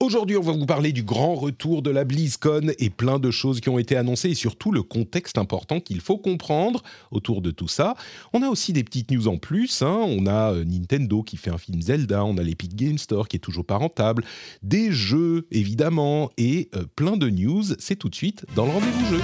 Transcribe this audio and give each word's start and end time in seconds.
Aujourd'hui, 0.00 0.36
on 0.36 0.42
va 0.42 0.52
vous 0.52 0.66
parler 0.66 0.92
du 0.92 1.04
grand 1.04 1.34
retour 1.36 1.80
de 1.80 1.88
la 1.88 2.04
BlizzCon 2.04 2.72
et 2.78 2.90
plein 2.90 3.20
de 3.20 3.30
choses 3.30 3.60
qui 3.60 3.68
ont 3.68 3.78
été 3.78 3.96
annoncées 3.96 4.30
et 4.30 4.34
surtout 4.34 4.72
le 4.72 4.82
contexte 4.82 5.38
important 5.38 5.80
qu'il 5.80 6.00
faut 6.00 6.18
comprendre 6.18 6.82
autour 7.12 7.40
de 7.40 7.52
tout 7.52 7.68
ça. 7.68 7.94
On 8.32 8.42
a 8.42 8.48
aussi 8.48 8.72
des 8.72 8.82
petites 8.82 9.12
news 9.12 9.28
en 9.28 9.38
plus. 9.38 9.82
hein. 9.82 10.00
On 10.06 10.26
a 10.26 10.52
euh, 10.52 10.64
Nintendo 10.64 11.22
qui 11.22 11.36
fait 11.36 11.50
un 11.50 11.58
film 11.58 11.80
Zelda, 11.80 12.24
on 12.24 12.36
a 12.38 12.42
l'Epic 12.42 12.74
Game 12.74 12.98
Store 12.98 13.28
qui 13.28 13.36
est 13.36 13.40
toujours 13.40 13.64
pas 13.64 13.76
rentable, 13.76 14.24
des 14.62 14.90
jeux 14.90 15.46
évidemment 15.52 16.28
et 16.36 16.70
euh, 16.74 16.84
plein 16.96 17.16
de 17.16 17.30
news. 17.30 17.62
C'est 17.78 17.96
tout 17.96 18.08
de 18.08 18.16
suite 18.16 18.44
dans 18.56 18.66
le 18.66 18.72
rendez-vous 18.72 19.06
jeu. 19.06 19.20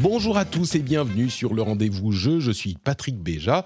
Bonjour 0.00 0.38
à 0.38 0.44
tous 0.44 0.76
et 0.76 0.78
bienvenue 0.78 1.28
sur 1.28 1.54
le 1.54 1.62
rendez-vous 1.62 2.12
jeu. 2.12 2.38
Je 2.38 2.52
suis 2.52 2.76
Patrick 2.76 3.18
Béja 3.18 3.64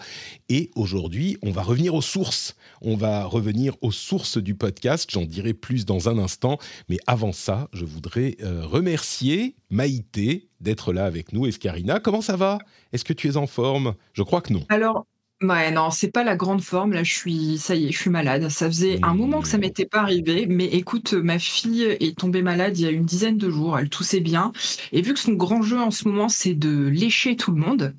et 0.49 0.71
aujourd'hui, 0.75 1.37
on 1.43 1.51
va 1.51 1.61
revenir 1.61 1.95
aux 1.95 2.01
sources. 2.01 2.56
On 2.81 2.97
va 2.97 3.25
revenir 3.25 3.77
aux 3.83 3.93
sources 3.93 4.39
du 4.39 4.55
podcast. 4.55 5.11
J'en 5.12 5.27
dirai 5.27 5.53
plus 5.53 5.84
dans 5.84 6.09
un 6.09 6.17
instant. 6.17 6.56
Mais 6.89 6.97
avant 7.06 7.33
ça, 7.33 7.69
je 7.75 7.84
voudrais 7.84 8.37
euh, 8.41 8.65
remercier 8.65 9.56
Maïté 9.69 10.48
d'être 10.61 10.95
là 10.95 11.05
avec 11.05 11.34
nous. 11.34 11.47
Escarina, 11.47 12.01
comment 12.01 12.23
ça 12.23 12.37
va? 12.37 12.59
Est-ce 12.95 13.05
que 13.05 13.12
tu 13.12 13.28
es 13.28 13.37
en 13.37 13.47
forme? 13.47 13.95
Je 14.15 14.23
crois 14.23 14.41
que 14.41 14.55
non. 14.55 14.65
Alors, 14.71 15.05
ouais, 15.43 15.71
non, 15.71 15.91
c'est 15.91 16.11
pas 16.11 16.25
la 16.25 16.37
grande 16.37 16.62
forme. 16.62 16.93
Là, 16.93 17.03
je 17.03 17.15
suis, 17.15 17.59
ça 17.59 17.75
y 17.75 17.87
est, 17.87 17.93
je 17.93 17.98
suis 17.98 18.11
malade. 18.11 18.48
Ça 18.48 18.67
faisait 18.67 18.98
un 19.03 19.15
moment 19.15 19.41
que 19.41 19.49
ça 19.49 19.59
m'était 19.59 19.87
pas 19.87 20.01
arrivé. 20.01 20.47
Mais 20.49 20.67
écoute, 20.67 21.12
ma 21.12 21.39
fille 21.39 21.83
est 21.83 22.19
tombée 22.19 22.43
malade 22.43 22.79
il 22.79 22.84
y 22.84 22.89
a 22.89 22.91
une 22.91 23.05
dizaine 23.05 23.39
de 23.39 23.51
jours. 23.51 23.79
Elle 23.79 23.89
toussait 23.89 24.21
bien. 24.21 24.53
Et 24.93 25.03
vu 25.03 25.15
que 25.15 25.21
son 25.21 25.33
grand 25.33 25.62
jeu 25.62 25.79
en 25.79 25.91
ce 25.91 26.09
moment, 26.09 26.29
c'est 26.29 26.55
de 26.55 26.87
lécher 26.89 27.37
tout 27.37 27.53
le 27.53 27.59
monde. 27.59 27.95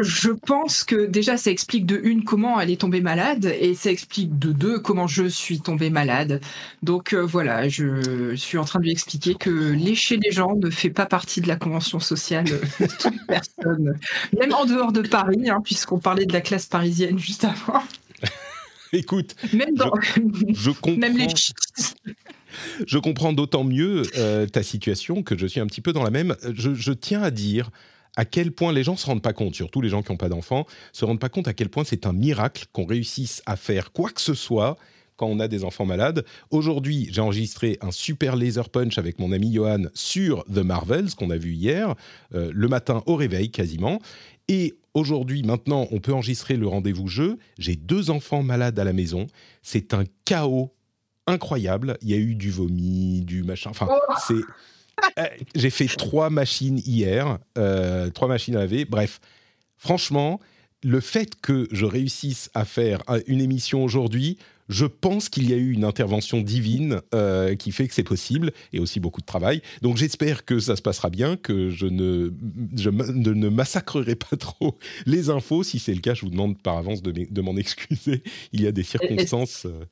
Je 0.00 0.30
pense 0.30 0.84
que 0.84 1.06
déjà, 1.06 1.36
ça 1.36 1.50
explique 1.50 1.86
de 1.86 2.00
une 2.02 2.24
comment 2.24 2.60
elle 2.60 2.70
est 2.70 2.80
tombée 2.80 3.00
malade 3.00 3.46
et 3.60 3.74
ça 3.74 3.90
explique 3.90 4.38
de 4.38 4.52
deux 4.52 4.78
comment 4.78 5.06
je 5.06 5.24
suis 5.24 5.60
tombée 5.60 5.90
malade. 5.90 6.40
Donc 6.82 7.12
euh, 7.12 7.24
voilà, 7.24 7.68
je 7.68 8.34
suis 8.34 8.58
en 8.58 8.64
train 8.64 8.78
de 8.78 8.84
lui 8.84 8.92
expliquer 8.92 9.34
que 9.34 9.50
lécher 9.50 10.16
les 10.16 10.30
gens 10.30 10.54
ne 10.56 10.70
fait 10.70 10.90
pas 10.90 11.06
partie 11.06 11.40
de 11.40 11.48
la 11.48 11.56
convention 11.56 12.00
sociale 12.00 12.44
de 12.44 12.60
toute 12.98 13.14
personne, 13.28 13.98
même 14.38 14.52
en 14.52 14.64
dehors 14.64 14.92
de 14.92 15.02
Paris, 15.02 15.50
hein, 15.50 15.60
puisqu'on 15.62 15.98
parlait 15.98 16.26
de 16.26 16.32
la 16.32 16.40
classe 16.40 16.66
parisienne 16.66 17.18
juste 17.18 17.44
avant. 17.44 17.82
Écoute, 18.92 19.34
Même 19.54 19.74
dans, 19.74 19.90
je 20.52 20.70
comprends. 20.70 20.96
même 20.98 21.16
les 21.16 21.28
Je 22.86 22.98
comprends 22.98 23.32
d'autant 23.32 23.64
mieux 23.64 24.02
euh, 24.16 24.46
ta 24.46 24.62
situation 24.62 25.22
que 25.22 25.36
je 25.38 25.46
suis 25.46 25.60
un 25.60 25.66
petit 25.66 25.80
peu 25.80 25.94
dans 25.94 26.02
la 26.02 26.10
même. 26.10 26.36
Je, 26.54 26.74
je 26.74 26.92
tiens 26.92 27.22
à 27.22 27.30
dire 27.30 27.70
à 28.16 28.24
quel 28.24 28.52
point 28.52 28.72
les 28.72 28.84
gens 28.84 28.96
se 28.96 29.06
rendent 29.06 29.22
pas 29.22 29.32
compte, 29.32 29.54
surtout 29.54 29.80
les 29.80 29.88
gens 29.88 30.02
qui 30.02 30.12
n'ont 30.12 30.18
pas 30.18 30.28
d'enfants, 30.28 30.66
se 30.92 31.04
rendent 31.04 31.20
pas 31.20 31.28
compte 31.28 31.48
à 31.48 31.54
quel 31.54 31.68
point 31.68 31.84
c'est 31.84 32.06
un 32.06 32.12
miracle 32.12 32.66
qu'on 32.72 32.84
réussisse 32.84 33.42
à 33.46 33.56
faire 33.56 33.92
quoi 33.92 34.10
que 34.10 34.20
ce 34.20 34.34
soit 34.34 34.76
quand 35.16 35.26
on 35.26 35.40
a 35.40 35.48
des 35.48 35.64
enfants 35.64 35.86
malades. 35.86 36.24
Aujourd'hui, 36.50 37.08
j'ai 37.10 37.20
enregistré 37.20 37.78
un 37.80 37.90
super 37.90 38.36
laser 38.36 38.68
punch 38.68 38.98
avec 38.98 39.18
mon 39.18 39.32
ami 39.32 39.52
Johan 39.52 39.84
sur 39.94 40.44
The 40.44 40.58
Marvels 40.58 41.14
qu'on 41.14 41.30
a 41.30 41.36
vu 41.36 41.52
hier, 41.52 41.94
euh, 42.34 42.50
le 42.52 42.68
matin 42.68 43.02
au 43.06 43.16
réveil 43.16 43.50
quasiment. 43.50 44.00
Et 44.48 44.74
aujourd'hui, 44.94 45.42
maintenant, 45.42 45.86
on 45.90 46.00
peut 46.00 46.12
enregistrer 46.12 46.56
le 46.56 46.66
rendez-vous 46.66 47.08
jeu. 47.08 47.38
J'ai 47.58 47.76
deux 47.76 48.10
enfants 48.10 48.42
malades 48.42 48.78
à 48.78 48.84
la 48.84 48.92
maison. 48.92 49.26
C'est 49.62 49.94
un 49.94 50.04
chaos 50.24 50.74
incroyable. 51.26 51.96
Il 52.02 52.10
y 52.10 52.14
a 52.14 52.18
eu 52.18 52.34
du 52.34 52.50
vomi, 52.50 53.22
du 53.22 53.42
machin. 53.42 53.70
Enfin, 53.70 53.88
c'est. 54.26 54.34
Euh, 55.18 55.24
J'ai 55.54 55.70
fait 55.70 55.86
trois 55.86 56.30
machines 56.30 56.78
hier, 56.86 57.38
euh, 57.58 58.08
trois 58.10 58.28
machines 58.28 58.56
à 58.56 58.60
laver. 58.60 58.84
Bref, 58.84 59.20
franchement, 59.76 60.40
le 60.82 61.00
fait 61.00 61.40
que 61.40 61.68
je 61.72 61.84
réussisse 61.84 62.50
à 62.54 62.64
faire 62.64 63.02
un- 63.08 63.20
une 63.26 63.40
émission 63.40 63.84
aujourd'hui, 63.84 64.38
je 64.68 64.86
pense 64.86 65.28
qu'il 65.28 65.50
y 65.50 65.52
a 65.52 65.56
eu 65.56 65.72
une 65.72 65.84
intervention 65.84 66.40
divine 66.40 67.00
euh, 67.14 67.54
qui 67.56 67.72
fait 67.72 67.88
que 67.88 67.94
c'est 67.94 68.04
possible 68.04 68.52
et 68.72 68.78
aussi 68.78 69.00
beaucoup 69.00 69.20
de 69.20 69.26
travail. 69.26 69.60
Donc 69.82 69.96
j'espère 69.96 70.44
que 70.44 70.60
ça 70.60 70.76
se 70.76 70.82
passera 70.82 71.10
bien, 71.10 71.36
que 71.36 71.68
je 71.70 71.86
ne, 71.86 72.30
je 72.76 72.88
massacrerai 72.88 74.14
pas 74.14 74.36
trop 74.36 74.78
les 75.04 75.28
infos. 75.30 75.62
Si 75.62 75.78
c'est 75.78 75.94
le 75.94 76.00
cas, 76.00 76.14
je 76.14 76.22
vous 76.22 76.30
demande 76.30 76.58
par 76.62 76.78
avance 76.78 77.02
de, 77.02 77.12
m'e- 77.12 77.30
de 77.30 77.40
m'en 77.42 77.56
excuser. 77.56 78.22
Il 78.52 78.62
y 78.62 78.66
a 78.66 78.72
des 78.72 78.84
circonstances 78.84 79.66
euh, 79.66 79.84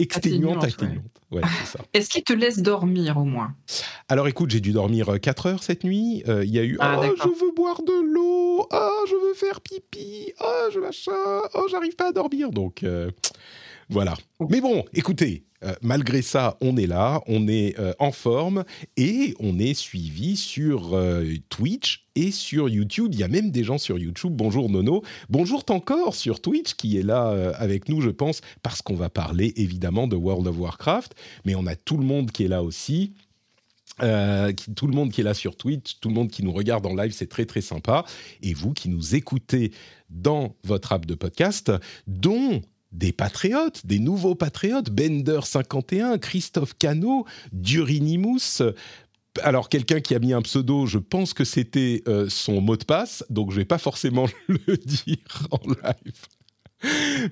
exténuantes, 0.00 0.64
Atténuantes, 0.64 1.02
ouais. 1.30 1.42
Est-ce 1.94 2.08
qu'il 2.10 2.22
te 2.24 2.32
laisse 2.32 2.58
dormir 2.58 3.16
au 3.18 3.24
moins? 3.24 3.54
Alors 4.08 4.28
écoute, 4.28 4.50
j'ai 4.50 4.60
dû 4.60 4.72
dormir 4.72 5.20
4 5.20 5.46
heures 5.46 5.62
cette 5.62 5.84
nuit. 5.84 6.22
Euh, 6.28 6.44
Il 6.44 6.50
y 6.50 6.58
a 6.58 6.64
eu 6.64 6.76
Ah, 6.80 7.00
Oh, 7.02 7.14
je 7.16 7.28
veux 7.28 7.52
boire 7.54 7.82
de 7.82 8.02
l'eau. 8.12 8.66
Oh, 8.72 9.04
je 9.08 9.14
veux 9.28 9.34
faire 9.34 9.60
pipi. 9.60 10.32
Oh, 10.40 10.68
je 10.72 10.80
machin. 10.80 11.12
Oh, 11.54 11.66
j'arrive 11.70 11.96
pas 11.96 12.08
à 12.08 12.12
dormir. 12.12 12.50
Donc 12.50 12.82
euh, 12.82 13.10
voilà. 13.90 14.14
Mais 14.48 14.60
bon, 14.60 14.84
écoutez, 14.94 15.44
euh, 15.62 15.74
malgré 15.82 16.22
ça, 16.22 16.56
on 16.62 16.76
est 16.76 16.86
là, 16.86 17.20
on 17.26 17.46
est 17.48 17.78
euh, 17.78 17.92
en 17.98 18.12
forme 18.12 18.64
et 18.96 19.34
on 19.40 19.58
est 19.58 19.74
suivi 19.74 20.36
sur 20.36 20.94
euh, 20.94 21.34
Twitch 21.50 22.06
et 22.14 22.30
sur 22.30 22.68
YouTube. 22.68 23.10
Il 23.12 23.20
y 23.20 23.22
a 23.24 23.28
même 23.28 23.50
des 23.50 23.64
gens 23.64 23.76
sur 23.78 23.98
YouTube. 23.98 24.32
Bonjour 24.34 24.70
Nono. 24.70 25.02
Bonjour 25.28 25.62
encore 25.68 26.14
sur 26.14 26.40
Twitch 26.40 26.74
qui 26.74 26.96
est 26.98 27.02
là 27.02 27.52
avec 27.56 27.88
nous, 27.88 28.00
je 28.00 28.10
pense, 28.10 28.40
parce 28.62 28.80
qu'on 28.80 28.94
va 28.96 29.10
parler 29.10 29.52
évidemment 29.56 30.06
de 30.06 30.16
World 30.16 30.46
of 30.46 30.56
Warcraft. 30.58 31.14
Mais 31.44 31.54
on 31.54 31.66
a 31.66 31.76
tout 31.76 31.98
le 31.98 32.04
monde 32.04 32.30
qui 32.30 32.44
est 32.44 32.48
là 32.48 32.62
aussi. 32.62 33.12
Euh, 34.02 34.52
qui- 34.52 34.72
tout 34.72 34.86
le 34.86 34.94
monde 34.94 35.10
qui 35.12 35.20
est 35.20 35.24
là 35.24 35.34
sur 35.34 35.56
Twitch, 35.56 35.98
tout 36.00 36.08
le 36.08 36.14
monde 36.14 36.30
qui 36.30 36.42
nous 36.42 36.52
regarde 36.52 36.86
en 36.86 36.94
live, 36.94 37.12
c'est 37.12 37.26
très 37.28 37.44
très 37.44 37.60
sympa. 37.60 38.04
Et 38.42 38.54
vous 38.54 38.72
qui 38.72 38.88
nous 38.88 39.14
écoutez 39.14 39.72
dans 40.08 40.56
votre 40.64 40.92
app 40.92 41.04
de 41.04 41.14
podcast, 41.14 41.70
dont 42.06 42.62
des 42.92 43.12
patriotes, 43.12 43.86
des 43.86 43.98
nouveaux 43.98 44.34
patriotes, 44.34 44.90
Bender51, 44.90 46.18
Christophe 46.18 46.74
Cano, 46.78 47.24
Durinimus. 47.52 48.62
Alors 49.42 49.68
quelqu'un 49.68 50.00
qui 50.00 50.14
a 50.14 50.18
mis 50.18 50.32
un 50.32 50.42
pseudo, 50.42 50.86
je 50.86 50.98
pense 50.98 51.34
que 51.34 51.44
c'était 51.44 52.02
euh, 52.08 52.28
son 52.28 52.60
mot 52.60 52.76
de 52.76 52.84
passe, 52.84 53.24
donc 53.30 53.52
je 53.52 53.56
vais 53.56 53.64
pas 53.64 53.78
forcément 53.78 54.26
le 54.48 54.76
dire 54.76 55.46
en 55.50 55.60
live. 55.68 56.14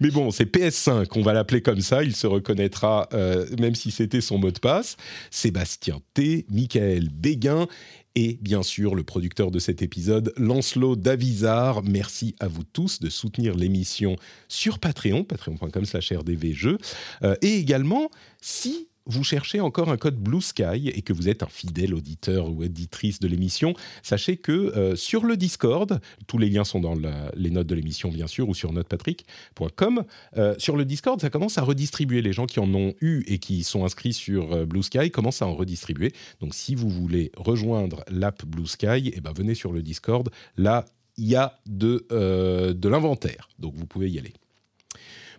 Mais 0.00 0.10
bon, 0.10 0.30
c'est 0.30 0.44
PS5, 0.44 1.06
on 1.16 1.22
va 1.22 1.32
l'appeler 1.32 1.62
comme 1.62 1.80
ça, 1.80 2.04
il 2.04 2.14
se 2.14 2.26
reconnaîtra 2.26 3.08
euh, 3.14 3.46
même 3.58 3.74
si 3.74 3.90
c'était 3.90 4.20
son 4.20 4.38
mot 4.38 4.50
de 4.50 4.58
passe. 4.58 4.96
Sébastien 5.30 6.00
T, 6.14 6.46
Michael 6.50 7.08
Béguin 7.08 7.66
et 8.14 8.38
bien 8.40 8.62
sûr 8.62 8.94
le 8.94 9.04
producteur 9.04 9.50
de 9.50 9.58
cet 9.58 9.82
épisode, 9.82 10.32
Lancelot 10.36 10.96
Davizard. 10.96 11.82
Merci 11.82 12.34
à 12.40 12.48
vous 12.48 12.64
tous 12.64 13.00
de 13.00 13.08
soutenir 13.08 13.54
l'émission 13.54 14.16
sur 14.48 14.78
Patreon, 14.78 15.24
patreon.com 15.24 15.84
slash 15.84 16.12
rdvjeux. 16.12 16.78
Euh, 17.22 17.36
et 17.42 17.56
également, 17.56 18.10
si 18.40 18.88
vous 19.08 19.24
cherchez 19.24 19.60
encore 19.60 19.90
un 19.90 19.96
code 19.96 20.16
Blue 20.16 20.40
Sky 20.40 20.88
et 20.88 21.02
que 21.02 21.12
vous 21.12 21.28
êtes 21.28 21.42
un 21.42 21.48
fidèle 21.48 21.94
auditeur 21.94 22.48
ou 22.50 22.62
auditrice 22.62 23.18
de 23.18 23.26
l'émission, 23.26 23.74
sachez 24.02 24.36
que 24.36 24.52
euh, 24.52 24.94
sur 24.94 25.24
le 25.24 25.36
Discord, 25.36 26.00
tous 26.26 26.38
les 26.38 26.48
liens 26.48 26.64
sont 26.64 26.80
dans 26.80 26.94
les 27.34 27.50
notes 27.50 27.66
de 27.66 27.74
l'émission 27.74 28.10
bien 28.10 28.26
sûr 28.26 28.48
ou 28.48 28.54
sur 28.54 28.72
notepatrick.com, 28.72 30.04
euh, 30.36 30.54
sur 30.58 30.76
le 30.76 30.84
Discord, 30.84 31.20
ça 31.20 31.30
commence 31.30 31.58
à 31.58 31.62
redistribuer. 31.62 32.22
Les 32.22 32.32
gens 32.32 32.46
qui 32.46 32.60
en 32.60 32.72
ont 32.74 32.94
eu 33.00 33.24
et 33.26 33.38
qui 33.38 33.64
sont 33.64 33.84
inscrits 33.84 34.12
sur 34.12 34.52
euh, 34.52 34.66
Blue 34.66 34.82
Sky 34.82 35.10
commencent 35.10 35.42
à 35.42 35.46
en 35.46 35.54
redistribuer. 35.54 36.12
Donc 36.40 36.54
si 36.54 36.74
vous 36.74 36.90
voulez 36.90 37.32
rejoindre 37.36 38.04
l'app 38.10 38.44
Blue 38.44 38.66
Sky, 38.66 39.12
eh 39.14 39.20
ben, 39.20 39.32
venez 39.32 39.54
sur 39.54 39.72
le 39.72 39.82
Discord. 39.82 40.28
Là, 40.56 40.84
il 41.16 41.26
y 41.26 41.34
a 41.34 41.58
de, 41.66 42.06
de 42.10 42.88
l'inventaire. 42.88 43.48
Donc 43.58 43.74
vous 43.74 43.86
pouvez 43.86 44.08
y 44.08 44.18
aller. 44.20 44.34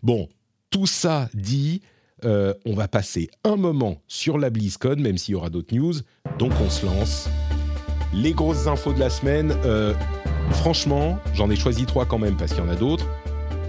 Bon, 0.03 0.27
tout 0.69 0.88
ça 0.88 1.29
dit, 1.33 1.81
euh, 2.25 2.54
on 2.66 2.74
va 2.74 2.88
passer 2.88 3.30
un 3.44 3.56
moment 3.56 4.01
sur 4.07 4.38
la 4.38 4.50
BlizzCon, 4.50 4.95
même 4.98 5.18
s'il 5.18 5.33
y 5.33 5.36
aura 5.36 5.50
d'autres 5.50 5.74
news. 5.75 5.94
Donc 6.38 6.51
on 6.62 6.69
se 6.69 6.86
lance. 6.86 7.30
Les 8.13 8.33
grosses 8.33 8.68
infos 8.68 8.94
de 8.94 9.00
la 9.00 9.10
semaine. 9.10 9.51
euh, 9.66 9.94
franchement, 10.51 11.19
j'en 11.33 11.50
ai 11.50 11.56
choisi 11.56 11.86
trois 11.86 12.06
quand 12.06 12.18
même 12.18 12.36
parce 12.38 12.54
qu'il 12.54 12.63
y 12.63 12.68
en 12.68 12.69
a 12.69 12.75
d'autres. 12.75 13.07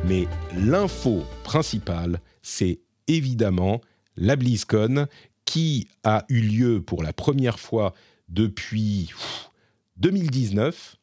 Mais 0.07 0.27
l'info 0.57 1.23
principale, 1.45 2.21
c'est 2.43 2.81
évidemment 3.07 3.81
la 4.17 4.37
BlizzCon 4.37 5.07
qui 5.45 5.89
a 6.05 6.25
eu 6.29 6.41
lieu 6.41 6.81
pour 6.81 7.03
la 7.03 7.13
première 7.13 7.59
fois 7.59 7.93
depuis 8.29 9.07
pff, 9.09 9.51
2019 9.97 10.97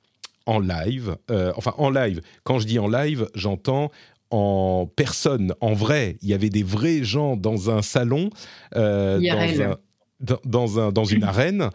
en 0.45 0.59
live. 0.59 1.17
enfin, 1.57 1.73
en 1.77 1.89
live. 1.89 2.21
Quand 2.43 2.57
je 2.57 2.65
dis 2.65 2.79
en 2.79 2.87
live, 2.87 3.27
j'entends 3.35 3.91
en 4.31 4.89
personne, 4.95 5.53
en 5.61 5.73
vrai. 5.73 6.17
Il 6.21 6.29
y 6.29 6.33
avait 6.33 6.49
des 6.49 6.63
vrais 6.63 7.03
gens 7.03 7.37
dans 7.37 7.69
un 7.69 7.81
salon, 7.81 8.29
dans, 8.73 10.79
un, 10.79 10.91
dans 10.91 11.05
une 11.05 11.23
arène. 11.23 11.69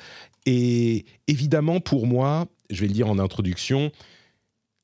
Et 0.46 1.04
évidemment, 1.28 1.80
pour 1.80 2.06
moi, 2.06 2.46
je 2.70 2.80
vais 2.80 2.88
le 2.88 2.94
dire 2.94 3.08
en 3.08 3.18
introduction, 3.18 3.92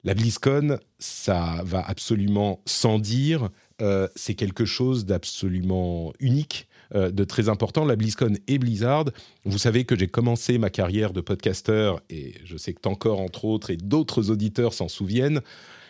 la 0.04 0.14
BlizzCon, 0.14 0.78
ça 0.98 1.62
va 1.64 1.82
absolument 1.86 2.62
sans 2.66 2.98
dire. 2.98 3.50
Euh, 3.82 4.08
c'est 4.14 4.34
quelque 4.34 4.64
chose 4.64 5.06
d'absolument 5.06 6.12
unique, 6.20 6.68
euh, 6.94 7.10
de 7.10 7.24
très 7.24 7.48
important. 7.48 7.84
La 7.84 7.96
BlizzCon 7.96 8.34
et 8.46 8.58
Blizzard, 8.58 9.06
vous 9.44 9.58
savez 9.58 9.84
que 9.84 9.98
j'ai 9.98 10.06
commencé 10.06 10.58
ma 10.58 10.70
carrière 10.70 11.12
de 11.12 11.20
podcasteur, 11.20 12.00
et 12.10 12.34
je 12.44 12.56
sais 12.56 12.72
que 12.72 12.88
encore 12.88 13.20
entre 13.20 13.44
autres, 13.44 13.70
et 13.70 13.76
d'autres 13.76 14.30
auditeurs 14.30 14.72
s'en 14.72 14.88
souviennent, 14.88 15.40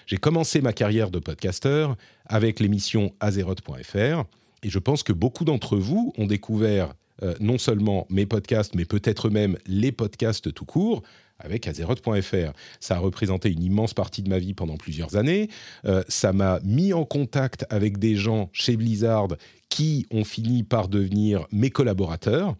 j'ai 0.08 0.16
commencé 0.16 0.62
ma 0.62 0.72
carrière 0.72 1.10
de 1.10 1.18
podcasteur 1.18 1.94
avec 2.24 2.60
l'émission 2.60 3.12
Azeroth.fr, 3.20 4.24
et 4.62 4.70
je 4.70 4.78
pense 4.78 5.02
que 5.02 5.12
beaucoup 5.12 5.44
d'entre 5.44 5.76
vous 5.76 6.14
ont 6.16 6.24
découvert 6.24 6.94
euh, 7.22 7.34
non 7.40 7.58
seulement 7.58 8.06
mes 8.08 8.24
podcasts, 8.24 8.74
mais 8.74 8.86
peut-être 8.86 9.28
même 9.28 9.58
les 9.66 9.92
podcasts 9.92 10.52
tout 10.54 10.64
court 10.64 11.02
avec 11.38 11.68
Azeroth.fr. 11.68 12.52
Ça 12.80 12.96
a 12.96 12.98
représenté 12.98 13.52
une 13.52 13.62
immense 13.62 13.92
partie 13.92 14.22
de 14.22 14.30
ma 14.30 14.38
vie 14.38 14.54
pendant 14.54 14.78
plusieurs 14.78 15.16
années. 15.16 15.50
Euh, 15.84 16.02
ça 16.08 16.32
m'a 16.32 16.58
mis 16.64 16.94
en 16.94 17.04
contact 17.04 17.66
avec 17.68 17.98
des 17.98 18.16
gens 18.16 18.48
chez 18.54 18.78
Blizzard 18.78 19.28
qui 19.68 20.06
ont 20.10 20.24
fini 20.24 20.62
par 20.62 20.88
devenir 20.88 21.46
mes 21.52 21.68
collaborateurs 21.68 22.56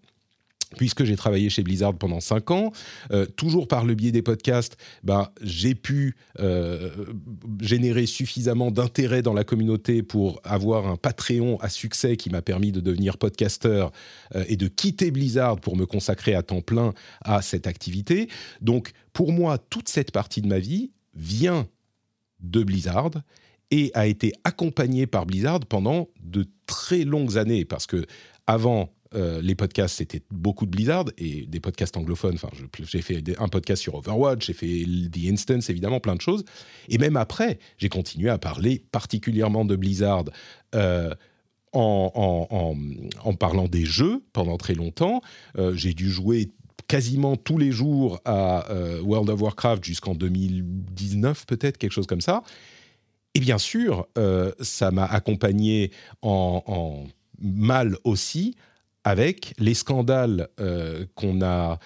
puisque 0.76 1.04
j'ai 1.04 1.16
travaillé 1.16 1.48
chez 1.50 1.62
Blizzard 1.62 1.94
pendant 1.94 2.20
5 2.20 2.50
ans, 2.50 2.72
euh, 3.10 3.26
toujours 3.26 3.68
par 3.68 3.84
le 3.84 3.94
biais 3.94 4.12
des 4.12 4.22
podcasts, 4.22 4.76
bah, 5.02 5.32
j'ai 5.40 5.74
pu 5.74 6.16
euh, 6.40 6.90
générer 7.60 8.06
suffisamment 8.06 8.70
d'intérêt 8.70 9.22
dans 9.22 9.32
la 9.32 9.44
communauté 9.44 10.02
pour 10.02 10.40
avoir 10.44 10.86
un 10.86 10.96
Patreon 10.96 11.58
à 11.60 11.68
succès 11.68 12.16
qui 12.16 12.30
m'a 12.30 12.42
permis 12.42 12.72
de 12.72 12.80
devenir 12.80 13.16
podcasteur 13.18 13.92
euh, 14.34 14.44
et 14.48 14.56
de 14.56 14.68
quitter 14.68 15.10
Blizzard 15.10 15.60
pour 15.60 15.76
me 15.76 15.86
consacrer 15.86 16.34
à 16.34 16.42
temps 16.42 16.60
plein 16.60 16.92
à 17.22 17.40
cette 17.40 17.66
activité. 17.66 18.28
Donc 18.60 18.92
pour 19.12 19.32
moi, 19.32 19.58
toute 19.58 19.88
cette 19.88 20.10
partie 20.10 20.42
de 20.42 20.48
ma 20.48 20.58
vie 20.58 20.90
vient 21.14 21.66
de 22.40 22.62
Blizzard 22.62 23.10
et 23.70 23.90
a 23.94 24.06
été 24.06 24.32
accompagnée 24.44 25.06
par 25.06 25.26
Blizzard 25.26 25.60
pendant 25.60 26.08
de 26.22 26.46
très 26.66 27.04
longues 27.04 27.36
années 27.36 27.64
parce 27.64 27.86
que 27.86 28.06
avant 28.46 28.90
euh, 29.14 29.40
les 29.40 29.54
podcasts, 29.54 29.96
c'était 29.96 30.22
beaucoup 30.30 30.66
de 30.66 30.70
Blizzard 30.70 31.06
et 31.16 31.46
des 31.46 31.60
podcasts 31.60 31.96
anglophones. 31.96 32.34
Enfin, 32.34 32.50
j'ai 32.82 33.02
fait 33.02 33.22
un 33.38 33.48
podcast 33.48 33.82
sur 33.82 33.94
Overwatch, 33.94 34.46
j'ai 34.46 34.52
fait 34.52 34.84
The 35.10 35.30
Instance, 35.30 35.70
évidemment, 35.70 36.00
plein 36.00 36.14
de 36.14 36.20
choses. 36.20 36.44
Et 36.88 36.98
même 36.98 37.16
après, 37.16 37.58
j'ai 37.78 37.88
continué 37.88 38.28
à 38.28 38.38
parler 38.38 38.84
particulièrement 38.92 39.64
de 39.64 39.76
Blizzard 39.76 40.24
euh, 40.74 41.14
en, 41.72 42.74
parlant 43.38 43.68
des 43.68 43.84
jeux 43.84 44.22
pendant 44.32 44.56
très 44.56 44.74
longtemps. 44.74 45.22
Euh, 45.58 45.74
j'ai 45.74 45.94
dû 45.94 46.10
jouer 46.10 46.50
quasiment 46.86 47.36
tous 47.36 47.58
les 47.58 47.70
jours 47.70 48.20
à 48.24 48.66
World 49.02 49.28
of 49.28 49.42
Warcraft 49.42 49.84
jusqu'en 49.84 50.14
2019, 50.14 51.46
peut-être, 51.46 51.76
quelque 51.76 51.92
chose 51.92 52.06
comme 52.06 52.22
ça. 52.22 52.42
Et 53.34 53.40
bien 53.40 53.58
sûr, 53.58 54.08
ça 54.60 54.90
m'a 54.90 55.04
accompagné 55.04 55.92
en, 56.22 56.62
en 56.66 57.04
mal 57.40 57.96
aussi 58.04 58.56
avec 59.04 59.54
les 59.58 59.74
scandales 59.74 60.48
euh, 60.60 61.06
qu'on 61.14 61.42
a 61.42 61.78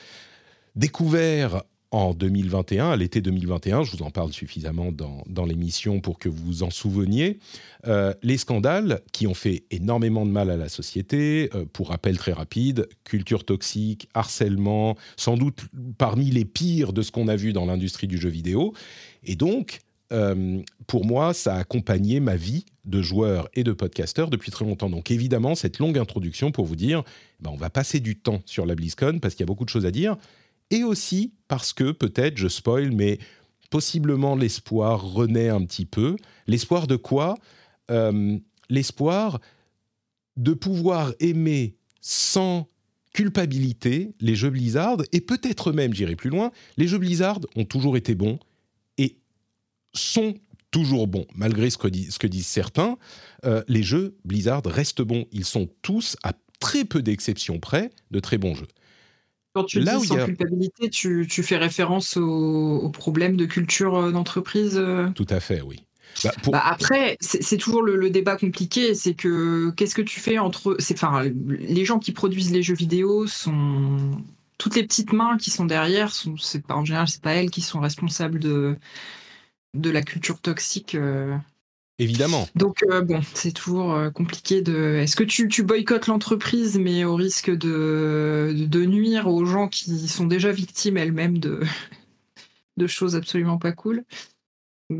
découverts 0.74 1.62
en 1.92 2.14
2021, 2.14 2.90
à 2.90 2.96
l'été 2.96 3.20
2021, 3.20 3.84
je 3.84 3.94
vous 3.94 4.02
en 4.02 4.10
parle 4.10 4.32
suffisamment 4.32 4.90
dans, 4.92 5.44
l'émission 5.44 6.00
pour 6.00 6.18
que 6.18 6.30
vous 6.30 6.42
vous 6.42 6.62
en 6.62 6.70
souveniez, 6.70 7.38
euh, 7.86 8.14
les 8.22 8.38
scandales 8.38 9.02
qui 9.12 9.26
ont 9.26 9.34
fait 9.34 9.64
énormément 9.70 10.24
de 10.24 10.30
mal 10.30 10.48
à 10.48 10.56
la 10.56 10.70
société, 10.70 11.50
euh, 11.54 11.66
pour 11.70 11.90
rappel 11.90 12.16
très 12.16 12.32
rapide, 12.32 12.88
culture 13.04 13.44
toxique, 13.44 14.08
harcèlement, 14.14 14.96
sans 15.18 15.36
doute 15.36 15.66
parmi 15.98 16.30
les 16.30 16.46
pires 16.46 16.94
de 16.94 17.02
ce 17.02 17.12
qu'on 17.12 17.28
a 17.28 17.36
vu 17.36 17.52
dans 17.52 17.66
l'industrie 17.66 18.06
du 18.06 18.16
jeu 18.16 18.30
vidéo. 18.30 18.72
Et 19.24 19.36
donc, 19.36 19.80
euh, 20.12 20.60
pour 20.86 21.04
moi, 21.04 21.34
ça 21.34 21.54
a 21.54 21.58
accompagné 21.58 22.20
ma 22.20 22.36
vie 22.36 22.66
de 22.84 23.00
joueur 23.00 23.48
et 23.54 23.64
de 23.64 23.72
podcasteur 23.72 24.28
depuis 24.28 24.50
très 24.50 24.64
longtemps. 24.64 24.90
Donc 24.90 25.10
évidemment, 25.10 25.54
cette 25.54 25.78
longue 25.78 25.98
introduction 25.98 26.52
pour 26.52 26.66
vous 26.66 26.76
dire, 26.76 27.02
ben, 27.40 27.50
on 27.52 27.56
va 27.56 27.70
passer 27.70 28.00
du 28.00 28.16
temps 28.16 28.42
sur 28.44 28.66
la 28.66 28.74
BlizzCon 28.74 29.18
parce 29.20 29.34
qu'il 29.34 29.40
y 29.40 29.46
a 29.46 29.46
beaucoup 29.46 29.64
de 29.64 29.70
choses 29.70 29.86
à 29.86 29.90
dire, 29.90 30.16
et 30.70 30.84
aussi 30.84 31.32
parce 31.48 31.72
que 31.72 31.92
peut-être 31.92 32.36
je 32.36 32.48
spoil, 32.48 32.90
mais 32.92 33.18
possiblement 33.70 34.36
l'espoir 34.36 35.02
renaît 35.02 35.48
un 35.48 35.64
petit 35.64 35.86
peu. 35.86 36.16
L'espoir 36.46 36.86
de 36.86 36.96
quoi? 36.96 37.36
Euh, 37.90 38.38
L'espoir 38.68 39.40
de 40.36 40.54
pouvoir 40.54 41.12
aimer 41.20 41.76
sans 42.00 42.66
culpabilité 43.12 44.14
les 44.20 44.34
jeux 44.34 44.48
Blizzard, 44.48 44.98
et 45.12 45.20
peut-être 45.20 45.72
même, 45.72 45.92
j'irai 45.92 46.16
plus 46.16 46.30
loin, 46.30 46.50
les 46.78 46.88
jeux 46.88 46.98
Blizzard 46.98 47.38
ont 47.56 47.64
toujours 47.64 47.98
été 47.98 48.14
bons, 48.14 48.38
sont 49.94 50.34
toujours 50.72 51.06
bons, 51.06 51.26
malgré 51.34 51.70
ce 51.70 51.78
que, 51.78 52.26
disent 52.26 52.46
certains. 52.46 52.96
Euh, 53.44 53.62
les 53.68 53.82
jeux 53.82 54.16
Blizzard 54.24 54.62
restent 54.64 55.02
bons. 55.02 55.26
Ils 55.30 55.44
sont 55.44 55.68
tous, 55.82 56.16
à 56.24 56.32
très 56.58 56.84
peu 56.84 57.02
d'exceptions 57.02 57.60
près, 57.60 57.90
de 58.10 58.18
très 58.18 58.38
bons 58.38 58.54
jeux. 58.54 58.68
Quand 59.54 59.64
tu 59.64 59.80
dis 59.80 60.06
sans 60.06 60.24
culpabilité, 60.24 60.88
tu, 60.88 61.26
fais 61.42 61.58
référence 61.58 62.16
au, 62.16 62.88
problème 62.90 63.36
de 63.36 63.44
culture 63.44 63.96
euh, 63.96 64.10
d'entreprise 64.10 64.78
euh 64.78 65.10
Tout 65.10 65.26
à 65.28 65.40
fait, 65.40 65.60
oui. 65.60 65.84
Bah, 66.24 66.30
bah, 66.46 66.62
après, 66.64 67.16
c'est 67.20 67.56
toujours 67.56 67.82
le, 67.82 68.10
débat 68.10 68.36
compliqué, 68.36 68.94
c'est 68.94 69.14
que 69.14 69.70
qu'est-ce 69.70 69.94
que 69.94 70.02
tu 70.02 70.20
fais 70.20 70.38
entre... 70.38 70.76
Enfin, 70.92 71.24
les 71.48 71.84
gens 71.84 71.98
qui 71.98 72.12
produisent 72.12 72.52
les 72.52 72.62
jeux 72.62 72.74
vidéo 72.74 73.26
sont... 73.26 74.12
Toutes 74.58 74.76
les 74.76 74.84
petites 74.84 75.12
mains 75.12 75.36
qui 75.38 75.50
sont 75.50 75.64
derrière, 75.64 76.12
sont, 76.12 76.36
pas, 76.66 76.74
en 76.74 76.84
général, 76.84 77.08
c'est 77.08 77.20
pas 77.20 77.32
elles 77.32 77.50
qui 77.50 77.62
sont 77.62 77.80
responsables 77.80 78.38
de, 78.38 78.76
de 79.74 79.90
la 79.90 80.02
culture 80.02 80.40
toxique. 80.40 80.94
Euh. 80.94 81.36
Évidemment. 81.98 82.48
Donc 82.54 82.82
euh, 82.90 83.02
bon, 83.02 83.20
c'est 83.34 83.52
toujours 83.52 83.94
euh, 83.94 84.10
compliqué 84.10 84.62
de. 84.62 84.96
Est-ce 84.96 85.14
que 85.14 85.24
tu, 85.24 85.48
tu 85.48 85.62
boycottes 85.62 86.06
l'entreprise, 86.06 86.78
mais 86.78 87.04
au 87.04 87.14
risque 87.14 87.50
de, 87.50 88.54
de 88.56 88.84
nuire 88.84 89.28
aux 89.28 89.44
gens 89.44 89.68
qui 89.68 90.08
sont 90.08 90.26
déjà 90.26 90.50
victimes 90.52 90.96
elles-mêmes 90.96 91.38
de, 91.38 91.60
de 92.76 92.86
choses 92.86 93.14
absolument 93.14 93.58
pas 93.58 93.72
cool? 93.72 94.04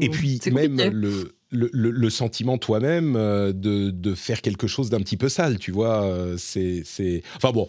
Et 0.00 0.08
puis 0.08 0.40
même 0.50 0.76
le, 0.90 1.35
le, 1.50 1.68
le, 1.73 2.11
sentiment 2.11 2.56
toi-même 2.56 3.12
de, 3.12 3.90
de, 3.90 4.14
faire 4.14 4.40
quelque 4.40 4.66
chose 4.66 4.88
d'un 4.88 5.00
petit 5.00 5.18
peu 5.18 5.28
sale, 5.28 5.58
tu 5.58 5.70
vois. 5.70 6.35
C'est, 6.38 7.23
Enfin 7.37 7.52
bon, 7.52 7.66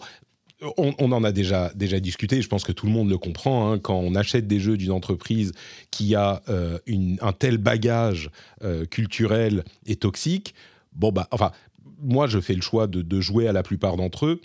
on, 0.76 1.12
en 1.12 1.24
a 1.24 1.32
déjà, 1.32 1.70
déjà 1.74 2.00
discuté, 2.00 2.42
je 2.42 2.48
pense 2.48 2.64
que 2.64 2.72
tout 2.72 2.86
le 2.86 2.92
monde 2.92 3.10
le 3.10 3.18
comprend, 3.18 3.72
hein, 3.72 3.78
quand 3.78 3.98
on 3.98 4.14
achète 4.14 4.46
des 4.46 4.60
jeux 4.60 4.76
d'une 4.76 4.90
entreprise 4.90 5.52
qui 5.90 6.14
a 6.14 6.42
euh, 6.48 6.78
un 7.20 7.32
tel 7.32 7.58
bagage 7.58 8.30
euh, 8.62 8.84
culturel 8.84 9.64
et 9.86 9.96
toxique, 9.96 10.54
bon 10.94 11.12
bah, 11.12 11.28
enfin, 11.30 11.52
moi 11.98 12.26
je 12.26 12.40
fais 12.40 12.54
le 12.54 12.62
choix 12.62 12.86
de, 12.86 13.20
jouer 13.20 13.48
à 13.48 13.52
la 13.52 13.62
plupart 13.62 13.96
d'entre 13.96 14.26
eux, 14.26 14.40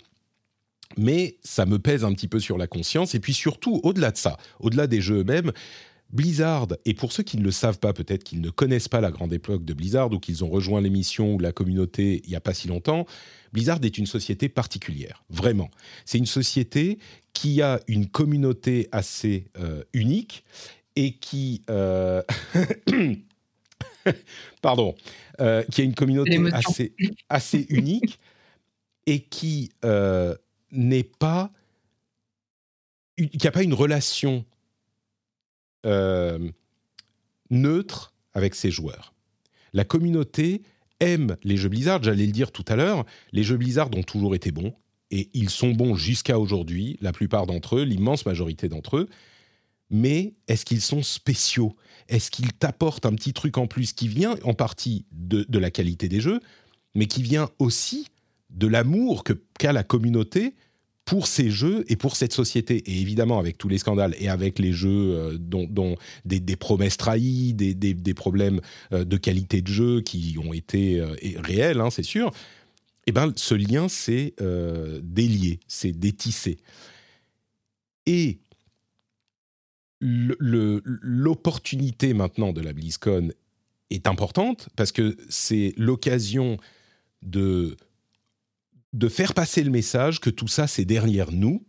mais 0.96 1.38
ça 1.42 1.66
me 1.66 1.78
pèse 1.78 2.04
un 2.04 2.12
petit 2.12 2.28
peu 2.28 2.40
sur 2.40 2.58
la 2.58 2.66
conscience, 2.66 3.14
et 3.14 3.20
puis 3.20 3.34
surtout, 3.34 3.80
au-delà 3.82 4.10
de 4.10 4.16
ça, 4.16 4.36
au-delà 4.58 4.86
des 4.86 5.00
jeux 5.00 5.20
eux-mêmes, 5.20 5.52
Blizzard, 6.12 6.66
et 6.84 6.94
pour 6.94 7.12
ceux 7.12 7.22
qui 7.22 7.36
ne 7.36 7.44
le 7.44 7.52
savent 7.52 7.78
pas, 7.78 7.92
peut-être 7.92 8.24
qu'ils 8.24 8.40
ne 8.40 8.50
connaissent 8.50 8.88
pas 8.88 9.00
la 9.00 9.12
grande 9.12 9.32
époque 9.32 9.64
de 9.64 9.72
Blizzard 9.74 10.10
ou 10.10 10.18
qu'ils 10.18 10.42
ont 10.42 10.48
rejoint 10.48 10.80
l'émission 10.80 11.34
ou 11.34 11.38
la 11.38 11.52
communauté 11.52 12.20
il 12.24 12.30
n'y 12.30 12.36
a 12.36 12.40
pas 12.40 12.52
si 12.52 12.66
longtemps, 12.66 13.06
Blizzard 13.52 13.80
est 13.82 13.98
une 13.98 14.06
société 14.06 14.48
particulière, 14.48 15.24
vraiment. 15.28 15.70
C'est 16.04 16.18
une 16.18 16.26
société 16.26 16.98
qui 17.32 17.62
a 17.62 17.80
une 17.88 18.08
communauté 18.08 18.88
assez 18.92 19.46
euh, 19.58 19.82
unique 19.92 20.44
et 20.96 21.12
qui... 21.14 21.62
Euh, 21.70 22.22
pardon, 24.62 24.94
euh, 25.40 25.62
qui 25.64 25.80
a 25.80 25.84
une 25.84 25.94
communauté 25.94 26.38
assez, 26.52 26.94
assez 27.28 27.66
unique 27.70 28.18
et 29.06 29.20
qui 29.20 29.70
n'est 30.70 31.04
pas... 31.04 31.50
qui 33.16 33.44
n'a 33.44 33.50
pas 33.50 33.62
une 33.62 33.74
relation 33.74 34.44
neutre 37.50 38.12
avec 38.32 38.54
ses 38.54 38.70
joueurs. 38.70 39.12
La 39.72 39.84
communauté 39.84 40.62
aiment 41.00 41.36
les 41.42 41.56
jeux 41.56 41.68
Blizzard, 41.68 42.02
j'allais 42.02 42.26
le 42.26 42.32
dire 42.32 42.52
tout 42.52 42.64
à 42.68 42.76
l'heure, 42.76 43.04
les 43.32 43.42
jeux 43.42 43.56
Blizzard 43.56 43.90
ont 43.96 44.02
toujours 44.02 44.34
été 44.34 44.52
bons, 44.52 44.74
et 45.10 45.28
ils 45.34 45.50
sont 45.50 45.72
bons 45.72 45.96
jusqu'à 45.96 46.38
aujourd'hui, 46.38 46.96
la 47.00 47.12
plupart 47.12 47.46
d'entre 47.46 47.78
eux, 47.78 47.82
l'immense 47.82 48.26
majorité 48.26 48.68
d'entre 48.68 48.98
eux, 48.98 49.08
mais 49.90 50.34
est-ce 50.46 50.64
qu'ils 50.64 50.80
sont 50.80 51.02
spéciaux? 51.02 51.76
Est-ce 52.08 52.30
qu'ils 52.30 52.52
t'apportent 52.52 53.06
un 53.06 53.14
petit 53.14 53.32
truc 53.32 53.58
en 53.58 53.66
plus 53.66 53.92
qui 53.92 54.06
vient 54.06 54.36
en 54.44 54.54
partie 54.54 55.04
de, 55.10 55.58
la 55.58 55.70
qualité 55.70 56.08
des 56.08 56.20
jeux, 56.20 56.40
mais 56.94 57.06
qui 57.06 57.22
vient 57.22 57.50
aussi 57.58 58.06
de 58.50 58.68
l'amour 58.68 59.24
qu'a 59.58 59.72
la 59.72 59.82
communauté 59.82 60.54
pour 61.10 61.26
ces 61.26 61.50
jeux 61.50 61.84
et 61.88 61.96
pour 61.96 62.14
cette 62.14 62.32
société. 62.32 62.88
Et 62.88 63.00
évidemment, 63.00 63.40
avec 63.40 63.58
tous 63.58 63.68
les 63.68 63.78
scandales 63.78 64.14
et 64.20 64.28
avec 64.28 64.60
les 64.60 64.72
jeux 64.72 65.16
euh, 65.16 65.36
dont, 65.40 65.96
des, 66.24 66.40
promesses 66.54 66.96
trahies, 66.96 67.52
des, 67.52 68.14
problèmes 68.14 68.60
euh, 68.92 69.04
de 69.04 69.16
qualité 69.16 69.60
de 69.60 69.66
jeu 69.66 70.02
qui 70.02 70.36
ont 70.38 70.52
été 70.52 71.02
réels, 71.34 71.80
hein, 71.80 71.90
c'est 71.90 72.04
sûr, 72.04 72.30
eh 73.08 73.12
ben, 73.12 73.32
ce 73.34 73.56
lien 73.56 73.88
s'est 73.88 74.36
délié, 75.02 75.58
c'est 75.66 75.90
détissé. 75.90 76.58
Et 78.06 78.38
l'opportunité 80.00 82.14
maintenant 82.14 82.52
de 82.52 82.60
la 82.60 82.72
BlizzCon 82.72 83.32
est 83.90 84.06
importante 84.06 84.68
parce 84.76 84.92
que 84.92 85.16
c'est 85.28 85.74
l'occasion 85.76 86.56
de, 87.22 87.76
de 88.92 89.08
faire 89.08 89.34
passer 89.34 89.62
le 89.62 89.70
message 89.70 90.20
que 90.20 90.30
tout 90.30 90.48
ça, 90.48 90.66
c'est 90.66 90.84
derrière 90.84 91.32
nous, 91.32 91.64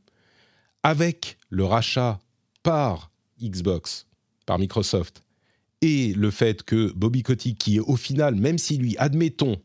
avec 0.83 1.37
le 1.49 1.65
rachat 1.65 2.19
par 2.63 3.11
Xbox, 3.41 4.07
par 4.45 4.59
Microsoft, 4.59 5.23
et 5.81 6.13
le 6.13 6.31
fait 6.31 6.63
que 6.63 6.91
Bobby 6.93 7.23
Kotick, 7.23 7.57
qui 7.57 7.77
est 7.77 7.79
au 7.79 7.95
final, 7.95 8.35
même 8.35 8.57
si 8.57 8.77
lui, 8.77 8.95
admettons, 8.97 9.57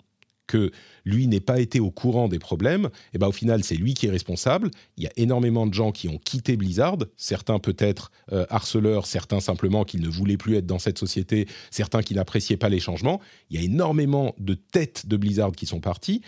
que 0.46 0.70
lui 1.04 1.26
n'ait 1.26 1.40
pas 1.40 1.60
été 1.60 1.80
au 1.80 1.90
courant 1.90 2.28
des 2.28 2.38
problèmes, 2.38 2.86
et 2.86 3.14
eh 3.14 3.18
ben 3.18 3.28
au 3.28 3.32
final 3.32 3.64
c'est 3.64 3.74
lui 3.74 3.94
qui 3.94 4.06
est 4.06 4.10
responsable. 4.10 4.70
Il 4.96 5.04
y 5.04 5.06
a 5.06 5.12
énormément 5.16 5.66
de 5.66 5.74
gens 5.74 5.92
qui 5.92 6.08
ont 6.08 6.18
quitté 6.18 6.56
Blizzard, 6.56 6.98
certains 7.16 7.58
peut-être 7.58 8.10
euh, 8.32 8.46
harceleurs, 8.48 9.06
certains 9.06 9.40
simplement 9.40 9.84
qui 9.84 9.98
ne 9.98 10.08
voulaient 10.08 10.36
plus 10.36 10.56
être 10.56 10.66
dans 10.66 10.78
cette 10.78 10.98
société, 10.98 11.46
certains 11.70 12.02
qui 12.02 12.14
n'appréciaient 12.14 12.56
pas 12.56 12.68
les 12.68 12.80
changements. 12.80 13.20
Il 13.50 13.58
y 13.58 13.62
a 13.62 13.64
énormément 13.64 14.34
de 14.38 14.54
têtes 14.54 15.06
de 15.06 15.16
Blizzard 15.16 15.52
qui 15.52 15.66
sont 15.66 15.80
parties. 15.80 16.22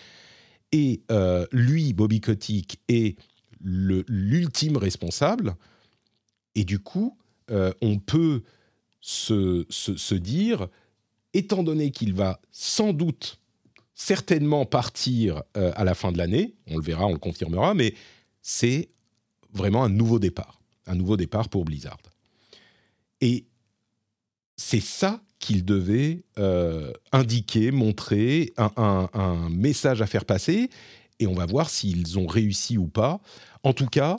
Et 0.73 1.03
euh, 1.11 1.47
lui, 1.53 1.93
Bobby 1.93 2.21
Kotick, 2.21 2.81
est 2.89 3.19
l'ultime 3.61 4.77
responsable. 4.77 5.57
Et 6.55 6.65
du 6.65 6.79
coup, 6.79 7.17
euh, 7.51 7.73
on 7.81 7.99
peut 7.99 8.43
se, 9.01 9.65
se 9.69 10.15
dire, 10.15 10.69
étant 11.33 11.63
donné 11.63 11.91
qu'il 11.91 12.15
va 12.15 12.41
sans 12.51 12.93
doute 12.93 13.41
certainement 13.95 14.65
partir 14.65 15.43
euh, 15.57 15.73
à 15.75 15.85
la 15.85 15.95
fin 15.95 16.13
de 16.13 16.19
l'année, 16.19 16.55
on 16.69 16.77
le 16.77 16.83
verra, 16.83 17.07
on 17.07 17.13
le 17.13 17.19
confirmera, 17.19 17.75
mais 17.75 17.95
c'est 18.43 18.91
vraiment 19.53 19.83
un 19.83 19.89
nouveau 19.89 20.21
départ, 20.21 20.61
un 20.87 20.95
nouveau 20.95 21.17
départ 21.17 21.49
pour 21.49 21.65
Blizzard. 21.65 21.99
Et 23.21 23.47
c'est 24.57 24.81
ça 24.81 25.21
qu'il 25.39 25.65
devait 25.65 26.23
euh, 26.39 26.93
indiquer, 27.13 27.71
montrer, 27.71 28.53
un, 28.57 29.49
message 29.51 30.03
à 30.03 30.07
faire 30.07 30.25
passer, 30.25 30.69
et 31.21 31.27
on 31.27 31.35
va 31.35 31.47
voir 31.47 31.71
s'ils 31.71 32.19
ont 32.19 32.27
réussi 32.27 32.79
ou 32.79 32.87
pas. 32.87 33.21
En 33.63 33.73
tout 33.73 33.87
cas, 33.87 34.19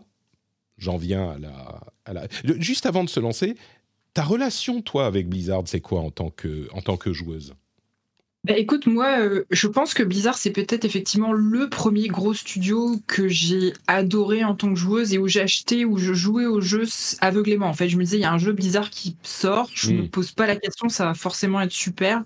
j'en 0.78 0.98
viens 0.98 1.32
à 1.32 1.40
la, 1.40 1.82
à 2.06 2.14
la, 2.14 2.28
Juste 2.60 2.86
avant 2.86 3.04
de 3.04 3.10
se 3.10 3.20
lancer, 3.20 3.56
ta 4.14 4.24
relation, 4.24 4.82
toi, 4.82 5.06
avec 5.06 5.28
Blizzard, 5.28 5.64
c'est 5.66 5.82
quoi 5.82 6.02
en 6.02 6.12
tant 6.12 6.30
que, 6.30 6.68
en 6.74 6.82
tant 6.82 6.98
que 6.98 7.14
joueuse? 7.14 7.54
Bah, 8.46 8.58
écoute, 8.58 8.88
moi, 8.88 9.20
euh, 9.20 9.44
je 9.52 9.68
pense 9.68 9.94
que 9.94 10.02
Blizzard, 10.02 10.38
c'est 10.38 10.52
peut-être 10.52 10.86
effectivement 10.86 11.34
le 11.34 11.70
premier 11.70 12.08
gros 12.08 12.34
studio 12.34 13.02
que 13.06 13.28
j'ai 13.28 13.74
adoré 13.88 14.46
en 14.46 14.56
tant 14.56 14.70
que 14.70 14.80
joueuse 14.80 15.14
et 15.14 15.18
où 15.18 15.28
j'ai 15.28 15.42
acheté, 15.42 15.84
où 15.84 15.98
je 15.98 16.14
jouais 16.14 16.46
au 16.46 16.62
jeu 16.62 16.86
aveuglément. 17.20 17.68
En 17.68 17.74
fait, 17.74 17.90
je 17.90 17.98
me 17.98 18.04
disais, 18.04 18.18
il 18.18 18.22
y 18.22 18.26
a 18.26 18.32
un 18.32 18.38
jeu 18.38 18.54
Blizzard 18.54 18.92
qui 18.92 19.18
sort, 19.24 19.70
je 19.74 19.92
ne 19.92 19.98
me 19.98 20.04
mm. 20.04 20.10
pose 20.10 20.32
pas 20.32 20.48
la 20.48 20.56
question, 20.56 20.88
ça 20.88 21.06
va 21.06 21.14
forcément 21.16 21.60
être 21.60 21.74
super. 21.74 22.24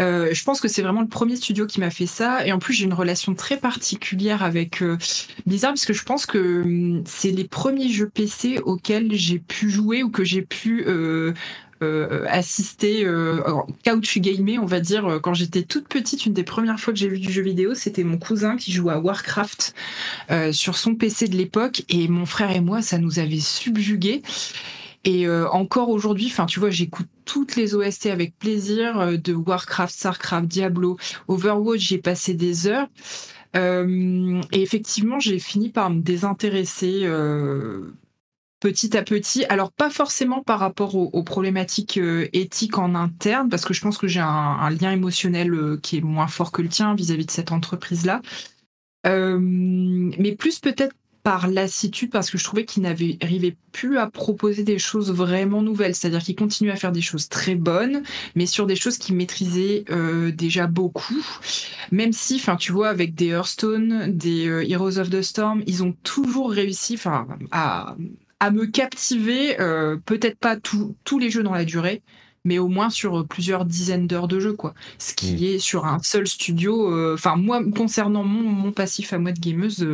Euh, 0.00 0.30
je 0.32 0.42
pense 0.42 0.60
que 0.60 0.66
c'est 0.66 0.82
vraiment 0.82 1.02
le 1.02 1.06
premier 1.08 1.36
studio 1.36 1.66
qui 1.66 1.78
m'a 1.78 1.90
fait 1.90 2.06
ça. 2.06 2.44
Et 2.46 2.52
en 2.52 2.58
plus, 2.58 2.74
j'ai 2.74 2.84
une 2.84 2.94
relation 2.94 3.34
très 3.34 3.56
particulière 3.56 4.42
avec 4.42 4.82
euh, 4.82 4.98
Blizzard 5.46 5.70
parce 5.70 5.86
que 5.86 5.92
je 5.92 6.02
pense 6.02 6.26
que 6.26 6.62
hum, 6.62 7.04
c'est 7.06 7.30
les 7.30 7.44
premiers 7.44 7.88
jeux 7.88 8.08
PC 8.08 8.58
auxquels 8.64 9.12
j'ai 9.12 9.38
pu 9.38 9.70
jouer 9.70 10.02
ou 10.02 10.10
que 10.10 10.24
j'ai 10.24 10.42
pu 10.42 10.84
euh, 11.82 12.24
assister 12.28 13.04
euh, 13.04 13.40
couch 13.84 14.18
gamer, 14.18 14.58
on 14.62 14.66
va 14.66 14.80
dire. 14.80 15.06
Euh, 15.06 15.18
quand 15.18 15.34
j'étais 15.34 15.62
toute 15.62 15.88
petite, 15.88 16.24
une 16.24 16.32
des 16.32 16.44
premières 16.44 16.78
fois 16.78 16.92
que 16.92 16.98
j'ai 16.98 17.08
vu 17.08 17.18
du 17.18 17.32
jeu 17.32 17.42
vidéo, 17.42 17.74
c'était 17.74 18.04
mon 18.04 18.16
cousin 18.16 18.56
qui 18.56 18.72
jouait 18.72 18.92
à 18.92 19.00
Warcraft 19.00 19.74
sur 20.52 20.76
son 20.76 20.94
PC 20.94 21.28
de 21.28 21.36
l'époque, 21.36 21.82
et 21.88 22.08
mon 22.08 22.26
frère 22.26 22.50
et 22.50 22.60
moi, 22.60 22.82
ça 22.82 22.98
nous 22.98 23.18
avait 23.18 23.40
subjugué. 23.40 24.22
Et 25.04 25.28
encore 25.28 25.90
aujourd'hui, 25.90 26.28
enfin, 26.30 26.46
tu 26.46 26.60
vois, 26.60 26.70
j'écoute 26.70 27.08
toutes 27.24 27.56
les 27.56 27.74
OST 27.74 28.06
avec 28.06 28.38
plaisir 28.38 29.18
de 29.18 29.34
Warcraft, 29.34 29.94
Starcraft, 29.94 30.46
Diablo, 30.46 30.96
Overwatch. 31.28 31.80
J'ai 31.80 31.98
passé 31.98 32.34
des 32.34 32.66
heures. 32.66 32.88
et 33.54 34.62
effectivement, 34.62 35.18
j'ai 35.18 35.38
fini 35.38 35.68
par 35.68 35.90
me 35.90 36.00
désintéresser 36.00 37.06
petit 38.64 38.96
à 38.96 39.02
petit. 39.02 39.44
Alors 39.50 39.70
pas 39.70 39.90
forcément 39.90 40.42
par 40.42 40.58
rapport 40.58 40.94
aux, 40.94 41.22
problématiques 41.22 41.98
euh, 41.98 42.28
éthiques 42.32 42.78
en 42.78 42.94
interne, 42.94 43.50
parce 43.50 43.66
que 43.66 43.74
je 43.74 43.82
pense 43.82 43.98
que 43.98 44.08
j'ai 44.08 44.20
un, 44.20 44.70
lien 44.70 44.90
émotionnel 44.90 45.52
euh, 45.52 45.76
qui 45.82 45.98
est 45.98 46.00
moins 46.00 46.28
fort 46.28 46.50
que 46.50 46.62
le 46.62 46.70
tien 46.70 46.94
vis-à-vis 46.94 47.26
de 47.26 47.30
cette 47.30 47.52
entreprise-là. 47.52 48.22
Euh, 49.06 49.38
mais 49.38 50.34
plus 50.34 50.60
peut-être 50.60 50.94
par 51.22 51.46
lassitude, 51.46 52.10
parce 52.10 52.30
que 52.30 52.38
je 52.38 52.44
trouvais 52.44 52.64
qu'il 52.64 52.84
n'arrivait 52.84 53.56
plus 53.72 53.98
à 53.98 54.06
proposer 54.06 54.62
des 54.62 54.78
choses 54.78 55.12
vraiment 55.12 55.60
nouvelles. 55.60 55.94
C'est-à-dire 55.94 56.22
qu'il 56.22 56.34
continuait 56.34 56.72
à 56.72 56.76
faire 56.76 56.92
des 56.92 57.02
choses 57.02 57.28
très 57.28 57.56
bonnes, 57.56 58.02
mais 58.34 58.46
sur 58.46 58.66
des 58.66 58.76
choses 58.76 58.96
qu'il 58.98 59.14
maîtrisait 59.14 59.84
déjà 60.34 60.66
beaucoup. 60.66 61.24
Même 61.92 62.12
si, 62.12 62.36
enfin, 62.36 62.56
tu 62.56 62.72
vois, 62.72 62.90
avec 62.90 63.14
des 63.14 63.28
Hearthstone, 63.28 64.14
des 64.14 64.44
Heroes 64.68 64.98
of 64.98 65.08
the 65.08 65.22
Storm, 65.22 65.62
ils 65.66 65.82
ont 65.82 65.94
toujours 66.02 66.50
réussi, 66.50 66.94
enfin, 66.94 67.26
à 67.50 67.96
à 68.40 68.50
me 68.50 68.66
captiver, 68.66 69.60
euh, 69.60 69.96
peut-être 70.04 70.38
pas 70.38 70.56
tous 70.56 71.18
les 71.18 71.30
jeux 71.30 71.42
dans 71.42 71.54
la 71.54 71.64
durée, 71.64 72.02
mais 72.44 72.58
au 72.58 72.68
moins 72.68 72.90
sur 72.90 73.20
euh, 73.20 73.24
plusieurs 73.24 73.64
dizaines 73.64 74.06
d'heures 74.06 74.28
de 74.28 74.40
jeu, 74.40 74.52
quoi. 74.52 74.74
Ce 74.98 75.14
qui 75.14 75.32
mm. 75.34 75.44
est 75.44 75.58
sur 75.58 75.86
un 75.86 75.98
seul 76.02 76.26
studio. 76.26 76.92
Euh, 76.92 77.14
enfin, 77.14 77.36
moi, 77.36 77.62
concernant 77.70 78.24
mon, 78.24 78.72
passif 78.72 79.12
à 79.12 79.18
moi 79.18 79.32
de 79.32 79.40
gameuse, 79.40 79.86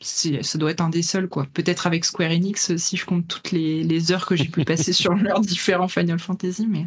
ça 0.00 0.58
doit 0.58 0.70
être 0.70 0.80
un 0.80 0.90
des 0.90 1.02
seuls, 1.02 1.28
quoi. 1.28 1.46
Peut-être 1.54 1.86
avec 1.86 2.04
Square 2.04 2.30
Enix, 2.30 2.76
si 2.76 2.96
je 2.96 3.04
compte 3.04 3.28
toutes 3.28 3.52
les, 3.52 4.12
heures 4.12 4.26
que 4.26 4.36
j'ai 4.36 4.48
pu 4.48 4.64
passer 4.64 4.92
sur 4.92 5.14
leurs 5.14 5.40
différents 5.40 5.88
Final 5.88 6.18
Fantasy, 6.18 6.66
mais 6.66 6.86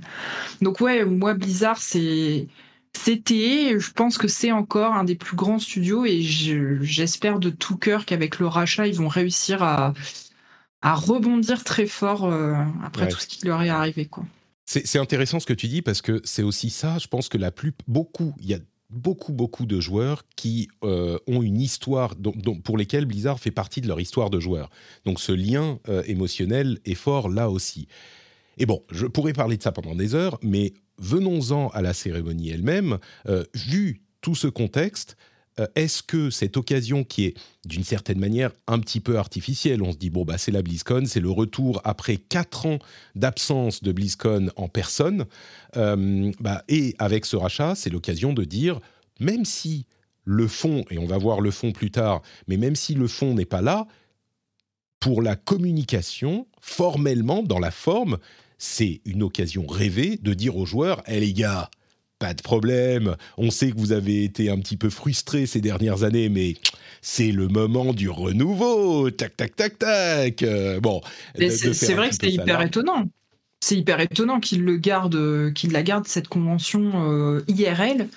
donc 0.61 0.81
ouais, 0.81 1.05
moi 1.05 1.33
Blizzard, 1.33 1.77
c'est 1.77 2.47
c'était, 2.93 3.79
je 3.79 3.91
pense 3.91 4.17
que 4.17 4.27
c'est 4.27 4.51
encore 4.51 4.93
un 4.93 5.03
des 5.03 5.15
plus 5.15 5.35
grands 5.35 5.59
studios 5.59 6.05
et 6.05 6.21
j'espère 6.21 7.39
de 7.39 7.49
tout 7.49 7.77
cœur 7.77 8.05
qu'avec 8.05 8.39
le 8.39 8.47
rachat, 8.47 8.87
ils 8.87 8.95
vont 8.95 9.07
réussir 9.07 9.63
à 9.63 9.93
à 10.81 10.95
rebondir 10.95 11.63
très 11.63 11.87
fort 11.87 12.25
euh, 12.25 12.55
après 12.83 13.07
tout 13.07 13.19
ce 13.19 13.27
qui 13.27 13.45
leur 13.45 13.61
est 13.61 13.69
arrivé. 13.69 14.05
Quoi. 14.05 14.25
C'est, 14.65 14.99
intéressant 14.99 15.39
ce 15.39 15.45
que 15.45 15.53
tu 15.53 15.67
dis 15.67 15.81
parce 15.81 16.01
que 16.01 16.21
c'est 16.23 16.43
aussi 16.43 16.69
ça, 16.69 16.97
je 16.99 17.07
pense 17.07 17.27
que 17.27 17.37
la 17.37 17.51
plus, 17.51 17.73
beaucoup, 17.87 18.35
il 18.39 18.47
y 18.47 18.53
a 18.53 18.59
beaucoup, 18.89 19.33
beaucoup 19.33 19.65
de 19.65 19.79
joueurs 19.79 20.23
qui 20.35 20.67
euh, 20.83 21.17
ont 21.27 21.41
une 21.41 21.59
histoire 21.59 22.15
pour 22.63 22.77
lesquels 22.77 23.05
Blizzard 23.05 23.39
fait 23.39 23.51
partie 23.51 23.81
de 23.81 23.87
leur 23.87 23.99
histoire 23.99 24.29
de 24.29 24.39
joueur. 24.39 24.69
Donc 25.05 25.19
ce 25.19 25.31
lien 25.31 25.79
euh, 25.89 26.03
émotionnel 26.05 26.79
est 26.85 26.95
fort 26.95 27.29
là 27.29 27.49
aussi. 27.49 27.87
Et 28.57 28.65
bon, 28.65 28.83
je 28.91 29.05
pourrais 29.05 29.33
parler 29.33 29.57
de 29.57 29.63
ça 29.63 29.71
pendant 29.71 29.95
des 29.95 30.15
heures, 30.15 30.37
mais 30.43 30.73
venons-en 30.97 31.69
à 31.69 31.81
la 31.81 31.93
cérémonie 31.93 32.49
elle-même. 32.49 32.99
vu 33.55 34.01
tout 34.21 34.35
ce 34.35 34.47
contexte, 34.47 35.15
est-ce 35.75 36.03
que 36.03 36.29
cette 36.29 36.57
occasion 36.57 37.03
qui 37.03 37.25
est 37.25 37.33
d'une 37.65 37.83
certaine 37.83 38.19
manière 38.19 38.51
un 38.67 38.79
petit 38.79 38.99
peu 38.99 39.17
artificielle, 39.17 39.81
on 39.81 39.91
se 39.91 39.97
dit 39.97 40.09
bon 40.09 40.25
bah 40.25 40.37
c'est 40.37 40.51
la 40.51 40.61
BlizzCon, 40.61 41.03
c'est 41.05 41.19
le 41.19 41.29
retour 41.29 41.81
après 41.83 42.17
quatre 42.17 42.65
ans 42.65 42.79
d'absence 43.15 43.83
de 43.83 43.91
BlizzCon 43.91 44.49
en 44.55 44.67
personne, 44.67 45.25
euh, 45.77 46.31
bah, 46.39 46.63
et 46.67 46.95
avec 46.99 47.25
ce 47.25 47.35
rachat, 47.35 47.75
c'est 47.75 47.89
l'occasion 47.89 48.33
de 48.33 48.43
dire 48.43 48.79
même 49.19 49.45
si 49.45 49.85
le 50.23 50.47
fond, 50.47 50.85
et 50.89 50.97
on 50.97 51.05
va 51.05 51.17
voir 51.17 51.41
le 51.41 51.51
fond 51.51 51.71
plus 51.71 51.91
tard, 51.91 52.21
mais 52.47 52.57
même 52.57 52.75
si 52.75 52.93
le 52.93 53.07
fond 53.07 53.33
n'est 53.33 53.45
pas 53.45 53.61
là, 53.61 53.87
pour 54.99 55.21
la 55.21 55.35
communication, 55.35 56.47
formellement, 56.59 57.41
dans 57.41 57.59
la 57.59 57.71
forme, 57.71 58.17
c'est 58.57 59.01
une 59.05 59.23
occasion 59.23 59.65
rêvée 59.65 60.17
de 60.17 60.33
dire 60.33 60.57
aux 60.57 60.65
joueurs, 60.65 61.01
hé 61.07 61.19
les 61.19 61.33
gars, 61.33 61.69
pas 62.19 62.33
de 62.33 62.41
problème. 62.41 63.15
On 63.37 63.49
sait 63.49 63.71
que 63.71 63.77
vous 63.77 63.93
avez 63.93 64.23
été 64.23 64.49
un 64.49 64.59
petit 64.59 64.77
peu 64.77 64.89
frustré 64.89 65.45
ces 65.45 65.61
dernières 65.61 66.03
années, 66.03 66.29
mais 66.29 66.55
c'est 67.01 67.31
le 67.31 67.47
moment 67.47 67.93
du 67.93 68.09
renouveau. 68.09 69.09
Tac, 69.09 69.35
tac, 69.37 69.55
tac, 69.55 69.79
tac. 69.79 70.43
Euh, 70.43 70.79
bon. 70.81 71.01
C'est 71.37 71.93
vrai 71.93 72.09
que 72.09 72.13
c'était 72.13 72.31
hyper 72.31 72.61
étonnant. 72.61 73.05
C'est 73.61 73.77
hyper 73.77 73.99
étonnant 73.99 74.39
qu'il 74.39 74.63
le 74.63 74.77
garde, 74.77 75.53
qu'il 75.53 75.71
la 75.71 75.83
garde 75.83 76.07
cette 76.07 76.27
convention 76.27 76.91
euh, 76.95 77.41
IRL. 77.47 78.07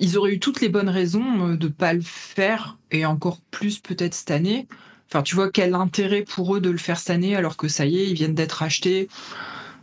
ils 0.00 0.18
auraient 0.18 0.34
eu 0.34 0.40
toutes 0.40 0.60
les 0.60 0.68
bonnes 0.68 0.88
raisons 0.88 1.48
euh, 1.48 1.56
de 1.56 1.66
ne 1.66 1.72
pas 1.72 1.92
le 1.92 2.00
faire, 2.00 2.78
et 2.90 3.04
encore 3.04 3.40
plus 3.50 3.78
peut-être 3.78 4.14
cette 4.14 4.30
année. 4.30 4.66
Enfin, 5.08 5.22
tu 5.22 5.34
vois 5.34 5.50
quel 5.50 5.74
intérêt 5.74 6.22
pour 6.22 6.56
eux 6.56 6.60
de 6.60 6.70
le 6.70 6.78
faire 6.78 6.98
cette 6.98 7.10
année 7.10 7.34
alors 7.34 7.56
que 7.56 7.66
ça 7.66 7.84
y 7.84 7.98
est, 7.98 8.08
ils 8.08 8.14
viennent 8.14 8.34
d'être 8.34 8.62
achetés 8.62 9.08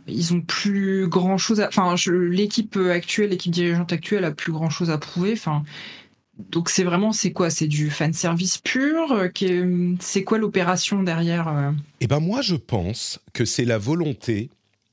ils 0.08 0.34
ont 0.34 0.40
plus 0.40 1.06
grand 1.08 1.38
chose 1.38 1.60
à. 1.60 1.68
Enfin, 1.68 1.94
l'équipe 2.10 2.76
actuelle, 2.76 3.30
l'équipe 3.30 3.52
dirigeante 3.52 3.92
actuelle 3.92 4.24
a 4.24 4.30
plus 4.30 4.52
grand 4.52 4.70
chose 4.70 4.90
à 4.90 4.98
prouver. 4.98 5.32
Enfin, 5.32 5.62
donc 6.38 6.70
c'est 6.70 6.84
vraiment, 6.84 7.12
c'est 7.12 7.32
quoi? 7.32 7.50
C'est 7.50 7.66
du 7.66 7.90
fan 7.90 8.12
service 8.12 8.58
pur 8.58 9.16
C'est 10.00 10.24
quoi 10.24 10.38
l'opération 10.38 11.02
derrière 11.02 11.72
Eh 12.00 12.06
ben 12.06 12.20
moi, 12.20 12.42
je 12.42 12.56
pense 12.56 13.20
que 13.32 13.44
c'est 13.44 13.64
la 13.64 13.78
volonté 13.78 14.50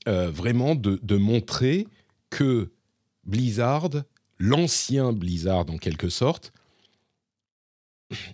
vraiment 0.08 0.76
de, 0.76 1.00
de 1.02 1.18
montrer 1.18 1.88
que 2.30 2.70
Blizzard, 3.26 3.90
l'ancien 4.38 5.14
Blizzard 5.14 5.66
en 5.70 5.78
quelque 5.78 6.10
sorte, 6.10 6.52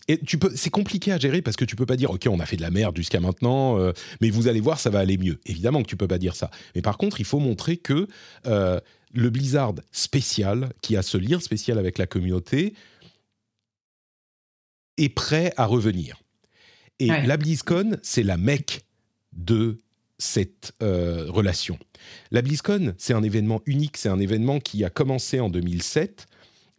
et 0.08 0.18
tu 0.20 0.38
peux, 0.38 0.52
c'est 0.56 0.70
compliqué 0.70 1.12
à 1.12 1.18
gérer 1.18 1.42
parce 1.42 1.56
que 1.56 1.66
tu 1.66 1.76
peux 1.76 1.86
pas 1.86 1.96
dire 1.96 2.12
ok 2.12 2.28
on 2.30 2.40
a 2.40 2.46
fait 2.46 2.58
de 2.58 2.62
la 2.62 2.72
merde 2.72 2.96
jusqu'à 2.98 3.20
maintenant, 3.20 3.80
euh, 3.80 3.94
mais 4.20 4.30
vous 4.30 4.48
allez 4.48 4.60
voir 4.60 4.80
ça 4.80 4.90
va 4.90 5.00
aller 5.00 5.18
mieux. 5.18 5.40
Évidemment 5.46 5.82
que 5.82 5.88
tu 5.88 5.96
peux 5.96 6.08
pas 6.08 6.18
dire 6.18 6.36
ça. 6.36 6.52
Mais 6.76 6.82
par 6.82 6.98
contre 6.98 7.20
il 7.20 7.26
faut 7.26 7.40
montrer 7.40 7.78
que 7.78 8.08
euh, 8.48 8.80
le 9.14 9.30
Blizzard 9.30 9.74
spécial, 9.92 10.72
qui 10.82 10.98
a 10.98 11.02
ce 11.02 11.18
lien 11.18 11.40
spécial 11.40 11.78
avec 11.78 11.98
la 11.98 12.08
communauté, 12.08 12.74
est 14.98 15.10
prêt 15.10 15.54
à 15.58 15.66
revenir. 15.66 16.22
Et 17.00 17.08
la 17.08 17.38
BlizzCon 17.38 17.98
c'est 18.04 18.24
la 18.24 18.38
mecque 18.38 18.82
de 19.34 19.80
cette 20.18 20.74
euh, 20.84 21.26
relation. 21.30 21.80
La 22.32 22.42
BlizzCon 22.42 22.94
c'est 22.98 23.14
un 23.14 23.24
événement 23.24 23.62
unique, 23.66 23.98
c'est 23.98 24.10
un 24.10 24.20
événement 24.20 24.60
qui 24.60 24.84
a 24.84 24.90
commencé 24.90 25.40
en 25.40 25.50
2007 25.50 26.28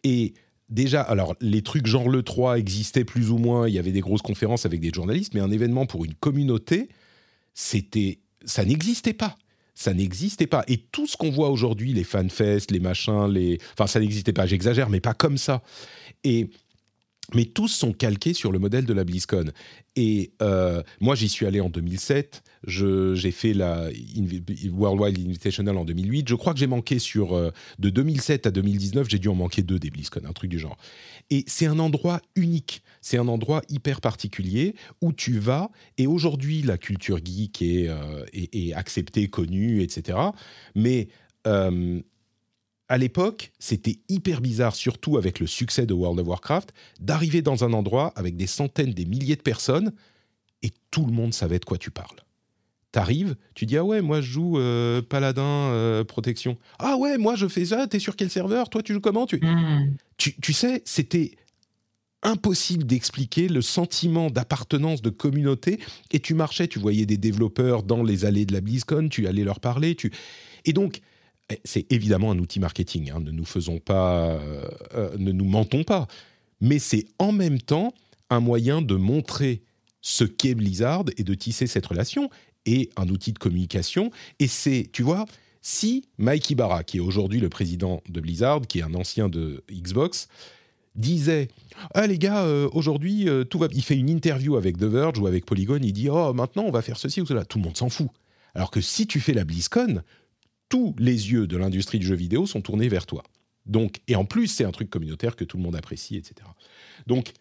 et 0.05 0.35
déjà, 0.73 1.03
alors 1.03 1.37
les 1.41 1.63
trucs 1.63 1.87
genre 1.87 2.09
le 2.09 2.23
3 2.23 2.59
existaient 2.59 3.05
plus 3.05 3.31
ou 3.31 3.39
moins, 3.39 3.69
il 3.69 3.75
y 3.75 3.79
avait 3.79 3.93
des 3.93 4.01
grosses 4.01 4.23
conférences 4.23 4.67
avec 4.67 4.81
des 4.81 4.91
journalistes, 4.93 5.35
mais 5.35 5.41
un 5.41 5.51
événement 5.51 5.87
pour 5.87 6.05
une 6.05 6.15
communauté, 6.15 6.89
c'était, 7.55 8.19
ça 8.45 8.65
n'existait 8.65 9.13
pas. 9.13 9.37
Ça 9.75 9.95
n'existait 9.95 10.47
pas. 10.47 10.65
Et 10.69 10.77
tout 10.77 11.07
ce 11.07 11.17
qu'on 11.17 11.31
voit 11.31 11.49
aujourd'hui, 11.49 11.93
les 11.93 12.05
fanfests, 12.05 12.71
les 12.71 12.81
machins, 12.81 13.27
les, 13.29 13.59
enfin 13.73 13.87
ça 13.87 14.01
n'existait 14.01 14.33
pas. 14.33 14.47
J'exagère, 14.47 14.91
mais 14.91 15.01
pas 15.01 15.15
comme 15.15 15.39
ça. 15.39 15.63
Et 16.25 16.51
mais 17.35 17.45
tous 17.47 17.69
sont 17.69 17.93
calqués 17.93 18.35
sur 18.35 18.53
le 18.53 18.59
modèle 18.59 18.85
de 18.85 18.93
la 18.93 19.05
BlizzCon. 19.05 19.53
Et 19.97 20.33
euh, 20.43 20.83
moi, 21.01 21.15
j'y 21.15 21.29
suis 21.29 21.47
allé 21.47 21.61
en 21.61 21.71
2007. 21.71 22.43
J'ai 22.67 23.31
fait 23.31 23.55
la 23.55 23.89
Worldwide 24.71 25.19
Invitational 25.19 25.77
en 25.77 25.85
2008. 25.85 26.29
Je 26.29 26.35
crois 26.35 26.53
que 26.53 26.59
j'ai 26.59 26.67
manqué 26.67 26.99
sur 26.99 27.35
euh, 27.35 27.51
de 27.79 27.91
2007 27.91 28.47
à 28.47 28.51
2019, 28.51 29.09
j'ai 29.09 29.19
dû 29.19 29.29
en 29.29 29.35
manquer 29.35 29.63
deux 29.63 29.79
des 29.79 29.91
BlizzCon, 29.91 30.21
un 30.27 30.33
truc 30.33 30.51
du 30.51 30.59
genre. 30.59 30.77
Et 31.31 31.45
c'est 31.47 31.67
un 31.67 31.79
endroit 31.79 32.21
unique. 32.37 32.83
C'est 33.01 33.19
un 33.19 33.29
endroit 33.29 33.63
hyper 33.69 34.01
particulier 34.01 34.75
où 35.01 35.13
tu 35.13 35.39
vas. 35.39 35.71
Et 35.99 36.07
aujourd'hui, 36.07 36.63
la 36.63 36.79
culture 36.79 37.19
geek 37.25 37.63
est, 37.63 37.89
euh, 37.89 38.25
est, 38.33 38.73
acceptée, 38.75 39.29
connue, 39.29 39.83
etc. 39.83 40.19
Mais 40.75 41.09
à 42.93 42.99
l'époque, 42.99 43.53
c'était 43.59 44.01
hyper 44.11 44.41
bizarre, 44.43 44.77
surtout 44.77 45.17
avec 45.17 45.41
le 45.41 45.47
succès 45.47 45.87
de 45.87 45.95
World 45.95 46.21
of 46.21 46.29
Warcraft, 46.29 46.75
d'arriver 47.01 47.41
dans 47.41 47.65
un 47.65 47.73
endroit 47.73 48.13
avec 48.17 48.37
des 48.37 48.47
centaines, 48.47 48.93
des 48.93 49.07
milliers 49.07 49.37
de 49.37 49.43
personnes 49.43 49.93
et 50.63 50.71
tout 50.91 51.07
le 51.07 51.13
monde 51.13 51.33
savait 51.35 51.59
de 51.59 51.65
quoi 51.65 51.79
tu 51.79 51.91
parles. 51.91 52.21
T'arrives, 52.93 53.37
tu 53.55 53.65
dis 53.65 53.79
ah 53.79 53.85
ouais 53.85 54.03
moi 54.03 54.21
je 54.21 54.31
joue 54.31 54.59
euh, 54.59 55.01
paladin 55.01 55.43
euh, 55.43 56.05
protection. 56.05 56.59
Ah 56.79 56.97
ouais 56.97 57.19
moi 57.19 57.35
je 57.37 57.49
fais 57.49 57.65
ça. 57.67 57.87
T'es 57.87 57.99
sur 57.99 58.17
quel 58.17 58.31
serveur 58.31 58.69
Toi 58.69 58.83
tu 58.83 58.93
joues 58.93 59.01
comment 59.01 59.25
hmm. 59.25 59.97
tu... 60.19 60.35
tu 60.41 60.53
sais 60.53 60.83
c'était 60.85 61.33
impossible 62.23 62.85
d'expliquer 62.85 63.49
le 63.49 63.63
sentiment 63.63 64.31
d'appartenance 64.31 65.03
de 65.03 65.11
communauté 65.11 65.81
et 66.13 66.21
tu 66.21 66.35
marchais 66.35 66.69
tu 66.69 66.79
voyais 66.79 67.05
des 67.05 67.17
développeurs 67.17 67.83
dans 67.83 68.05
les 68.05 68.25
allées 68.25 68.47
de 68.47 68.53
la 68.53 68.61
BlizzCon 68.61 69.09
tu 69.09 69.27
allais 69.27 69.43
leur 69.43 69.59
parler 69.59 69.97
tu 69.97 70.13
et 70.65 70.73
donc 70.73 71.01
eh, 71.51 71.61
c'est 71.65 71.91
évidemment 71.93 72.31
un 72.31 72.39
outil 72.39 72.61
marketing. 72.61 73.11
Hein, 73.11 73.21
ne 73.21 73.31
nous 73.31 73.45
faisons 73.45 73.79
pas, 73.79 74.39
euh, 74.95 75.17
ne 75.19 75.33
nous 75.33 75.45
mentons 75.45 75.85
pas. 75.85 76.07
Mais 76.61 76.79
c'est 76.79 77.07
en 77.19 77.33
même 77.33 77.61
temps 77.61 77.93
un 78.31 78.41
moyen 78.41 78.83
de 78.83 78.95
montrer 78.95 79.63
ce 80.01 80.25
qu'est 80.25 80.55
Blizzard 80.55 81.05
et 81.17 81.25
de 81.25 81.35
tisser 81.35 81.67
cette 81.67 81.87
relation 81.87 82.31
et 82.67 82.91
un 82.97 83.09
outil 83.09 83.33
de 83.33 83.39
communication. 83.39 84.11
Et 84.39 84.47
c'est, 84.47 84.89
tu 84.93 85.03
vois, 85.03 85.27
si 85.61 86.05
Mike 86.19 86.51
Ibarra, 86.51 86.85
qui 86.85 86.99
est 86.99 87.01
aujourd'hui 87.01 87.41
le 87.41 87.49
président 87.49 88.03
de 88.09 88.21
Blizzard, 88.21 88.63
qui 88.63 88.81
est 88.81 88.83
un 88.83 88.95
ancien 88.95 89.29
de 89.29 89.65
Xbox, 89.71 90.29
disait 90.95 91.49
ah 91.95 92.07
les 92.07 92.19
gars 92.19 92.43
euh, 92.43 92.69
aujourd'hui 92.75 93.27
tout 93.49 93.59
va 93.59 93.69
il 93.73 93.83
fait 93.83 93.97
une 93.97 94.11
interview 94.11 94.57
avec 94.57 94.77
The 94.77 94.85
Verge 94.85 95.19
ou 95.19 95.27
avec 95.27 95.47
Polygon 95.47 95.79
il 95.83 95.95
dit 95.95 96.11
oh 96.11 96.35
maintenant 96.35 96.65
on 96.65 96.71
va 96.71 96.83
faire 96.83 96.99
ceci 96.99 97.23
ou 97.23 97.25
cela 97.25 97.47
tout 97.47 97.57
le 97.57 97.65
monde 97.65 97.79
s'en 97.79 97.89
fout 97.89 98.09
alors 98.55 98.71
que 98.71 98.83
si 98.83 99.07
tu 99.07 99.19
fais 99.19 99.33
la 99.33 99.45
BlizzCon 99.47 100.03
tous 100.73 100.95
les 100.99 101.31
yeux 101.31 101.47
de 101.47 101.59
l'industrie 101.59 101.99
du 101.99 102.07
jeu 102.07 102.15
vidéo 102.15 102.47
sont 102.47 102.63
tournés 102.63 102.89
vers 102.89 103.05
toi. 103.05 103.25
Donc, 103.67 104.01
et 104.09 104.17
en 104.17 104.25
plus, 104.25 104.47
c'est 104.47 104.65
un 104.65 104.71
truc 104.71 104.89
communautaire 104.89 105.37
que 105.37 105.45
tout 105.45 105.59
le 105.59 105.63
monde 105.63 105.77
apprécie, 105.77 106.17
etc. 106.17 106.49
Donc, 107.07 107.35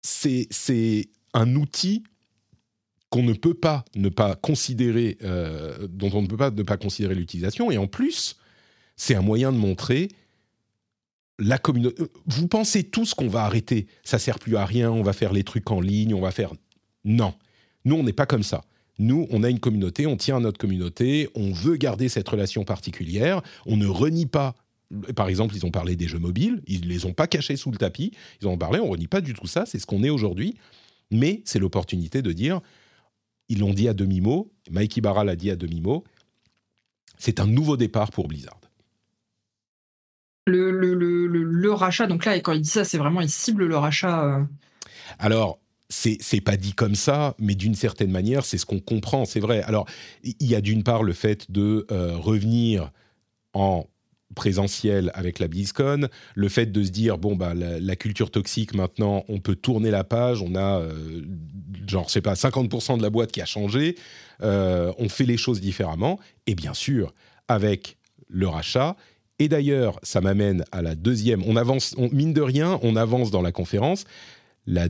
c'est 0.00 1.08
un 1.34 1.56
outil 1.56 2.04
qu'on 3.10 3.22
ne 3.22 3.32
peut 3.32 3.54
pas 3.54 3.84
ne 3.94 4.08
pas 4.08 4.34
considérer, 4.34 5.18
euh, 5.22 5.86
dont 5.88 6.10
on 6.12 6.22
ne 6.22 6.26
peut 6.26 6.36
pas 6.36 6.50
ne 6.50 6.62
pas 6.62 6.76
considérer 6.76 7.14
l'utilisation. 7.14 7.70
Et 7.70 7.78
en 7.78 7.86
plus, 7.86 8.36
c'est 8.96 9.14
un 9.14 9.22
moyen 9.22 9.52
de 9.52 9.58
montrer 9.58 10.08
la 11.38 11.58
communauté. 11.58 12.02
Euh, 12.02 12.08
vous 12.26 12.48
pensez 12.48 12.84
tous 12.84 13.14
qu'on 13.14 13.28
va 13.28 13.44
arrêter, 13.44 13.86
ça 14.04 14.18
sert 14.18 14.38
plus 14.38 14.56
à 14.56 14.64
rien, 14.64 14.90
on 14.90 15.02
va 15.02 15.12
faire 15.12 15.32
les 15.32 15.44
trucs 15.44 15.70
en 15.70 15.80
ligne, 15.80 16.14
on 16.14 16.20
va 16.20 16.30
faire. 16.30 16.52
Non, 17.04 17.34
nous 17.84 17.96
on 17.96 18.02
n'est 18.02 18.12
pas 18.12 18.26
comme 18.26 18.42
ça. 18.42 18.64
Nous, 18.98 19.26
on 19.28 19.42
a 19.42 19.50
une 19.50 19.60
communauté, 19.60 20.06
on 20.06 20.16
tient 20.16 20.38
à 20.38 20.40
notre 20.40 20.56
communauté, 20.56 21.28
on 21.34 21.52
veut 21.52 21.76
garder 21.76 22.08
cette 22.08 22.26
relation 22.26 22.64
particulière, 22.64 23.42
on 23.66 23.76
ne 23.76 23.86
renie 23.86 24.24
pas 24.24 24.54
par 25.14 25.28
exemple, 25.28 25.54
ils 25.56 25.66
ont 25.66 25.70
parlé 25.70 25.96
des 25.96 26.06
jeux 26.06 26.18
mobiles, 26.18 26.62
ils 26.66 26.82
ne 26.82 26.86
les 26.86 27.06
ont 27.06 27.12
pas 27.12 27.26
cachés 27.26 27.56
sous 27.56 27.70
le 27.70 27.76
tapis, 27.76 28.12
ils 28.40 28.46
en 28.46 28.52
ont 28.52 28.58
parlé, 28.58 28.78
on 28.78 28.86
ne 28.86 28.90
renie 28.90 29.08
pas 29.08 29.20
du 29.20 29.34
tout 29.34 29.46
ça, 29.46 29.66
c'est 29.66 29.78
ce 29.78 29.86
qu'on 29.86 30.02
est 30.02 30.10
aujourd'hui, 30.10 30.54
mais 31.10 31.42
c'est 31.44 31.58
l'opportunité 31.58 32.22
de 32.22 32.32
dire, 32.32 32.60
ils 33.48 33.60
l'ont 33.60 33.72
dit 33.72 33.88
à 33.88 33.94
demi-mot, 33.94 34.52
Mikey 34.70 35.00
Barra 35.00 35.24
l'a 35.24 35.36
dit 35.36 35.50
à 35.50 35.56
demi-mot, 35.56 36.04
c'est 37.18 37.40
un 37.40 37.46
nouveau 37.46 37.76
départ 37.76 38.10
pour 38.10 38.28
Blizzard. 38.28 38.60
Le, 40.48 40.70
le, 40.70 41.72
rachat, 41.72 42.06
donc 42.06 42.24
là, 42.24 42.38
quand 42.38 42.52
il 42.52 42.60
dit 42.60 42.68
ça, 42.68 42.84
c'est 42.84 42.98
vraiment, 42.98 43.20
il 43.20 43.28
cible 43.28 43.66
le 43.66 43.76
rachat. 43.76 44.24
Euh. 44.24 44.44
Alors, 45.18 45.58
c'est 45.88 46.40
pas 46.40 46.56
dit 46.56 46.72
comme 46.72 46.94
ça, 46.94 47.34
mais 47.38 47.54
d'une 47.54 47.74
certaine 47.74 48.10
manière, 48.10 48.44
c'est 48.44 48.58
ce 48.58 48.66
qu'on 48.66 48.80
comprend, 48.80 49.24
c'est 49.24 49.40
vrai. 49.40 49.62
Alors, 49.62 49.86
il 50.22 50.46
y 50.46 50.54
a 50.54 50.60
d'une 50.60 50.84
part 50.84 51.02
le 51.02 51.12
fait 51.12 51.50
de 51.50 51.86
euh, 51.90 52.16
revenir 52.16 52.92
en 53.54 53.86
présentiel 54.34 55.10
avec 55.14 55.38
la 55.38 55.48
BlizzCon, 55.48 56.08
le 56.34 56.48
fait 56.48 56.66
de 56.66 56.82
se 56.82 56.90
dire 56.90 57.18
bon 57.18 57.36
bah 57.36 57.54
la, 57.54 57.96
culture 57.96 58.30
toxique 58.30 58.74
maintenant 58.74 59.24
on 59.28 59.38
peut 59.38 59.54
tourner 59.54 59.90
la 59.90 60.04
page, 60.04 60.42
on 60.42 60.54
a 60.54 60.80
euh, 60.80 61.22
genre 61.86 62.08
je 62.08 62.12
sais 62.12 62.20
pas 62.20 62.34
50% 62.34 62.98
de 62.98 63.02
la 63.02 63.10
boîte 63.10 63.32
qui 63.32 63.40
a 63.40 63.46
changé, 63.46 63.96
euh, 64.42 64.92
on 64.98 65.08
fait 65.08 65.24
les 65.24 65.36
choses 65.36 65.60
différemment. 65.60 66.18
Et 66.46 66.54
bien 66.54 66.74
sûr 66.74 67.14
avec 67.48 67.96
le 68.28 68.48
rachat. 68.48 68.96
Et 69.38 69.48
d'ailleurs 69.48 70.00
ça 70.02 70.20
m'amène 70.20 70.64
à 70.72 70.82
la 70.82 70.94
deuxième, 70.94 71.42
on 71.46 71.56
avance 71.56 71.96
mine 71.96 72.32
de 72.32 72.42
rien 72.42 72.78
on 72.82 72.96
avance 72.96 73.30
dans 73.30 73.42
la 73.42 73.52
conférence. 73.52 74.04
La, 74.66 74.88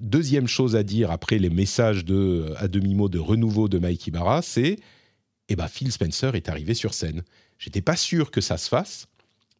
deuxième 0.00 0.46
chose 0.46 0.76
à 0.76 0.84
dire 0.84 1.10
après 1.10 1.38
les 1.38 1.50
messages 1.50 2.04
de, 2.04 2.54
à 2.58 2.68
demi-mot 2.68 3.08
de 3.08 3.18
renouveau 3.18 3.68
de 3.68 3.80
Mike 3.80 4.06
Ibarra, 4.06 4.40
c'est 4.40 4.76
eh 5.48 5.56
ben, 5.56 5.66
Phil 5.68 5.90
Spencer 5.92 6.34
est 6.34 6.48
arrivé 6.48 6.74
sur 6.74 6.94
scène. 6.94 7.22
J'étais 7.58 7.82
pas 7.82 7.96
sûr 7.96 8.30
que 8.30 8.40
ça 8.40 8.56
se 8.58 8.68
fasse, 8.68 9.08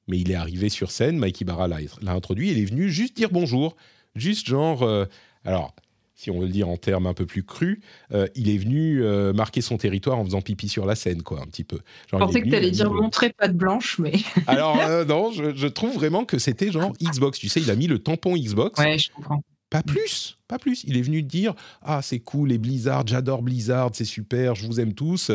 mais 0.09 0.19
il 0.19 0.31
est 0.31 0.35
arrivé 0.37 0.69
sur 0.69 0.91
scène. 0.91 1.19
Mike 1.19 1.41
Ibarra 1.41 1.69
l'a 1.69 2.13
introduit. 2.13 2.51
Il 2.51 2.59
est 2.59 2.65
venu 2.65 2.91
juste 2.91 3.17
dire 3.17 3.31
bonjour. 3.31 3.77
Juste 4.15 4.47
genre. 4.47 4.83
Euh, 4.83 5.05
alors, 5.45 5.75
si 6.15 6.31
on 6.31 6.39
veut 6.39 6.47
le 6.47 6.53
dire 6.53 6.69
en 6.69 6.77
termes 6.77 7.07
un 7.07 7.15
peu 7.15 7.27
plus 7.27 7.43
crus, 7.43 7.81
euh, 8.13 8.27
il 8.35 8.49
est 8.49 8.57
venu 8.57 9.03
euh, 9.03 9.33
marquer 9.33 9.61
son 9.61 9.77
territoire 9.77 10.19
en 10.19 10.25
faisant 10.25 10.41
pipi 10.41 10.69
sur 10.69 10.87
la 10.87 10.95
scène, 10.95 11.23
quoi, 11.23 11.43
un 11.43 11.47
petit 11.47 11.65
peu. 11.65 11.79
je 12.11 12.17
pensais 12.17 12.41
que 12.41 12.49
tu 12.49 12.55
allais 12.55 12.71
dire 12.71 12.91
montrer 12.91 13.33
patte 13.33 13.55
blanche, 13.55 13.99
mais. 13.99 14.13
Alors, 14.47 14.77
non, 15.07 15.31
je, 15.33 15.55
je, 15.55 15.67
trouve 15.67 15.95
vraiment 15.95 16.25
que 16.25 16.39
c'était 16.39 16.73
genre 16.73 16.93
Xbox. 17.03 17.39
Tu 17.39 17.49
sais, 17.49 17.61
il 17.61 17.71
a 17.71 17.77
mis 17.77 17.87
le 17.87 17.99
tampon 17.99 18.37
Xbox. 18.37 18.81
Ouais, 18.81 18.99
je 18.99 19.11
comprends. 19.11 19.43
Pas 19.69 19.83
plus, 19.83 20.39
pas 20.47 20.61
plus. 20.61 20.85
Il 20.85 20.97
est 20.97 21.03
venu 21.03 21.23
dire 21.23 21.55
Ah, 21.83 22.01
c'est 22.01 22.21
cool, 22.21 22.51
les 22.51 22.59
Blizzard, 22.59 23.07
j'adore 23.07 23.43
Blizzard, 23.43 23.91
c'est 23.93 24.05
super, 24.05 24.55
je 24.55 24.67
vous 24.67 24.79
aime 24.81 24.95
tous. 24.95 25.31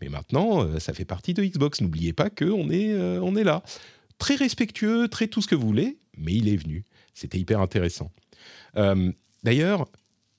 Mais 0.00 0.08
maintenant, 0.08 0.64
euh, 0.64 0.78
ça 0.78 0.92
fait 0.92 1.04
partie 1.04 1.34
de 1.34 1.44
Xbox. 1.44 1.80
N'oubliez 1.80 2.12
pas 2.12 2.30
qu'on 2.30 2.70
est, 2.70 2.92
euh, 2.92 3.20
on 3.22 3.36
est 3.36 3.44
là. 3.44 3.62
Très 4.18 4.34
respectueux, 4.34 5.08
très 5.08 5.28
tout 5.28 5.42
ce 5.42 5.48
que 5.48 5.54
vous 5.54 5.66
voulez, 5.66 5.98
mais 6.16 6.34
il 6.34 6.48
est 6.48 6.56
venu. 6.56 6.84
C'était 7.14 7.38
hyper 7.38 7.60
intéressant. 7.60 8.10
Euh, 8.76 9.12
d'ailleurs, 9.44 9.88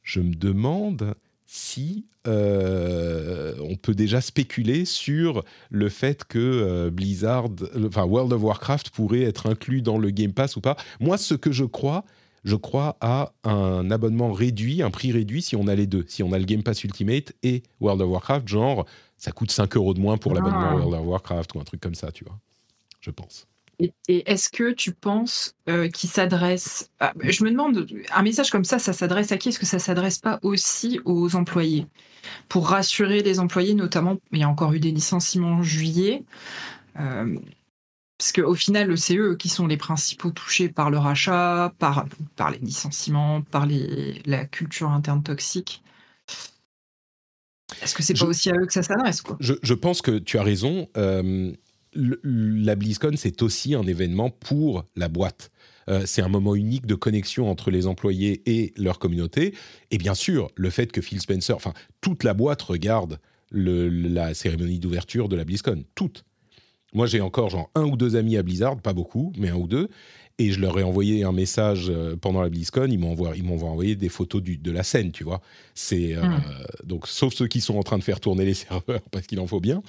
je 0.04 0.20
me 0.20 0.34
demande 0.34 1.16
si 1.46 2.06
on 2.24 3.76
peut 3.82 3.96
déjà 3.96 4.22
spéculer 4.22 4.86
sur 4.86 5.44
le 5.72 5.90
fait 5.90 6.24
que 6.24 6.90
Blizzard, 6.90 7.48
enfin 7.84 8.04
World 8.04 8.32
of 8.32 8.44
Warcraft 8.44 8.92
pourrait 8.92 9.24
être 9.24 9.50
inclus 9.50 9.82
dans 9.82 9.98
le 9.98 10.12
Game 10.12 10.32
Pass 10.32 10.56
ou 10.56 10.62
pas. 10.62 10.78
Moi, 11.00 11.18
ce 11.18 11.34
que 11.34 11.52
je 11.52 11.66
crois, 11.66 12.06
je 12.44 12.56
crois, 12.56 12.98
à 13.02 13.34
un 13.44 13.92
abonnement 13.92 14.32
réduit, 14.32 14.82
un 14.82 14.92
prix 14.92 15.12
réduit 15.12 15.42
si 15.42 15.56
on 15.56 15.68
a 15.68 15.76
les 15.76 15.88
deux. 15.88 16.06
Si 16.08 16.24
on 16.24 16.32
a 16.32 16.40
le 16.40 16.46
Game 16.46 16.64
Pass 16.64 16.84
Ultimate 16.84 17.34
et 17.44 17.64
World 17.80 18.02
of 18.02 18.10
Warcraft, 18.10 18.48
genre, 18.48 18.86
ça 19.22 19.32
coûte 19.32 19.52
5 19.52 19.78
euros 19.78 19.94
de 19.94 20.00
moins 20.00 20.18
pour 20.18 20.34
l'abonnement 20.34 20.70
ah. 20.72 20.76
World 20.76 20.96
of 20.96 21.06
Warcraft 21.06 21.54
ou 21.54 21.60
un 21.60 21.64
truc 21.64 21.80
comme 21.80 21.94
ça, 21.94 22.12
tu 22.12 22.24
vois. 22.24 22.40
Je 23.02 23.12
pense. 23.12 23.46
Et, 23.80 23.94
est-ce 24.10 24.50
que 24.50 24.72
tu 24.72 24.94
penses 24.94 25.54
euh, 25.70 25.90
qu'il 25.90 26.10
s'adresse... 26.10 26.90
Je 27.20 27.44
me 27.44 27.52
demande, 27.52 27.88
un 28.14 28.24
message 28.24 28.50
comme 28.50 28.66
ça, 28.66 28.80
ça 28.80 28.94
s'adresse 28.94 29.32
à 29.32 29.38
qui? 29.38 29.50
Est-ce 29.50 29.60
que 29.60 29.68
ça 29.68 29.78
s'adresse 29.78 30.18
pas 30.18 30.40
aussi 30.42 31.00
aux 31.06 31.36
employés? 31.36 31.86
Pour 32.50 32.70
rassurer 32.70 33.22
les 33.22 33.40
employés, 33.40 33.76
notamment, 33.76 34.18
il 34.32 34.40
y 34.40 34.44
a 34.44 34.50
encore 34.50 34.74
eu 34.74 34.80
des 34.80 34.92
licenciements 34.92 35.54
en 35.58 35.64
juillet. 35.64 36.24
Euh, 37.00 37.38
parce 38.18 38.32
qu'au 38.32 38.56
final, 38.56 38.98
c'est 38.98 39.18
eux 39.18 39.36
qui 39.36 39.50
sont 39.50 39.68
les 39.68 39.78
principaux 39.78 40.32
touchés 40.32 40.70
par 40.70 40.90
le 40.90 40.98
rachat, 40.98 41.74
par, 41.78 42.06
par 42.36 42.50
les 42.50 42.60
licenciements, 42.60 43.44
par 43.44 43.68
les, 43.68 44.20
la 44.26 44.46
culture 44.46 44.90
interne 44.90 45.22
toxique. 45.22 45.84
Est-ce 47.82 47.96
que 47.96 48.04
c'est 48.04 48.18
pas 48.18 48.26
aussi 48.26 48.50
à 48.50 48.54
eux 48.54 48.66
que 48.66 48.74
ça 48.74 48.84
s'adresse 48.84 49.24
je, 49.40 49.54
je, 49.62 49.74
pense 49.74 50.02
que 50.02 50.20
tu 50.20 50.38
as 50.38 50.44
raison. 50.44 50.88
Euh, 50.98 51.52
la 51.94 52.76
BlizzCon, 52.76 53.14
c'est 53.16 53.42
aussi 53.42 53.76
un 53.76 53.84
événement 53.84 54.30
pour 54.30 54.86
la 54.96 55.10
boîte. 55.10 55.52
Euh, 55.90 56.04
c'est 56.06 56.22
un 56.22 56.30
moment 56.30 56.56
unique 56.56 56.86
de 56.86 56.96
connexion 56.96 57.50
entre 57.50 57.72
les 57.72 57.88
employés 57.88 58.42
et 58.46 58.74
leur 58.78 59.00
communauté. 59.00 59.56
Et 59.90 59.98
bien 59.98 60.14
sûr, 60.14 60.50
le 60.56 60.70
fait 60.70 60.92
que 60.92 61.02
Phil 61.02 61.20
Spencer, 61.20 61.56
enfin, 61.56 61.74
toute 62.02 62.24
la 62.24 62.34
boîte 62.34 62.62
regarde 62.62 63.20
la 63.52 64.34
cérémonie 64.34 64.80
d'ouverture 64.80 65.28
de 65.28 65.36
la 65.36 65.44
BlizzCon. 65.44 65.84
Toute. 65.96 66.24
Moi, 66.94 67.06
j'ai 67.06 67.22
encore 67.22 67.50
genre 67.50 67.70
un 67.76 67.84
ou 67.84 67.98
deux 67.98 68.16
amis 68.16 68.38
à 68.38 68.44
Blizzard, 68.44 68.80
pas 68.82 68.94
beaucoup, 68.94 69.34
mais 69.38 69.50
un 69.50 69.56
ou 69.56 69.68
deux. 69.68 69.90
Et 70.42 70.52
je 70.52 70.60
leur 70.60 70.80
ai 70.80 70.84
envoyé 70.84 71.24
un 71.24 71.32
message 71.32 71.92
euh, 71.92 72.16
pendant 72.16 72.42
la 72.42 72.50
BlizzCon. 72.50 72.88
Ils 72.90 72.98
m'ont 72.98 73.12
envoyé, 73.12 73.38
ils 73.38 73.44
m'ont 73.44 73.62
envoyé 73.64 73.96
des 73.96 74.10
photos 74.10 74.42
de 74.42 74.72
la 74.72 74.82
scène, 74.82 75.12
tu 75.12 75.24
vois. 75.24 75.40
C'est 75.76 76.16
euh, 76.16 76.24
hmm. 76.24 76.42
donc 76.84 77.08
sauf 77.08 77.32
ceux 77.36 77.48
qui 77.48 77.62
sont 77.62 77.78
en 77.78 77.84
train 77.84 78.00
de 78.00 78.04
faire 78.04 78.20
tourner 78.20 78.44
les 78.44 78.56
serveurs 78.56 79.02
parce 79.12 79.28
qu'il 79.28 79.40
en 79.40 79.46
faut 79.46 79.60
bien. 79.60 79.84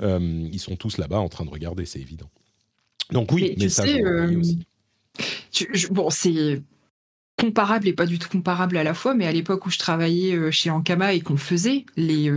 Euh, 0.00 0.48
ils 0.52 0.60
sont 0.60 0.76
tous 0.76 0.98
là-bas 0.98 1.18
en 1.18 1.28
train 1.28 1.44
de 1.44 1.50
regarder, 1.50 1.86
c'est 1.86 1.98
évident. 1.98 2.30
Donc 3.10 3.32
oui, 3.32 3.54
mais, 3.58 3.64
message 3.64 3.88
sais, 3.90 4.04
aussi. 5.64 5.88
bon, 5.90 6.08
c'est 6.10 6.62
comparable 7.36 7.88
et 7.88 7.92
pas 7.92 8.06
du 8.06 8.20
tout 8.20 8.28
comparable 8.28 8.76
à 8.76 8.84
la 8.84 8.94
fois, 8.94 9.14
mais 9.14 9.26
à 9.26 9.32
l'époque 9.32 9.66
où 9.66 9.70
je 9.70 9.78
travaillais 9.78 10.52
chez 10.52 10.70
Ankama 10.70 11.14
et 11.14 11.20
qu'on 11.20 11.36
faisait 11.36 11.84
les, 11.96 12.30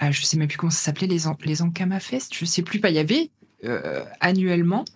ah, 0.00 0.10
je 0.10 0.22
sais 0.22 0.38
même 0.38 0.48
plus 0.48 0.56
comment 0.56 0.70
ça 0.70 0.78
s'appelait, 0.78 1.06
les, 1.06 1.24
les 1.44 1.62
Ankama 1.62 2.00
Fest, 2.00 2.34
je 2.34 2.44
sais 2.46 2.62
plus 2.62 2.80
pas, 2.80 2.88
il 2.88 2.96
y 2.96 2.98
avait 2.98 3.30
annuellement 4.20 4.86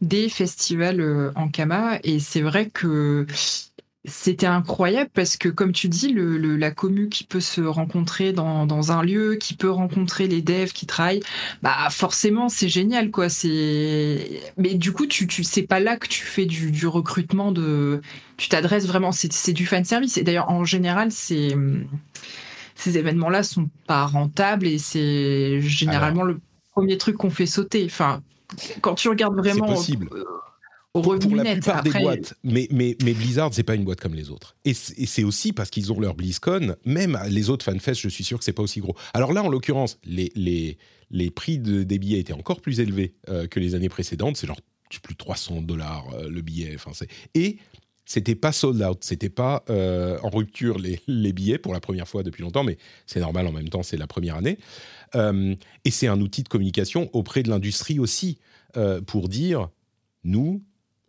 des 0.00 0.28
festivals 0.28 1.00
euh, 1.00 1.30
en 1.34 1.48
Kama. 1.48 1.98
Et 2.04 2.20
c'est 2.20 2.40
vrai 2.40 2.70
que 2.70 3.26
c'était 4.04 4.46
incroyable 4.46 5.10
parce 5.12 5.36
que, 5.36 5.48
comme 5.48 5.72
tu 5.72 5.88
dis, 5.88 6.12
le, 6.12 6.56
la 6.56 6.70
commu 6.70 7.08
qui 7.08 7.24
peut 7.24 7.40
se 7.40 7.60
rencontrer 7.60 8.32
dans, 8.32 8.66
dans, 8.66 8.92
un 8.92 9.02
lieu, 9.02 9.36
qui 9.36 9.54
peut 9.54 9.70
rencontrer 9.70 10.28
les 10.28 10.42
devs 10.42 10.72
qui 10.72 10.86
travaillent, 10.86 11.22
bah 11.62 11.88
forcément 11.90 12.48
c'est 12.48 12.68
génial 12.68 13.10
quoi. 13.10 13.28
C'est 13.28 14.40
mais 14.56 14.74
du 14.74 14.92
coup 14.92 15.06
tu 15.06 15.26
tu 15.26 15.44
c'est 15.44 15.62
pas 15.62 15.80
là 15.80 15.96
que 15.96 16.08
tu 16.08 16.24
fais 16.24 16.46
du, 16.46 16.70
du 16.70 16.86
recrutement 16.86 17.52
de, 17.52 18.00
tu 18.36 18.48
t'adresses 18.48 18.86
vraiment 18.86 19.12
c'est 19.12 19.52
du 19.52 19.66
fan 19.66 19.84
service. 19.84 20.16
Et 20.16 20.22
d'ailleurs 20.22 20.50
en 20.50 20.64
général 20.64 21.12
c'est 21.12 21.54
ces 22.74 22.96
événements-là 22.96 23.42
sont 23.42 23.68
pas 23.86 24.06
rentables 24.06 24.66
et 24.66 24.78
c'est 24.78 25.60
généralement 25.60 26.22
le 26.22 26.40
premier 26.72 26.96
truc 26.96 27.16
qu'on 27.16 27.30
fait 27.30 27.46
sauter. 27.46 27.84
Enfin 27.84 28.22
quand 28.80 28.94
tu 28.94 29.08
regardes 29.08 29.36
vraiment 29.36 29.66
possible. 29.66 30.08
au 30.94 31.02
revenu 31.02 31.36
pour, 31.36 31.44
la 31.44 31.52
plupart 31.52 31.82
des 31.82 31.90
boîtes, 31.90 32.34
mais, 32.42 32.68
mais, 32.70 32.96
mais 33.02 33.12
Blizzard, 33.12 33.52
c'est 33.52 33.62
pas 33.62 33.74
une 33.74 33.84
boîte 33.84 34.00
comme 34.00 34.14
les 34.14 34.30
autres. 34.30 34.56
Et 34.64 34.74
c'est 34.74 35.24
aussi 35.24 35.52
parce 35.52 35.70
qu'ils 35.70 35.92
ont 35.92 36.00
leur 36.00 36.14
BlizzCon, 36.14 36.76
même 36.84 37.18
les 37.28 37.50
autres 37.50 37.64
FanFest, 37.64 37.94
je 37.94 38.08
suis 38.08 38.24
sûr 38.24 38.38
que 38.38 38.44
c'est 38.44 38.52
pas 38.52 38.62
aussi 38.62 38.80
gros. 38.80 38.96
Alors 39.14 39.32
là, 39.32 39.42
en 39.42 39.48
l'occurrence, 39.48 39.98
les, 40.04 40.32
les, 40.34 40.78
les 41.10 41.30
prix 41.30 41.58
de, 41.58 41.82
des 41.82 41.98
billets 41.98 42.20
étaient 42.20 42.32
encore 42.32 42.60
plus 42.60 42.80
élevés 42.80 43.14
euh, 43.28 43.46
que 43.46 43.60
les 43.60 43.74
années 43.74 43.88
précédentes. 43.88 44.36
C'est 44.36 44.46
genre 44.46 44.60
plus 45.02 45.14
de 45.14 45.18
300 45.18 45.62
dollars 45.62 46.06
euh, 46.14 46.28
le 46.28 46.40
billet. 46.40 46.72
Enfin, 46.74 46.92
et 47.34 47.58
c'était 48.06 48.34
pas 48.34 48.52
sold 48.52 48.80
out, 48.82 48.98
c'était 49.02 49.28
pas 49.28 49.64
euh, 49.68 50.18
en 50.22 50.30
rupture 50.30 50.78
les, 50.78 51.00
les, 51.06 51.34
billets 51.34 51.58
pour 51.58 51.74
la 51.74 51.80
première 51.80 52.08
fois 52.08 52.22
depuis 52.22 52.42
longtemps, 52.42 52.64
mais 52.64 52.78
c'est 53.06 53.20
normal 53.20 53.46
en 53.46 53.52
même 53.52 53.68
temps, 53.68 53.82
c'est 53.82 53.98
la 53.98 54.06
première 54.06 54.36
année. 54.36 54.58
Euh, 55.14 55.54
et 55.84 55.90
c'est 55.90 56.06
un 56.06 56.20
outil 56.20 56.42
de 56.42 56.48
communication 56.48 57.10
auprès 57.12 57.42
de 57.42 57.50
l'industrie 57.50 57.98
aussi, 57.98 58.38
euh, 58.76 59.00
pour 59.00 59.28
dire, 59.28 59.68
nous, 60.24 60.62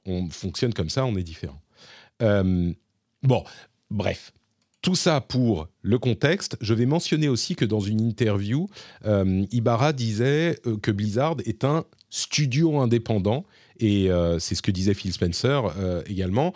on 0.05 0.29
fonctionne 0.29 0.73
comme 0.73 0.89
ça, 0.89 1.05
on 1.05 1.15
est 1.15 1.23
différent. 1.23 1.61
Euh, 2.21 2.71
bon, 3.23 3.43
bref. 3.89 4.31
Tout 4.81 4.95
ça 4.95 5.19
pour 5.19 5.67
le 5.81 5.99
contexte. 5.99 6.55
Je 6.61 6.73
vais 6.73 6.85
mentionner 6.85 7.27
aussi 7.27 7.55
que 7.55 7.65
dans 7.65 7.81
une 7.81 7.99
interview, 7.99 8.69
Ibarra 9.03 9.91
disait 9.91 10.57
que 10.81 10.89
Blizzard 10.89 11.35
est 11.45 11.65
un 11.65 11.83
studio 12.09 12.79
indépendant, 12.79 13.43
et 13.81 14.07
c'est 14.39 14.55
ce 14.55 14.61
que 14.61 14.71
disait 14.71 14.93
Phil 14.93 15.11
Spencer 15.11 15.63
également. 16.05 16.53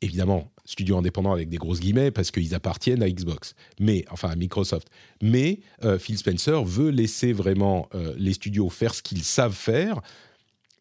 Évidemment, 0.00 0.50
studio 0.68 0.98
indépendant 0.98 1.32
avec 1.32 1.48
des 1.48 1.56
grosses 1.56 1.80
guillemets 1.80 2.10
parce 2.10 2.30
qu'ils 2.30 2.54
appartiennent 2.54 3.02
à 3.02 3.10
Xbox, 3.10 3.54
mais 3.80 4.04
enfin 4.10 4.28
à 4.28 4.36
Microsoft. 4.36 4.88
Mais 5.22 5.60
euh, 5.82 5.98
Phil 5.98 6.18
Spencer 6.18 6.62
veut 6.62 6.90
laisser 6.90 7.32
vraiment 7.32 7.88
euh, 7.94 8.14
les 8.18 8.34
studios 8.34 8.68
faire 8.68 8.94
ce 8.94 9.02
qu'ils 9.02 9.24
savent 9.24 9.54
faire. 9.54 10.02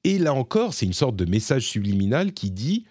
Et 0.04 0.20
là 0.20 0.34
encore, 0.34 0.74
c'est 0.74 0.86
une 0.86 0.94
sorte 0.94 1.16
de 1.16 1.24
message 1.24 1.68
subliminal 1.68 2.34
qui 2.34 2.52
dit 2.52 2.86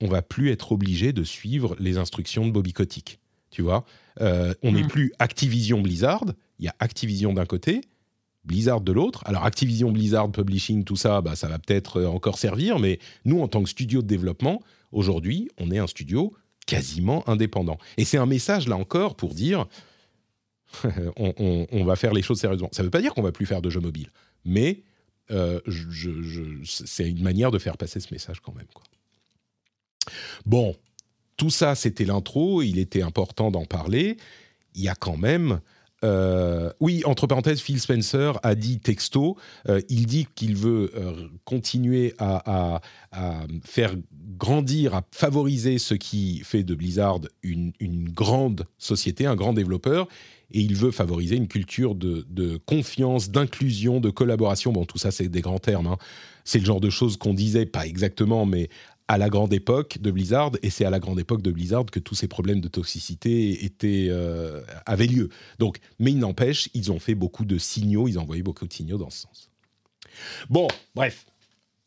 on 0.00 0.06
va 0.06 0.22
plus 0.22 0.50
être 0.50 0.70
obligé 0.70 1.12
de 1.12 1.24
suivre 1.24 1.74
les 1.80 1.98
instructions 1.98 2.46
de 2.46 2.52
Bobby 2.52 2.72
Kotick. 2.72 3.18
Tu 3.50 3.62
vois, 3.62 3.84
euh, 4.20 4.54
on 4.62 4.72
n'est 4.72 4.84
mm. 4.84 4.88
plus 4.88 5.12
Activision 5.18 5.80
Blizzard. 5.80 6.24
Il 6.60 6.66
y 6.66 6.68
a 6.68 6.74
Activision 6.78 7.32
d'un 7.32 7.46
côté, 7.46 7.80
Blizzard 8.44 8.80
de 8.80 8.92
l'autre. 8.92 9.24
Alors 9.26 9.44
Activision, 9.44 9.90
Blizzard, 9.90 10.30
Publishing, 10.30 10.84
tout 10.84 10.94
ça, 10.94 11.20
bah, 11.20 11.34
ça 11.34 11.48
va 11.48 11.58
peut-être 11.58 12.04
encore 12.04 12.38
servir, 12.38 12.78
mais 12.78 13.00
nous, 13.24 13.40
en 13.40 13.48
tant 13.48 13.60
que 13.60 13.68
studio 13.68 14.02
de 14.02 14.06
développement, 14.06 14.62
Aujourd'hui, 14.92 15.50
on 15.58 15.70
est 15.70 15.78
un 15.78 15.86
studio 15.86 16.34
quasiment 16.66 17.28
indépendant. 17.28 17.78
Et 17.96 18.04
c'est 18.04 18.18
un 18.18 18.26
message, 18.26 18.68
là 18.68 18.76
encore, 18.76 19.16
pour 19.16 19.34
dire 19.34 19.66
on, 21.16 21.84
va 21.84 21.96
faire 21.96 22.12
les 22.12 22.22
choses 22.22 22.40
sérieusement. 22.40 22.68
Ça 22.72 22.82
ne 22.82 22.86
veut 22.86 22.90
pas 22.90 23.00
dire 23.00 23.14
qu'on 23.14 23.22
va 23.22 23.32
plus 23.32 23.46
faire 23.46 23.62
de 23.62 23.70
jeux 23.70 23.80
mobiles, 23.80 24.10
mais 24.44 24.82
euh, 25.30 25.60
c'est 26.64 27.08
une 27.08 27.22
manière 27.22 27.50
de 27.50 27.58
faire 27.58 27.76
passer 27.76 28.00
ce 28.00 28.12
message 28.12 28.40
quand 28.40 28.54
même. 28.54 28.66
Bon, 30.46 30.76
tout 31.36 31.50
ça, 31.50 31.74
c'était 31.74 32.04
l'intro. 32.04 32.62
Il 32.62 32.78
était 32.78 33.02
important 33.02 33.50
d'en 33.50 33.64
parler. 33.64 34.16
Il 34.74 34.82
y 34.82 34.88
a 34.88 34.94
quand 34.94 35.16
même 35.16 35.60
euh, 36.04 36.70
oui, 36.80 37.02
entre 37.04 37.26
parenthèses, 37.26 37.60
Phil 37.60 37.80
Spencer 37.80 38.38
a 38.42 38.54
dit 38.54 38.78
texto, 38.78 39.36
euh, 39.68 39.80
il 39.88 40.06
dit 40.06 40.26
qu'il 40.34 40.56
veut 40.56 40.92
euh, 40.96 41.28
continuer 41.44 42.14
à, 42.18 42.80
faire 43.64 43.94
grandir, 44.38 44.94
à 44.94 45.02
favoriser 45.10 45.78
ce 45.78 45.94
qui 45.94 46.42
fait 46.44 46.62
de 46.62 46.74
Blizzard 46.74 47.20
une, 47.42 47.72
grande 48.10 48.66
société, 48.78 49.26
un 49.26 49.34
grand 49.34 49.52
développeur, 49.52 50.08
et 50.52 50.60
il 50.60 50.76
veut 50.76 50.92
favoriser 50.92 51.36
une 51.36 51.48
culture 51.48 51.94
de, 51.94 52.60
confiance, 52.66 53.30
d'inclusion, 53.30 54.00
de 54.00 54.10
collaboration. 54.10 54.72
Bon, 54.72 54.84
tout 54.84 54.98
ça, 54.98 55.10
c'est 55.10 55.28
des 55.28 55.40
grands 55.40 55.58
termes. 55.58 55.88
Hein. 55.88 55.98
C'est 56.44 56.58
le 56.58 56.64
genre 56.64 56.80
de 56.80 56.90
choses 56.90 57.16
qu'on 57.16 57.34
disait, 57.34 57.66
pas 57.66 57.86
exactement, 57.86 58.46
mais 58.46 58.68
à 59.08 59.16
la 59.16 59.30
grande 59.30 59.54
époque 59.54 59.98
de 60.00 60.10
Blizzard, 60.10 60.52
et 60.62 60.68
c'est 60.68 60.84
à 60.84 60.90
la 60.90 61.00
grande 61.00 61.18
époque 61.18 61.40
de 61.40 61.50
Blizzard 61.50 61.86
que 61.86 61.98
tous 61.98 62.14
ces 62.14 62.28
problèmes 62.28 62.60
de 62.60 62.68
toxicité 62.68 63.64
étaient, 63.64 64.08
euh, 64.10 64.60
avaient 64.84 65.06
lieu. 65.06 65.30
Donc, 65.58 65.78
mais 65.98 66.12
il 66.12 66.18
n'empêche, 66.18 66.68
ils 66.74 66.92
ont 66.92 66.98
fait 66.98 67.14
beaucoup 67.14 67.46
de 67.46 67.56
signaux, 67.56 68.06
ils 68.06 68.18
ont 68.18 68.22
envoyé 68.22 68.42
beaucoup 68.42 68.66
de 68.66 68.72
signaux 68.72 68.98
dans 68.98 69.08
ce 69.08 69.22
sens. 69.22 69.50
Bon, 70.50 70.68
bref, 70.94 71.24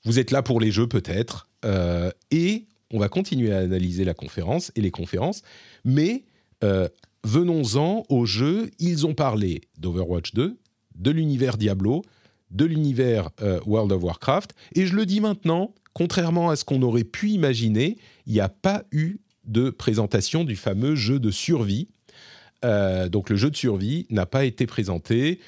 vous 0.04 0.18
êtes 0.18 0.32
là 0.32 0.42
pour 0.42 0.60
les 0.60 0.72
jeux 0.72 0.88
peut-être, 0.88 1.48
euh, 1.64 2.10
et 2.32 2.66
on 2.92 2.98
va 2.98 3.08
continuer 3.08 3.54
à 3.54 3.60
analyser 3.60 4.04
la 4.04 4.16
conférence 4.16 4.72
et 4.76 4.82
les 4.82 4.92
conférences, 4.92 5.44
mais 5.86 6.26
euh, 6.64 6.90
venons-en 7.24 8.04
aux 8.10 8.26
jeux. 8.26 8.72
Ils 8.80 9.06
ont 9.06 9.14
parlé 9.14 9.62
d'Overwatch 9.78 10.34
2, 10.34 10.58
de 10.96 11.12
l'univers 11.12 11.58
Diablo, 11.58 12.02
de 12.50 12.66
l'univers 12.66 13.30
World 13.66 13.92
of 13.94 14.04
Warcraft, 14.04 14.56
et 14.76 14.86
je 14.86 14.96
le 14.96 15.06
dis 15.06 15.22
maintenant, 15.22 15.74
contrairement 15.94 16.50
à 16.50 16.56
ce 16.56 16.66
qu'on 16.66 16.82
aurait 16.82 17.04
pu 17.04 17.30
imaginer, 17.30 17.98
il 18.26 18.34
n'y 18.34 18.40
a 18.40 18.50
pas 18.50 18.84
eu 18.92 19.20
de 19.46 19.70
présentation 19.70 20.44
du 20.44 20.56
fameux 20.56 20.96
jeu 20.96 21.20
de 21.20 21.32
survie. 21.32 21.90
Euh, 22.64 23.10
donc 23.10 23.30
le 23.30 23.36
jeu 23.36 23.50
de 23.50 23.56
survie 23.56 24.06
n'a 24.10 24.26
pas 24.26 24.46
été 24.46 24.66
présenté. 24.68 25.40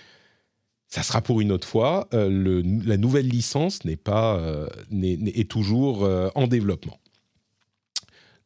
Ça 0.87 1.03
sera 1.03 1.21
pour 1.21 1.41
une 1.41 1.51
autre 1.51 1.67
fois. 1.67 2.07
Euh, 2.13 2.61
la 2.85 2.97
nouvelle 2.97 3.27
licence 3.27 3.85
n'est 3.85 3.95
pas 3.95 4.37
euh, 4.37 4.67
est, 4.91 5.49
toujours 5.49 6.09
en 6.35 6.47
développement. 6.47 6.99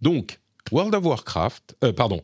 Donc 0.01 0.39
World 0.71 0.95
of 0.95 1.05
Warcraft, 1.05 1.75
pardon, 1.95 2.21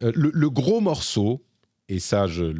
le, 0.00 0.48
gros 0.48 0.80
morceau, 0.80 1.44
et 1.88 1.98
ça 1.98 2.26
j'aurais 2.26 2.54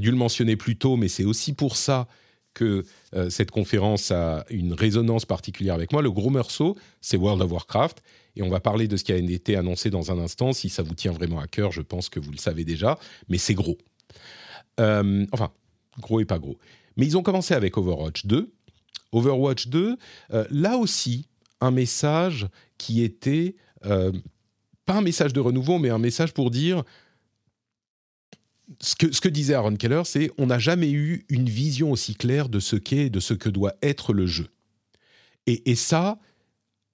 dû 0.00 0.10
le 0.10 0.16
mentionner 0.16 0.56
plus 0.56 0.76
tôt, 0.76 0.96
mais 0.96 1.08
c'est 1.08 1.24
aussi 1.24 1.54
pour 1.54 1.76
ça 1.76 2.06
que 2.54 2.84
euh, 3.14 3.30
cette 3.30 3.50
conférence 3.50 4.10
a 4.10 4.44
une 4.50 4.72
résonance 4.72 5.26
particulière 5.26 5.74
avec 5.74 5.92
moi. 5.92 6.02
Le 6.02 6.10
gros 6.10 6.30
morceau, 6.30 6.76
c'est 7.00 7.16
World 7.16 7.42
of 7.42 7.52
Warcraft. 7.52 8.02
Et 8.36 8.42
on 8.42 8.48
va 8.48 8.60
parler 8.60 8.88
de 8.88 8.96
ce 8.96 9.04
qui 9.04 9.12
a 9.12 9.16
été 9.16 9.56
annoncé 9.56 9.90
dans 9.90 10.10
un 10.10 10.18
instant. 10.18 10.52
Si 10.52 10.68
ça 10.68 10.82
vous 10.82 10.94
tient 10.94 11.12
vraiment 11.12 11.38
à 11.38 11.46
cœur, 11.46 11.72
je 11.72 11.82
pense 11.82 12.08
que 12.08 12.18
vous 12.18 12.30
le 12.30 12.38
savez 12.38 12.64
déjà. 12.64 12.98
Mais 13.28 13.38
c'est 13.38 13.54
gros. 13.54 13.78
Euh, 14.80 15.26
enfin, 15.32 15.50
gros 16.00 16.20
et 16.20 16.24
pas 16.24 16.38
gros. 16.38 16.58
Mais 16.96 17.06
ils 17.06 17.16
ont 17.16 17.22
commencé 17.22 17.54
avec 17.54 17.76
Overwatch 17.76 18.26
2. 18.26 18.52
Overwatch 19.12 19.68
2, 19.68 19.96
là 20.50 20.76
aussi, 20.76 21.28
un 21.60 21.70
message 21.70 22.48
qui 22.78 23.04
était 23.04 23.54
pas 24.84 24.94
un 24.94 25.02
message 25.02 25.32
de 25.32 25.40
renouveau, 25.40 25.78
mais 25.78 25.90
un 25.90 25.98
message 25.98 26.32
pour 26.32 26.50
dire 26.50 26.82
ce 28.80 28.94
que, 28.94 29.28
disait 29.28 29.54
Aaron 29.54 29.76
Keller, 29.76 30.02
c'est 30.04 30.30
on 30.38 30.46
n'a 30.46 30.58
jamais 30.58 30.90
eu 30.90 31.24
une 31.28 31.48
vision 31.48 31.92
aussi 31.92 32.14
claire 32.14 32.48
de 32.48 32.60
ce 32.60 32.76
qu'est, 32.76 33.10
de 33.10 33.20
ce 33.20 33.34
que 33.34 33.48
doit 33.48 33.74
être 33.82 34.12
le 34.12 34.26
jeu. 34.26 34.48
Et, 35.46 35.70
et 35.70 35.74
ça, 35.74 36.18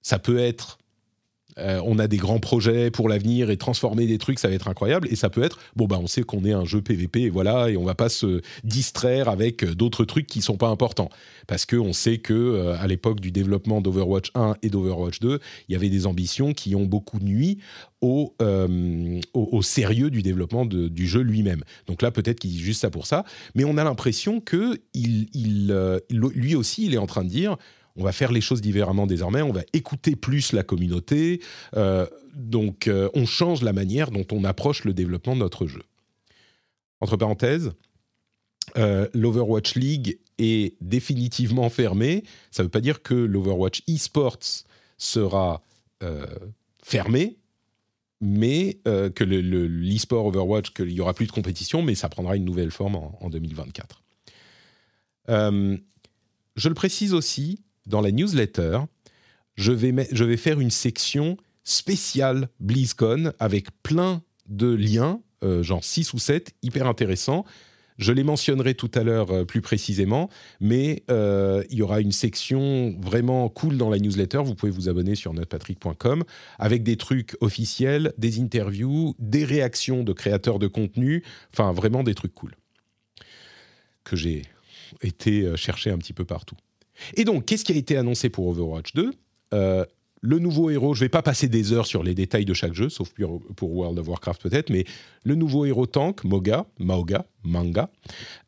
ça 0.01 0.19
peut 0.19 0.37
être 0.37 0.77
euh, 1.57 1.81
on 1.85 1.99
a 1.99 2.07
des 2.07 2.17
grands 2.17 2.39
projets 2.39 2.91
pour 2.91 3.09
l'avenir 3.09 3.49
et 3.49 3.57
transformer 3.57 4.07
des 4.07 4.17
trucs, 4.17 4.39
ça 4.39 4.47
va 4.47 4.53
être 4.53 4.67
incroyable. 4.67 5.07
Et 5.11 5.15
ça 5.15 5.29
peut 5.29 5.43
être, 5.43 5.59
bon, 5.75 5.85
bah, 5.85 5.99
on 6.01 6.07
sait 6.07 6.23
qu'on 6.23 6.45
est 6.45 6.53
un 6.53 6.65
jeu 6.65 6.81
PVP 6.81 7.21
et 7.21 7.29
voilà, 7.29 7.69
et 7.69 7.77
on 7.77 7.83
va 7.83 7.95
pas 7.95 8.09
se 8.09 8.41
distraire 8.63 9.29
avec 9.29 9.63
euh, 9.63 9.75
d'autres 9.75 10.05
trucs 10.05 10.27
qui 10.27 10.41
sont 10.41 10.57
pas 10.57 10.67
importants. 10.67 11.09
Parce 11.47 11.65
qu'on 11.65 11.93
sait 11.93 12.19
que 12.19 12.33
euh, 12.33 12.75
à 12.79 12.87
l'époque 12.87 13.19
du 13.19 13.31
développement 13.31 13.81
d'Overwatch 13.81 14.31
1 14.35 14.55
et 14.61 14.69
d'Overwatch 14.69 15.19
2, 15.19 15.39
il 15.67 15.73
y 15.73 15.75
avait 15.75 15.89
des 15.89 16.05
ambitions 16.05 16.53
qui 16.53 16.75
ont 16.75 16.85
beaucoup 16.85 17.19
nuit 17.19 17.59
au, 18.01 18.33
au, 19.33 19.61
sérieux 19.61 20.09
du 20.09 20.23
développement 20.23 20.65
du 20.65 21.07
jeu 21.07 21.21
lui-même. 21.21 21.63
Donc 21.85 22.01
là, 22.01 22.09
peut-être 22.09 22.39
qu'il 22.39 22.49
dit 22.49 22.59
juste 22.59 22.81
ça 22.81 22.89
pour 22.89 23.05
ça. 23.05 23.25
Mais 23.53 23.63
on 23.63 23.77
a 23.77 23.83
l'impression 23.83 24.39
que 24.39 24.79
lui 24.95 26.55
aussi, 26.55 26.87
il 26.87 26.95
est 26.95 26.97
en 26.97 27.05
train 27.05 27.23
de 27.23 27.29
dire 27.29 27.57
on 27.95 28.03
va 28.03 28.11
faire 28.11 28.31
les 28.31 28.41
choses 28.41 28.61
différemment 28.61 29.07
désormais, 29.07 29.41
on 29.41 29.51
va 29.51 29.63
écouter 29.73 30.15
plus 30.15 30.53
la 30.53 30.63
communauté, 30.63 31.41
euh, 31.75 32.05
donc 32.33 32.87
euh, 32.87 33.09
on 33.13 33.25
change 33.25 33.61
la 33.61 33.73
manière 33.73 34.11
dont 34.11 34.25
on 34.31 34.43
approche 34.43 34.85
le 34.85 34.93
développement 34.93 35.35
de 35.35 35.41
notre 35.41 35.67
jeu. 35.67 35.83
Entre 37.01 37.17
parenthèses, 37.17 37.71
euh, 38.77 39.07
l'Overwatch 39.13 39.75
League 39.75 40.19
est 40.37 40.75
définitivement 40.81 41.69
fermé. 41.69 42.23
Ça 42.51 42.63
ne 42.63 42.67
veut 42.67 42.71
pas 42.71 42.81
dire 42.81 43.01
que 43.01 43.13
l'Overwatch 43.13 43.83
eSports 43.87 44.63
sera 44.97 45.61
fermé, 46.83 47.37
mais 48.21 48.79
que 48.83 49.23
l'e-sport 49.23 50.25
Overwatch, 50.25 50.73
qu'il 50.73 50.87
n'y 50.87 50.99
aura 50.99 51.13
plus 51.13 51.27
de 51.27 51.31
compétition, 51.31 51.83
mais 51.83 51.93
ça 51.93 52.09
prendra 52.09 52.35
une 52.35 52.45
nouvelle 52.45 52.71
forme 52.71 52.95
en 52.95 53.29
2024. 53.29 54.01
je 55.27 55.77
le 56.69 56.73
précise 56.73 57.13
aussi, 57.13 57.59
dans 57.91 58.01
la 58.01 58.11
newsletter, 58.11 58.79
je 59.55 59.71
vais, 59.71 60.37
faire 60.37 60.59
une 60.59 60.71
section 60.71 61.37
spéciale 61.63 62.49
BlizzCon 62.59 63.33
avec 63.37 63.67
plein 63.83 64.23
de 64.47 64.73
liens, 64.73 65.21
euh, 65.43 65.61
genre 65.61 65.83
6 65.83 66.13
ou 66.13 66.17
7, 66.17 66.55
hyper 66.63 66.87
intéressants. 66.87 67.45
Je 67.97 68.13
les 68.13 68.23
mentionnerai 68.23 68.73
tout 68.73 68.89
à 68.95 69.03
l'heure 69.03 69.29
euh, 69.31 69.45
plus 69.45 69.61
précisément, 69.61 70.29
mais 70.59 71.03
euh, 71.11 71.63
il 71.69 71.77
y 71.77 71.81
aura 71.83 72.01
une 72.01 72.13
section 72.13 72.97
vraiment 72.99 73.47
cool 73.49 73.77
dans 73.77 73.89
la 73.89 73.99
newsletter. 73.99 74.41
Vous 74.43 74.55
pouvez 74.55 74.71
vous 74.71 74.89
abonner 74.89 75.13
sur 75.13 75.33
notrepatrick.com 75.33 76.23
avec 76.57 76.81
des 76.81 76.95
trucs 76.95 77.35
officiels, 77.41 78.13
des 78.17 78.39
interviews, 78.39 79.13
des 79.19 79.43
réactions 79.43 80.03
de 80.03 80.13
créateurs 80.13 80.57
de 80.57 80.67
contenu, 80.67 81.23
enfin 81.53 81.73
vraiment 81.73 82.03
des 82.03 82.15
trucs 82.15 82.33
cool 82.33 82.55
que 84.03 84.15
j'ai 84.15 84.43
été 85.03 85.55
chercher 85.55 85.91
un 85.91 85.99
petit 85.99 86.13
peu 86.13 86.25
partout. 86.25 86.55
Et 87.15 87.23
donc, 87.23 87.45
qu'est-ce 87.45 87.65
qui 87.65 87.73
a 87.73 87.75
été 87.75 87.97
annoncé 87.97 88.29
pour 88.29 88.47
Overwatch 88.47 88.93
2 88.93 89.11
euh, 89.53 89.85
le 90.21 90.37
nouveau 90.37 90.69
héros, 90.69 90.93
je 90.93 91.01
ne 91.01 91.05
vais 91.05 91.09
pas 91.09 91.23
passer 91.23 91.47
des 91.47 91.73
heures 91.73 91.87
sur 91.87 92.03
les 92.03 92.13
détails 92.13 92.45
de 92.45 92.53
chaque 92.53 92.73
jeu, 92.73 92.89
sauf 92.89 93.11
pour 93.55 93.71
World 93.71 93.97
of 93.97 94.07
Warcraft 94.07 94.41
peut-être, 94.43 94.69
mais 94.69 94.85
le 95.23 95.33
nouveau 95.33 95.65
héros 95.65 95.87
tank, 95.87 96.23
Moga, 96.23 96.67
Maoga, 96.79 97.25
Manga, 97.43 97.89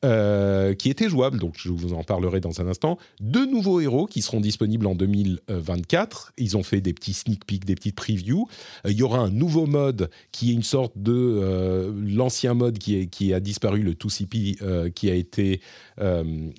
euh, 0.05 0.75
qui 0.75 0.91
était 0.91 1.09
jouable, 1.09 1.39
donc 1.39 1.55
je 1.57 1.69
vous 1.69 1.93
en 1.93 2.03
parlerai 2.03 2.39
dans 2.39 2.61
un 2.61 2.67
instant. 2.67 2.99
Deux 3.19 3.47
nouveaux 3.47 3.79
héros 3.79 4.05
qui 4.05 4.21
seront 4.21 4.39
disponibles 4.39 4.85
en 4.85 4.93
2024. 4.93 6.33
Ils 6.37 6.57
ont 6.57 6.63
fait 6.63 6.79
des 6.79 6.93
petits 6.93 7.13
sneak 7.13 7.45
peeks, 7.45 7.65
des 7.65 7.73
petites 7.73 7.95
previews. 7.95 8.47
Euh, 8.85 8.91
il 8.91 8.97
y 8.97 9.03
aura 9.03 9.19
un 9.19 9.31
nouveau 9.31 9.65
mode 9.65 10.11
qui 10.31 10.51
est 10.51 10.53
une 10.53 10.63
sorte 10.63 10.93
de 10.95 11.11
euh, 11.13 11.91
l'ancien 12.05 12.53
mode 12.53 12.77
qui, 12.77 13.09
qui, 13.09 13.33
a 13.33 13.39
disparu, 13.39 13.81
le 13.81 13.93
2CP, 13.93 14.91
qui 14.91 15.09
a 15.09 15.15
été 15.15 15.61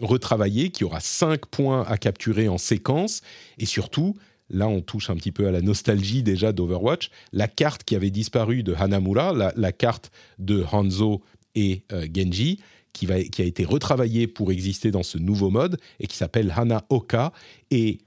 retravaillé, 0.01 0.71
qui 0.71 0.85
aura 0.85 1.01
cinq 1.01 1.47
points 1.47 1.85
à 1.87 1.99
capturer 1.99 2.49
en 2.49 2.59
séquence, 2.59 3.23
et 3.59 3.67
surtout 3.67 4.17
là 4.55 4.69
on 4.69 4.81
touche 4.81 5.11
un 5.11 5.17
petit 5.17 5.33
peu 5.33 5.47
à 5.47 5.51
la 5.51 5.61
nostalgie 5.61 6.23
déjà 6.23 6.53
d'Overwatch, 6.53 7.11
la 7.33 7.49
carte 7.49 7.85
qui 7.85 7.97
avait 7.97 8.11
disparu 8.11 8.63
de 8.63 8.75
Hanamura, 8.75 9.53
la, 9.55 9.73
carte 9.73 10.11
de 10.39 10.65
Hanzo 10.71 11.23
et 11.55 11.83
euh, 11.93 12.07
Genji, 12.15 12.61
qui, 12.93 13.07
va, 13.07 13.23
qui 13.23 13.43
a 13.43 13.45
été 13.45 13.65
retravaillée 13.65 14.27
pour 14.27 14.53
exister 14.53 14.91
dans 14.91 15.03
ce 15.03 15.19
nouveau 15.19 15.51
mode 15.51 15.79
et 16.01 16.07
qui 16.07 16.17
s'appelle 16.17 16.53
Hana 16.57 16.85
Oka. 16.89 17.33
Et 17.71 17.99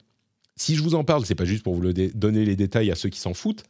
si 0.55 0.75
je 0.75 0.81
vous 0.81 0.95
en 0.95 1.03
parle, 1.03 1.25
c'est 1.25 1.35
pas 1.35 1.45
juste 1.45 1.63
pour 1.63 1.75
vous 1.75 1.81
le 1.81 1.93
donner 1.93 2.45
les 2.45 2.55
détails 2.55 2.89
à 2.89 2.95
ceux 2.95 3.09
qui 3.09 3.19
s'en 3.19 3.33
foutent, 3.33 3.63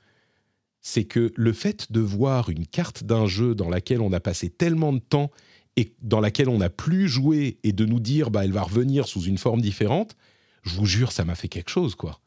c'est 0.82 1.04
que 1.04 1.34
le 1.36 1.54
fait 1.54 1.92
de 1.92 2.00
voir 2.00 2.50
une 2.50 2.66
carte 2.66 3.04
d'un 3.04 3.26
jeu 3.26 3.56
dans 3.56 3.70
laquelle 3.70 4.02
on 4.02 4.14
a 4.14 4.20
passé 4.20 4.50
tellement 4.50 4.94
de 4.94 5.00
temps 5.00 5.32
et 5.76 5.94
dans 6.02 6.22
laquelle 6.22 6.50
on 6.50 6.60
n'a 6.60 6.70
plus 6.70 7.10
joué 7.10 7.60
et 7.64 7.74
de 7.74 7.86
nous 7.86 8.00
dire 8.00 8.32
bah 8.32 8.46
elle 8.46 8.52
va 8.52 8.64
revenir 8.64 9.08
sous 9.08 9.24
une 9.24 9.38
forme 9.38 9.62
différente, 9.62 10.16
je 10.64 10.76
vous 10.76 10.86
jure 10.86 11.12
ça 11.12 11.26
m'a 11.26 11.36
fait 11.36 11.50
quelque 11.50 11.70
chose 11.70 11.96
quoi. 11.96 12.22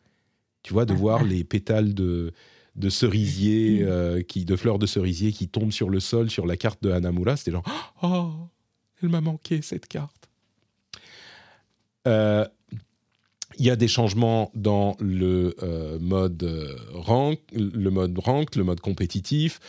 Tu 0.63 0.73
vois, 0.73 0.85
de 0.85 0.93
voir 0.93 1.25
les 1.25 1.43
pétales 1.43 1.95
de, 1.95 2.33
de 2.77 2.89
cerisier, 2.89 3.83
euh, 3.83 4.23
qui, 4.23 4.45
de 4.45 4.57
fleurs 4.57 4.79
de 4.79 4.87
cerisier 4.87 5.33
qui 5.33 5.49
tombent 5.49 5.73
sur 5.73 5.89
le 5.89 6.01
sol, 6.01 6.31
sur 6.31 6.47
la 6.47 6.57
carte 6.57 6.83
de 6.83 6.91
Hanamura, 6.91 7.37
c'était 7.37 7.53
genre 7.53 7.65
Oh, 8.03 8.31
elle 9.03 9.09
m'a 9.09 9.21
manqué 9.21 9.63
cette 9.63 9.87
carte. 9.87 10.29
Euh, 12.07 12.47
il 13.61 13.67
y 13.67 13.71
a 13.71 13.77
des 13.77 13.87
changements 13.87 14.51
dans 14.57 14.97
le 14.99 15.55
euh, 15.63 15.99
mode 16.01 16.77
rank, 16.93 17.39
le 17.53 17.91
mode 17.91 18.19
rank, 18.19 18.57
le 18.57 18.65
mode 18.65 18.81
compétitif, 18.81 19.61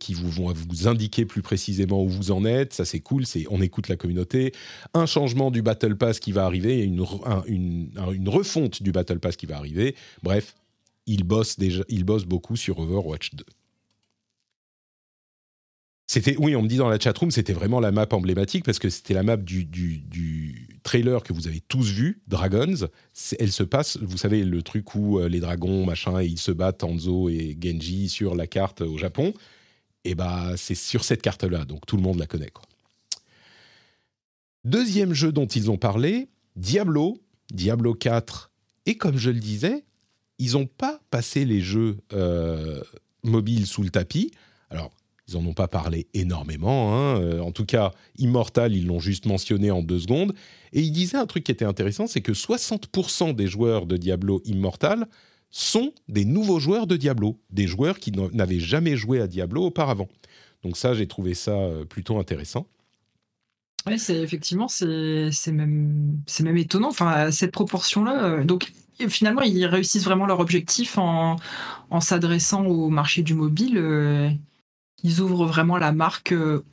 qui 0.00 0.14
vous 0.14 0.28
vont 0.28 0.52
vous 0.52 0.88
indiquer 0.88 1.24
plus 1.24 1.42
précisément 1.42 2.02
où 2.02 2.08
vous 2.08 2.32
en 2.32 2.44
êtes. 2.44 2.74
Ça 2.74 2.84
c'est 2.84 2.98
cool, 2.98 3.24
c'est 3.24 3.44
on 3.50 3.62
écoute 3.62 3.86
la 3.86 3.94
communauté. 3.94 4.52
Un 4.94 5.06
changement 5.06 5.52
du 5.52 5.62
battle 5.62 5.94
pass 5.94 6.18
qui 6.18 6.32
va 6.32 6.44
arriver, 6.44 6.82
une, 6.82 7.04
une, 7.46 7.90
une 8.12 8.28
refonte 8.28 8.82
du 8.82 8.90
battle 8.90 9.20
pass 9.20 9.36
qui 9.36 9.46
va 9.46 9.56
arriver. 9.58 9.94
Bref, 10.24 10.56
il 11.06 11.22
bosse 11.22 11.56
déjà, 11.56 11.84
il 11.88 12.02
bosse 12.02 12.24
beaucoup 12.24 12.56
sur 12.56 12.80
Overwatch 12.80 13.30
2. 13.34 13.44
Oui, 16.38 16.56
on 16.56 16.62
me 16.62 16.68
dit 16.68 16.76
dans 16.76 16.88
la 16.88 16.98
chatroom, 16.98 17.30
c'était 17.30 17.52
vraiment 17.52 17.78
la 17.78 17.92
map 17.92 18.08
emblématique 18.10 18.64
parce 18.64 18.80
que 18.80 18.90
c'était 18.90 19.14
la 19.14 19.22
map 19.22 19.36
du, 19.36 19.64
du, 19.64 20.66
trailer 20.82 21.22
que 21.22 21.32
vous 21.32 21.46
avez 21.46 21.60
tous 21.60 21.88
vu, 21.92 22.20
Dragons. 22.26 22.88
Elle 23.38 23.52
se 23.52 23.62
passe, 23.62 23.96
vous 23.98 24.16
savez, 24.16 24.44
le 24.44 24.62
truc 24.62 24.94
où 24.96 25.20
euh, 25.20 25.28
les 25.28 25.38
dragons, 25.38 25.84
machin, 25.84 26.20
et 26.20 26.26
ils 26.26 26.38
se 26.38 26.50
battent, 26.50 26.82
Hanzo 26.82 27.28
et 27.28 27.56
Genji, 27.60 28.08
sur 28.08 28.34
la 28.34 28.46
carte 28.48 28.80
au 28.80 28.98
Japon. 28.98 29.34
Et 30.04 30.14
bah, 30.14 30.54
c'est 30.56 30.74
sur 30.74 31.04
cette 31.04 31.22
carte-là, 31.22 31.64
donc 31.64 31.86
tout 31.86 31.96
le 31.96 32.02
monde 32.02 32.18
la 32.18 32.26
connaît. 32.26 32.50
Deuxième 34.64 35.12
jeu 35.12 35.30
dont 35.30 35.46
ils 35.46 35.70
ont 35.70 35.78
parlé, 35.78 36.28
Diablo, 36.56 37.20
Diablo 37.52 37.94
4. 37.94 38.50
Et 38.86 38.96
comme 38.96 39.16
je 39.16 39.30
le 39.30 39.38
disais, 39.38 39.84
ils 40.38 40.52
n'ont 40.52 40.66
pas 40.66 41.00
passé 41.10 41.44
les 41.44 41.60
jeux 41.60 41.98
euh, 42.12 42.82
mobiles 43.22 43.66
sous 43.66 43.82
le 43.82 43.90
tapis. 43.90 44.32
Alors, 44.70 44.90
ils 45.30 45.36
n'en 45.36 45.46
ont 45.46 45.54
pas 45.54 45.68
parlé 45.68 46.06
énormément. 46.14 46.94
Hein. 46.94 47.20
Euh, 47.20 47.40
en 47.40 47.52
tout 47.52 47.64
cas, 47.64 47.92
Immortal, 48.18 48.74
ils 48.74 48.86
l'ont 48.86 49.00
juste 49.00 49.26
mentionné 49.26 49.70
en 49.70 49.82
deux 49.82 50.00
secondes. 50.00 50.34
Et 50.72 50.80
ils 50.80 50.92
disaient 50.92 51.16
un 51.16 51.26
truc 51.26 51.44
qui 51.44 51.52
était 51.52 51.64
intéressant, 51.64 52.06
c'est 52.06 52.20
que 52.20 52.32
60% 52.32 53.34
des 53.34 53.46
joueurs 53.46 53.86
de 53.86 53.96
Diablo 53.96 54.40
Immortal 54.44 55.06
sont 55.50 55.92
des 56.08 56.24
nouveaux 56.24 56.60
joueurs 56.60 56.86
de 56.86 56.96
Diablo, 56.96 57.38
des 57.50 57.66
joueurs 57.66 57.98
qui 57.98 58.12
n'avaient 58.12 58.60
jamais 58.60 58.96
joué 58.96 59.20
à 59.20 59.26
Diablo 59.26 59.64
auparavant. 59.64 60.08
Donc 60.62 60.76
ça, 60.76 60.94
j'ai 60.94 61.06
trouvé 61.06 61.34
ça 61.34 61.52
euh, 61.52 61.84
plutôt 61.84 62.18
intéressant. 62.18 62.66
Oui, 63.86 63.98
c'est 63.98 64.20
effectivement, 64.20 64.68
c'est 64.68 65.30
même, 65.48 66.18
même 66.40 66.56
étonnant. 66.58 66.90
Enfin, 66.90 67.30
cette 67.30 67.50
proportion-là. 67.50 68.44
Donc, 68.44 68.72
finalement, 69.08 69.40
ils 69.40 69.64
réussissent 69.64 70.04
vraiment 70.04 70.26
leur 70.26 70.40
objectif 70.40 70.98
en, 70.98 71.38
s'adressant 72.00 72.66
au 72.66 72.90
marché 72.90 73.22
du 73.22 73.32
mobile. 73.32 74.38
Euh, 75.04 75.08
ils 75.08 75.20
ouvrent 75.20 75.46
vraiment 75.46 75.78
la 75.78 75.92
marque 75.92 76.32
euh, 76.32 76.64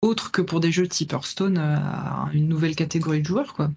autre 0.00 0.30
que 0.30 0.42
pour 0.42 0.60
des 0.60 0.72
jeux 0.72 0.88
type 0.88 1.12
Hearthstone 1.12 1.58
euh, 1.58 1.76
à 1.76 2.30
une 2.32 2.48
nouvelle 2.48 2.76
catégorie 2.76 3.20
de 3.20 3.26
joueurs, 3.26 3.54
quoi. 3.54 3.70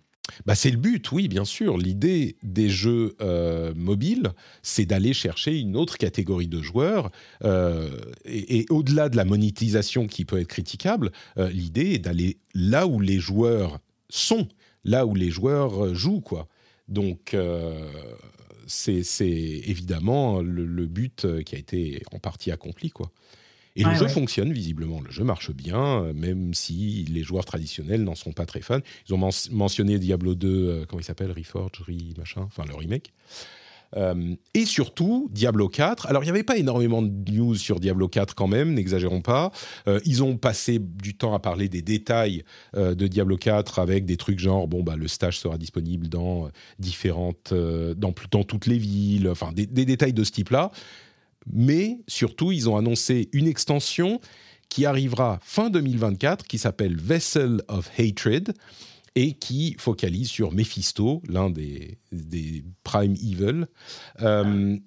Bah 0.48 0.56
c'est 0.56 0.72
le 0.72 0.78
but, 0.78 1.12
oui, 1.12 1.28
bien 1.28 1.46
sûr. 1.46 1.78
L'idée 1.78 2.36
des 2.41 2.68
jeux 2.68 3.15
mobiles, 3.76 4.32
c'est 4.63 4.88
d'aller 4.88 5.13
chercher 5.13 5.60
une 5.60 5.78
autre 5.78 6.00
catégorie 6.00 6.48
de 6.48 6.63
joueurs. 6.63 7.12
et, 8.26 8.65
au-delà 8.72 9.10
de 9.10 9.18
la 9.18 9.24
monétisation 9.24 10.08
qui 10.08 10.26
peut 10.26 10.39
être 10.39 10.48
critiquable, 10.48 11.12
l'idée 11.38 11.94
est 11.94 12.00
d'aller 12.00 12.39
là 12.56 12.88
où 12.88 13.00
les 13.00 13.20
joueurs 13.20 13.78
sont, 14.10 14.48
là 14.84 15.06
où 15.06 15.13
les 15.13 15.30
joueurs 15.30 15.94
jouent, 15.94 16.22
quoi. 16.22 16.48
Donc, 16.88 17.34
euh, 17.34 17.91
c'est 18.68 19.04
évidemment 19.28 20.41
le, 20.41 20.86
but 20.86 21.28
qui 21.44 21.56
a 21.56 21.60
été 21.60 22.04
en 22.12 22.20
partie 22.20 22.52
accompli. 22.52 22.89
Quoi. 22.89 23.12
Et 23.76 23.84
le 23.84 23.94
jeu 23.94 24.08
fonctionne 24.08 24.54
visiblement, 24.54 25.02
le 25.02 25.12
jeu 25.12 25.24
marche 25.24 25.52
bien, 25.52 26.14
même 26.14 26.54
si 26.54 27.06
les 27.10 27.24
joueurs 27.24 27.46
traditionnels 27.46 28.04
n'en 28.04 28.16
sont 28.16 28.32
pas 28.32 28.46
très 28.46 28.62
fans. 28.62 28.80
Ils 29.08 29.14
ont 29.14 29.30
mentionné 29.52 30.00
Diablo 30.00 30.34
2, 30.36 30.86
comment 30.88 31.02
il 31.02 31.06
s'appelle, 31.06 31.32
Reforge, 31.32 31.84
machin, 32.18 32.42
enfin 32.42 32.64
le 32.68 32.76
remake. 32.76 33.12
Euh, 33.96 34.36
et 34.54 34.66
surtout, 34.66 35.30
Diablo 35.32 35.70
4. 35.70 36.08
Alors, 36.08 36.24
il 36.24 36.26
n'y 36.26 36.32
avait 36.32 36.44
pas 36.44 36.58
énormément 36.58 37.02
de 37.02 37.32
news 37.32 37.56
sur 37.56 37.80
Diablo 37.80 38.08
4 38.08 38.36
quand 38.36 38.48
même, 38.48 38.74
n'exagérons 38.74 39.22
pas. 39.22 39.52
Euh, 39.88 40.00
ils 40.06 40.24
ont 40.24 40.38
passé 40.38 40.80
du 40.80 41.16
temps 41.16 41.34
à 41.34 41.40
parler 41.40 41.70
des 41.70 41.82
détails 41.82 42.44
euh, 42.76 42.96
de 42.96 43.08
Diablo 43.08 43.38
4 43.38 43.80
avec 43.80 44.06
des 44.06 44.18
trucs 44.18 44.40
genre, 44.40 44.68
bon, 44.68 44.84
bah, 44.84 44.96
le 44.96 45.08
stage 45.08 45.40
sera 45.40 45.58
disponible 45.58 46.08
dans 46.08 46.50
différentes, 46.80 47.54
dans, 47.54 48.14
dans 48.32 48.44
toutes 48.44 48.66
les 48.66 48.78
villes, 48.78 49.30
enfin, 49.30 49.52
des, 49.54 49.66
des 49.66 49.86
détails 49.86 50.14
de 50.14 50.24
ce 50.24 50.32
type-là. 50.32 50.72
Mais 51.52 52.00
surtout, 52.08 52.52
ils 52.52 52.70
ont 52.70 52.78
annoncé 52.78 53.30
une 53.34 53.48
extension 53.48 54.20
qui 54.70 54.86
arrivera 54.86 55.40
fin 55.44 55.70
2024, 55.70 56.46
qui 56.48 56.58
s'appelle 56.58 56.98
Vessel 56.98 57.62
of 57.68 57.90
Hatred 57.98 58.54
et 59.16 59.34
qui 59.34 59.76
focalise 59.80 60.30
sur 60.30 60.52
Mephisto, 60.52 61.22
l'un 61.30 61.50
des, 61.50 61.98
Prime 62.84 63.14
Evil. 63.14 63.68
Euh, 64.22 64.78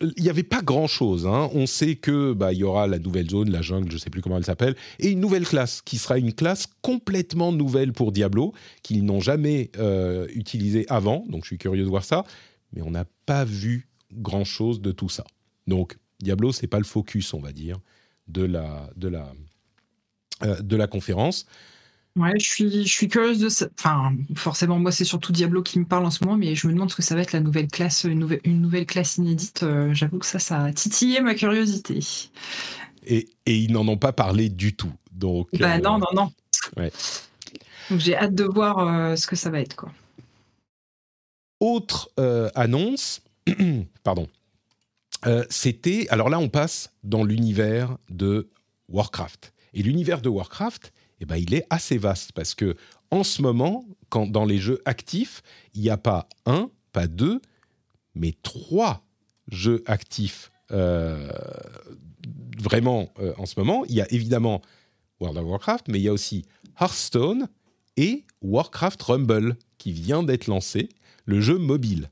il 0.00 0.22
n'y 0.22 0.28
avait 0.28 0.42
pas 0.42 0.60
grand-chose. 0.60 1.26
Hein. 1.26 1.48
On 1.54 1.66
sait 1.66 1.96
que 1.96 2.32
bah, 2.32 2.52
il 2.52 2.58
y 2.58 2.64
aura 2.64 2.86
la 2.86 2.98
nouvelle 2.98 3.30
zone, 3.30 3.50
la 3.50 3.62
jungle, 3.62 3.88
je 3.90 3.94
ne 3.94 4.00
sais 4.00 4.10
plus 4.10 4.20
comment 4.20 4.36
elle 4.36 4.44
s'appelle, 4.44 4.74
et 4.98 5.08
une 5.08 5.20
nouvelle 5.20 5.46
classe 5.46 5.80
qui 5.82 5.96
sera 5.98 6.18
une 6.18 6.34
classe 6.34 6.66
complètement 6.82 7.52
nouvelle 7.52 7.92
pour 7.92 8.12
Diablo, 8.12 8.52
qu'ils 8.82 9.04
n'ont 9.04 9.20
jamais 9.20 9.70
euh, 9.78 10.26
utilisée 10.34 10.84
avant. 10.88 11.24
Donc 11.28 11.44
je 11.44 11.48
suis 11.48 11.58
curieux 11.58 11.84
de 11.84 11.88
voir 11.88 12.04
ça, 12.04 12.24
mais 12.72 12.82
on 12.82 12.90
n'a 12.90 13.06
pas 13.24 13.44
vu 13.44 13.88
grand-chose 14.12 14.80
de 14.80 14.92
tout 14.92 15.08
ça. 15.08 15.24
Donc 15.66 15.96
Diablo, 16.20 16.52
c'est 16.52 16.66
pas 16.66 16.78
le 16.78 16.84
focus, 16.84 17.34
on 17.34 17.40
va 17.40 17.52
dire, 17.52 17.78
de 18.28 18.42
la 18.42 18.90
de 18.96 19.08
la 19.08 19.32
euh, 20.42 20.60
de 20.60 20.76
la 20.76 20.86
conférence. 20.86 21.46
Ouais, 22.14 22.38
je 22.38 22.48
suis, 22.48 22.84
je 22.86 22.92
suis 22.92 23.08
curieuse 23.08 23.38
de 23.38 23.48
ça. 23.48 23.68
Enfin, 23.78 24.14
forcément, 24.34 24.78
moi, 24.78 24.90
c'est 24.90 25.04
surtout 25.04 25.32
Diablo 25.32 25.62
qui 25.62 25.78
me 25.78 25.84
parle 25.84 26.04
en 26.04 26.10
ce 26.10 26.24
moment, 26.24 26.36
mais 26.36 26.54
je 26.54 26.66
me 26.66 26.72
demande 26.72 26.90
ce 26.90 26.96
que 26.96 27.02
ça 27.02 27.14
va 27.14 27.22
être 27.22 27.32
la 27.32 27.40
nouvelle 27.40 27.68
classe, 27.68 28.04
une 28.04 28.18
nouvelle, 28.18 28.40
une 28.44 28.60
nouvelle 28.60 28.86
classe 28.86 29.16
inédite. 29.16 29.62
Euh, 29.62 29.92
j'avoue 29.94 30.18
que 30.18 30.26
ça, 30.26 30.38
ça 30.38 30.64
a 30.64 30.72
titillé 30.72 31.20
ma 31.20 31.34
curiosité. 31.34 32.00
Et, 33.06 33.28
et 33.46 33.56
ils 33.56 33.72
n'en 33.72 33.86
ont 33.88 33.98
pas 33.98 34.12
parlé 34.12 34.48
du 34.48 34.74
tout. 34.74 34.92
Donc, 35.12 35.48
bah 35.58 35.76
euh, 35.76 35.78
non, 35.78 35.98
non, 35.98 36.06
non. 36.14 36.32
Ouais. 36.76 36.92
Donc 37.90 38.00
j'ai 38.00 38.16
hâte 38.16 38.34
de 38.34 38.44
voir 38.44 39.16
ce 39.16 39.26
que 39.26 39.36
ça 39.36 39.48
va 39.50 39.60
être, 39.60 39.76
quoi. 39.76 39.92
Autre 41.60 42.10
annonce, 42.54 43.22
pardon. 44.02 44.28
C'était, 45.50 46.06
alors 46.10 46.28
là, 46.28 46.38
on 46.38 46.48
passe 46.48 46.92
dans 47.02 47.24
l'univers 47.24 47.98
de 48.10 48.50
Warcraft. 48.88 49.52
Et 49.74 49.82
l'univers 49.82 50.22
de 50.22 50.28
Warcraft, 50.28 50.92
eh 51.20 51.24
ben, 51.24 51.36
il 51.36 51.54
est 51.54 51.66
assez 51.70 51.98
vaste 51.98 52.32
parce 52.32 52.54
que 52.54 52.76
en 53.10 53.24
ce 53.24 53.42
moment, 53.42 53.84
quand, 54.08 54.26
dans 54.26 54.44
les 54.44 54.58
jeux 54.58 54.80
actifs, 54.84 55.42
il 55.74 55.82
n'y 55.82 55.90
a 55.90 55.96
pas 55.96 56.28
un, 56.44 56.70
pas 56.92 57.06
deux, 57.06 57.40
mais 58.14 58.34
trois 58.42 59.06
jeux 59.48 59.82
actifs 59.86 60.50
euh, 60.72 61.30
vraiment 62.58 63.12
euh, 63.20 63.32
en 63.38 63.46
ce 63.46 63.58
moment. 63.58 63.84
Il 63.86 63.94
y 63.94 64.00
a 64.00 64.12
évidemment 64.12 64.62
World 65.20 65.38
of 65.38 65.44
Warcraft, 65.44 65.88
mais 65.88 65.98
il 65.98 66.02
y 66.02 66.08
a 66.08 66.12
aussi 66.12 66.44
Hearthstone 66.80 67.48
et 67.96 68.24
Warcraft 68.42 69.00
Rumble 69.02 69.56
qui 69.78 69.92
vient 69.92 70.22
d'être 70.22 70.46
lancé, 70.46 70.88
le 71.24 71.40
jeu 71.40 71.58
mobile. 71.58 72.10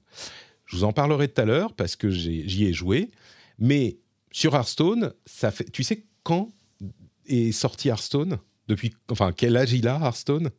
Je 0.67 0.77
vous 0.77 0.85
en 0.85 0.93
parlerai 0.93 1.29
tout 1.29 1.41
à 1.41 1.45
l'heure 1.45 1.73
parce 1.75 1.97
que 1.97 2.11
j'y 2.11 2.65
ai, 2.65 2.73
joué, 2.73 3.11
mais 3.59 3.99
sur 4.33 4.55
Hearthstone, 4.55 5.13
ça 5.27 5.51
fait. 5.51 5.71
Tu 5.71 5.83
sais 5.83 6.05
quand 6.23 6.51
est 7.27 7.53
sorti 7.53 7.89
Hearthstone? 7.89 8.39
Depuis, 8.67 8.95
enfin, 9.11 9.33
quel 9.33 9.57
âge 9.57 9.73
il 9.73 9.89
a, 9.89 9.99
Hearthstone? 10.03 10.51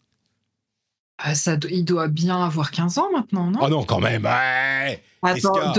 Ah, 1.17 1.33
ça, 1.33 1.57
il 1.69 1.85
doit 1.85 2.07
bien 2.07 2.43
avoir 2.43 2.71
15 2.71 2.97
ans 2.97 3.09
maintenant, 3.11 3.49
non? 3.49 3.59
Oh 3.61 3.69
non, 3.69 3.83
quand 3.83 3.99
même 3.99 4.25
ouais 4.25 5.01
Attends, 5.23 5.73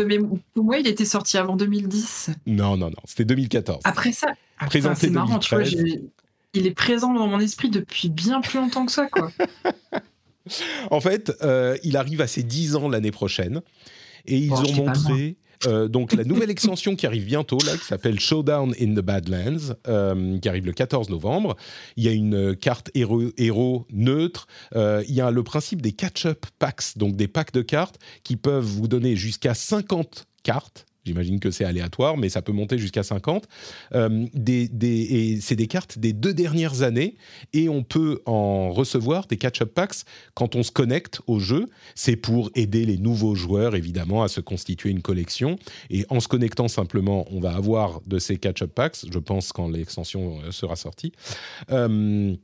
pour 0.54 0.64
moi, 0.64 0.78
il 0.78 0.86
était 0.86 1.04
sorti 1.04 1.36
avant 1.36 1.56
2010. 1.56 2.30
Non, 2.46 2.76
non, 2.76 2.90
non, 2.90 2.96
c'était 3.04 3.26
2014. 3.26 3.82
Après 3.84 4.12
ça, 4.12 4.34
c'est 4.70 5.10
marrant, 5.10 5.38
vois, 5.50 5.62
il 6.56 6.66
est 6.66 6.74
présent 6.74 7.12
dans 7.12 7.26
mon 7.26 7.38
esprit 7.38 7.68
depuis 7.68 8.08
bien 8.08 8.40
plus 8.40 8.58
longtemps 8.58 8.86
que 8.86 8.92
ça, 8.92 9.06
quoi. 9.08 9.30
en 10.90 11.00
fait, 11.00 11.32
euh, 11.42 11.76
il 11.82 11.96
arrive 11.96 12.22
à 12.22 12.26
ses 12.26 12.42
10 12.42 12.76
ans 12.76 12.88
l'année 12.88 13.10
prochaine, 13.10 13.60
et 14.26 14.38
ils 14.38 14.52
ont 14.52 14.72
montré 14.74 15.36
euh, 15.66 15.88
donc 15.88 16.12
la 16.12 16.24
nouvelle 16.24 16.50
extension 16.50 16.96
qui 16.96 17.06
arrive 17.06 17.24
bientôt, 17.24 17.58
là, 17.64 17.76
qui 17.76 17.84
s'appelle 17.84 18.20
Showdown 18.20 18.74
in 18.80 18.94
the 18.94 19.00
Badlands, 19.00 19.74
euh, 19.88 20.38
qui 20.38 20.48
arrive 20.48 20.66
le 20.66 20.72
14 20.72 21.08
novembre. 21.08 21.56
Il 21.96 22.04
y 22.04 22.08
a 22.08 22.12
une 22.12 22.54
carte 22.56 22.90
héros, 22.94 23.22
héros 23.38 23.86
neutre. 23.90 24.46
Euh, 24.74 25.02
il 25.08 25.14
y 25.14 25.20
a 25.20 25.30
le 25.30 25.42
principe 25.42 25.82
des 25.82 25.92
catch-up 25.92 26.46
packs, 26.58 26.96
donc 26.96 27.16
des 27.16 27.28
packs 27.28 27.52
de 27.52 27.62
cartes 27.62 27.98
qui 28.22 28.36
peuvent 28.36 28.64
vous 28.64 28.88
donner 28.88 29.16
jusqu'à 29.16 29.54
50 29.54 30.26
cartes 30.42 30.86
J'imagine 31.06 31.40
que 31.40 31.50
c'est 31.50 31.64
aléatoire, 31.64 32.16
mais 32.16 32.28
ça 32.28 32.42
peut 32.42 32.52
monter 32.52 32.78
jusqu'à 32.78 33.02
50. 33.02 33.46
Euh, 33.94 34.26
c'est 34.34 35.56
des 35.56 35.66
cartes 35.68 35.98
des 35.98 36.12
deux 36.12 36.34
dernières 36.34 36.82
années, 36.82 37.16
et 37.52 37.68
on 37.68 37.82
peut 37.82 38.20
en 38.26 38.72
recevoir 38.72 39.26
des 39.26 39.36
catch-up 39.36 39.72
packs 39.72 40.04
quand 40.34 40.56
on 40.56 40.62
se 40.62 40.70
connecte 40.70 41.20
au 41.26 41.38
jeu. 41.38 41.66
C'est 41.94 42.16
pour 42.16 42.50
aider 42.54 42.84
les 42.84 42.98
nouveaux 42.98 43.34
joueurs, 43.34 43.74
évidemment, 43.76 44.22
à 44.22 44.28
se 44.28 44.40
constituer 44.40 44.90
une 44.90 45.02
collection. 45.02 45.58
Et 45.90 46.04
en 46.10 46.20
se 46.20 46.28
connectant 46.28 46.68
simplement, 46.68 47.26
on 47.30 47.40
va 47.40 47.54
avoir 47.54 48.00
de 48.06 48.18
ces 48.18 48.36
catch-up 48.36 48.72
packs, 48.74 49.06
je 49.10 49.18
pense, 49.18 49.52
quand 49.52 49.68
l'extension 49.68 50.40
euh, 50.44 50.50
sera 50.50 50.76
sortie. 50.76 51.12
Euh, 51.70 52.34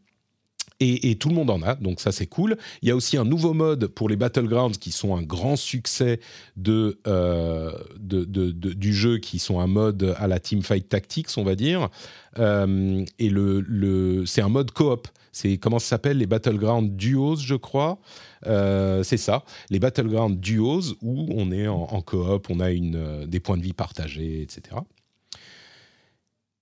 et, 0.83 1.15
tout 1.17 1.29
le 1.29 1.35
monde 1.35 1.51
en 1.51 1.63
a, 1.63 1.75
donc 1.77 2.01
ça 2.01 2.13
c'est 2.13 2.27
cool. 2.27 2.57
Il 2.83 2.89
y 2.89 2.91
a 2.91 2.97
aussi 2.97 3.17
un 3.17 3.25
nouveau 3.25 3.53
mode 3.55 3.87
pour 3.87 4.09
les 4.09 4.17
Battlegrounds 4.17 4.79
qui 4.79 4.93
sont 4.93 5.17
un 5.17 5.23
grand 5.23 5.57
succès 5.57 6.21
de, 6.57 6.99
euh, 7.07 7.73
du 7.99 8.93
jeu, 8.93 9.19
qui 9.19 9.39
sont 9.39 9.61
un 9.61 9.67
mode 9.67 10.15
à 10.19 10.27
la 10.27 10.41
Teamfight 10.41 10.89
Tactics, 10.89 11.29
on 11.37 11.45
va 11.45 11.55
dire. 11.55 11.89
Euh, 12.39 13.05
et 13.19 13.29
le, 13.29 14.25
c'est 14.27 14.43
un 14.43 14.49
mode 14.49 14.71
coop. 14.73 15.09
C'est 15.35 15.57
comment 15.57 15.79
ça 15.79 15.87
s'appelle? 15.87 16.19
Les 16.19 16.27
Battlegrounds 16.27 16.91
Duos, 16.95 17.37
je 17.37 17.55
crois. 17.55 17.99
Euh, 18.47 19.03
c'est 19.03 19.17
ça, 19.17 19.45
les 19.71 19.79
Battlegrounds 19.79 20.39
Duos 20.39 20.97
où 21.01 21.29
on 21.31 21.53
est 21.53 21.69
en, 21.69 21.83
en 21.83 22.01
coop, 22.03 22.49
on 22.51 22.61
a 22.61 22.71
une, 22.73 23.25
des 23.27 23.41
points 23.41 23.57
de 23.57 23.63
vie 23.63 23.73
partagés, 23.73 24.43
etc. 24.43 24.77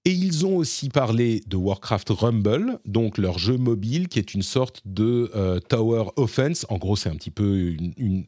Et 0.07 0.13
ils 0.13 0.47
ont 0.47 0.57
aussi 0.57 0.89
parlé 0.89 1.43
de 1.47 1.57
Warcraft 1.57 2.09
Rumble, 2.11 2.79
donc 2.87 3.19
leur 3.19 3.39
jeu 3.39 3.59
mobile 3.59 4.09
qui 4.09 4.19
est 4.19 4.33
une 4.33 4.43
sorte 4.43 4.81
de 4.87 5.31
euh, 5.35 5.61
Tower 5.61 6.05
Offense. 6.17 6.65
En 6.71 6.79
gros, 6.79 6.97
c'est 6.97 7.11
un 7.11 7.17
petit 7.17 7.31
peu 7.31 7.77
une, 7.99 8.25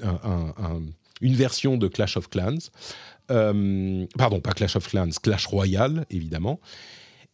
version 1.23 1.79
de 1.79 1.89
Clash 1.89 2.19
of 2.19 2.29
Clans. 2.29 2.59
Euh, 3.31 4.07
pardon, 4.19 4.41
pas 4.41 4.53
Clash 4.53 4.77
of 4.77 4.87
Clans, 4.87 5.09
Clash 5.23 5.47
Royale, 5.47 6.05
évidemment. 6.11 6.61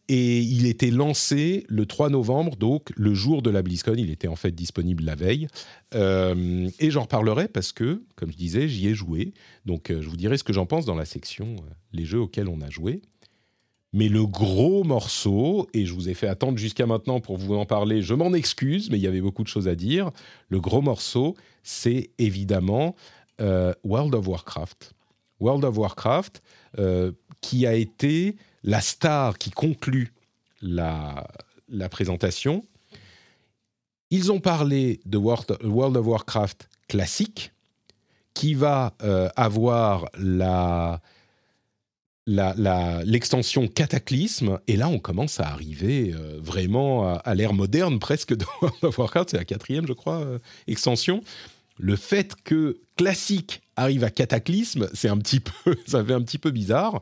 Et 0.07 0.39
il 0.39 0.67
était 0.67 0.89
lancé 0.89 1.65
le 1.67 1.85
3 1.85 2.09
novembre, 2.09 2.55
donc 2.55 2.91
le 2.95 3.13
jour 3.13 3.41
de 3.41 3.49
la 3.49 3.61
BlizzCon. 3.61 3.95
Il 3.97 4.09
était 4.09 4.29
en 4.29 4.37
fait 4.37 4.51
disponible 4.51 5.03
la 5.03 5.15
veille. 5.15 5.47
Euh, 5.95 6.69
et 6.79 6.91
j'en 6.91 7.01
reparlerai 7.01 7.49
parce 7.49 7.73
que, 7.73 8.03
comme 8.15 8.31
je 8.31 8.37
disais, 8.37 8.69
j'y 8.69 8.87
ai 8.87 8.93
joué. 8.93 9.33
Donc 9.65 9.89
je 9.91 10.07
vous 10.07 10.17
dirai 10.17 10.37
ce 10.37 10.45
que 10.45 10.53
j'en 10.53 10.65
pense 10.65 10.85
dans 10.85 10.95
la 10.95 11.05
section 11.05 11.57
les 11.91 12.05
jeux 12.05 12.21
auxquels 12.21 12.47
on 12.47 12.61
a 12.61 12.69
joué. 12.69 13.01
Mais 13.91 14.07
le 14.07 14.25
gros 14.25 14.83
morceau, 14.83 15.67
et 15.73 15.85
je 15.85 15.93
vous 15.93 16.09
ai 16.09 16.13
fait 16.13 16.27
attendre 16.27 16.57
jusqu'à 16.57 16.85
maintenant 16.85 17.19
pour 17.19 17.37
vous 17.37 17.55
en 17.55 17.65
parler, 17.65 18.01
je 18.01 18.13
m'en 18.13 18.33
excuse, 18.33 18.91
mais 18.91 18.97
il 18.97 19.01
y 19.01 19.07
avait 19.07 19.21
beaucoup 19.21 19.43
de 19.43 19.47
choses 19.47 19.67
à 19.67 19.75
dire. 19.75 20.11
Le 20.49 20.59
gros 20.59 20.81
morceau, 20.81 21.35
c'est 21.63 22.11
évidemment 22.19 22.95
euh, 23.41 23.73
World 23.83 24.13
of 24.13 24.27
Warcraft. 24.27 24.93
World 25.39 25.65
of 25.65 25.77
Warcraft, 25.77 26.43
euh, 26.77 27.11
qui 27.41 27.65
a 27.65 27.73
été 27.73 28.35
la 28.63 28.81
star 28.81 29.37
qui 29.37 29.49
conclut 29.49 30.13
la, 30.61 31.27
présentation. 31.89 32.65
Ils 34.11 34.31
ont 34.31 34.39
parlé 34.39 34.99
de 35.05 35.17
World 35.17 35.97
of 35.97 36.05
Warcraft 36.05 36.69
classique, 36.87 37.53
qui 38.33 38.53
va 38.53 38.93
euh, 39.01 39.29
avoir 39.35 40.05
la 40.17 41.01
l'extension 42.29 43.67
Cataclysme, 43.67 44.59
et 44.67 44.75
là 44.75 44.87
on 44.87 44.99
commence 44.99 45.39
à 45.39 45.47
arriver 45.47 46.13
euh, 46.13 46.39
vraiment 46.41 47.15
à, 47.15 47.35
l'ère 47.35 47.53
moderne 47.53 47.99
presque 48.09 48.35
de 48.35 48.45
Warcraft, 48.81 49.31
c'est 49.31 49.37
la 49.37 49.45
quatrième 49.45 49.87
je 49.87 49.93
crois 49.93 50.19
euh, 50.19 50.39
extension. 50.67 51.23
Le 51.77 51.95
fait 51.95 52.35
que 52.43 52.79
classique 52.97 53.61
arrive 53.75 54.03
à 54.03 54.09
Cataclysme, 54.09 54.89
c'est 54.93 55.07
un 55.07 55.17
petit 55.17 55.39
peu, 55.39 55.75
ça 55.87 56.03
fait 56.03 56.13
un 56.13 56.21
petit 56.21 56.37
peu 56.37 56.51
bizarre, 56.51 57.01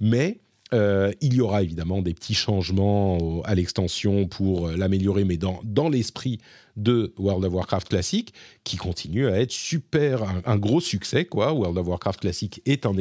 mais 0.00 0.38
Euh, 0.72 1.12
il 1.20 1.34
y 1.34 1.40
aura 1.40 1.62
évidemment 1.62 2.02
des 2.02 2.14
petits 2.14 2.34
changements 2.34 3.42
à 3.44 3.54
l'extension 3.54 4.26
pour 4.26 4.68
euh, 4.68 4.76
l'améliorer, 4.76 5.24
mais 5.24 5.36
dans, 5.36 5.88
l'esprit 5.88 6.38
de 6.76 7.12
World 7.18 7.44
of 7.44 7.52
Warcraft 7.52 7.88
classique, 7.88 8.32
qui 8.64 8.76
continue 8.76 9.26
à 9.26 9.38
être 9.38 9.50
super, 9.50 10.22
un, 10.46 10.56
gros 10.56 10.80
succès, 10.80 11.24
quoi. 11.24 11.52
World 11.52 11.76
of 11.76 11.86
Warcraft 11.86 12.20
classique 12.20 12.62
est 12.64 12.86
un, 12.86 12.94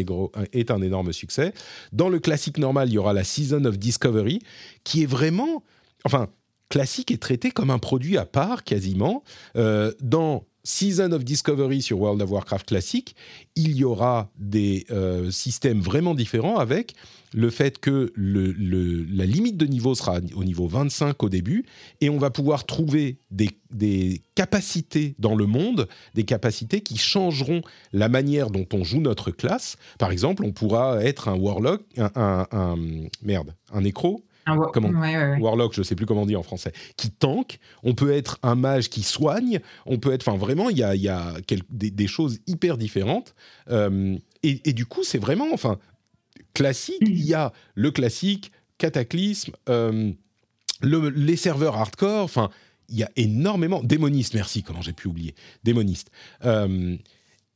est 0.52 0.72
un 0.72 0.82
énorme 0.82 1.14
succès. 1.14 1.54
Dans 1.94 2.10
le 2.10 2.20
classique 2.20 2.58
normal, 2.58 2.90
il 2.90 2.94
y 2.94 2.98
aura 2.98 3.14
la 3.14 3.24
Season 3.24 3.64
of 3.66 3.78
Discovery, 3.78 4.40
qui 4.84 5.04
est 5.04 5.06
vraiment, 5.06 5.64
enfin, 6.04 6.28
classique 6.72 7.12
est 7.12 7.22
traité 7.22 7.52
comme 7.52 7.70
un 7.70 7.78
produit 7.78 8.18
à 8.18 8.26
part 8.26 8.64
quasiment. 8.64 9.24
Euh, 9.56 9.92
dans 10.02 10.46
Season 10.64 11.12
of 11.12 11.24
Discovery 11.24 11.82
sur 11.82 12.00
World 12.00 12.22
of 12.22 12.32
Warcraft 12.32 12.68
classique, 12.68 13.16
il 13.56 13.76
y 13.76 13.84
aura 13.84 14.30
des 14.38 14.86
euh, 14.92 15.32
systèmes 15.32 15.82
vraiment 15.82 16.14
différents 16.16 16.58
avec 16.58 16.96
le 17.34 17.50
fait 17.50 17.80
que 17.80 18.12
la 18.18 19.26
limite 19.26 19.58
de 19.58 19.66
niveau 19.66 19.96
sera 19.96 20.20
au 20.36 20.44
niveau 20.44 20.68
25 20.68 21.24
au 21.24 21.30
début 21.30 21.66
et 22.02 22.10
on 22.10 22.18
va 22.18 22.30
pouvoir 22.30 22.66
trouver 22.66 23.20
des, 23.32 24.22
capacités 24.36 25.16
dans 25.18 25.36
le 25.36 25.46
monde, 25.46 25.88
des 26.14 26.24
capacités 26.24 26.82
qui 26.82 26.98
changeront 26.98 27.62
la 27.94 28.10
manière 28.10 28.50
dont 28.50 28.66
on 28.74 28.84
joue 28.84 29.00
notre 29.00 29.32
classe. 29.32 29.78
Par 29.98 30.12
exemple, 30.12 30.44
on 30.44 30.52
pourra 30.52 31.02
être 31.04 31.30
un 31.30 31.36
warlock, 31.36 31.84
un 31.98 32.76
merde, 33.22 33.56
un 33.72 33.82
nécro, 33.82 34.26
comment 34.46 34.90
Warlock, 35.40 35.74
je 35.74 35.84
sais 35.84 35.96
plus 35.96 36.06
comment 36.06 36.26
dire 36.26 36.40
en 36.40 36.44
français, 36.44 36.74
qui 36.98 37.12
tank. 37.12 37.60
On 37.84 37.94
peut 37.94 38.12
être 38.12 38.38
un 38.44 38.56
mage 38.56 38.90
qui 38.90 39.04
soigne. 39.04 39.60
On 39.86 39.98
peut 39.98 40.14
être, 40.14 40.28
enfin 40.28 40.38
vraiment, 40.38 40.70
il 40.70 40.78
y 40.78 40.84
a, 40.84 40.96
y 40.96 41.10
a 41.10 41.34
des, 41.70 42.08
choses 42.08 42.40
hyper 42.48 42.78
différentes. 42.78 43.36
Euh, 43.70 44.18
et, 44.44 44.74
du 44.74 44.86
coup, 44.86 45.04
c'est 45.04 45.20
vraiment, 45.20 45.48
enfin, 45.54 45.78
classique. 46.54 46.98
Il 47.02 47.22
y 47.22 47.34
a 47.34 47.52
le 47.76 47.92
classique, 47.92 48.52
Cataclysme, 48.78 49.54
euh, 49.70 50.12
les 50.82 51.36
serveurs 51.36 51.76
hardcore. 51.76 52.24
Enfin, 52.24 52.50
il 52.90 52.98
y 52.98 53.04
a 53.04 53.12
énormément 53.16 53.84
démoniste. 53.84 54.34
Merci, 54.34 54.64
comment 54.64 54.82
j'ai 54.82 54.94
pu 54.94 55.08
oublier 55.08 55.36
démoniste. 55.64 56.10
Euh, 56.46 56.98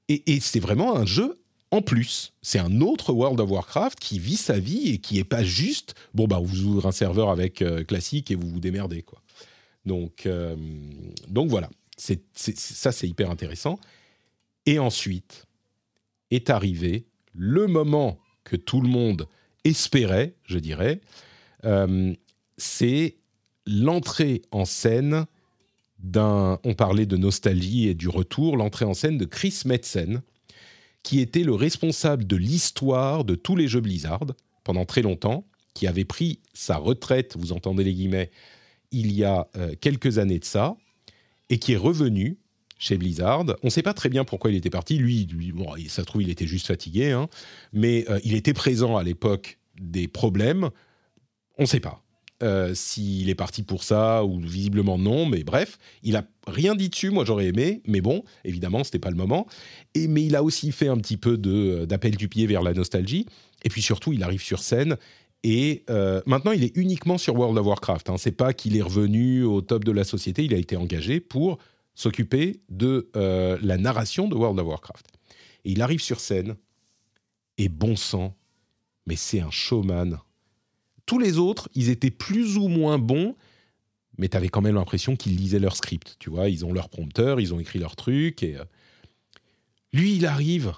et 0.08 0.40
c'est 0.40 0.60
vraiment 0.60 0.96
un 0.96 1.06
jeu 1.08 1.36
en 1.76 1.82
plus, 1.82 2.34
c'est 2.42 2.60
un 2.60 2.80
autre 2.80 3.12
World 3.12 3.40
of 3.42 3.52
Warcraft 3.52 4.00
qui 4.00 4.18
vit 4.18 4.38
sa 4.38 4.58
vie 4.58 4.92
et 4.92 4.98
qui 5.00 5.20
est 5.20 5.26
pas 5.26 5.44
juste 5.44 5.94
bon 6.14 6.26
bah 6.26 6.40
vous 6.42 6.64
ouvrez 6.64 6.88
un 6.88 6.94
serveur 6.94 7.30
avec 7.30 7.62
euh, 7.62 7.84
classique 7.84 8.32
et 8.32 8.36
vous 8.36 8.50
vous 8.50 8.62
démerdez 8.62 9.02
quoi. 9.02 9.22
Donc 9.86 10.26
euh, 10.26 10.56
donc 11.28 11.50
voilà, 11.50 11.70
ça 11.98 12.92
c'est 12.92 13.08
hyper 13.10 13.30
intéressant. 13.30 13.78
Et 14.66 14.80
ensuite 14.80 15.46
est 16.32 16.50
arrivé 16.50 17.08
le 17.34 17.68
moment 17.68 18.20
que 18.46 18.56
tout 18.56 18.80
le 18.80 18.88
monde 18.88 19.28
espérait, 19.66 20.36
je 20.46 20.60
dirais, 20.60 21.02
euh, 21.66 22.14
c'est 22.58 23.18
l'entrée 23.68 24.44
en 24.52 24.64
scène 24.64 25.26
d'un. 26.00 26.58
On 26.64 26.74
parlait 26.74 27.06
de 27.06 27.18
nostalgie 27.18 27.90
et 27.90 27.96
du 27.96 28.08
retour, 28.08 28.56
l'entrée 28.56 28.86
en 28.86 28.94
scène 28.94 29.18
de 29.18 29.26
Chris 29.26 29.64
Metzen 29.66 30.22
qui 31.06 31.20
était 31.20 31.44
le 31.44 31.54
responsable 31.54 32.26
de 32.26 32.36
l'histoire 32.36 33.26
de 33.26 33.36
tous 33.36 33.56
les 33.56 33.68
jeux 33.68 33.80
Blizzard 33.80 34.26
pendant 34.64 34.86
très 34.86 35.04
longtemps, 35.04 35.46
qui 35.76 35.86
avait 35.86 36.04
pris 36.04 36.40
sa 36.56 36.78
retraite, 36.78 37.36
vous 37.38 37.52
entendez 37.52 37.84
les 37.84 37.94
guillemets, 37.94 38.32
il 38.92 39.12
y 39.12 39.24
a 39.24 39.48
euh, 39.56 39.76
quelques 39.80 40.18
années 40.18 40.40
de 40.40 40.46
ça, 40.46 40.76
et 41.50 41.60
qui 41.60 41.74
est 41.74 41.78
revenu 41.78 42.40
chez 42.80 42.98
Blizzard. 42.98 43.46
On 43.62 43.68
ne 43.68 43.70
sait 43.70 43.84
pas 43.84 43.94
très 43.94 44.10
bien 44.10 44.26
pourquoi 44.26 44.50
il 44.50 44.58
était 44.58 44.72
parti. 44.72 44.98
Lui, 44.98 45.28
bon, 45.54 45.76
ça 45.88 46.02
se 46.02 46.08
trouve, 46.08 46.24
il 46.24 46.30
était 46.32 46.48
juste 46.48 46.66
fatigué, 46.66 47.12
hein, 47.12 47.30
mais 47.72 48.10
euh, 48.10 48.20
il 48.24 48.34
était 48.34 48.54
présent 48.54 48.98
à 48.98 49.04
l'époque 49.04 49.60
des 49.80 50.08
problèmes. 50.08 50.72
On 51.60 51.64
ne 51.64 51.68
sait 51.68 51.80
pas. 51.80 52.04
Euh, 52.44 52.74
s'il 52.76 53.30
est 53.30 53.36
parti 53.36 53.64
pour 53.64 53.86
ça 53.86 54.26
ou 54.26 54.42
visiblement 54.42 54.98
non, 54.98 55.26
mais 55.26 55.46
bref, 55.46 55.78
il 56.04 56.18
a 56.18 56.26
rien 56.48 56.76
dit 56.76 56.90
dessus. 56.90 57.10
Moi, 57.10 57.24
j'aurais 57.24 57.46
aimé, 57.46 57.82
mais 57.88 58.02
bon, 58.02 58.26
évidemment, 58.44 58.84
c'était 58.84 59.00
pas 59.00 59.10
le 59.10 59.16
moment. 59.16 59.48
Et 59.94 60.10
mais 60.10 60.26
il 60.26 60.36
a 60.36 60.44
aussi 60.44 60.74
fait 60.74 60.90
un 60.90 60.98
petit 60.98 61.16
peu 61.16 61.40
euh, 61.46 61.86
d'appel 61.86 62.18
du 62.18 62.28
pied 62.28 62.46
vers 62.46 62.62
la 62.62 62.74
nostalgie. 62.74 63.26
Et 63.64 63.70
puis 63.70 63.82
surtout, 63.82 64.12
il 64.12 64.22
arrive 64.22 64.42
sur 64.42 64.60
scène. 64.60 64.98
Et 65.44 65.86
euh, 65.90 66.22
maintenant, 66.26 66.52
il 66.52 66.66
est 66.66 66.76
uniquement 66.76 67.18
sur 67.18 67.36
World 67.36 67.58
of 67.58 67.66
Warcraft. 67.68 68.10
Hein. 68.10 68.18
C'est 68.18 68.34
pas 68.34 68.52
qu'il 68.54 68.76
est 68.76 68.82
revenu 68.82 69.44
au 69.44 69.62
top 69.62 69.86
de 69.86 69.92
la 69.92 70.04
société. 70.04 70.44
Il 70.44 70.54
a 70.54 70.58
été 70.58 70.76
engagé 70.76 71.22
pour 71.22 71.58
s'occuper 71.94 72.60
de 72.68 73.10
la 73.14 73.78
narration 73.78 74.28
de 74.28 74.36
World 74.36 74.60
of 74.60 74.68
Warcraft. 74.68 75.08
Et 75.64 75.72
il 75.72 75.82
arrive 75.82 76.02
sur 76.02 76.20
scène. 76.20 76.56
Et 77.58 77.70
bon 77.70 77.96
sang, 77.96 78.36
mais 79.08 79.16
c'est 79.16 79.40
un 79.40 79.52
showman 79.52 80.18
tous 81.06 81.20
les 81.20 81.38
autres, 81.38 81.70
ils 81.76 81.90
étaient 81.90 82.12
plus 82.12 82.58
ou 82.58 82.68
moins 82.68 82.98
bons, 82.98 83.36
mais 84.18 84.30
tu 84.30 84.38
avais 84.38 84.50
quand 84.50 84.62
même 84.62 84.76
l'impression 84.76 85.16
qu'ils 85.16 85.36
lisaient 85.36 85.60
leur 85.60 85.76
script. 85.76 86.16
Tu 86.20 86.30
vois, 86.30 86.50
ils 86.50 86.66
ont 86.66 86.74
leur 86.74 86.90
prompteur, 86.90 87.40
ils 87.40 87.54
ont 87.54 87.60
écrit 87.60 87.80
leur 87.80 87.96
truc. 87.96 88.44
Et 88.44 88.56
euh, 88.56 88.64
lui, 89.94 90.16
il 90.16 90.26
arrive, 90.26 90.74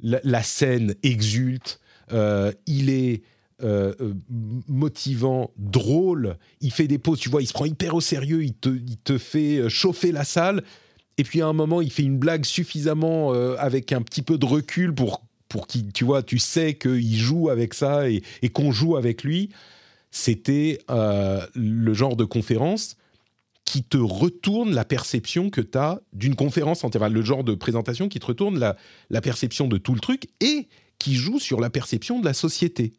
la, 0.00 0.42
scène 0.42 0.94
exulte, 1.02 1.80
euh, 2.12 2.52
il 2.66 2.90
est 2.90 3.22
euh, 3.62 3.94
motivant, 4.68 5.52
drôle, 5.56 6.36
il 6.60 6.72
fait 6.72 6.88
des 6.88 6.98
pauses, 6.98 7.20
tu 7.20 7.28
vois, 7.28 7.42
il 7.42 7.46
se 7.46 7.52
prend 7.52 7.64
hyper 7.64 7.94
au 7.94 8.00
sérieux, 8.00 8.42
il 8.42 8.54
te, 8.54 8.68
il 8.68 8.96
te 8.96 9.18
fait 9.18 9.68
chauffer 9.68 10.12
la 10.12 10.24
salle. 10.24 10.64
Et 11.18 11.24
puis 11.24 11.42
à 11.42 11.46
un 11.46 11.52
moment, 11.52 11.80
il 11.80 11.92
fait 11.92 12.02
une 12.02 12.18
blague 12.18 12.44
suffisamment 12.44 13.32
avec 13.58 13.92
un 13.92 14.02
petit 14.02 14.22
peu 14.22 14.38
de 14.38 14.46
recul 14.46 14.94
pour 14.94 15.22
pour 15.52 15.66
qui, 15.66 15.86
tu 15.92 16.04
vois, 16.04 16.22
tu 16.22 16.38
sais 16.38 16.72
qu'il 16.72 17.18
joue 17.18 17.50
avec 17.50 17.74
ça 17.74 18.08
et, 18.08 18.22
qu'on 18.54 18.72
joue 18.72 18.96
avec 18.96 19.22
lui, 19.22 19.50
c'était 20.10 20.78
euh, 20.90 21.46
le 21.54 21.92
genre 21.92 22.16
de 22.16 22.24
conférence 22.24 22.96
qui 23.66 23.84
te 23.84 23.98
retourne 23.98 24.74
la 24.74 24.86
perception 24.86 25.50
que 25.50 25.60
tu 25.60 25.76
as 25.76 26.00
d'une 26.14 26.36
conférence 26.36 26.84
entière, 26.84 27.06
le 27.06 27.20
genre 27.20 27.44
de 27.44 27.54
présentation 27.54 28.08
qui 28.08 28.18
te 28.18 28.24
retourne 28.24 28.58
la, 28.58 28.76
la, 29.10 29.20
perception 29.20 29.68
de 29.68 29.76
tout 29.76 29.92
le 29.92 30.00
truc 30.00 30.30
et 30.40 30.68
qui 30.98 31.16
joue 31.16 31.38
sur 31.38 31.60
la 31.60 31.68
perception 31.68 32.18
de 32.18 32.24
la 32.24 32.32
société. 32.32 32.94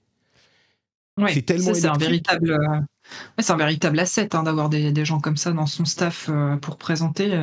c'est 1.30 1.42
tellement 1.42 1.74
c'est 1.74 1.88
un 1.88 1.98
véritable, 1.98 2.52
euh, 2.52 2.80
c'est 3.40 3.52
un 3.52 3.58
véritable 3.58 4.00
asset 4.00 4.36
hein, 4.36 4.44
d'avoir 4.44 4.70
des, 4.70 4.92
des, 4.92 5.06
gens 5.06 5.20
comme 5.20 5.38
ça 5.38 5.54
dans 5.54 5.66
son 5.66 5.86
staff 5.86 6.30
euh, 6.30 6.56
pour 6.58 6.78
présenter. 6.78 7.34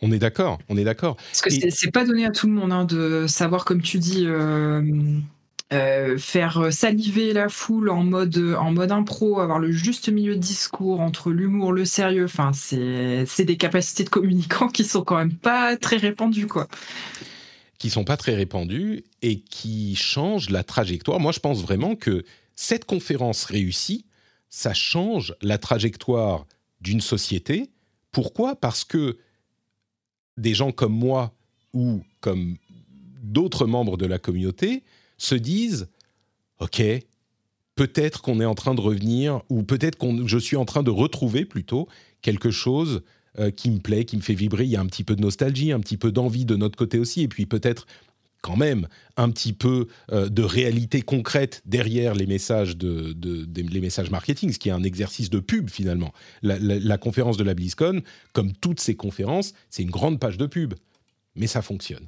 On 0.00 0.12
est 0.12 0.18
d'accord, 0.18 0.58
on 0.68 0.76
est 0.76 0.84
d'accord. 0.84 1.16
Parce 1.16 1.40
que 1.42 1.70
c'est 1.70 1.90
pas 1.90 2.04
donné 2.04 2.24
à 2.24 2.30
tout 2.30 2.46
le 2.46 2.52
monde 2.52 2.72
hein, 2.72 2.84
de 2.84 3.26
savoir, 3.26 3.64
comme 3.64 3.82
tu 3.82 3.98
dis, 3.98 4.24
euh, 4.26 4.82
euh, 5.72 6.16
faire 6.16 6.72
saliver 6.72 7.32
la 7.32 7.48
foule 7.48 7.90
en 7.90 8.04
mode, 8.04 8.38
en 8.58 8.70
mode 8.72 8.92
impro, 8.92 9.40
avoir 9.40 9.58
le 9.58 9.72
juste 9.72 10.08
milieu 10.08 10.34
de 10.36 10.40
discours 10.40 11.00
entre 11.00 11.30
l'humour, 11.30 11.72
le 11.72 11.84
sérieux. 11.84 12.24
Enfin, 12.24 12.52
c'est 12.54 13.44
des 13.44 13.56
capacités 13.56 14.04
de 14.04 14.08
communicants 14.08 14.68
qui 14.68 14.84
sont 14.84 15.02
quand 15.02 15.16
même 15.16 15.34
pas 15.34 15.76
très 15.76 15.96
répandues, 15.96 16.46
quoi. 16.46 16.68
Qui 17.78 17.90
sont 17.90 18.04
pas 18.04 18.16
très 18.16 18.34
répandues 18.34 19.04
et 19.22 19.40
qui 19.40 19.94
changent 19.96 20.50
la 20.50 20.64
trajectoire. 20.64 21.20
Moi, 21.20 21.32
je 21.32 21.40
pense 21.40 21.60
vraiment 21.62 21.96
que 21.96 22.24
cette 22.56 22.84
conférence 22.84 23.44
réussie, 23.44 24.06
ça 24.50 24.74
change 24.74 25.34
la 25.42 25.58
trajectoire 25.58 26.46
d'une 26.80 27.00
société. 27.00 27.70
Pourquoi? 28.10 28.56
Parce 28.56 28.84
que 28.84 29.18
des 30.38 30.54
gens 30.54 30.72
comme 30.72 30.92
moi 30.92 31.34
ou 31.74 32.00
comme 32.20 32.56
d'autres 33.22 33.66
membres 33.66 33.96
de 33.96 34.06
la 34.06 34.18
communauté 34.18 34.82
se 35.18 35.34
disent 35.34 35.88
OK, 36.60 36.82
peut-être 37.74 38.22
qu'on 38.22 38.40
est 38.40 38.44
en 38.44 38.54
train 38.54 38.74
de 38.74 38.80
revenir, 38.80 39.42
ou 39.48 39.62
peut-être 39.62 39.96
que 39.96 40.26
je 40.26 40.38
suis 40.38 40.56
en 40.56 40.64
train 40.64 40.82
de 40.82 40.90
retrouver 40.90 41.44
plutôt 41.44 41.88
quelque 42.22 42.50
chose 42.50 43.02
euh, 43.38 43.50
qui 43.50 43.70
me 43.70 43.78
plaît, 43.78 44.04
qui 44.04 44.16
me 44.16 44.22
fait 44.22 44.34
vibrer. 44.34 44.64
Il 44.64 44.70
y 44.70 44.76
a 44.76 44.80
un 44.80 44.86
petit 44.86 45.04
peu 45.04 45.14
de 45.14 45.20
nostalgie, 45.20 45.70
un 45.70 45.80
petit 45.80 45.96
peu 45.96 46.10
d'envie 46.10 46.44
de 46.44 46.56
notre 46.56 46.76
côté 46.76 46.98
aussi, 46.98 47.22
et 47.22 47.28
puis 47.28 47.46
peut-être 47.46 47.86
quand 48.42 48.56
même 48.56 48.88
un 49.16 49.30
petit 49.30 49.52
peu 49.52 49.88
euh, 50.12 50.28
de 50.28 50.42
réalité 50.42 51.02
concrète 51.02 51.62
derrière 51.66 52.14
les 52.14 52.26
messages, 52.26 52.76
de, 52.76 53.16
les 53.56 53.80
messages 53.80 54.10
marketing, 54.10 54.52
ce 54.52 54.58
qui 54.58 54.68
est 54.68 54.72
un 54.72 54.84
exercice 54.84 55.30
de 55.30 55.40
pub 55.40 55.70
finalement. 55.70 56.12
La, 56.42 56.98
conférence 56.98 57.36
de 57.36 57.44
la 57.44 57.54
BlizzCon, 57.54 58.02
comme 58.32 58.52
toutes 58.52 58.80
ces 58.80 58.94
conférences, 58.94 59.54
c'est 59.70 59.82
une 59.82 59.90
grande 59.90 60.20
page 60.20 60.38
de 60.38 60.46
pub, 60.46 60.74
mais 61.34 61.46
ça 61.46 61.62
fonctionne. 61.62 62.06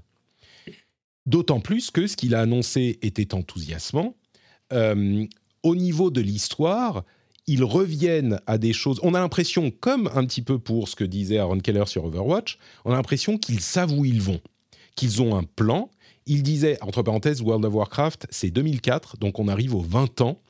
D'autant 1.26 1.60
plus 1.60 1.90
que 1.90 2.06
ce 2.06 2.16
qu'il 2.16 2.34
a 2.34 2.40
annoncé 2.40 2.98
était 3.02 3.34
enthousiasmant. 3.34 4.14
Euh, 4.72 5.26
au 5.62 5.76
niveau 5.76 6.10
de 6.10 6.20
l'histoire, 6.20 7.04
ils 7.46 7.64
reviennent 7.64 8.40
à 8.46 8.58
des 8.58 8.72
choses. 8.72 9.00
On 9.02 9.14
a 9.14 9.20
l'impression, 9.20 9.70
comme 9.70 10.08
un 10.14 10.24
petit 10.24 10.42
peu 10.42 10.58
pour 10.58 10.88
ce 10.88 10.96
que 10.96 11.04
disait 11.04 11.38
Aaron 11.38 11.58
Keller 11.58 11.86
sur 11.86 12.04
Overwatch, 12.04 12.58
on 12.84 12.92
a 12.92 12.96
l'impression 12.96 13.38
qu'ils 13.38 13.60
savent 13.60 13.92
où 13.92 14.04
ils 14.04 14.22
vont, 14.22 14.40
qu'ils 14.94 15.20
ont 15.20 15.36
un 15.36 15.42
plan 15.42 15.90
il 16.30 16.44
disait, 16.44 16.78
entre 16.80 17.02
parenthèses, 17.02 17.42
World 17.42 17.64
of 17.64 17.74
Warcraft, 17.74 18.28
c'est 18.30 18.52
2004, 18.52 19.16
donc 19.16 19.40
on 19.40 19.48
arrive 19.48 19.74
aux 19.74 19.80
20 19.80 20.20
ans. 20.20 20.40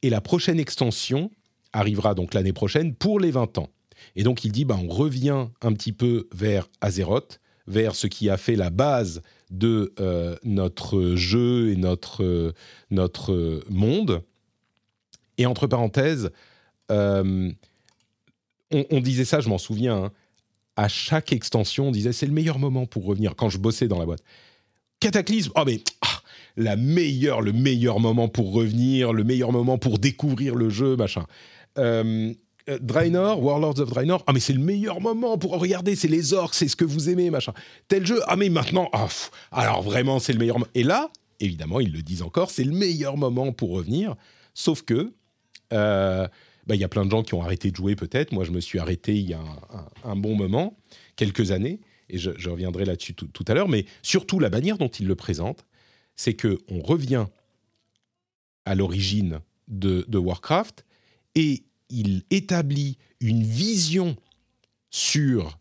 Et 0.00 0.08
la 0.08 0.22
prochaine 0.22 0.58
extension 0.58 1.30
arrivera 1.74 2.14
donc 2.14 2.32
l'année 2.32 2.54
prochaine 2.54 2.94
pour 2.94 3.20
les 3.20 3.30
20 3.30 3.58
ans. 3.58 3.68
Et 4.16 4.22
donc 4.22 4.46
il 4.46 4.52
dit, 4.52 4.64
bah, 4.64 4.78
on 4.82 4.88
revient 4.88 5.48
un 5.60 5.72
petit 5.74 5.92
peu 5.92 6.26
vers 6.32 6.70
Azeroth, 6.80 7.38
vers 7.66 7.94
ce 7.94 8.06
qui 8.06 8.30
a 8.30 8.38
fait 8.38 8.56
la 8.56 8.70
base 8.70 9.20
de 9.50 9.92
notre 10.42 11.16
jeu 11.16 11.70
et 11.70 11.76
notre, 11.76 12.54
notre 12.90 13.62
monde. 13.68 14.22
Et 15.36 15.44
entre 15.44 15.66
parenthèses, 15.66 16.30
on, 16.88 17.52
disait 19.02 19.26
ça, 19.26 19.40
je 19.40 19.50
m'en 19.50 19.58
souviens, 19.58 20.04
hein, 20.04 20.12
à 20.76 20.88
chaque 20.88 21.34
extension, 21.34 21.88
on 21.88 21.92
disait 21.92 22.14
c'est 22.14 22.26
le 22.26 22.32
meilleur 22.32 22.58
moment 22.58 22.86
pour 22.86 23.04
revenir 23.04 23.36
quand 23.36 23.50
je 23.50 23.58
bossais 23.58 23.86
dans 23.86 23.98
la 23.98 24.06
boîte. 24.06 24.22
Cataclysme, 25.00 25.52
oh 25.56 25.62
mais 25.64 25.80
ah, 26.02 26.20
la 26.56 26.76
meilleure, 26.76 27.40
le 27.40 27.52
meilleur 27.52 28.00
moment 28.00 28.28
pour 28.28 28.52
revenir, 28.52 29.12
le 29.12 29.24
meilleur 29.24 29.52
moment 29.52 29.78
pour 29.78 29.98
découvrir 29.98 30.54
le 30.54 30.70
jeu, 30.70 30.96
machin. 30.96 31.24
Euh, 31.78 32.32
euh, 32.68 32.78
Draenor, 32.80 33.42
Warlords 33.42 33.80
of 33.80 33.90
Draenor, 33.90 34.24
ah 34.26 34.32
mais 34.32 34.40
c'est 34.40 34.52
le 34.52 34.60
meilleur 34.60 35.00
moment 35.00 35.38
pour 35.38 35.58
regarder, 35.58 35.96
c'est 35.96 36.08
les 36.08 36.32
orques, 36.32 36.54
c'est 36.54 36.68
ce 36.68 36.76
que 36.76 36.84
vous 36.84 37.08
aimez, 37.08 37.30
machin. 37.30 37.52
Tel 37.88 38.04
jeu, 38.04 38.20
ah 38.26 38.36
mais 38.36 38.48
maintenant, 38.48 38.88
ah, 38.92 39.08
alors 39.52 39.82
vraiment 39.82 40.18
c'est 40.18 40.32
le 40.32 40.38
meilleur. 40.38 40.56
Et 40.74 40.82
là, 40.82 41.10
évidemment, 41.40 41.80
ils 41.80 41.92
le 41.92 42.02
disent 42.02 42.22
encore, 42.22 42.50
c'est 42.50 42.64
le 42.64 42.72
meilleur 42.72 43.16
moment 43.16 43.52
pour 43.52 43.70
revenir. 43.70 44.16
Sauf 44.54 44.82
que, 44.82 45.12
euh, 45.72 46.26
bah, 46.66 46.74
il 46.74 46.80
y 46.80 46.84
a 46.84 46.88
plein 46.88 47.06
de 47.06 47.10
gens 47.10 47.22
qui 47.22 47.34
ont 47.34 47.42
arrêté 47.42 47.70
de 47.70 47.76
jouer 47.76 47.96
peut-être. 47.96 48.32
Moi, 48.32 48.44
je 48.44 48.50
me 48.50 48.60
suis 48.60 48.78
arrêté 48.78 49.14
il 49.14 49.30
y 49.30 49.34
a 49.34 49.40
un, 50.04 50.16
bon 50.16 50.34
moment, 50.34 50.76
quelques 51.16 51.50
années, 51.50 51.80
et 52.08 52.18
je, 52.18 52.48
reviendrai 52.48 52.84
là-dessus 52.84 53.14
tout, 53.14 53.44
à 53.46 53.54
l'heure. 53.54 53.68
Mais 53.68 53.84
surtout, 54.02 54.38
la 54.40 54.50
manière 54.50 54.78
dont 54.78 54.88
ils 54.88 55.06
le 55.06 55.14
présentent, 55.14 55.66
c'est 56.16 56.34
que 56.34 56.58
on 56.68 56.80
revient 56.80 57.26
à 58.64 58.74
l'origine 58.74 59.40
de 59.68 60.18
Warcraft 60.18 60.84
et 61.34 61.62
il 61.90 62.24
établit 62.30 62.98
une 63.20 63.42
vision 63.42 64.16
sur 64.90 65.57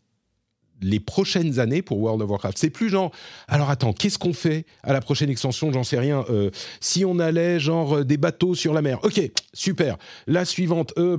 les 0.81 0.99
prochaines 0.99 1.59
années 1.59 1.81
pour 1.81 1.99
World 1.99 2.21
of 2.21 2.29
Warcraft. 2.29 2.57
C'est 2.57 2.69
plus 2.69 2.89
genre, 2.89 3.11
alors 3.47 3.69
attends, 3.69 3.93
qu'est-ce 3.93 4.17
qu'on 4.17 4.33
fait 4.33 4.65
à 4.83 4.93
la 4.93 5.01
prochaine 5.01 5.29
extension? 5.29 5.71
J'en 5.71 5.83
sais 5.83 5.99
rien. 5.99 6.25
Euh, 6.29 6.51
si 6.79 7.05
on 7.05 7.19
allait 7.19 7.59
genre 7.59 7.97
euh, 7.97 8.03
des 8.05 8.17
bateaux 8.17 8.55
sur 8.55 8.73
la 8.73 8.81
mer, 8.81 8.99
ok, 9.03 9.21
super. 9.53 9.97
La 10.27 10.45
suivante, 10.45 10.93
euh, 10.97 11.17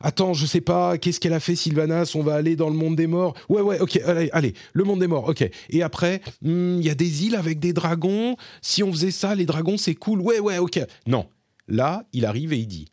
attends, 0.00 0.34
je 0.34 0.46
sais 0.46 0.60
pas, 0.60 0.98
qu'est-ce 0.98 1.20
qu'elle 1.20 1.32
a 1.32 1.40
fait 1.40 1.56
Sylvanas? 1.56 2.12
On 2.14 2.22
va 2.22 2.34
aller 2.34 2.56
dans 2.56 2.68
le 2.68 2.76
monde 2.76 2.96
des 2.96 3.06
morts. 3.06 3.34
Ouais, 3.48 3.62
ouais, 3.62 3.80
ok, 3.80 4.00
allez, 4.04 4.30
allez, 4.32 4.54
le 4.72 4.84
monde 4.84 5.00
des 5.00 5.06
morts, 5.06 5.28
ok. 5.28 5.48
Et 5.70 5.82
après, 5.82 6.20
hmm, 6.42 6.78
il 6.80 6.86
y 6.86 6.90
a 6.90 6.94
des 6.94 7.24
îles 7.24 7.36
avec 7.36 7.58
des 7.58 7.72
dragons. 7.72 8.36
Si 8.62 8.82
on 8.82 8.92
faisait 8.92 9.10
ça, 9.10 9.34
les 9.34 9.46
dragons, 9.46 9.78
c'est 9.78 9.94
cool. 9.94 10.20
Ouais, 10.20 10.38
ouais, 10.38 10.58
ok. 10.58 10.80
Non, 11.06 11.26
là, 11.66 12.04
il 12.12 12.24
arrive 12.24 12.52
et 12.52 12.58
il 12.58 12.66
dit, 12.66 12.88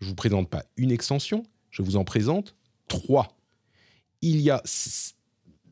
je 0.00 0.06
vous 0.06 0.14
présente 0.14 0.48
pas 0.48 0.64
une 0.76 0.90
extension, 0.90 1.44
je 1.70 1.82
vous 1.82 1.96
en 1.96 2.04
présente 2.04 2.54
trois. 2.88 3.36
Il 4.22 4.40
y 4.40 4.50
a 4.50 4.60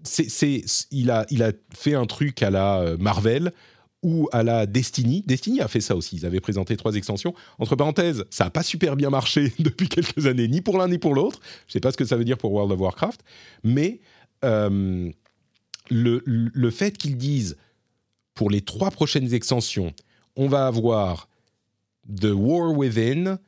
c'est, 0.02 0.64
il, 0.90 1.10
a, 1.10 1.26
il 1.30 1.42
a 1.42 1.52
fait 1.74 1.94
un 1.94 2.06
truc 2.06 2.42
à 2.42 2.50
la 2.50 2.80
euh, 2.80 2.96
Marvel 2.98 3.52
ou 4.02 4.28
à 4.32 4.42
la 4.42 4.66
Destiny. 4.66 5.24
Destiny 5.26 5.60
a 5.60 5.68
fait 5.68 5.80
ça 5.80 5.96
aussi. 5.96 6.16
Ils 6.16 6.26
avaient 6.26 6.40
présenté 6.40 6.76
trois 6.76 6.94
extensions. 6.94 7.34
Entre 7.58 7.74
parenthèses, 7.76 8.24
ça 8.30 8.44
n'a 8.44 8.50
pas 8.50 8.62
super 8.62 8.96
bien 8.96 9.10
marché 9.10 9.52
depuis 9.58 9.88
quelques 9.88 10.26
années, 10.26 10.48
ni 10.48 10.60
pour 10.60 10.78
l'un 10.78 10.88
ni 10.88 10.98
pour 10.98 11.14
l'autre. 11.14 11.40
Je 11.66 11.70
ne 11.70 11.72
sais 11.74 11.80
pas 11.80 11.92
ce 11.92 11.96
que 11.96 12.04
ça 12.04 12.16
veut 12.16 12.24
dire 12.24 12.38
pour 12.38 12.52
World 12.52 12.72
of 12.72 12.80
Warcraft. 12.80 13.22
Mais 13.64 14.00
euh, 14.44 15.10
le, 15.90 16.22
le, 16.24 16.70
fait 16.70 16.96
qu'ils 16.96 17.16
disent, 17.16 17.56
pour 18.34 18.50
les 18.50 18.60
trois 18.60 18.90
prochaines 18.90 19.34
extensions, 19.34 19.92
on 20.36 20.48
va 20.48 20.66
avoir 20.66 21.28
The 22.08 22.30
War 22.32 22.72
Within, 22.76 23.38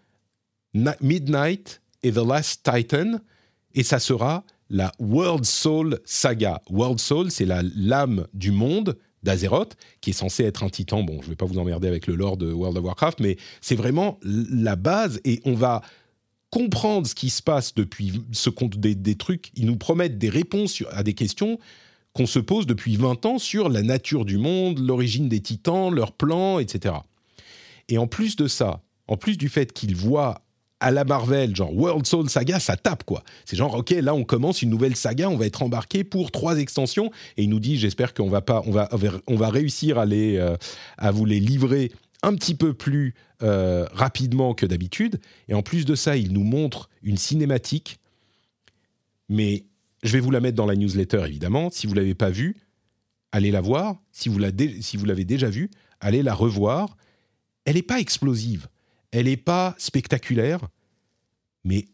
Midnight 1.00 1.80
et 2.02 2.12
The 2.12 2.26
Last 2.26 2.68
Titan, 2.68 3.20
et 3.74 3.84
ça 3.84 4.00
sera 4.00 4.44
la 4.70 4.92
World 4.98 5.44
Soul 5.44 5.98
Saga. 6.04 6.62
World 6.70 7.00
Soul, 7.00 7.30
c'est 7.30 7.44
la 7.44 7.62
lame 7.76 8.26
du 8.32 8.52
monde 8.52 8.96
d'Azeroth, 9.22 9.76
qui 10.00 10.10
est 10.10 10.14
censé 10.14 10.44
être 10.44 10.62
un 10.62 10.70
titan. 10.70 11.02
Bon, 11.02 11.18
je 11.20 11.26
ne 11.26 11.30
vais 11.30 11.36
pas 11.36 11.44
vous 11.44 11.58
emmerder 11.58 11.88
avec 11.88 12.06
le 12.06 12.14
lore 12.14 12.36
de 12.36 12.50
World 12.50 12.78
of 12.78 12.84
Warcraft, 12.84 13.20
mais 13.20 13.36
c'est 13.60 13.74
vraiment 13.74 14.18
la 14.22 14.76
base 14.76 15.20
et 15.24 15.40
on 15.44 15.54
va 15.54 15.82
comprendre 16.48 17.06
ce 17.06 17.14
qui 17.14 17.30
se 17.30 17.42
passe 17.42 17.74
depuis 17.74 18.22
ce 18.32 18.48
compte 18.48 18.78
des, 18.78 18.94
des 18.94 19.16
trucs. 19.16 19.50
Ils 19.54 19.66
nous 19.66 19.76
promettent 19.76 20.18
des 20.18 20.30
réponses 20.30 20.82
à 20.90 21.02
des 21.02 21.14
questions 21.14 21.58
qu'on 22.12 22.26
se 22.26 22.38
pose 22.38 22.66
depuis 22.66 22.96
20 22.96 23.26
ans 23.26 23.38
sur 23.38 23.68
la 23.68 23.82
nature 23.82 24.24
du 24.24 24.38
monde, 24.38 24.78
l'origine 24.78 25.28
des 25.28 25.40
titans, 25.40 25.94
leurs 25.94 26.12
plans, 26.12 26.58
etc. 26.58 26.94
Et 27.88 27.98
en 27.98 28.06
plus 28.06 28.36
de 28.36 28.48
ça, 28.48 28.82
en 29.06 29.16
plus 29.16 29.36
du 29.36 29.48
fait 29.48 29.72
qu'ils 29.72 29.94
voient 29.94 30.42
à 30.80 30.90
la 30.90 31.04
Marvel, 31.04 31.54
genre 31.54 31.74
World 31.76 32.06
Soul 32.06 32.28
Saga, 32.28 32.58
ça 32.58 32.76
tape 32.76 33.04
quoi. 33.04 33.22
C'est 33.44 33.56
genre 33.56 33.74
ok, 33.74 33.90
là 33.90 34.14
on 34.14 34.24
commence 34.24 34.62
une 34.62 34.70
nouvelle 34.70 34.96
saga, 34.96 35.28
on 35.28 35.36
va 35.36 35.46
être 35.46 35.62
embarqué 35.62 36.04
pour 36.04 36.30
trois 36.30 36.58
extensions 36.58 37.10
et 37.36 37.44
il 37.44 37.50
nous 37.50 37.60
dit 37.60 37.78
j'espère 37.78 38.14
qu'on 38.14 38.28
va 38.28 38.40
pas, 38.40 38.62
on 38.66 38.70
va, 38.70 38.88
on 39.26 39.36
va 39.36 39.50
réussir 39.50 39.98
à 39.98 40.06
les, 40.06 40.36
euh, 40.38 40.56
à 40.96 41.10
vous 41.10 41.26
les 41.26 41.38
livrer 41.38 41.92
un 42.22 42.34
petit 42.34 42.54
peu 42.54 42.74
plus 42.74 43.14
euh, 43.42 43.86
rapidement 43.92 44.54
que 44.54 44.66
d'habitude. 44.66 45.20
Et 45.48 45.54
en 45.54 45.62
plus 45.62 45.84
de 45.84 45.94
ça, 45.94 46.16
il 46.16 46.32
nous 46.32 46.44
montre 46.44 46.90
une 47.02 47.16
cinématique, 47.16 47.98
mais 49.28 49.64
je 50.02 50.12
vais 50.12 50.20
vous 50.20 50.30
la 50.30 50.40
mettre 50.40 50.56
dans 50.56 50.66
la 50.66 50.76
newsletter 50.76 51.22
évidemment. 51.26 51.70
Si 51.70 51.86
vous 51.86 51.94
l'avez 51.94 52.14
pas 52.14 52.30
vue, 52.30 52.56
allez 53.32 53.50
la 53.50 53.60
voir. 53.60 53.96
Si 54.12 54.28
vous 54.28 54.38
l'avez 54.38 55.24
déjà 55.24 55.50
vue, 55.50 55.70
allez 56.00 56.22
la 56.22 56.34
revoir. 56.34 56.96
Elle 57.64 57.74
n'est 57.74 57.82
pas 57.82 58.00
explosive 58.00 58.68
elle 59.12 59.26
n'est 59.26 59.36
pas 59.36 59.74
spectaculaire, 59.78 60.68
mais 61.64 61.86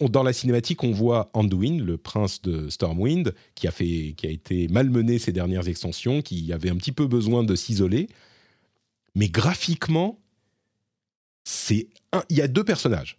dans 0.00 0.22
la 0.22 0.32
cinématique, 0.32 0.84
on 0.84 0.92
voit 0.92 1.30
Anduin, 1.32 1.78
le 1.82 1.98
prince 1.98 2.40
de 2.42 2.68
Stormwind, 2.68 3.34
qui 3.56 3.66
a, 3.66 3.72
fait, 3.72 4.14
qui 4.16 4.26
a 4.26 4.30
été 4.30 4.68
malmené 4.68 5.18
ces 5.18 5.32
dernières 5.32 5.66
extensions, 5.66 6.22
qui 6.22 6.52
avait 6.52 6.70
un 6.70 6.76
petit 6.76 6.92
peu 6.92 7.08
besoin 7.08 7.42
de 7.42 7.56
s'isoler. 7.56 8.08
Mais 9.16 9.28
graphiquement, 9.28 10.20
c'est 11.42 11.88
il 12.30 12.36
y 12.36 12.42
a 12.42 12.48
deux 12.48 12.62
personnages. 12.62 13.18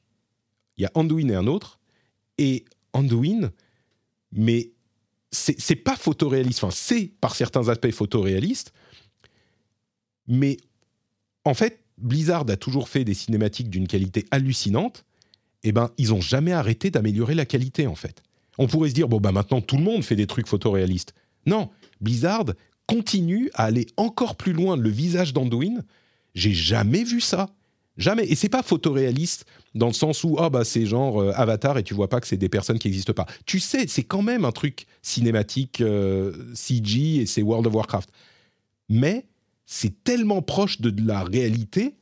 Il 0.78 0.84
y 0.84 0.86
a 0.86 0.92
Anduin 0.94 1.28
et 1.28 1.36
un 1.36 1.48
autre. 1.48 1.80
Et 2.38 2.64
Anduin, 2.94 3.52
mais 4.32 4.72
c'est 5.32 5.76
pas 5.76 5.98
photoréaliste. 5.98 6.64
Enfin, 6.64 6.76
c'est 6.76 7.12
par 7.20 7.36
certains 7.36 7.68
aspects 7.68 7.92
photoréaliste. 7.92 8.72
Mais 10.28 10.58
en 11.44 11.54
fait, 11.54 11.83
Blizzard 11.98 12.46
a 12.50 12.58
toujours 12.58 12.90
fait 12.90 13.04
des 13.04 13.14
cinématiques 13.14 13.70
d'une 13.70 13.88
qualité 13.88 14.26
hallucinante, 14.32 15.06
eh 15.64 15.72
ben, 15.72 15.92
ils 15.98 16.10
n'ont 16.10 16.22
jamais 16.22 16.52
arrêté 16.52 16.92
d'améliorer 16.92 17.36
la 17.36 17.46
qualité, 17.46 17.88
en 17.88 17.96
fait. 17.96 18.22
On 18.58 18.68
pourrait 18.68 18.90
se 18.90 18.94
dire, 18.94 19.08
bon, 19.08 19.20
bah 19.20 19.32
maintenant, 19.32 19.62
tout 19.62 19.78
le 19.78 19.84
monde 19.84 20.04
fait 20.04 20.16
des 20.16 20.28
trucs 20.28 20.48
photoréalistes. 20.48 21.14
Non, 21.46 21.70
Blizzard 22.02 22.46
continue 22.88 23.50
à 23.54 23.66
aller 23.66 23.88
encore 23.98 24.36
plus 24.36 24.54
loin. 24.54 24.78
Le 24.78 24.90
visage 24.90 25.34
d'Anduin, 25.34 25.82
j'ai 26.36 26.54
jamais 26.54 27.04
vu 27.04 27.22
ça. 27.22 27.50
Jamais. 27.98 28.26
Et 28.26 28.36
c'est 28.36 28.50
pas 28.50 28.64
photoréaliste 28.64 29.46
dans 29.76 29.88
le 29.88 29.94
sens 29.94 30.24
où, 30.24 30.36
ah, 30.40 30.50
bah, 30.50 30.64
c'est 30.64 30.86
genre 30.86 31.22
euh, 31.22 31.32
Avatar 31.36 31.78
et 31.78 31.84
tu 31.84 31.94
vois 31.94 32.10
pas 32.10 32.20
que 32.20 32.28
c'est 32.28 32.38
des 32.38 32.50
personnes 32.50 32.80
qui 32.80 32.88
n'existent 32.88 33.14
pas. 33.14 33.28
Tu 33.46 33.60
sais, 33.60 33.86
c'est 33.88 34.04
quand 34.04 34.24
même 34.24 34.46
un 34.46 34.52
truc 34.52 34.88
cinématique 35.04 35.80
euh, 35.82 36.34
CG 36.56 37.18
et 37.18 37.26
c'est 37.28 37.44
World 37.44 37.68
of 37.68 37.74
Warcraft. 37.74 38.10
Mais 38.90 39.26
c'est 39.66 40.04
tellement 40.04 40.42
proche 40.42 40.82
de, 40.82 40.94
la 41.06 41.24
réalité. 41.24 41.96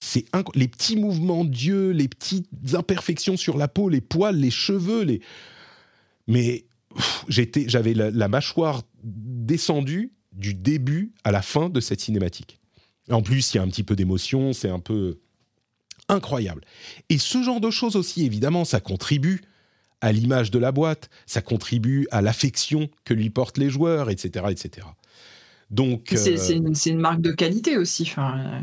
C'est 0.00 0.24
les 0.54 0.68
petits 0.68 0.96
mouvements 0.96 1.44
d'yeux, 1.44 1.90
les 1.90 2.08
petites 2.08 2.48
imperfections 2.74 3.36
sur 3.36 3.56
la 3.56 3.68
peau, 3.68 3.88
les 3.88 4.00
poils, 4.00 4.36
les 4.36 4.50
cheveux, 4.50 5.02
les. 5.02 5.20
Mais 6.26 6.64
j'avais 7.28 7.94
la, 7.94 8.28
mâchoire 8.28 8.82
descendue 9.02 10.12
du 10.32 10.54
début 10.54 11.12
à 11.24 11.32
la 11.32 11.42
fin 11.42 11.68
de 11.68 11.80
cette 11.80 12.00
cinématique. 12.00 12.60
En 13.10 13.22
plus, 13.22 13.52
il 13.52 13.56
y 13.56 13.60
a 13.60 13.62
un 13.62 13.68
petit 13.68 13.82
peu 13.82 13.96
d'émotion, 13.96 14.52
c'est 14.52 14.68
un 14.68 14.78
peu 14.78 15.20
incroyable. 16.08 16.62
Et 17.08 17.18
ce 17.18 17.42
genre 17.42 17.60
de 17.60 17.70
choses 17.70 17.96
aussi, 17.96 18.24
évidemment, 18.24 18.64
ça 18.64 18.80
contribue 18.80 19.42
à 20.00 20.12
l'image 20.12 20.50
de 20.50 20.58
la 20.58 20.72
boîte, 20.72 21.10
ça 21.26 21.42
contribue 21.42 22.06
à 22.10 22.22
l'affection 22.22 22.90
que 23.04 23.14
lui 23.14 23.30
portent 23.30 23.58
les 23.58 23.70
joueurs, 23.70 24.10
etc., 24.10 24.46
etc. 24.50 24.86
Donc, 25.72 26.12
c'est 26.14 26.38
euh, 26.50 26.72
une, 26.86 27.00
marque 27.00 27.22
de 27.22 27.32
qualité 27.32 27.78
aussi. 27.78 28.02
Enfin, 28.02 28.62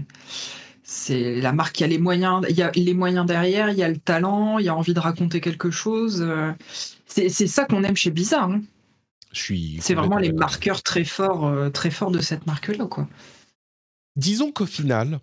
c'est 0.83 1.41
la 1.41 1.51
marque 1.51 1.75
qui 1.75 1.83
a 1.83 1.87
les 1.87 1.97
moyens, 1.97 2.45
il 2.49 2.55
y 2.55 2.61
a 2.61 2.71
les 2.75 2.93
moyens 2.93 3.25
derrière, 3.25 3.71
il 3.71 3.77
y 3.77 3.83
a 3.83 3.89
le 3.89 3.97
talent, 3.97 4.59
il 4.59 4.65
y 4.65 4.69
a 4.69 4.75
envie 4.75 4.93
de 4.93 4.99
raconter 4.99 5.41
quelque 5.41 5.71
chose. 5.71 6.21
Euh, 6.21 6.51
c'est 7.07 7.29
ça 7.29 7.65
qu'on 7.65 7.83
aime 7.83 7.97
chez 7.97 8.11
Bizarre. 8.11 8.51
Hein. 8.51 8.61
C'est 9.33 9.95
vraiment 9.95 10.17
les 10.17 10.31
marqueurs 10.31 10.83
très 10.83 11.03
forts, 11.03 11.47
euh, 11.47 11.69
très 11.69 11.89
forts 11.89 12.11
de 12.11 12.19
cette 12.19 12.45
marque-là, 12.45 12.85
quoi. 12.85 13.07
Disons 14.15 14.51
qu'au 14.51 14.65
final, 14.65 15.19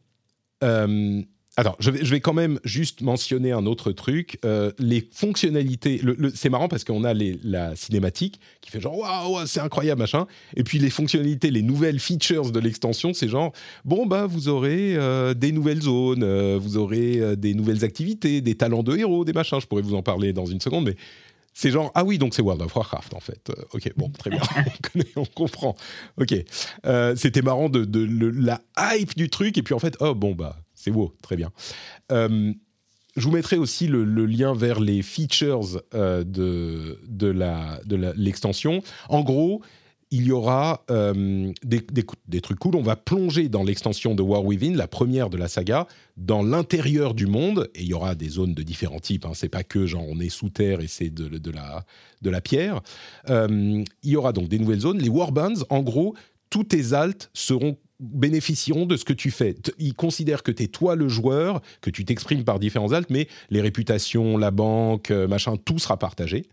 alors, 1.59 1.75
je 1.79 1.91
vais, 1.91 2.21
quand 2.21 2.35
même 2.35 2.61
juste 2.65 3.01
mentionner 3.01 3.51
un 3.51 3.65
autre 3.65 3.91
truc. 3.91 4.39
Euh, 4.45 4.73
les 4.79 5.09
fonctionnalités, 5.11 6.03
c'est 6.35 6.51
marrant 6.51 6.69
parce 6.69 6.85
qu'on 6.85 7.03
a 7.03 7.15
la 7.15 7.75
cinématique 7.77 8.41
qui 8.61 8.71
fait 8.71 8.81
genre 8.81 8.99
waouh, 8.99 9.47
c'est 9.47 9.61
incroyable 9.61 10.01
machin. 10.01 10.27
Et 10.55 10.65
puis 10.65 10.79
les 10.79 10.91
fonctionnalités, 10.91 11.51
les 11.51 11.63
nouvelles 11.63 11.99
features 11.99 12.53
de 12.53 12.61
l'extension, 12.61 13.15
c'est 13.15 13.29
genre 13.29 13.53
bon 13.87 14.05
bah 14.05 14.27
vous 14.27 14.49
aurez 14.49 14.97
euh, 14.97 15.33
des 15.33 15.51
nouvelles 15.51 15.81
zones, 15.81 16.23
euh, 16.23 16.59
vous 16.61 16.77
aurez 16.77 17.37
des 17.37 17.55
nouvelles 17.55 17.85
activités, 17.85 18.43
des 18.43 18.55
talents 18.55 18.83
de 18.83 18.95
héros, 18.95 19.25
des 19.25 19.33
machins. 19.33 19.59
Je 19.59 19.67
pourrais 19.67 19.83
vous 19.83 19.95
en 19.95 20.03
parler 20.03 20.35
dans 20.35 20.47
une 20.47 20.61
seconde, 20.61 20.85
mais 20.85 20.97
C'est 21.59 21.71
genre, 21.71 21.91
ah 21.95 22.05
oui, 22.05 22.19
donc 22.19 22.35
c'est 22.35 22.43
World 22.43 22.61
of 22.61 22.77
Warcraft 22.77 23.15
en 23.15 23.21
fait. 23.21 23.49
Euh, 23.49 23.55
ok, 23.73 23.91
bon, 23.97 24.11
très 24.11 24.29
bien, 24.29 24.43
on, 24.57 24.89
connaît, 24.93 25.13
on 25.17 25.25
comprend. 25.25 25.75
Ok, 26.21 26.35
euh, 26.85 27.17
c'était 27.17 27.41
marrant 27.41 27.71
de, 27.71 28.31
la 28.39 28.61
hype 28.79 29.17
du 29.17 29.31
truc, 29.31 29.57
et 29.57 29.63
puis 29.63 29.73
en 29.73 29.79
fait, 29.79 29.97
oh 30.01 30.15
bon, 30.15 30.35
bah, 30.35 30.59
c'est 30.87 30.93
beau, 30.93 31.13
très 31.21 31.35
bien. 31.35 31.51
Euh, 32.13 32.53
je 33.17 33.25
vous 33.25 33.33
mettrai 33.33 33.57
aussi 33.57 33.89
le, 33.89 34.05
lien 34.05 34.55
vers 34.55 34.79
les 34.79 35.03
features 35.03 35.83
de, 35.93 37.01
de 37.05 38.13
l'extension. 38.15 38.83
en 39.09 39.23
gros, 39.23 39.63
il 40.11 40.25
y 40.25 40.33
aura 40.33 40.85
euh, 40.91 41.53
des, 41.65 42.41
trucs 42.41 42.59
cool. 42.59 42.77
On 42.77 42.83
va 42.83 42.95
plonger 42.97 43.49
dans 43.49 43.65
l'extension 43.65 44.15
de 44.15 44.23
War 44.23 44.45
Within, 44.45 44.75
la 44.75 44.87
première 44.87 45.31
de 45.31 45.37
la 45.37 45.49
saga, 45.49 45.89
dans 46.17 46.43
l'intérieur 46.43 47.13
du 47.15 47.27
monde. 47.27 47.71
Et 47.75 47.83
il 47.83 47.89
y 47.89 47.95
aura 47.95 48.15
des 48.15 48.29
zones 48.29 48.55
de 48.55 48.63
différents 48.63 49.01
types. 49.01 49.27
Hein. 49.27 49.33
C'est 49.35 49.49
pas 49.49 49.65
que 49.65 49.87
genre 49.87 50.05
on 50.09 50.21
est 50.21 50.29
sous 50.29 50.49
terre 50.49 50.81
et 50.81 50.87
c'est 50.87 51.11
de, 51.11 51.51
la, 51.51 51.85
de 52.23 52.31
la 52.31 52.41
pierre. 52.41 52.81
Euh, 53.31 53.83
il 54.03 54.11
y 54.11 54.17
aura 54.17 54.33
donc 54.33 54.49
des 54.49 54.59
nouvelles 54.59 54.81
zones. 54.81 54.99
Les 54.99 55.09
Warbands, 55.09 55.65
en 55.71 55.83
gros, 55.83 56.15
tous 56.51 56.65
tes 56.65 56.93
alts 56.93 57.29
seront 57.35 57.77
bénéficieront 58.01 58.87
de 58.87 58.97
ce 58.97 59.05
que 59.05 59.13
tu 59.13 59.31
fais. 59.31 59.55
Ils 59.79 59.95
considèrent 59.95 60.43
que 60.43 60.51
tu 60.51 60.65
es 60.65 60.67
toi 60.67 60.97
le 60.97 61.09
joueur, 61.09 61.63
que 61.81 61.91
tu 61.91 62.05
t'exprimes 62.05 62.45
par 62.45 62.59
différents 62.59 62.93
alts, 62.93 63.11
mais 63.11 63.29
les 63.51 63.61
réputations, 63.61 64.37
la 64.37 64.51
banque, 64.51 65.11
euh, 65.11 65.27
machin, 65.27 65.57
tout 65.57 65.79
sera 65.79 65.99
partagé. 65.99 66.47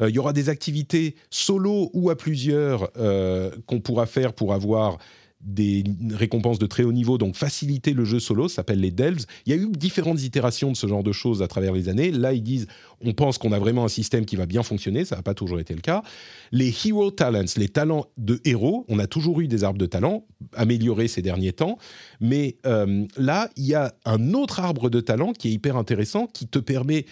Euh, 0.00 0.10
il 0.10 0.14
y 0.14 0.18
aura 0.18 0.32
des 0.32 0.48
activités 0.48 1.14
solo 1.30 1.90
ou 1.92 2.10
à 2.10 2.16
plusieurs 2.16 2.90
euh, 2.96 3.50
qu'on 3.66 3.80
pourra 3.80 4.06
faire 4.06 4.32
pour 4.32 4.52
avoir 4.52 4.98
des 5.40 5.84
récompenses 6.10 6.58
de 6.58 6.66
très 6.66 6.82
haut 6.82 6.92
niveau, 6.92 7.16
donc 7.16 7.36
faciliter 7.36 7.92
le 7.92 8.04
jeu 8.04 8.18
solo, 8.18 8.48
ça 8.48 8.56
s'appelle 8.56 8.80
les 8.80 8.90
Delves. 8.90 9.24
Il 9.46 9.54
y 9.54 9.58
a 9.58 9.62
eu 9.62 9.70
différentes 9.70 10.22
itérations 10.22 10.72
de 10.72 10.76
ce 10.76 10.86
genre 10.86 11.04
de 11.04 11.12
choses 11.12 11.42
à 11.42 11.48
travers 11.48 11.72
les 11.72 11.88
années. 11.88 12.10
Là, 12.10 12.32
ils 12.32 12.42
disent, 12.42 12.66
on 13.00 13.12
pense 13.12 13.38
qu'on 13.38 13.52
a 13.52 13.58
vraiment 13.58 13.84
un 13.84 13.88
système 13.88 14.24
qui 14.24 14.36
va 14.36 14.46
bien 14.46 14.62
fonctionner, 14.62 15.04
ça 15.04 15.16
n'a 15.16 15.22
pas 15.22 15.34
toujours 15.34 15.60
été 15.60 15.74
le 15.74 15.80
cas. 15.80 16.02
Les 16.50 16.74
Hero 16.84 17.10
Talents, 17.10 17.44
les 17.56 17.68
talents 17.68 18.06
de 18.16 18.40
héros, 18.44 18.84
on 18.88 18.98
a 18.98 19.06
toujours 19.06 19.40
eu 19.40 19.46
des 19.46 19.62
arbres 19.62 19.78
de 19.78 19.86
talents, 19.86 20.24
améliorés 20.54 21.08
ces 21.08 21.22
derniers 21.22 21.52
temps, 21.52 21.78
mais 22.20 22.56
euh, 22.66 23.06
là, 23.16 23.48
il 23.56 23.66
y 23.66 23.74
a 23.74 23.94
un 24.04 24.34
autre 24.34 24.60
arbre 24.60 24.90
de 24.90 25.00
talents 25.00 25.32
qui 25.32 25.48
est 25.48 25.52
hyper 25.52 25.76
intéressant, 25.76 26.26
qui 26.26 26.48
te 26.48 26.58
permet 26.58 27.06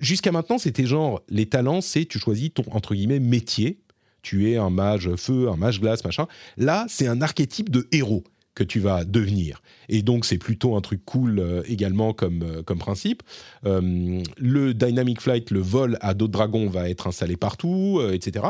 jusqu'à 0.00 0.32
maintenant, 0.32 0.58
c'était 0.58 0.86
genre, 0.86 1.22
les 1.28 1.46
talents, 1.46 1.80
c'est 1.80 2.04
tu 2.06 2.18
choisis 2.18 2.52
ton, 2.52 2.64
entre 2.72 2.94
guillemets, 2.94 3.20
métier. 3.20 3.78
Tu 4.22 4.50
es 4.50 4.56
un 4.56 4.70
mage 4.70 5.14
feu, 5.16 5.48
un 5.48 5.56
mage 5.56 5.80
glace, 5.80 6.04
machin. 6.04 6.26
Là, 6.56 6.86
c'est 6.88 7.06
un 7.06 7.22
archétype 7.22 7.70
de 7.70 7.86
héros 7.92 8.24
que 8.54 8.64
tu 8.64 8.80
vas 8.80 9.04
devenir. 9.04 9.62
Et 9.88 10.02
donc, 10.02 10.24
c'est 10.24 10.38
plutôt 10.38 10.76
un 10.76 10.80
truc 10.80 11.04
cool 11.04 11.38
euh, 11.38 11.62
également 11.66 12.12
comme, 12.12 12.42
euh, 12.42 12.62
comme 12.62 12.78
principe. 12.78 13.22
Euh, 13.64 14.22
le 14.36 14.74
Dynamic 14.74 15.20
Flight, 15.20 15.50
le 15.50 15.60
vol 15.60 15.96
à 16.00 16.14
d'autres 16.14 16.32
dragons 16.32 16.68
va 16.68 16.90
être 16.90 17.06
installé 17.06 17.36
partout, 17.36 18.00
etc. 18.12 18.46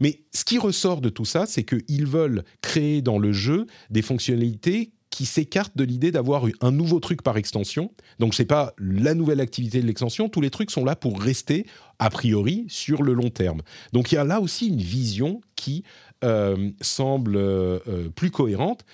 Mais 0.00 0.22
ce 0.32 0.44
qui 0.44 0.58
ressort 0.58 1.00
de 1.00 1.08
tout 1.08 1.24
ça, 1.24 1.46
c'est 1.46 1.64
qu'ils 1.64 2.06
veulent 2.06 2.44
créer 2.60 3.02
dans 3.02 3.18
le 3.18 3.32
jeu 3.32 3.66
des 3.90 4.02
fonctionnalités 4.02 4.92
qui 5.10 5.26
s'écarte 5.26 5.76
de 5.76 5.84
l'idée 5.84 6.10
d'avoir 6.10 6.46
un 6.62 6.72
nouveau 6.72 6.98
truc 6.98 7.22
par 7.22 7.36
extension. 7.36 7.92
Donc 8.18 8.34
c'est 8.34 8.46
pas 8.46 8.72
la 8.78 9.14
nouvelle 9.14 9.40
activité 9.40 9.80
de 9.82 9.86
l'extension, 9.86 10.30
tous 10.30 10.40
les 10.40 10.50
trucs 10.50 10.70
sont 10.70 10.84
là 10.84 10.96
pour 10.96 11.20
rester 11.20 11.66
a 12.02 12.10
priori 12.10 12.66
sur 12.68 13.04
le 13.04 13.12
long 13.12 13.30
terme. 13.30 13.62
Donc 13.92 14.10
il 14.10 14.16
y 14.16 14.18
a 14.18 14.24
là 14.24 14.40
aussi 14.40 14.66
une 14.66 14.82
vision 14.82 15.40
qui 15.54 15.84
euh, 16.24 16.70
semble 16.80 17.36
euh, 17.36 17.78
euh, 17.86 18.08
plus 18.08 18.32
cohérente. 18.32 18.84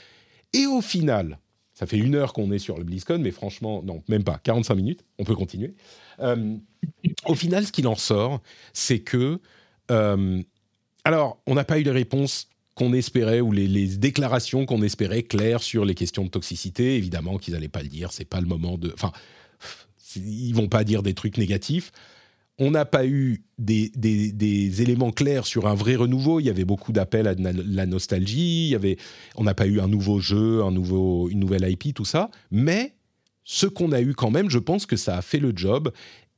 Et 0.52 0.66
au 0.66 0.82
final, 0.82 1.38
ça 1.72 1.86
fait 1.86 1.96
une 1.96 2.14
heure 2.14 2.34
qu'on 2.34 2.52
est 2.52 2.58
sur 2.58 2.76
le 2.76 2.84
BlizzCon, 2.84 3.18
mais 3.18 3.30
franchement, 3.30 3.82
non, 3.82 4.02
même 4.08 4.24
pas, 4.24 4.38
45 4.42 4.74
minutes, 4.74 5.04
on 5.18 5.24
peut 5.24 5.34
continuer. 5.34 5.74
au 7.24 7.34
final, 7.34 7.64
ce 7.66 7.72
qu'il 7.72 7.86
en 7.86 7.94
sort, 7.94 8.42
c'est 8.74 8.98
que... 8.98 9.40
alors, 11.04 11.40
on 11.46 11.54
n'a 11.54 11.64
pas 11.64 11.78
eu 11.78 11.84
les 11.84 11.90
réponses 11.90 12.48
qu'on 12.74 12.92
espérait 12.92 13.40
ou 13.40 13.52
les, 13.52 13.86
déclarations 13.96 14.66
qu'on 14.66 14.82
espérait 14.82 15.22
claires 15.22 15.62
sur 15.62 15.84
les 15.84 15.94
questions 15.94 16.24
de 16.24 16.30
toxicité. 16.30 16.96
Évidemment 16.96 17.38
qu'ils 17.38 17.54
n'allaient 17.54 17.68
pas 17.68 17.82
le 17.82 17.88
dire, 17.88 18.12
c'est 18.12 18.26
pas 18.26 18.40
le 18.40 18.46
moment 18.46 18.76
de. 18.76 18.92
Enfin, 18.92 19.12
ils 20.16 20.52
vont 20.52 20.68
pas 20.68 20.84
dire 20.84 21.02
des 21.02 21.14
trucs 21.14 21.38
négatifs. 21.38 21.92
On 22.58 22.72
n'a 22.72 22.84
pas 22.84 23.06
eu 23.06 23.44
des, 23.58 24.82
éléments 24.82 25.12
clairs 25.12 25.46
sur 25.46 25.68
un 25.68 25.74
vrai 25.74 25.94
renouveau. 25.94 26.40
Il 26.40 26.46
y 26.46 26.50
avait 26.50 26.64
beaucoup 26.64 26.92
d'appels 26.92 27.28
à 27.28 27.34
la 27.34 27.86
nostalgie. 27.86 28.76
On 29.36 29.44
n'a 29.44 29.54
pas 29.54 29.66
eu 29.66 29.80
un 29.80 29.88
nouveau 29.88 30.18
jeu, 30.18 30.62
un 30.62 30.70
une 30.70 31.38
nouvelle 31.38 31.70
IP, 31.70 31.94
tout 31.94 32.04
ça. 32.04 32.30
Mais 32.50 32.94
ce 33.44 33.66
qu'on 33.66 33.92
a 33.92 34.00
eu 34.00 34.14
quand 34.14 34.30
même, 34.30 34.50
je 34.50 34.58
pense 34.58 34.86
que 34.86 34.96
ça 34.96 35.16
a 35.16 35.22
fait 35.22 35.38
le 35.38 35.52
job. 35.54 35.92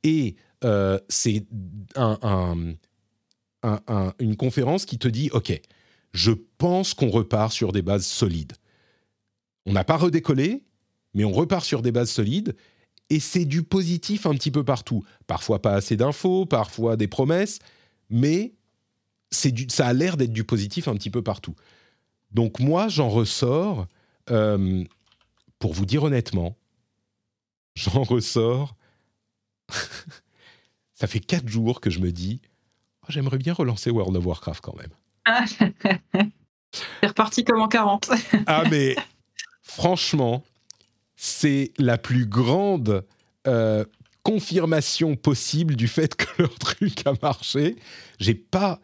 Et 0.04 0.36
euh, 0.64 0.98
c'est 1.08 1.44
un, 1.96 2.74
une 4.18 4.36
conférence 4.36 4.84
qui 4.84 4.98
te 4.98 5.08
dit, 5.08 5.30
OK, 5.32 5.58
je 6.12 6.32
pense 6.58 6.94
qu'on 6.94 7.10
repart 7.10 7.52
sur 7.52 7.72
des 7.72 7.82
bases 7.82 8.06
solides. 8.06 8.52
On 9.66 9.72
n'a 9.72 9.84
pas 9.84 9.96
redécollé, 9.96 10.64
mais 11.14 11.24
on 11.24 11.32
repart 11.32 11.64
sur 11.64 11.82
des 11.82 11.92
bases 11.92 12.10
solides, 12.10 12.54
et 13.10 13.18
c'est 13.20 13.44
du 13.44 13.62
positif 13.62 14.24
un 14.24 14.34
petit 14.34 14.52
peu 14.52 14.64
partout. 14.64 15.04
Parfois 15.26 15.60
pas 15.60 15.74
assez 15.74 15.96
d'infos, 15.96 16.46
parfois 16.46 16.96
des 16.96 17.08
promesses, 17.08 17.58
mais 18.08 18.54
ça 19.30 19.86
a 19.86 19.92
l'air 19.92 20.16
d'être 20.16 20.32
du 20.32 20.44
positif 20.44 20.88
un 20.88 20.94
petit 20.94 21.10
peu 21.10 21.22
partout. 21.22 21.54
Donc 22.30 22.60
moi, 22.60 22.88
j'en 22.88 23.08
ressors, 23.08 23.86
euh, 24.30 24.84
pour 25.58 25.74
vous 25.74 25.86
dire 25.86 26.04
honnêtement, 26.04 26.56
j'en 27.74 28.04
ressors, 28.04 28.76
ça 30.94 31.06
fait 31.06 31.20
quatre 31.20 31.48
jours 31.48 31.80
que 31.80 31.90
je 31.90 31.98
me 31.98 32.12
dis, 32.12 32.40
oh, 33.02 33.06
j'aimerais 33.08 33.38
bien 33.38 33.52
relancer 33.52 33.90
World 33.90 34.16
of 34.16 34.24
Warcraft 34.24 34.60
quand 34.62 34.76
même. 34.76 34.92
C'est 37.00 37.08
reparti 37.08 37.42
comme 37.42 37.60
en 37.60 37.68
40. 37.68 38.10
ah, 38.46 38.62
mais 38.70 38.94
franchement, 39.62 40.44
c'est 41.22 41.72
la 41.76 41.98
plus 41.98 42.24
grande 42.24 43.04
euh, 43.46 43.84
confirmation 44.22 45.16
possible 45.16 45.76
du 45.76 45.86
fait 45.86 46.14
que 46.14 46.24
leur 46.38 46.54
truc 46.58 47.06
a 47.06 47.12
marché. 47.20 47.76
J'ai 48.18 48.32
pas. 48.32 48.80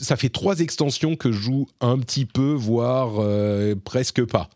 Ça 0.00 0.16
fait 0.16 0.30
trois 0.30 0.60
extensions 0.60 1.14
que 1.14 1.30
je 1.30 1.38
joue 1.38 1.66
un 1.82 1.98
petit 1.98 2.24
peu, 2.24 2.54
voire 2.54 3.16
euh, 3.18 3.74
presque 3.74 4.24
pas. 4.24 4.48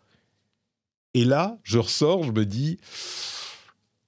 Et 1.13 1.23
là, 1.23 1.59
je 1.61 1.77
ressors, 1.77 2.23
je 2.23 2.31
me 2.31 2.47
dis 2.47 2.79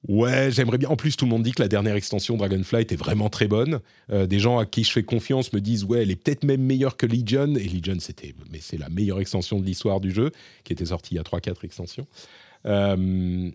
Ouais, 0.07 0.49
j'aimerais 0.49 0.79
bien. 0.79 0.89
En 0.89 0.95
plus, 0.95 1.15
tout 1.15 1.25
le 1.25 1.29
monde 1.29 1.43
dit 1.43 1.51
que 1.51 1.61
la 1.61 1.67
dernière 1.67 1.95
extension 1.95 2.37
Dragonflight 2.37 2.91
est 2.91 2.95
vraiment 2.95 3.29
très 3.29 3.47
bonne. 3.47 3.81
Euh, 4.11 4.25
des 4.25 4.39
gens 4.39 4.57
à 4.57 4.65
qui 4.65 4.83
je 4.83 4.91
fais 4.91 5.03
confiance 5.03 5.53
me 5.53 5.61
disent 5.61 5.83
ouais, 5.83 6.01
elle 6.01 6.09
est 6.09 6.15
peut-être 6.15 6.43
même 6.43 6.63
meilleure 6.63 6.97
que 6.97 7.05
Legion. 7.05 7.53
Et 7.53 7.65
Legion, 7.65 7.99
c'était, 7.99 8.33
mais 8.51 8.59
c'est 8.61 8.77
la 8.77 8.89
meilleure 8.89 9.19
extension 9.19 9.59
de 9.59 9.65
l'histoire 9.65 9.99
du 9.99 10.09
jeu, 10.09 10.31
qui 10.63 10.73
était 10.73 10.87
sortie 10.87 11.13
il 11.13 11.17
y 11.17 11.19
a 11.19 11.23
3-4 11.23 11.65
extensions. 11.65 12.07
Euh, 12.65 13.51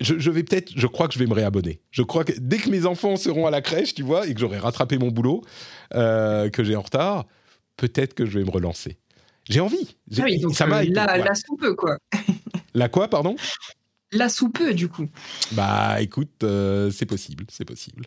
je, 0.00 0.30
vais 0.30 0.42
peut-être, 0.42 0.72
je 0.76 0.86
crois 0.86 1.08
que 1.08 1.14
je 1.14 1.18
vais 1.18 1.26
me 1.26 1.34
réabonner. 1.34 1.80
Je 1.90 2.02
crois 2.02 2.24
que 2.24 2.32
dès 2.38 2.58
que 2.58 2.70
mes 2.70 2.86
enfants 2.86 3.16
seront 3.16 3.46
à 3.46 3.50
la 3.50 3.62
crèche, 3.62 3.94
tu 3.94 4.02
vois, 4.02 4.26
et 4.26 4.34
que 4.34 4.40
j'aurai 4.40 4.58
rattrapé 4.58 4.98
mon 4.98 5.08
boulot 5.08 5.42
euh, 5.94 6.50
que 6.50 6.64
j'ai 6.64 6.76
en 6.76 6.82
retard, 6.82 7.26
peut-être 7.76 8.14
que 8.14 8.26
je 8.26 8.38
vais 8.38 8.44
me 8.44 8.50
relancer. 8.50 8.98
J'ai 9.48 9.60
envie. 9.60 9.96
Ah 10.18 10.22
oui, 10.24 10.40
donc 10.40 10.54
ça 10.54 10.66
m'a 10.66 10.82
la, 10.84 11.18
la 11.18 11.34
soupe, 11.34 11.74
quoi. 11.76 11.98
la 12.74 12.88
quoi, 12.88 13.08
pardon? 13.08 13.36
La 14.14 14.28
sous 14.28 14.48
peu, 14.48 14.74
du 14.74 14.88
coup. 14.88 15.08
Bah, 15.52 16.00
écoute, 16.00 16.44
euh, 16.44 16.90
c'est 16.90 17.06
possible, 17.06 17.44
c'est 17.48 17.64
possible. 17.64 18.06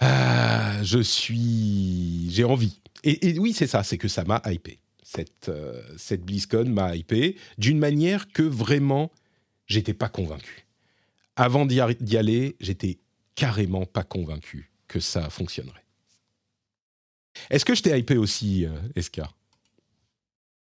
Ah, 0.00 0.82
je 0.82 1.00
suis. 1.00 2.28
J'ai 2.30 2.44
envie. 2.44 2.80
Et, 3.04 3.38
oui, 3.38 3.52
c'est 3.52 3.66
ça, 3.66 3.82
c'est 3.82 3.96
que 3.96 4.08
ça 4.08 4.24
m'a 4.24 4.42
hypé. 4.46 4.80
Cette, 5.10 5.48
euh, 5.48 5.80
cette 5.96 6.22
BlizzCon 6.22 6.66
m'a 6.66 6.94
hypé 6.94 7.38
d'une 7.56 7.78
manière 7.78 8.30
que 8.30 8.42
vraiment, 8.42 9.10
j'étais 9.66 9.94
pas 9.94 10.10
convaincu. 10.10 10.66
Avant 11.34 11.64
d'y 11.64 11.80
aller, 11.80 12.56
j'étais 12.60 12.98
carrément 13.34 13.86
pas 13.86 14.02
convaincu 14.02 14.70
que 14.86 15.00
ça 15.00 15.30
fonctionnerait. 15.30 15.86
Est-ce 17.48 17.64
que 17.64 17.74
je 17.74 17.82
t'ai 17.82 17.98
hypé 17.98 18.18
aussi, 18.18 18.66
euh, 18.66 18.76
Eska? 18.96 19.30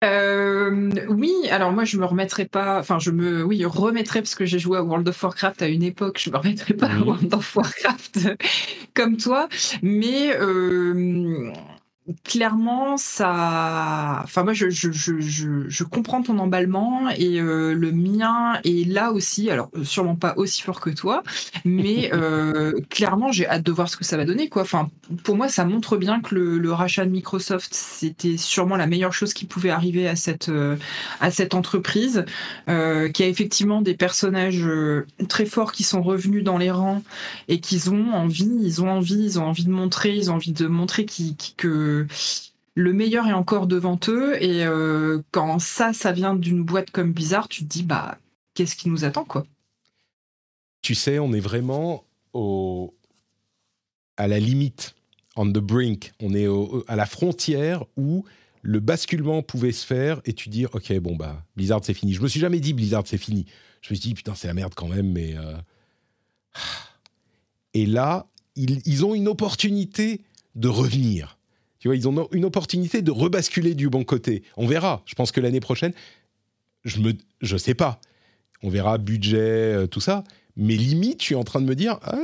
Euh, 0.05 0.91
oui, 1.09 1.33
alors 1.51 1.73
moi 1.73 1.85
je 1.85 1.97
me 1.97 2.05
remettrai 2.05 2.45
pas, 2.45 2.79
enfin 2.79 2.99
je 2.99 3.11
me, 3.11 3.43
oui, 3.43 3.65
remettrai 3.65 4.21
parce 4.21 4.35
que 4.35 4.45
j'ai 4.45 4.59
joué 4.59 4.77
à 4.77 4.83
World 4.83 5.09
of 5.09 5.23
Warcraft 5.23 5.63
à 5.63 5.69
une 5.69 5.83
époque, 5.83 6.21
je 6.23 6.29
me 6.29 6.37
remettrai 6.37 6.75
pas 6.75 6.89
à 6.89 6.99
World 6.99 7.33
of 7.33 7.57
Warcraft 7.57 8.29
comme 8.95 9.17
toi, 9.17 9.49
mais 9.81 10.37
euh, 10.37 11.51
clairement, 12.23 12.97
ça. 12.97 14.21
Enfin, 14.25 14.45
moi, 14.45 14.53
je, 14.53 14.69
je, 14.69 14.91
je, 14.93 15.21
je, 15.21 15.85
comprends 15.85 16.23
ton 16.23 16.39
emballement 16.39 17.09
et 17.11 17.41
euh, 17.41 17.75
le 17.75 17.93
mien 17.93 18.61
est 18.65 18.87
là 18.87 19.13
aussi. 19.13 19.51
Alors, 19.51 19.71
euh, 19.77 19.85
sûrement 19.85 20.17
pas 20.17 20.35
aussi 20.37 20.61
fort 20.63 20.81
que 20.81 20.91
toi, 20.91 21.23
mais 21.65 22.11
euh, 22.15 22.73
clairement, 22.91 23.33
j'ai 23.33 23.49
hâte 23.49 23.63
de 23.63 23.73
voir 23.73 23.89
ce 23.89 23.97
que 23.97 24.05
ça 24.05 24.19
va 24.19 24.27
donner. 24.27 24.49
Quoi. 24.49 24.63
Enfin, 24.63 24.91
pour 25.23 25.37
moi, 25.37 25.49
ça 25.49 25.65
montre 25.65 25.97
bien 25.97 26.21
que 26.21 26.35
le, 26.35 26.59
le 26.59 26.73
rachat 26.73 27.07
de 27.07 27.11
Microsoft, 27.11 27.73
c'était 27.73 28.37
sûrement 28.37 28.77
la 28.77 28.87
meilleure 28.87 29.15
chose 29.15 29.33
qui 29.33 29.47
pouvait 29.47 29.71
arriver 29.71 30.07
à 30.07 30.17
cette, 30.17 30.51
à 31.21 31.31
cette 31.31 31.55
entreprise, 31.55 32.27
euh, 32.69 33.09
qui 33.09 33.23
a 33.23 33.29
effectivement 33.29 33.81
des 33.81 33.95
personnages 33.95 34.69
très 35.29 35.47
forts 35.47 35.73
qui 35.73 35.85
sont 35.85 36.03
revenus 36.03 36.45
dans 36.45 36.59
les 36.59 36.71
rangs 36.71 37.03
et 37.49 37.61
qu'ils 37.61 37.91
ont 37.91 38.13
envie, 38.13 38.59
ils 38.63 38.83
ont 38.83 38.91
envie, 38.91 39.25
ils 39.25 39.39
ont 39.39 39.45
envie 39.45 39.65
de 39.65 39.71
montrer, 39.71 40.15
ils 40.15 40.31
ont 40.31 40.35
envie 40.35 40.53
de 40.53 40.67
montrer 40.67 41.07
qui, 41.07 41.37
que 41.57 41.94
le 42.75 42.93
meilleur 42.93 43.27
est 43.27 43.33
encore 43.33 43.67
devant 43.67 43.99
eux. 44.09 44.43
Et 44.43 44.65
euh, 44.65 45.21
quand 45.31 45.59
ça, 45.59 45.93
ça 45.93 46.13
vient 46.13 46.35
d'une 46.35 46.63
boîte 46.63 46.91
comme 46.91 47.13
Bizarre, 47.13 47.49
tu 47.49 47.65
te 47.65 47.69
dis, 47.69 47.83
bah, 47.83 48.19
qu'est-ce 48.55 48.77
qui 48.77 48.89
nous 48.89 49.05
attend, 49.05 49.25
quoi? 49.25 49.47
Tu 50.83 50.95
sais, 50.95 51.19
on 51.19 51.33
est 51.33 51.41
vraiment 51.41 52.05
au... 52.33 52.95
à 54.17 54.29
la 54.29 54.39
limite, 54.39 54.95
on 55.37 55.47
the 55.47 55.59
brink. 55.59 56.13
On 56.21 56.35
est 56.35 56.47
à 56.89 56.97
la 56.97 57.07
frontière 57.07 57.85
où 57.97 58.25
le 58.63 58.81
basculement 58.81 59.43
pouvait 59.43 59.73
se 59.73 59.87
faire 59.87 60.21
et 60.25 60.33
tu 60.33 60.49
dis, 60.49 60.67
ok, 60.67 60.93
bon, 60.99 61.17
bah, 61.17 61.45
Blizzard, 61.57 61.81
c'est 61.83 61.95
fini. 61.95 62.13
Je 62.13 62.23
me 62.23 62.29
suis 62.29 62.41
jamais 62.41 62.61
dit, 62.61 62.73
Blizzard, 62.73 63.05
c'est 63.07 63.19
fini. 63.19 63.47
Je 63.83 63.93
me 63.93 63.97
suis 63.97 64.09
dit, 64.09 64.15
putain, 64.15 64.35
c'est 64.35 64.49
la 64.49 64.55
merde 64.55 64.75
quand 64.75 64.89
même, 64.89 65.13
mais. 65.13 65.37
Euh, 65.37 65.57
et 67.75 67.87
là, 67.87 68.27
ils 68.57 69.05
ont 69.05 69.15
une 69.15 69.29
opportunité 69.29 70.21
de 70.55 70.69
revenir. 70.69 71.34
Tu 71.85 71.89
vois, 71.89 71.97
ils 71.97 72.09
ont 72.09 72.29
une 72.33 72.47
opportunité 72.47 73.03
de 73.03 73.11
rebasculer 73.11 73.75
du 73.75 73.91
bon 73.91 74.05
côté. 74.05 74.43
On 74.57 74.67
verra. 74.67 75.03
Je 75.05 75.15
pense 75.15 75.33
que 75.33 75.41
l'année 75.43 75.61
prochaine, 75.61 75.93
je 76.83 76.99
me, 76.99 77.13
je 77.43 77.59
sais 77.59 77.75
pas. 77.75 78.01
On 78.63 78.71
verra 78.71 78.97
budget, 78.97 79.37
euh, 79.37 79.87
tout 79.87 80.01
ça. 80.01 80.25
Mais 80.57 80.77
limite, 80.77 81.21
je 81.21 81.27
suis 81.27 81.35
en 81.35 81.45
train 81.45 81.61
de 81.61 81.67
me 81.67 81.75
dire, 81.75 81.99
ah, 82.01 82.17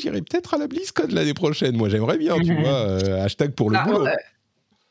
j'irai 0.00 0.20
peut-être 0.20 0.54
à 0.54 0.58
la 0.58 0.66
BlizzCon 0.66 1.06
l'année 1.10 1.32
prochaine. 1.32 1.76
Moi, 1.76 1.88
j'aimerais 1.88 2.18
bien, 2.18 2.40
tu 2.40 2.50
mhm. 2.50 2.60
vois. 2.60 2.72
Euh, 2.72 3.22
hashtag 3.22 3.52
pour 3.52 3.70
le 3.70 3.74
bah, 3.74 3.84
boulot. 3.84 4.04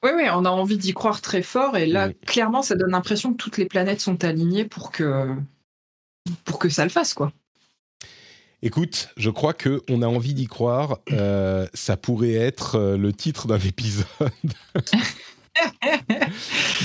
Oui, 0.03 0.12
oui, 0.16 0.24
on 0.32 0.45
a 0.45 0.49
envie 0.51 0.78
d'y 0.78 0.93
croire 0.93 1.20
très 1.20 1.41
fort. 1.41 1.76
Et 1.76 1.86
là, 1.86 2.14
clairement, 2.26 2.62
ça 2.62 2.76
donne 2.76 2.91
l'impression 2.91 3.34
que 3.34 3.38
toutes 3.38 3.58
les 3.58 3.66
planètes 3.66 3.99
sont 3.99 4.24
alignées 4.24 4.64
pour 4.64 4.89
que, 4.89 5.36
pour 6.45 6.60
que 6.60 6.70
ça 6.70 6.86
le 6.86 6.89
fasse, 6.89 7.14
quoi. 7.14 7.34
Écoute, 8.64 9.10
je 9.18 9.30
crois 9.30 9.53
que 9.53 9.84
on 9.88 10.01
a 10.01 10.08
envie 10.08 10.34
d'y 10.34 10.47
croire. 10.47 10.99
Euh, 11.12 11.68
ça 11.76 11.95
pourrait 11.95 12.34
être 12.34 12.76
euh, 12.76 12.97
le 12.97 13.14
titre 13.14 13.47
d'un 13.47 13.60
épisode. 13.60 14.08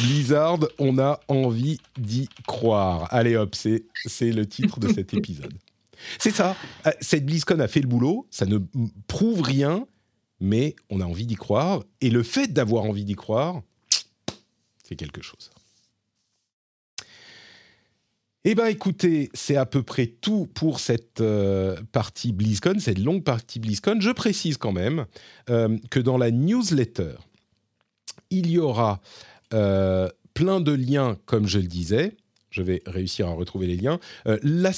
Blizzard, 0.05 0.59
on 0.79 0.99
a 0.99 1.21
envie 1.29 1.81
d'y 1.99 2.29
croire. 2.47 3.09
Allez 3.11 3.37
hop, 3.37 3.55
c'est 3.55 3.85
c'est 4.05 4.33
le 4.33 4.45
titre 4.47 4.81
de 4.81 4.93
cet 4.93 5.15
épisode. 5.15 5.55
C'est 6.19 6.31
ça. 6.31 6.57
Euh, 6.87 6.91
cette 7.01 7.25
BlizzCon 7.25 7.61
a 7.61 7.69
fait 7.69 7.81
le 7.81 7.89
boulot. 7.89 8.27
Ça 8.31 8.45
ne 8.45 8.59
prouve 9.07 9.41
rien, 9.41 9.87
mais 10.41 10.77
on 10.91 11.01
a 11.01 11.07
envie 11.07 11.27
d'y 11.27 11.37
croire. 11.37 11.85
Et 12.03 12.11
le 12.11 12.23
fait 12.23 12.53
d'avoir 12.53 12.85
envie 12.85 13.05
d'y 13.05 13.15
croire, 13.15 13.63
c'est 14.85 14.97
quelque 14.97 15.23
chose. 15.23 15.51
Eh 18.45 18.57
bien, 18.57 18.67
écoutez, 18.67 19.31
c'est 19.35 19.55
à 19.55 19.67
peu 19.67 19.85
près 19.85 20.07
tout 20.07 20.49
pour 20.53 20.81
cette 20.81 21.21
euh, 21.21 21.77
partie 21.93 22.33
BlizzCon, 22.33 22.81
cette 22.81 22.99
longue 22.99 23.23
partie 23.23 23.61
BlizzCon. 23.61 24.01
Je 24.01 24.11
précise 24.11 24.57
quand 24.57 24.73
même 24.73 25.07
euh, 25.49 25.79
que 25.91 26.01
dans 26.01 26.19
la 26.19 26.33
newsletter, 26.33 27.13
il 28.31 28.51
y 28.51 28.59
aura 28.59 29.01
euh, 29.55 30.09
plein 30.35 30.61
de 30.61 30.73
liens, 30.73 31.19
comme 31.25 31.47
je 31.47 31.61
le 31.61 31.69
disais. 31.69 32.17
Je 32.51 32.63
vais 32.63 32.83
réussir 32.85 33.29
à 33.29 33.33
retrouver 33.33 33.69
les 33.69 33.77
liens. 33.77 34.01
La, 34.27 34.73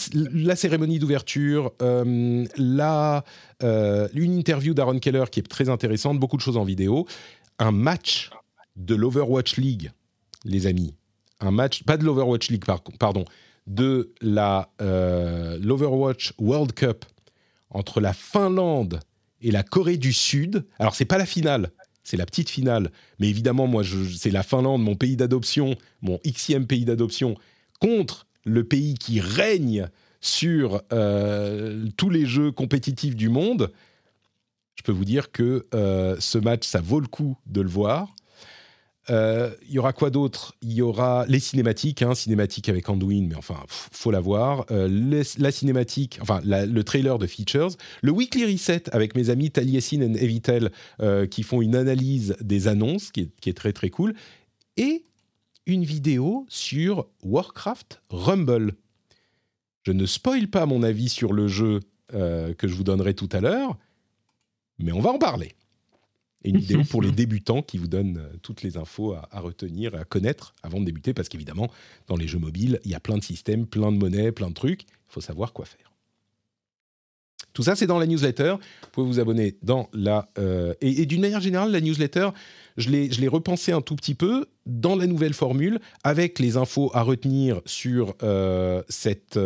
cérémonie 0.55 1.01
d'ouverture, 1.01 1.73
une 1.81 2.47
interview 4.15 4.75
d'Aaron 4.75 5.01
Keller 5.01 5.25
qui 5.33 5.41
est 5.41 5.49
très 5.49 5.69
intéressante, 5.69 6.21
beaucoup 6.21 6.37
de 6.37 6.43
choses 6.43 6.57
en 6.57 6.62
vidéo, 6.62 7.09
un 7.59 7.73
match 7.73 8.31
de 8.77 8.95
l'Overwatch 8.95 9.57
League, 9.57 9.91
les 10.45 10.69
amis. 10.69 10.95
Un 11.41 11.51
match, 11.51 11.83
pas 11.83 11.97
de 11.97 12.05
l'Overwatch 12.05 12.49
League, 12.49 12.65
pardon, 13.01 13.25
de 13.67 14.12
la 14.21 14.71
euh, 14.81 15.59
l'Overwatch 15.61 16.35
World 16.39 16.73
Cup 16.73 17.05
entre 17.71 18.01
la 18.01 18.12
Finlande 18.12 19.01
et 19.41 19.51
la 19.51 19.62
Corée 19.62 19.97
du 19.97 20.12
Sud. 20.12 20.65
Alors 20.79 20.95
c'est 20.95 21.05
pas 21.05 21.19
la 21.19 21.27
finale, 21.27 21.71
c'est 22.03 22.17
la 22.17 22.27
petite 22.27 22.51
finale, 22.51 22.91
mais 23.19 23.29
évidemment 23.29 23.67
moi 23.67 23.83
c'est 24.17 24.31
la 24.31 24.43
Finlande, 24.43 24.83
mon 24.83 24.95
pays 24.95 25.17
d'adoption, 25.17 25.77
mon 26.03 26.19
xème 26.27 26.67
pays 26.67 26.85
d'adoption 26.85 27.37
contre 27.81 28.27
le 28.45 28.65
pays 28.65 28.95
qui 28.95 29.21
règne 29.21 29.89
sur 30.21 30.83
euh, 30.93 31.87
tous 31.97 32.11
les 32.11 32.27
jeux 32.27 32.51
compétitifs 32.51 33.17
du 33.17 33.29
monde. 33.29 33.73
Je 34.75 34.83
peux 34.83 34.93
vous 34.93 35.05
dire 35.05 35.31
que 35.31 35.67
euh, 35.75 36.17
ce 36.19 36.39
match, 36.39 36.67
ça 36.67 36.81
vaut 36.81 37.01
le 37.01 37.07
coup 37.07 37.37
de 37.47 37.61
le 37.61 37.69
voir. 37.69 38.15
Euh, 39.11 39.51
il 39.67 39.73
y 39.73 39.79
aura 39.79 39.93
quoi 39.93 40.11
d'autre? 40.11 40.55
Il 40.63 40.73
y 40.73 40.83
aura 40.83 41.27
les 41.29 41.41
cinématiques, 41.41 42.03
hein, 42.03 42.15
cinématiques 42.15 42.69
avec 42.69 42.89
Anduin, 42.89 43.27
mais 43.29 43.35
enfin, 43.35 43.57
faut 43.69 44.11
la 44.11 44.21
voir. 44.21 44.67
Euh, 44.71 45.23
la 45.39 45.53
cinématique, 45.53 46.19
enfin, 46.23 46.41
le 46.45 46.83
trailer 46.83 47.19
de 47.19 47.27
Features. 47.27 47.73
Le 48.03 48.13
Weekly 48.13 48.53
Reset 48.53 48.85
avec 48.93 49.15
mes 49.15 49.31
amis 49.31 49.51
Taliesin 49.51 50.01
et 50.01 50.25
Evitel 50.25 50.71
euh, 51.01 51.27
qui 51.27 51.43
font 51.43 51.63
une 51.63 51.77
analyse 51.77 52.37
des 52.41 52.69
annonces, 52.69 53.11
qui 53.11 53.31
est, 53.47 53.55
très 53.55 53.73
très 53.73 53.91
cool. 53.91 54.15
Et 54.77 55.05
une 55.67 55.85
vidéo 55.85 56.47
sur 56.49 57.07
Warcraft 57.23 58.03
Rumble. 58.11 58.75
Je 59.83 59.93
ne 59.93 60.07
spoil 60.07 60.49
pas 60.49 60.67
mon 60.67 60.83
avis 60.83 61.09
sur 61.09 61.33
le 61.33 61.49
jeu 61.49 61.81
que 62.11 62.69
je 62.69 62.75
vous 62.75 62.85
donnerai 62.85 63.15
tout 63.15 63.29
à 63.33 63.41
l'heure, 63.41 63.77
mais 64.79 64.93
on 64.93 65.01
va 65.01 65.11
en 65.11 65.19
parler 65.19 65.57
et 66.45 66.51
une 66.51 66.59
vidéo 66.59 66.83
pour 66.91 67.03
les 67.03 67.11
débutants 67.11 67.63
qui 67.63 67.79
vous 67.79 67.89
donne 67.89 68.19
euh, 68.19 68.37
toutes 68.43 68.63
les 68.63 68.77
infos 68.77 69.15
à, 69.15 69.41
retenir, 69.41 69.95
à 69.95 70.05
connaître 70.05 70.55
avant 70.63 70.81
de 70.81 70.85
débuter, 70.85 71.15
parce 71.15 71.29
qu'évidemment, 71.29 71.71
dans 72.07 72.17
les 72.17 72.29
jeux 72.29 72.39
mobiles, 72.39 72.81
il 72.85 72.91
y 72.91 72.95
a 72.95 73.01
plein 73.01 73.19
de 73.19 73.25
systèmes, 73.25 73.67
plein 73.67 73.91
de 73.91 73.99
monnaies, 73.99 74.33
plein 74.33 74.49
de 74.49 74.55
trucs. 74.55 74.83
Il 74.83 75.09
faut 75.09 75.21
savoir 75.21 75.53
quoi 75.53 75.65
faire. 75.65 75.91
Tout 77.53 77.63
ça, 77.63 77.77
c'est 77.77 77.87
dans 77.87 78.01
la 78.01 78.07
newsletter. 78.07 78.57
Vous 78.83 78.89
pouvez 78.91 79.07
vous 79.07 79.21
abonner 79.21 79.57
dans 79.63 79.89
la... 79.93 80.29
Euh, 80.39 80.75
et, 80.81 81.07
d'une 81.07 81.21
manière 81.21 81.41
générale, 81.41 81.71
la 81.71 81.81
newsletter, 81.81 82.31
je 82.77 82.91
l'ai 82.91 83.29
repensé 83.29 83.71
un 83.71 83.81
tout 83.81 83.95
petit 83.95 84.17
peu 84.17 84.47
dans 84.67 84.97
la 84.97 85.07
nouvelle 85.07 85.35
formule, 85.35 85.79
avec 86.03 86.41
les 86.41 86.57
infos 86.57 86.91
à 86.95 87.03
retenir 87.03 87.61
sur 87.65 88.17
euh, 88.25 88.83
cette, 88.89 89.39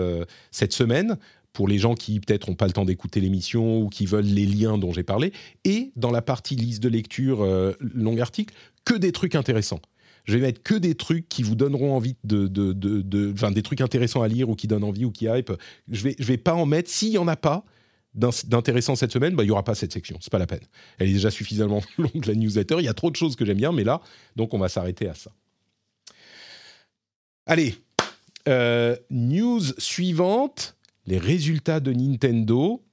cette 0.50 0.72
semaine, 0.72 1.18
pour 1.58 1.66
les 1.66 1.78
gens 1.78 1.96
qui 1.96 2.20
peut-être 2.20 2.48
n'ont 2.48 2.54
pas 2.54 2.68
le 2.68 2.72
temps 2.72 2.84
d'écouter 2.84 3.20
l'émission 3.20 3.80
ou 3.80 3.88
qui 3.88 4.06
veulent 4.06 4.24
les 4.24 4.46
liens 4.46 4.78
dont 4.78 4.92
j'ai 4.92 5.02
parlé, 5.02 5.32
et 5.64 5.90
dans 5.96 6.12
la 6.12 6.22
partie 6.22 6.54
liste 6.54 6.80
de 6.80 6.88
lecture 6.88 7.42
euh, 7.42 7.72
long 7.80 8.16
article, 8.18 8.54
que 8.84 8.94
des 8.94 9.10
trucs 9.10 9.34
intéressants. 9.34 9.80
Je 10.22 10.34
vais 10.34 10.40
mettre 10.40 10.62
que 10.62 10.76
des 10.76 10.94
trucs 10.94 11.28
qui 11.28 11.42
vous 11.42 11.56
donneront 11.56 11.96
envie 11.96 12.14
de, 12.22 12.46
de, 12.46 12.72
de, 12.72 13.32
enfin 13.32 13.50
des 13.50 13.62
trucs 13.64 13.80
intéressants 13.80 14.22
à 14.22 14.28
lire 14.28 14.48
ou 14.48 14.54
qui 14.54 14.68
donnent 14.68 14.84
envie 14.84 15.04
ou 15.04 15.10
qui 15.10 15.24
hype. 15.24 15.50
Je 15.90 16.04
vais, 16.04 16.14
je 16.16 16.24
vais 16.26 16.36
pas 16.36 16.54
en 16.54 16.64
mettre. 16.64 16.90
S'il 16.90 17.08
y 17.08 17.18
en 17.18 17.26
a 17.26 17.34
pas 17.34 17.64
d'intéressant 18.14 18.94
cette 18.94 19.10
semaine, 19.10 19.34
bah, 19.34 19.42
il 19.42 19.48
y 19.48 19.50
aura 19.50 19.64
pas 19.64 19.74
cette 19.74 19.92
section. 19.92 20.16
C'est 20.20 20.30
pas 20.30 20.38
la 20.38 20.46
peine. 20.46 20.64
Elle 21.00 21.08
est 21.08 21.14
déjà 21.14 21.32
suffisamment 21.32 21.82
longue 21.98 22.24
la 22.24 22.36
newsletter. 22.36 22.76
Il 22.78 22.84
y 22.84 22.88
a 22.88 22.94
trop 22.94 23.10
de 23.10 23.16
choses 23.16 23.34
que 23.34 23.44
j'aime 23.44 23.56
bien, 23.56 23.72
mais 23.72 23.82
là, 23.82 24.00
donc 24.36 24.54
on 24.54 24.60
va 24.60 24.68
s'arrêter 24.68 25.08
à 25.08 25.14
ça. 25.16 25.32
Allez, 27.46 27.74
euh, 28.46 28.94
news 29.10 29.62
suivante 29.78 30.76
les 31.08 31.18
résultats 31.18 31.80
de 31.80 31.92
Nintendo. 31.92 32.84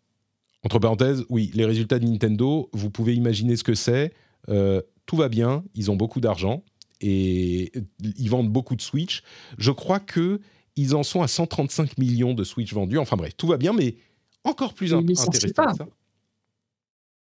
Entre 0.64 0.80
parenthèses, 0.80 1.26
oui, 1.30 1.52
les 1.54 1.66
résultats 1.66 2.00
de 2.00 2.06
Nintendo, 2.06 2.70
vous 2.74 2.90
pouvez 2.90 3.14
imaginer 3.14 3.56
ce 3.56 3.64
que 3.64 3.76
c'est. 3.76 4.14
Euh, 4.50 4.82
tout 5.06 5.18
va 5.18 5.30
bien, 5.30 5.64
ils 5.76 5.92
ont 5.92 5.96
beaucoup 5.96 6.22
d'argent 6.22 6.64
et 7.02 7.72
ils 8.00 8.30
vendent 8.30 8.50
beaucoup 8.50 8.76
de 8.76 8.82
Switch. 8.82 9.22
Je 9.60 9.72
crois 9.72 10.00
que 10.00 10.40
ils 10.76 10.96
en 10.96 11.04
sont 11.04 11.22
à 11.22 11.28
135 11.28 11.98
millions 11.98 12.34
de 12.34 12.44
Switch 12.44 12.74
vendus. 12.74 12.98
Enfin 12.98 13.16
bref, 13.16 13.36
tout 13.38 13.48
va 13.48 13.58
bien, 13.58 13.74
mais 13.74 13.98
encore 14.44 14.74
plus 14.74 14.92
ils 14.92 14.94
intéressant 14.96 15.48
pas. 15.54 15.74
ça. 15.74 15.88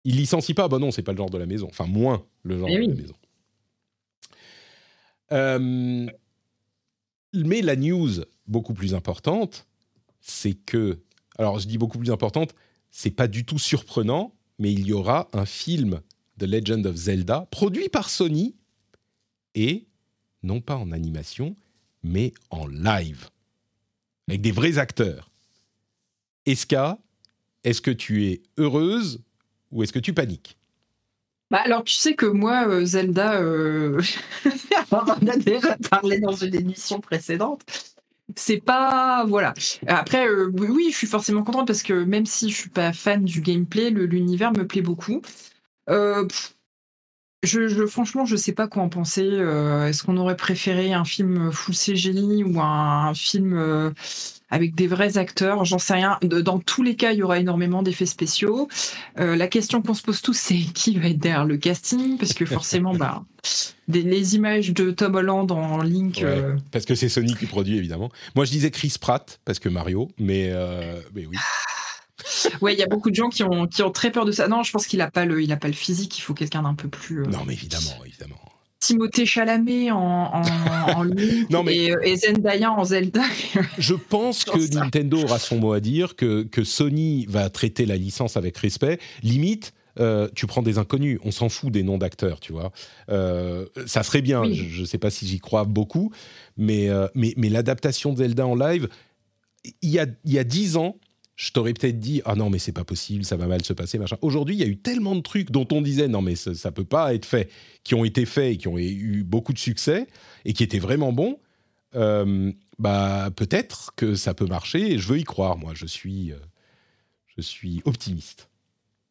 Ils 0.04 0.16
licencient 0.16 0.54
pas 0.54 0.68
Bah 0.68 0.78
non, 0.78 0.90
c'est 0.90 1.02
pas 1.02 1.12
le 1.12 1.18
genre 1.18 1.30
de 1.30 1.38
la 1.38 1.46
maison. 1.46 1.66
Enfin, 1.68 1.86
moins 1.86 2.24
le 2.44 2.58
genre 2.58 2.68
eh 2.70 2.86
de 2.86 2.92
la 2.92 2.94
maison. 2.94 3.14
Euh, 5.32 6.06
mais 7.34 7.60
la 7.60 7.76
news 7.76 8.24
beaucoup 8.46 8.72
plus 8.72 8.94
importante, 8.94 9.67
c'est 10.20 10.54
que, 10.54 11.00
alors 11.38 11.58
je 11.58 11.66
dis 11.66 11.78
beaucoup 11.78 11.98
plus 11.98 12.10
importante, 12.10 12.54
c'est 12.90 13.10
pas 13.10 13.28
du 13.28 13.44
tout 13.44 13.58
surprenant, 13.58 14.34
mais 14.58 14.72
il 14.72 14.86
y 14.86 14.92
aura 14.92 15.28
un 15.32 15.46
film 15.46 16.00
The 16.38 16.44
Legend 16.44 16.86
of 16.86 16.96
Zelda 16.96 17.46
produit 17.50 17.88
par 17.88 18.10
Sony 18.10 18.54
et 19.54 19.86
non 20.42 20.60
pas 20.60 20.76
en 20.76 20.92
animation, 20.92 21.56
mais 22.02 22.32
en 22.50 22.66
live, 22.66 23.28
avec 24.28 24.40
des 24.40 24.52
vrais 24.52 24.78
acteurs. 24.78 25.30
Eska, 26.46 26.98
est-ce 27.64 27.82
que 27.82 27.90
tu 27.90 28.26
es 28.26 28.42
heureuse 28.56 29.20
ou 29.70 29.82
est-ce 29.82 29.92
que 29.92 29.98
tu 29.98 30.14
paniques? 30.14 30.56
Bah, 31.50 31.62
alors, 31.64 31.82
tu 31.82 31.94
sais 31.94 32.14
que 32.14 32.26
moi, 32.26 32.68
euh, 32.68 32.84
Zelda, 32.84 33.40
euh, 33.40 34.00
on 34.92 34.96
en 34.96 35.26
a 35.26 35.36
déjà 35.36 35.76
parlé 35.90 36.20
dans 36.20 36.32
une 36.32 36.54
émission 36.54 37.00
précédente. 37.00 37.62
C'est 38.36 38.60
pas. 38.60 39.24
Voilà. 39.26 39.54
Après, 39.86 40.28
euh, 40.28 40.50
oui, 40.54 40.88
je 40.90 40.96
suis 40.96 41.06
forcément 41.06 41.42
contente 41.42 41.66
parce 41.66 41.82
que 41.82 42.04
même 42.04 42.26
si 42.26 42.50
je 42.50 42.56
suis 42.56 42.70
pas 42.70 42.92
fan 42.92 43.24
du 43.24 43.40
gameplay, 43.40 43.90
l'univers 43.90 44.52
me 44.52 44.66
plaît 44.66 44.82
beaucoup. 44.82 45.22
je, 45.88 47.68
je, 47.68 47.86
franchement, 47.86 48.24
je 48.24 48.36
sais 48.36 48.52
pas 48.52 48.68
quoi 48.68 48.82
en 48.82 48.88
penser. 48.88 49.22
Est-ce 49.22 50.02
qu'on 50.02 50.16
aurait 50.16 50.36
préféré 50.36 50.92
un 50.92 51.04
film 51.04 51.50
full 51.52 51.74
CGI 51.74 52.44
ou 52.44 52.60
un 52.60 53.14
film 53.14 53.94
avec 54.50 54.74
des 54.74 54.86
vrais 54.86 55.18
acteurs. 55.18 55.64
J'en 55.64 55.78
sais 55.78 55.94
rien. 55.94 56.18
Dans 56.22 56.58
tous 56.58 56.82
les 56.82 56.96
cas, 56.96 57.12
il 57.12 57.18
y 57.18 57.22
aura 57.22 57.38
énormément 57.38 57.82
d'effets 57.82 58.06
spéciaux. 58.06 58.68
Euh, 59.18 59.36
la 59.36 59.48
question 59.48 59.82
qu'on 59.82 59.94
se 59.94 60.02
pose 60.02 60.22
tous, 60.22 60.34
c'est 60.34 60.56
qui 60.74 60.98
va 60.98 61.08
être 61.08 61.18
derrière 61.18 61.44
le 61.44 61.56
casting? 61.56 62.18
Parce 62.18 62.32
que 62.32 62.44
forcément, 62.44 62.94
bah, 62.94 63.24
les 63.88 64.34
images 64.34 64.72
de 64.72 64.90
Tom 64.90 65.14
Holland 65.14 65.50
en 65.50 65.82
Link. 65.82 66.22
Euh, 66.22 66.56
parce 66.70 66.84
que 66.84 66.94
c'est 66.94 67.08
Sony 67.08 67.34
qui 67.34 67.46
produit, 67.46 67.76
évidemment. 67.76 68.10
Moi, 68.34 68.44
je 68.44 68.50
disais 68.50 68.70
Chris 68.70 68.94
Pratt, 69.00 69.40
parce 69.44 69.58
que 69.58 69.68
Mario, 69.68 70.10
mais, 70.18 70.48
euh, 70.50 71.00
mais 71.14 71.26
oui. 71.26 71.36
ouais, 72.60 72.74
il 72.74 72.78
y 72.78 72.82
a 72.82 72.86
beaucoup 72.86 73.10
de 73.10 73.14
gens 73.14 73.28
qui 73.28 73.42
ont, 73.42 73.66
qui 73.66 73.82
ont 73.82 73.90
très 73.90 74.10
peur 74.10 74.24
de 74.24 74.32
ça. 74.32 74.48
Non, 74.48 74.62
je 74.62 74.72
pense 74.72 74.86
qu'il 74.86 74.98
n'a 74.98 75.10
pas, 75.10 75.24
le, 75.24 75.42
il 75.42 75.52
a 75.52 75.56
pas 75.56 75.68
le 75.68 75.74
physique, 75.74 76.18
il 76.18 76.22
faut 76.22 76.34
quelqu'un 76.34 76.62
d'un 76.62 76.74
peu 76.74 76.88
plus. 76.88 77.22
Non, 77.26 77.44
mais 77.46 77.54
évidemment, 77.54 78.04
évidemment. 78.04 78.40
Timothée 78.80 79.26
Chalamet 79.26 79.90
en, 79.90 79.98
en, 79.98 80.42
en 80.96 81.04
non, 81.50 81.62
mais 81.62 81.90
et, 82.04 82.16
Zendaya 82.16 82.72
en 82.72 82.84
Zelda. 82.84 83.22
je 83.78 83.94
pense 83.94 84.44
que 84.44 84.74
Nintendo 84.74 85.22
aura 85.22 85.38
son 85.38 85.58
mot 85.58 85.72
à 85.72 85.80
dire, 85.80 86.16
que, 86.16 86.42
que 86.44 86.64
Sony 86.64 87.26
va 87.28 87.50
traiter 87.50 87.86
la 87.86 87.96
licence 87.96 88.36
avec 88.36 88.56
respect. 88.58 88.98
Limite, 89.22 89.72
euh, 90.00 90.28
tu 90.34 90.46
prends 90.46 90.62
des 90.62 90.78
inconnus, 90.78 91.18
on 91.24 91.30
s'en 91.30 91.48
fout 91.48 91.72
des 91.72 91.82
noms 91.82 91.98
d'acteurs, 91.98 92.40
tu 92.40 92.52
vois. 92.52 92.70
Euh, 93.10 93.66
ça 93.86 94.02
serait 94.02 94.22
bien, 94.22 94.44
je 94.44 94.80
ne 94.80 94.86
sais 94.86 94.98
pas 94.98 95.10
si 95.10 95.26
j'y 95.26 95.40
crois 95.40 95.64
beaucoup, 95.64 96.12
mais, 96.56 96.88
euh, 96.88 97.08
mais, 97.14 97.34
mais 97.36 97.48
l'adaptation 97.48 98.12
de 98.12 98.18
Zelda 98.18 98.46
en 98.46 98.54
live, 98.54 98.88
il 99.82 99.90
y 99.90 99.98
a, 99.98 100.06
il 100.24 100.32
y 100.32 100.38
a 100.38 100.44
10 100.44 100.76
ans, 100.76 100.96
je 101.38 101.52
t'aurais 101.52 101.72
peut-être 101.72 102.00
dit 102.00 102.20
ah 102.24 102.34
non 102.34 102.50
mais 102.50 102.58
c'est 102.58 102.72
pas 102.72 102.84
possible, 102.84 103.24
ça 103.24 103.36
va 103.36 103.46
mal 103.46 103.64
se 103.64 103.72
passer 103.72 103.96
machin. 103.96 104.18
Aujourd'hui, 104.22 104.56
il 104.56 104.58
y 104.58 104.64
a 104.64 104.66
eu 104.66 104.76
tellement 104.76 105.14
de 105.14 105.20
trucs 105.20 105.52
dont 105.52 105.68
on 105.70 105.80
disait 105.80 106.08
non 106.08 106.20
mais 106.20 106.34
ça, 106.34 106.52
ça, 106.52 106.72
peut 106.72 106.84
pas 106.84 107.14
être 107.14 107.24
fait, 107.24 107.48
qui 107.84 107.94
ont 107.94 108.04
été 108.04 108.26
faits 108.26 108.54
et 108.54 108.56
qui 108.56 108.66
ont 108.66 108.76
eu 108.76 109.22
beaucoup 109.22 109.52
de 109.52 109.58
succès 109.58 110.08
et 110.44 110.52
qui 110.52 110.64
étaient 110.64 110.80
vraiment 110.80 111.12
bons. 111.12 111.38
Euh, 111.94 112.52
bah 112.80 113.30
peut-être 113.34 113.92
que 113.94 114.16
ça 114.16 114.34
peut 114.34 114.46
marcher 114.46 114.94
et 114.94 114.98
je 114.98 115.06
veux 115.06 115.18
y 115.18 115.24
croire. 115.24 115.56
Moi, 115.56 115.74
je 115.74 115.86
suis, 115.86 116.32
euh, 116.32 116.38
je 117.36 117.40
suis 117.40 117.82
optimiste. 117.84 118.50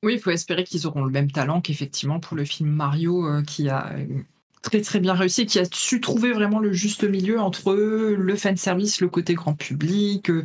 Oui, 0.04 0.16
il 0.16 0.20
faut 0.20 0.30
espérer 0.30 0.66
qu'ils 0.66 0.86
auront 0.86 1.06
le 1.06 1.12
même 1.12 1.32
talent 1.32 1.62
qu'effectivement 1.62 2.20
pour 2.20 2.36
le 2.36 2.44
film 2.44 2.70
Mario 2.70 3.26
euh, 3.26 3.42
qui 3.42 3.70
a 3.70 3.96
très 4.62 4.82
très 4.82 5.00
bien 5.00 5.14
réussi, 5.14 5.46
qui 5.46 5.60
a 5.60 5.66
su 5.72 6.02
trouver 6.02 6.32
vraiment 6.32 6.60
le 6.60 6.74
juste 6.74 7.04
milieu 7.04 7.40
entre 7.40 7.74
le 7.74 8.36
fan 8.36 8.58
service, 8.58 9.02
le 9.02 9.10
côté 9.10 9.34
grand 9.34 9.54
public, 9.54 10.30
euh, 10.30 10.44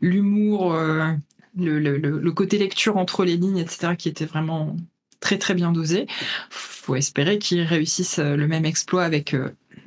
l'humour, 0.00 0.74
euh, 0.74 1.12
le, 1.56 2.30
côté 2.30 2.58
lecture 2.58 2.96
entre 2.96 3.24
les 3.24 3.36
lignes, 3.36 3.58
etc., 3.58 3.94
qui 3.96 4.08
était 4.08 4.26
vraiment 4.26 4.76
très 5.20 5.38
très 5.38 5.54
bien 5.54 5.72
dosé. 5.72 6.06
Faut 6.50 6.96
espérer 6.96 7.38
qu'ils 7.38 7.62
réussissent 7.62 8.18
euh, 8.18 8.36
le 8.36 8.46
même 8.46 8.64
exploit 8.64 9.04
avec, 9.04 9.36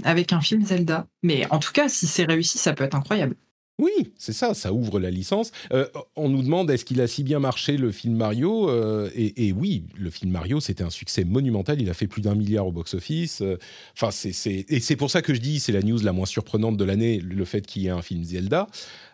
avec 0.03 0.33
un 0.33 0.41
film 0.41 0.65
Zelda. 0.65 1.07
Mais 1.23 1.45
en 1.51 1.59
tout 1.59 1.71
cas, 1.71 1.89
si 1.89 2.07
c'est 2.07 2.25
réussi, 2.25 2.57
ça 2.57 2.73
peut 2.73 2.83
être 2.83 2.95
incroyable. 2.95 3.35
Oui, 3.79 4.11
c'est 4.17 4.33
ça, 4.33 4.55
ça 4.55 4.73
ouvre 4.73 4.99
la 4.99 5.11
licence. 5.11 5.51
Euh, 5.71 5.85
on 6.15 6.29
nous 6.29 6.41
demande 6.41 6.71
est-ce 6.71 6.83
qu'il 6.83 6.99
a 6.99 7.05
si 7.05 7.23
bien 7.23 7.39
marché 7.39 7.77
le 7.77 7.91
film 7.91 8.15
Mario 8.15 8.69
euh, 8.69 9.09
et, 9.15 9.51
oui, 9.51 9.83
le 9.95 10.09
film 10.09 10.31
Mario, 10.31 10.59
c'était 10.59 10.83
un 10.83 10.89
succès 10.89 11.23
monumental. 11.23 11.79
Il 11.79 11.89
a 11.89 11.93
fait 11.93 12.07
plus 12.07 12.23
d'un 12.23 12.33
milliard 12.33 12.65
au 12.65 12.71
box-office. 12.71 13.41
Euh, 13.41 13.57
enfin, 13.93 14.09
c'est, 14.09 14.31
et 14.67 14.79
c'est 14.79 14.95
pour 14.95 15.11
ça 15.11 15.21
que 15.21 15.35
je 15.35 15.39
dis, 15.39 15.59
c'est 15.59 15.71
la 15.71 15.81
news 15.81 15.99
la 15.99 16.11
moins 16.11 16.25
surprenante 16.25 16.75
de 16.75 16.83
l'année, 16.83 17.19
le 17.19 17.45
fait 17.45 17.61
qu'il 17.67 17.83
y 17.83 17.87
ait 17.87 17.91
un 17.91 18.01
film 18.01 18.23
Zelda. 18.23 18.67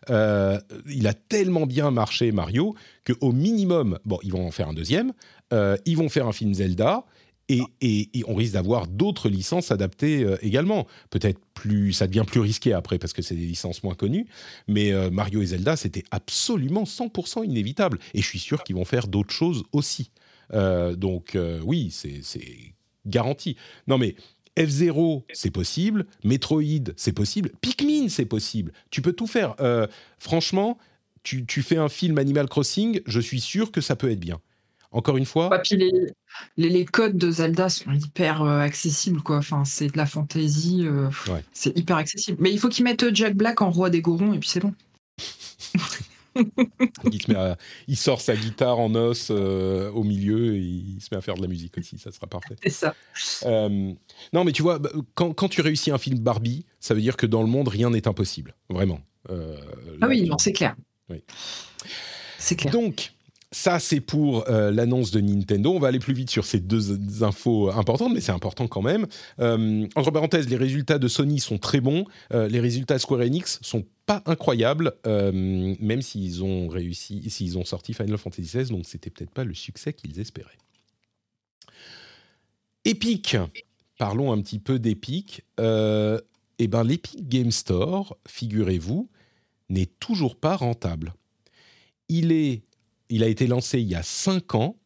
il 0.09 1.07
a 1.07 1.13
tellement 1.13 1.65
bien 1.65 1.91
marché 1.91 2.31
Mario 2.31 2.73
qu'au 3.05 3.33
minimum, 3.33 3.99
bon, 4.05 4.19
ils 4.23 4.31
vont 4.31 4.47
en 4.47 4.51
faire 4.51 4.69
un 4.69 4.73
deuxième. 4.73 5.11
ils 5.51 5.97
vont 5.97 6.07
faire 6.07 6.27
un 6.27 6.33
film 6.33 6.53
Zelda 6.53 7.03
et, 7.81 8.23
on 8.27 8.35
risque 8.35 8.53
d'avoir 8.53 8.87
d'autres 8.87 9.29
licences 9.29 9.71
adaptées 9.71 10.23
euh, 10.23 10.37
également. 10.41 10.87
Peut-être 11.09 11.39
plus, 11.53 11.93
ça 11.93 12.07
devient 12.07 12.23
plus 12.25 12.39
risqué 12.39 12.73
après 12.73 12.97
parce 12.97 13.13
que 13.13 13.21
c'est 13.21 13.35
des 13.35 13.45
licences 13.45 13.83
moins 13.83 13.95
connues. 13.95 14.27
Mais 14.67 14.91
euh, 14.91 15.09
Mario 15.09 15.41
et 15.41 15.47
Zelda, 15.47 15.75
c'était 15.75 16.03
absolument 16.11 16.83
100% 16.83 17.45
inévitable. 17.45 17.99
Et 18.13 18.21
je 18.21 18.27
suis 18.27 18.39
sûr 18.39 18.63
qu'ils 18.63 18.75
vont 18.75 18.85
faire 18.85 19.07
d'autres 19.07 19.33
choses 19.33 19.63
aussi. 19.71 20.11
Euh, 20.53 20.95
donc 20.95 21.37
oui, 21.63 21.91
c'est 21.91 22.21
garanti. 23.05 23.55
Non 23.87 23.97
mais 23.97 24.15
F0, 24.57 25.23
c'est 25.33 25.51
possible. 25.51 26.05
Metroid, 26.23 26.93
c'est 26.95 27.13
possible. 27.13 27.51
Pikmin, 27.61 28.09
c'est 28.09 28.25
possible. 28.25 28.71
Tu 28.91 29.01
peux 29.01 29.13
tout 29.13 29.27
faire. 29.27 29.55
franchement, 30.19 30.77
tu, 31.23 31.63
fais 31.63 31.77
un 31.77 31.89
film 31.89 32.17
Animal 32.17 32.47
Crossing, 32.47 33.01
je 33.05 33.19
suis 33.19 33.39
sûr 33.39 33.71
que 33.71 33.81
ça 33.81 33.95
peut 33.95 34.11
être 34.11 34.19
bien. 34.19 34.39
Encore 34.93 35.17
une 35.17 35.25
fois. 35.25 35.49
les, 36.55 36.85
codes 36.85 37.17
de 37.17 37.31
Zelda 37.31 37.67
sont 37.69 37.91
hyper 37.91 38.43
euh, 38.43 38.59
accessibles, 38.59 39.21
quoi. 39.21 39.37
Enfin, 39.37 39.65
c'est 39.65 39.87
de 39.87 39.97
la 39.97 40.05
fantaisie. 40.05 40.85
Euh, 40.85 41.09
c'est 41.51 41.75
hyper 41.77 41.97
accessible. 41.97 42.37
Mais 42.39 42.51
il 42.51 42.59
faut 42.59 42.69
qu'ils 42.69 42.83
mettent 42.83 43.13
Jack 43.13 43.35
Black 43.35 43.63
en 43.63 43.71
roi 43.71 43.89
des 43.89 44.01
gorons 44.01 44.33
et 44.33 44.39
puis 44.39 44.49
c'est 44.49 44.59
bon. 44.59 44.73
il, 47.87 47.97
sort 47.97 48.21
sa 48.21 48.35
guitare 48.35 48.79
en 48.79 48.93
os 48.95 49.29
euh, 49.31 49.91
au 49.91 50.03
milieu 50.03 50.55
et 50.55 50.59
il 50.59 50.99
se 51.01 51.09
met 51.11 51.17
à 51.17 51.21
faire 51.21 51.35
de 51.35 51.41
la 51.41 51.47
musique 51.47 51.77
aussi, 51.77 51.97
ça 51.97 52.11
sera 52.11 52.27
parfait. 52.27 52.55
C'est 52.63 52.69
ça. 52.69 52.95
non, 53.47 54.43
mais 54.43 54.51
tu 54.51 54.61
vois, 54.61 54.77
bah, 54.77 54.91
quand, 55.15 55.33
quand, 55.33 55.49
tu 55.49 55.61
réussis 55.61 55.89
un 55.89 55.97
film 55.97 56.19
Barbie, 56.19 56.65
ça 56.79 56.93
veut 56.93 57.01
dire 57.01 57.17
que 57.17 57.25
dans 57.25 57.41
le 57.41 57.47
monde, 57.49 57.67
rien 57.67 57.89
n'est 57.89 58.07
impossible, 58.07 58.53
vraiment. 58.69 59.01
ah 59.29 60.07
oui, 60.07 60.27
non, 60.27 60.37
c'est 60.37 60.53
clair. 60.53 60.75
Oui. 61.09 61.23
C'est 62.37 62.55
clair. 62.55 62.71
Donc, 62.71 63.13
ça, 63.53 63.79
c'est 63.79 64.01
pour 64.01 64.49
euh, 64.49 64.71
l'annonce 64.71 65.11
de 65.11 65.21
Nintendo. 65.21 65.71
On 65.71 65.79
va 65.79 65.89
aller 65.89 65.99
plus 65.99 66.15
vite 66.15 66.31
sur 66.31 66.43
ces 66.43 66.59
deux 66.59 67.23
infos 67.23 67.69
importantes, 67.69 68.11
mais 68.11 68.19
c'est 68.19 68.31
important 68.31 68.67
quand 68.67 68.81
même. 68.81 69.05
Euh, 69.39 69.87
entre 69.95 70.09
parenthèses, 70.09 70.49
les 70.49 70.57
résultats 70.57 70.97
de 70.97 71.07
Sony 71.07 71.39
sont 71.39 71.59
très 71.59 71.79
bons. 71.79 72.05
Euh, 72.33 72.47
les 72.47 72.59
résultats 72.59 72.95
de 72.95 72.99
Square 72.99 73.21
Enix 73.21 73.59
sont 73.61 73.85
pas 74.05 74.23
incroyables, 74.25 74.91
même 75.05 76.01
s'ils 76.01 76.43
ont 76.43 76.67
réussi, 76.67 77.29
s'ils 77.29 77.57
ont 77.57 77.63
sorti 77.63 77.93
Final 77.93 78.17
Fantasy 78.17 78.41
XVI, 78.41 78.69
donc 78.69 78.85
c'était 78.85 79.09
peut-être 79.09 79.31
pas 79.31 79.45
le 79.45 79.53
succès 79.53 79.93
qu'ils 79.93 80.19
espéraient. 80.19 80.57
Epic, 82.83 83.37
parlons 83.97 84.33
un 84.33 84.41
petit 84.41 84.59
peu 84.59 84.77
d'Epic. 84.77 85.43
eh 85.57 86.67
ben, 86.67 86.83
l'Epic 86.83 87.29
Game 87.29 87.51
Store, 87.51 88.17
figurez-vous, 88.27 89.09
n'est 89.69 89.85
toujours 89.85 90.35
pas 90.35 90.57
rentable. 90.57 91.13
Il 92.09 92.33
est 92.33 92.63
il 93.09 93.23
a 93.23 93.27
été 93.27 93.47
lancé 93.47 93.79
il 93.79 93.87
y 93.87 93.95
a 93.95 94.03
5 94.03 94.55
ans 94.55 94.77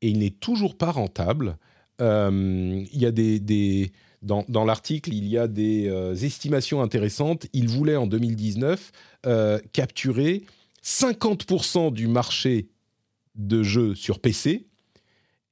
et 0.00 0.08
il 0.08 0.18
n'est 0.18 0.30
toujours 0.30 0.76
pas 0.76 0.90
rentable. 0.90 1.56
Euh, 2.00 2.84
dans, 4.22 4.64
l'article, 4.64 5.12
il 5.12 5.26
y 5.26 5.36
a 5.36 5.48
des 5.48 5.88
euh, 5.88 6.14
estimations 6.14 6.82
intéressantes. 6.82 7.46
Il 7.52 7.68
voulait 7.68 7.96
en 7.96 8.06
2019 8.06 8.92
euh, 9.26 9.58
capturer 9.72 10.42
50% 10.84 11.92
du 11.92 12.08
marché 12.08 12.68
de 13.34 13.62
jeux 13.62 13.94
sur 13.94 14.20
PC. 14.20 14.66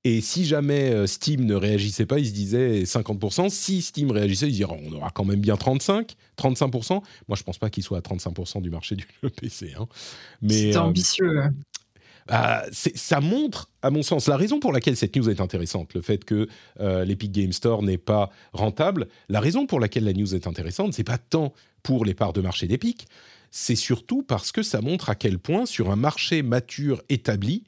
Et 0.04 0.22
si 0.22 0.46
jamais 0.46 1.06
Steam 1.06 1.44
ne 1.44 1.54
réagissait 1.54 2.06
pas, 2.06 2.18
il 2.18 2.26
se 2.26 2.32
disait 2.32 2.84
50%. 2.84 3.50
Si 3.50 3.82
Steam 3.82 4.10
réagissait, 4.10 4.46
il 4.46 4.52
se 4.52 4.56
dirait 4.56 4.80
on 4.82 4.92
aura 4.92 5.10
quand 5.10 5.26
même 5.26 5.40
bien 5.40 5.56
35, 5.56 6.14
35%. 6.38 7.02
Moi, 7.28 7.36
je 7.36 7.42
pense 7.42 7.58
pas 7.58 7.68
qu'il 7.68 7.82
soit 7.82 7.98
à 7.98 8.00
35% 8.00 8.62
du 8.62 8.70
marché 8.70 8.96
du 8.96 9.06
PC. 9.40 9.74
Hein. 9.78 9.86
C'est 10.48 10.76
ambitieux. 10.76 11.42
Hein. 11.42 11.52
Euh, 12.30 12.60
ça 12.72 13.20
montre, 13.20 13.70
à 13.82 13.90
mon 13.90 14.02
sens, 14.02 14.28
la 14.28 14.36
raison 14.36 14.60
pour 14.60 14.72
laquelle 14.72 14.96
cette 14.96 15.16
news 15.16 15.28
est 15.28 15.40
intéressante, 15.40 15.94
le 15.94 16.02
fait 16.02 16.24
que 16.24 16.48
euh, 16.78 17.04
l'Epic 17.04 17.32
Game 17.32 17.52
Store 17.52 17.82
n'est 17.82 17.98
pas 17.98 18.30
rentable. 18.52 19.08
La 19.28 19.40
raison 19.40 19.66
pour 19.66 19.80
laquelle 19.80 20.04
la 20.04 20.12
news 20.12 20.34
est 20.34 20.46
intéressante, 20.46 20.94
c'est 20.94 21.04
pas 21.04 21.18
tant 21.18 21.52
pour 21.82 22.04
les 22.04 22.14
parts 22.14 22.32
de 22.32 22.40
marché 22.40 22.66
d'Epic, 22.66 23.06
c'est 23.50 23.74
surtout 23.74 24.22
parce 24.22 24.52
que 24.52 24.62
ça 24.62 24.80
montre 24.80 25.10
à 25.10 25.14
quel 25.14 25.38
point, 25.38 25.66
sur 25.66 25.90
un 25.90 25.96
marché 25.96 26.42
mature 26.42 27.02
établi, 27.08 27.64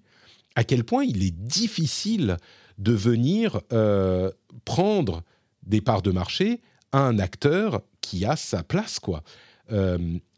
à 0.54 0.64
quel 0.64 0.84
point 0.84 1.04
il 1.04 1.22
est 1.22 1.34
difficile 1.34 2.36
de 2.78 2.92
venir 2.92 3.60
euh, 3.72 4.30
prendre 4.64 5.22
des 5.62 5.80
parts 5.80 6.02
de 6.02 6.10
marché 6.10 6.60
à 6.92 7.00
un 7.00 7.18
acteur 7.18 7.82
qui 8.00 8.24
a 8.24 8.36
sa 8.36 8.62
place, 8.62 8.98
quoi. 8.98 9.22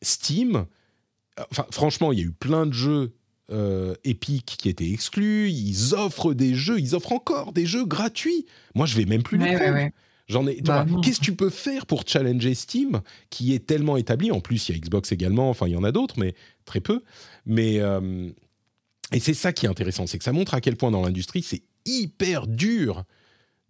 Steam, 0.00 0.66
enfin, 1.50 1.66
franchement, 1.72 2.12
il 2.12 2.18
y 2.20 2.22
a 2.22 2.26
eu 2.26 2.32
plein 2.32 2.66
de 2.66 2.72
jeux 2.72 3.12
euh, 3.50 3.94
Epic 4.04 4.56
qui 4.58 4.68
étaient 4.70 4.90
exclus, 4.90 5.50
ils 5.50 5.94
offrent 5.94 6.32
des 6.32 6.54
jeux, 6.54 6.80
ils 6.80 6.94
offrent 6.94 7.12
encore 7.12 7.52
des 7.52 7.66
jeux 7.66 7.84
gratuits. 7.84 8.46
Moi, 8.74 8.86
je 8.86 8.96
vais 8.96 9.04
même 9.04 9.22
plus 9.22 9.36
les 9.36 9.54
prendre. 9.56 9.90
J'en 10.26 10.46
ai. 10.46 10.62
Bah, 10.62 10.86
qu'est-ce 11.02 11.20
que 11.20 11.24
tu 11.24 11.34
peux 11.34 11.50
faire 11.50 11.84
pour 11.84 12.04
challenger 12.06 12.54
Steam, 12.54 13.02
qui 13.28 13.52
est 13.52 13.66
tellement 13.66 13.98
établi? 13.98 14.32
En 14.32 14.40
plus, 14.40 14.68
il 14.68 14.74
y 14.74 14.78
a 14.78 14.80
Xbox 14.80 15.12
également. 15.12 15.50
Enfin, 15.50 15.66
il 15.66 15.74
y 15.74 15.76
en 15.76 15.84
a 15.84 15.92
d'autres, 15.92 16.14
mais 16.18 16.34
très 16.64 16.80
peu. 16.80 17.02
Mais 17.44 17.80
euh, 17.80 18.30
et 19.12 19.20
c'est 19.20 19.34
ça 19.34 19.52
qui 19.52 19.66
est 19.66 19.68
intéressant, 19.68 20.06
c'est 20.06 20.18
que 20.18 20.24
ça 20.24 20.32
montre 20.32 20.54
à 20.54 20.60
quel 20.60 20.76
point 20.76 20.90
dans 20.90 21.02
l'industrie 21.02 21.42
c'est 21.42 21.62
hyper 21.86 22.46
dur 22.46 23.04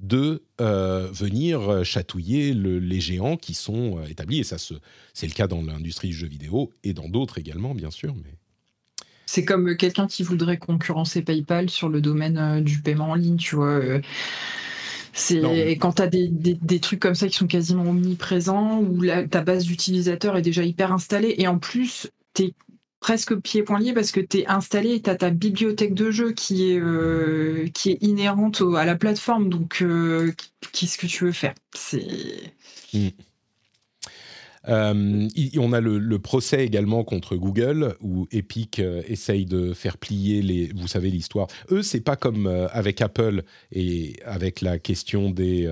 de 0.01 0.43
euh, 0.61 1.09
venir 1.12 1.85
chatouiller 1.85 2.53
les 2.53 3.01
géants 3.01 3.37
qui 3.37 3.55
sont 3.55 3.99
euh, 3.99 4.07
établis. 4.07 4.41
Et 4.41 4.45
ça, 4.45 4.57
c'est 4.59 5.26
le 5.26 5.32
cas 5.32 5.47
dans 5.47 5.62
l'industrie 5.62 6.09
du 6.09 6.14
jeu 6.14 6.26
vidéo 6.26 6.70
et 6.82 6.93
dans 6.93 7.09
d'autres 7.09 7.39
également, 7.39 7.74
bien 7.74 7.91
sûr. 7.91 8.14
Mais... 8.16 8.35
C'est 9.26 9.45
comme 9.45 9.76
quelqu'un 9.76 10.07
qui 10.07 10.22
voudrait 10.22 10.59
concurrencer 10.59 11.22
PayPal 11.22 11.70
sur 11.70 11.89
le 11.89 12.01
domaine 12.01 12.39
euh, 12.39 12.61
du 12.61 12.80
paiement 12.80 13.11
en 13.11 13.14
ligne, 13.14 13.37
tu 13.37 13.57
vois. 13.57 13.80
C'est 15.16 15.76
quand 15.80 15.93
tu 15.93 16.03
as 16.03 16.09
des, 16.09 16.28
des, 16.28 16.80
trucs 16.80 16.99
comme 16.99 17.14
ça 17.14 17.28
qui 17.28 17.37
sont 17.37 17.47
quasiment 17.47 17.89
omniprésents, 17.89 18.80
où 18.80 19.07
ta 19.30 19.43
base 19.43 19.64
d'utilisateurs 19.64 20.37
est 20.37 20.43
déjà 20.43 20.64
hyper 20.64 20.91
installée, 20.93 21.37
et 21.39 21.47
en 21.47 21.61
plus, 21.61 22.11
tu 22.35 22.43
es 22.43 22.55
presque 23.05 23.39
pied 23.39 23.63
point 23.63 23.81
lié 23.81 23.93
parce 23.93 24.13
que 24.13 24.21
tu 24.21 24.39
es 24.39 24.47
installé, 24.47 25.03
tu 25.03 25.11
as 25.11 25.15
ta 25.15 25.29
bibliothèque 25.29 25.93
de 25.93 26.11
jeux 26.11 26.33
qui 26.33 26.71
est, 26.71 26.81
euh, 26.81 27.69
qui 27.75 27.91
est 27.91 27.99
inhérente 28.01 28.63
à 28.79 28.87
la 28.87 28.95
plateforme. 28.95 29.51
Donc, 29.51 29.83
euh, 29.83 30.33
qu'est-ce 30.73 30.97
que 30.97 31.07
tu 31.07 31.27
veux 31.27 31.33
faire? 31.33 31.53
C'est. 31.75 32.01
Hmm. 32.95 33.09
Euh, 34.69 35.29
on 35.59 35.73
a 35.73 35.81
le, 35.81 36.19
procès 36.19 36.65
également 36.65 37.05
contre 37.05 37.37
Google 37.37 37.97
où 38.01 38.27
Epic 38.33 38.79
euh, 38.79 39.03
essaye 39.07 39.45
de 39.45 39.75
faire 39.75 39.99
plier 39.99 40.43
les. 40.43 40.73
Vous 40.75 40.89
savez 40.89 41.11
l'histoire. 41.11 41.49
Eux, 41.71 41.83
c'est 41.83 42.01
pas 42.01 42.17
comme 42.17 42.47
euh, 42.47 42.69
avec 42.73 43.01
Apple 43.01 43.43
et 43.73 44.17
avec 44.25 44.61
la 44.61 44.79
question 44.79 45.31
des, 45.31 45.65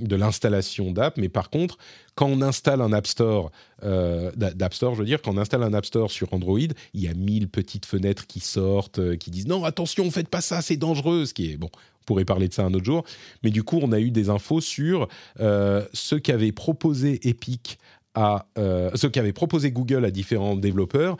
de 0.00 0.16
l'installation 0.16 0.92
d'app, 0.92 1.16
mais 1.16 1.28
par 1.28 1.50
contre, 1.50 1.78
quand 2.14 2.26
on 2.26 2.40
installe 2.40 2.80
un 2.80 2.92
App 2.92 3.06
Store, 3.06 3.50
d'App 3.82 4.74
Store, 4.74 4.94
je 4.94 5.00
veux 5.00 5.06
dire, 5.06 5.20
quand 5.20 5.34
on 5.34 5.38
installe 5.38 5.62
un 5.62 5.74
App 5.74 5.84
Store 5.84 6.10
sur 6.10 6.32
Android, 6.32 6.58
il 6.58 7.00
y 7.00 7.08
a 7.08 7.14
mille 7.14 7.48
petites 7.48 7.86
fenêtres 7.86 8.26
qui 8.26 8.40
sortent, 8.40 9.16
qui 9.18 9.30
disent 9.30 9.46
non, 9.46 9.64
attention, 9.64 10.10
faites 10.10 10.28
pas 10.28 10.40
ça, 10.40 10.62
c'est 10.62 10.76
dangereux, 10.76 11.26
ce 11.26 11.34
qui 11.34 11.52
est 11.52 11.56
bon. 11.56 11.70
On 11.74 12.04
pourrait 12.06 12.24
parler 12.24 12.48
de 12.48 12.54
ça 12.54 12.64
un 12.64 12.72
autre 12.72 12.84
jour, 12.84 13.04
mais 13.42 13.50
du 13.50 13.64
coup, 13.64 13.80
on 13.82 13.92
a 13.92 14.00
eu 14.00 14.10
des 14.10 14.30
infos 14.30 14.60
sur 14.60 15.08
ce 15.38 16.14
qu'avait 16.14 16.52
proposé 16.52 17.28
Epic 17.28 17.78
à 18.16 18.48
euh, 18.58 18.90
ce 18.94 19.06
qu'avait 19.06 19.34
proposé 19.34 19.70
Google 19.70 20.04
à 20.04 20.10
différents 20.10 20.56
développeurs. 20.56 21.16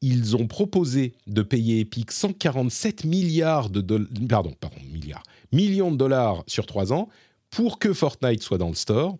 Ils 0.00 0.36
ont 0.36 0.46
proposé 0.46 1.14
de 1.26 1.42
payer 1.42 1.80
Epic 1.80 2.10
147 2.10 3.04
milliards 3.04 3.70
de 3.70 3.80
pardon, 4.28 4.54
pardon, 4.58 4.76
milliards, 4.92 5.22
millions 5.52 5.92
de 5.92 5.96
dollars 5.96 6.42
sur 6.46 6.66
trois 6.66 6.92
ans 6.92 7.08
pour 7.50 7.78
que 7.78 7.92
Fortnite 7.92 8.42
soit 8.42 8.58
dans 8.58 8.68
le 8.68 8.74
store. 8.74 9.16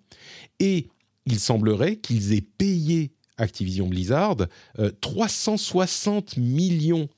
Et 0.59 0.89
il 1.27 1.39
semblerait 1.39 1.97
qu'ils 1.97 2.33
aient 2.33 2.47
payé 2.59 3.13
Activision 3.37 3.87
Blizzard 3.87 4.37
360 5.01 6.35
euh, 6.37 6.41
millions 6.41 7.09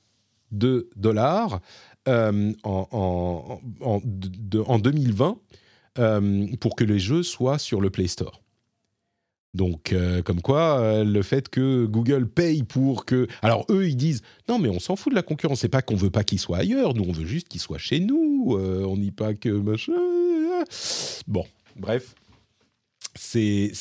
de 0.51 0.89
dollars 0.95 1.59
euh, 2.07 2.53
en, 2.63 3.59
en, 3.81 3.99
en, 4.65 4.79
2020 4.79 5.39
pour 6.59 6.75
que 6.75 6.83
les 6.83 6.99
jeux 6.99 7.23
soient 7.23 7.59
sur 7.59 7.81
le 7.81 7.89
Play 7.89 8.07
Store. 8.07 8.41
Donc, 9.57 9.91
euh, 9.91 10.21
comme 10.21 10.39
quoi, 10.39 10.79
euh, 10.79 11.03
le 11.03 11.23
fait 11.23 11.49
que 11.49 11.85
Google 11.85 12.27
paye 12.29 12.61
pour 12.61 13.05
que... 13.05 13.27
Alors, 13.41 13.65
eux, 13.69 13.87
ils 13.87 13.97
disent, 13.97 14.21
non, 14.47 14.59
mais 14.59 14.69
on 14.69 14.79
s'en 14.79 14.95
fout 14.95 15.11
de 15.11 15.15
la 15.15 15.23
concurrence. 15.23 15.61
C'est 15.61 15.67
pas 15.67 15.81
qu'on 15.81 15.95
veut 15.95 16.11
pas 16.11 16.23
qu'il 16.23 16.39
soit 16.39 16.59
ailleurs. 16.59 16.93
Nous, 16.93 17.03
on 17.03 17.11
veut 17.11 17.25
juste 17.25 17.47
qu'il 17.49 17.59
soit 17.59 17.79
chez 17.79 17.99
nous. 17.99 18.55
Euh, 18.55 18.85
on 18.87 18.97
n'y 18.97 19.09
pas 19.09 19.33
que 19.33 19.49
machin. 19.49 19.93
Bon, 21.27 21.45
bref. 21.75 22.13
C'est, 23.15 23.71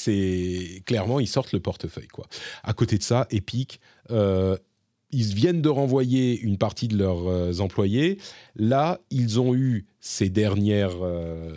clairement 0.87 1.21
ils 1.21 1.29
sortent 1.29 1.53
le 1.53 1.61
portefeuille 1.61 2.09
quoi. 2.09 2.27
À 2.65 2.73
côté 2.73 2.97
de 2.97 3.03
ça, 3.03 3.27
Epic, 3.31 3.81
ils 4.09 5.35
viennent 5.35 5.61
de 5.61 5.69
renvoyer 5.69 6.41
une 6.41 6.57
partie 6.57 6.89
de 6.89 6.97
leurs 6.97 7.61
employés. 7.61 8.17
Là, 8.55 8.99
ils 9.11 9.39
ont 9.39 9.55
eu 9.55 9.85
ces 10.01 10.31
dernières 10.31 10.97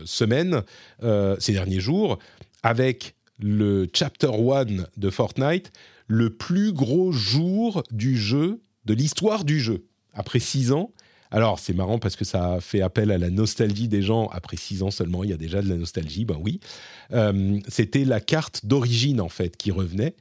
semaines, 0.04 0.64
ces 1.02 1.54
derniers 1.54 1.80
jours, 1.80 2.20
avec 2.64 3.16
le 3.40 3.88
Chapter 3.94 4.32
1 4.32 4.86
de 4.98 5.10
Fortnite, 5.10 5.72
le 6.08 6.30
plus 6.30 6.74
gros 6.74 7.12
jour 7.12 7.84
du 7.92 8.18
jeu, 8.18 8.62
de 8.86 8.94
l'histoire 8.94 9.46
du 9.46 9.60
jeu, 9.60 9.86
après 10.14 10.40
six 10.40 10.72
ans. 10.72 10.92
Alors, 11.32 11.60
c'est 11.60 11.74
marrant 11.74 12.00
parce 12.00 12.16
que 12.16 12.26
ça 12.26 12.58
fait 12.60 12.82
appel 12.82 13.12
à 13.12 13.18
la 13.18 13.30
nostalgie 13.30 13.88
des 13.88 14.02
gens. 14.02 14.28
Après 14.30 14.58
six 14.58 14.82
ans 14.82 14.90
seulement, 14.90 15.24
il 15.24 15.30
y 15.30 15.34
a 15.34 15.38
déjà 15.38 15.62
de 15.62 15.70
la 15.70 15.78
nostalgie, 15.78 16.26
ben 16.26 16.38
oui. 16.42 16.60
Euh, 17.14 17.60
c'était 17.68 18.04
la 18.04 18.20
carte 18.20 18.66
d'origine, 18.66 19.22
en 19.22 19.30
fait, 19.30 19.56
qui 19.56 19.70
revenait. 19.70 20.16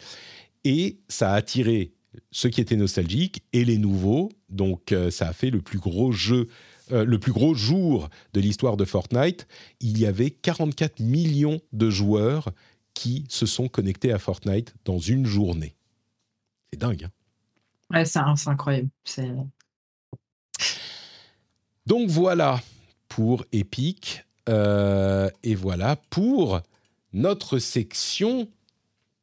Et 0.65 0.99
ça 1.09 1.33
a 1.33 1.37
attiré 1.37 1.93
ceux 2.31 2.51
qui 2.51 2.61
étaient 2.61 2.77
nostalgiques 2.77 3.43
et 3.55 3.65
les 3.65 3.79
nouveaux. 3.79 4.29
Donc, 4.51 4.93
euh, 4.93 5.11
ça 5.11 5.29
a 5.29 5.33
fait 5.33 5.51
le 5.51 5.63
plus 5.63 5.79
gros 5.79 6.13
jeu, 6.13 6.49
euh, 6.93 7.05
le 7.05 7.19
plus 7.19 7.33
gros 7.33 7.55
jour 7.55 8.11
de 8.35 8.41
l'histoire 8.41 8.77
de 8.77 8.85
Fortnite. 8.85 9.47
Il 9.81 9.99
y 9.99 10.05
avait 10.05 10.31
44 10.31 11.01
millions 11.01 11.61
de 11.73 11.89
joueurs 11.89 12.51
qui 12.99 13.25
se 13.29 13.47
sont 13.47 13.69
connectés 13.69 14.13
à 14.13 14.19
Fortnite 14.19 14.75
dans 14.85 14.99
une 14.99 15.25
journée. 15.25 15.77
C'est 16.73 16.81
dingue. 16.81 17.05
Hein 17.05 17.11
ouais, 17.95 18.05
c'est 18.05 18.19
incroyable. 18.49 18.89
Donc 21.87 22.11
voilà 22.11 22.61
pour 23.09 23.45
Epic. 23.53 24.25
Euh, 24.49 25.31
et 25.45 25.55
voilà 25.55 25.95
pour 26.11 26.61
notre 27.13 27.61
section 27.61 28.49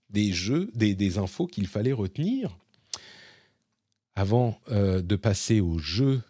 des 0.10 0.32
jeux, 0.32 0.72
des, 0.74 1.18
infos 1.18 1.46
qu'il 1.46 1.68
fallait 1.68 1.92
retenir. 1.92 2.58
Avant 4.16 4.58
euh, 4.72 5.02
de 5.02 5.18
passer 5.18 5.60
aux 5.60 5.80
jeux 5.80 6.22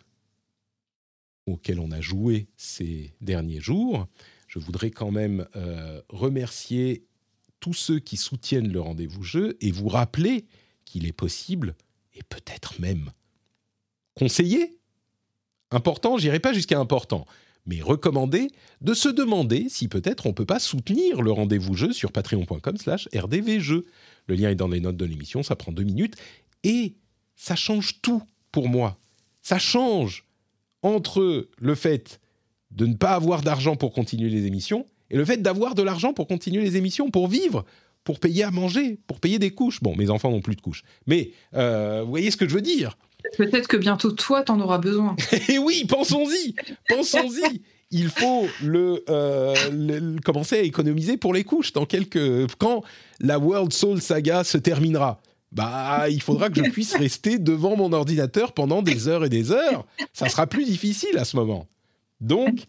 auxquels 1.46 1.80
on 1.80 1.92
a 1.92 2.02
joué 2.02 2.48
ces 2.58 3.14
derniers 3.22 3.62
jours, 3.62 4.08
je 4.48 4.58
voudrais 4.58 4.90
quand 4.90 5.12
même 5.12 5.46
euh, 5.56 6.02
remercier 6.10 7.06
tous 7.60 7.74
ceux 7.74 8.00
qui 8.00 8.18
soutiennent 8.18 8.72
le 8.72 8.82
rendez-vous 8.82 9.24
jeu 9.24 9.58
et 9.62 9.72
vous 9.72 9.88
rappeler 9.88 10.46
qu'il 10.86 11.08
est 11.08 11.14
possible, 11.14 11.76
et 12.14 12.24
peut-être 12.24 12.80
même 12.80 13.12
conseillé, 14.14 14.78
important, 15.72 16.18
j'irai 16.18 16.40
pas 16.40 16.54
jusqu'à 16.54 16.80
important, 16.80 17.26
mais 17.66 17.82
recommandé, 17.82 18.50
de 18.82 18.94
se 18.94 19.10
demander 19.10 19.68
si 19.70 19.88
peut-être 19.88 20.26
on 20.26 20.34
peut 20.34 20.46
pas 20.46 20.60
soutenir 20.60 21.22
le 21.22 21.32
rendez-vous 21.32 21.74
jeu 21.74 21.92
sur 21.92 22.12
patreon.com 22.12 22.78
slash 22.78 23.10
rdvjeu. 23.14 23.86
Le 24.28 24.36
lien 24.36 24.50
est 24.50 24.56
dans 24.56 24.68
les 24.68 24.80
notes 24.80 24.98
de 24.98 25.06
l'émission, 25.06 25.44
ça 25.44 25.56
prend 25.56 25.72
deux 25.72 25.84
minutes, 25.84 26.16
et 26.64 26.96
ça 27.36 27.56
change 27.56 28.02
tout 28.02 28.24
pour 28.52 28.70
moi. 28.70 28.98
Ça 29.42 29.60
change 29.60 30.26
entre 30.82 31.50
le 31.58 31.76
fait 31.76 32.20
de 32.72 32.86
ne 32.86 32.96
pas 32.96 33.14
avoir 33.14 33.42
d'argent 33.42 33.76
pour 33.76 33.92
continuer 33.92 34.30
les 34.30 34.46
émissions 34.46 34.86
et 35.10 35.18
le 35.18 35.26
fait 35.26 35.38
d'avoir 35.38 35.76
de 35.76 35.84
l'argent 35.84 36.14
pour 36.14 36.28
continuer 36.28 36.62
les 36.64 36.78
émissions, 36.78 37.12
pour 37.12 37.28
vivre, 37.28 37.66
pour 38.04 38.20
payer 38.20 38.44
à 38.44 38.52
manger, 38.52 39.00
pour 39.08 39.20
payer 39.20 39.40
des 39.40 39.52
couches. 39.52 39.82
Bon, 39.82 39.96
mes 39.96 40.10
enfants 40.10 40.32
n'ont 40.32 40.42
plus 40.42 40.56
de 40.56 40.62
couches. 40.62 40.84
Mais 41.08 41.32
euh, 41.56 42.02
vous 42.04 42.10
voyez 42.10 42.32
ce 42.32 42.38
que 42.38 42.48
je 42.48 42.54
veux 42.54 42.62
dire? 42.62 42.98
Peut-être 43.38 43.68
que 43.68 43.78
bientôt 43.78 44.12
toi, 44.12 44.44
t'en 44.44 44.60
auras 44.60 44.78
besoin. 44.78 45.16
Et 45.32 45.42
eh 45.54 45.58
oui, 45.58 45.86
pensons-y 45.88 46.56
Pensons-y 46.88 47.62
il 47.92 48.10
faut 48.10 48.46
euh, 48.64 49.54
le, 49.72 50.20
commencer 50.20 50.58
à 50.58 50.62
économiser 50.62 51.18
pour 51.18 51.34
les 51.34 51.44
couches 51.44 51.72
dans 51.72 51.86
quelques 51.86 52.52
quand 52.58 52.84
la 53.20 53.40
World 53.40 53.72
Soul 53.72 54.02
Saga 54.02 54.44
se 54.44 54.58
terminera. 54.58 55.22
Bah, 55.52 56.10
il 56.10 56.22
faudra 56.22 56.50
que 56.50 56.64
je 56.64 56.70
puisse 56.70 56.94
rester 56.98 57.40
devant 57.40 57.78
mon 57.78 57.94
ordinateur 57.94 58.52
pendant 58.52 58.82
des 58.82 59.08
heures 59.08 59.24
et 59.24 59.30
des 59.30 59.52
heures. 59.52 59.86
Ça 60.12 60.28
sera 60.28 60.46
plus 60.48 60.66
difficile 60.66 61.18
à 61.18 61.24
ce 61.26 61.38
moment. 61.38 61.68
Donc, 62.20 62.66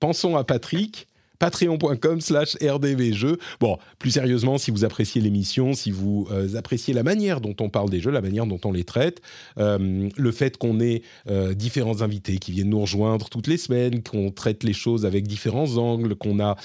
pensons 0.00 0.36
à 0.36 0.44
Patrick 0.44 1.07
patreon.com 1.38 2.20
slash 2.20 2.56
rdvjeux. 2.62 3.38
Bon, 3.60 3.78
plus 3.98 4.10
sérieusement, 4.10 4.58
si 4.58 4.70
vous 4.70 4.84
appréciez 4.84 5.20
l'émission, 5.20 5.72
si 5.74 5.90
vous 5.90 6.28
euh, 6.30 6.56
appréciez 6.56 6.94
la 6.94 7.02
manière 7.02 7.40
dont 7.40 7.54
on 7.60 7.68
parle 7.68 7.90
des 7.90 8.00
jeux, 8.00 8.10
la 8.10 8.20
manière 8.20 8.46
dont 8.46 8.60
on 8.64 8.72
les 8.72 8.84
traite, 8.84 9.20
euh, 9.58 10.08
le 10.16 10.32
fait 10.32 10.56
qu'on 10.56 10.80
ait 10.80 11.02
euh, 11.28 11.54
différents 11.54 12.02
invités 12.02 12.38
qui 12.38 12.52
viennent 12.52 12.70
nous 12.70 12.80
rejoindre 12.80 13.28
toutes 13.28 13.46
les 13.46 13.56
semaines, 13.56 14.02
qu'on 14.02 14.30
traite 14.30 14.64
les 14.64 14.72
choses 14.72 15.06
avec 15.06 15.26
différents 15.26 15.76
angles, 15.76 16.14
qu'on 16.14 16.40
a, 16.40 16.56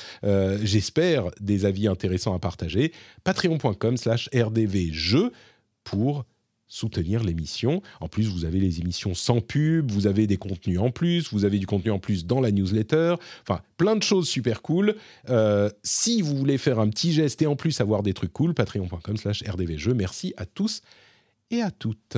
j'espère, 0.62 1.26
des 1.40 1.66
avis 1.66 1.88
intéressants 1.88 2.34
à 2.34 2.40
partager, 2.40 2.92
patreon.com 3.24 3.98
slash 3.98 4.30
rdvjeux 4.34 5.32
pour 5.84 6.26
soutenir 6.74 7.24
l'émission. 7.24 7.82
En 8.02 8.08
plus, 8.08 8.28
vous 8.28 8.46
avez 8.46 8.60
les 8.60 8.80
émissions 8.80 9.14
sans 9.14 9.42
pub, 9.42 9.92
vous 9.92 10.08
avez 10.08 10.26
des 10.26 10.38
contenus 10.38 10.80
en 10.80 10.90
plus, 10.90 11.32
vous 11.32 11.46
avez 11.46 11.60
du 11.60 11.68
contenu 11.68 11.92
en 11.92 12.00
plus 12.00 12.26
dans 12.26 12.42
la 12.42 12.52
newsletter. 12.52 13.16
Enfin, 13.48 13.62
plein 13.78 13.96
de 13.96 14.04
choses 14.04 14.28
super 14.28 14.62
cool. 14.62 14.96
Euh, 15.30 15.70
si 15.84 16.22
vous 16.22 16.36
voulez 16.36 16.58
faire 16.58 16.80
un 16.80 16.90
petit 16.90 17.14
geste 17.14 17.42
et 17.44 17.48
en 17.48 17.56
plus 17.56 17.80
avoir 17.80 18.02
des 18.02 18.14
trucs 18.14 18.34
cool, 18.34 18.56
patreon.com 18.56 19.18
slash 19.18 19.44
rdvjeux. 19.48 19.94
Merci 19.94 20.34
à 20.36 20.46
tous 20.46 20.82
et 21.52 21.62
à 21.62 21.70
toutes. 21.70 22.18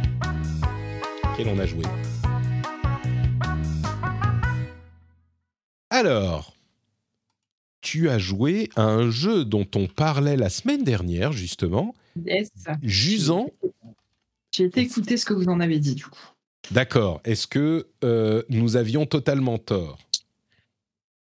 On 1.47 1.57
a 1.57 1.65
joué 1.65 1.83
Alors, 5.89 6.55
tu 7.81 8.09
as 8.09 8.19
joué 8.19 8.69
à 8.75 8.83
un 8.83 9.09
jeu 9.09 9.43
dont 9.43 9.67
on 9.75 9.87
parlait 9.87 10.37
la 10.37 10.49
semaine 10.49 10.83
dernière, 10.83 11.31
justement. 11.31 11.95
Yes. 12.25 12.51
Jusant. 12.83 13.49
J'ai 14.51 14.65
été 14.65 14.81
écouter 14.81 15.17
ce 15.17 15.25
que 15.25 15.33
vous 15.33 15.47
en 15.47 15.59
avez 15.59 15.79
dit, 15.79 15.95
du 15.95 16.05
coup. 16.05 16.31
D'accord. 16.69 17.21
Est-ce 17.25 17.47
que 17.47 17.87
euh, 18.03 18.43
nous 18.49 18.75
avions 18.75 19.05
totalement 19.05 19.57
tort? 19.57 19.97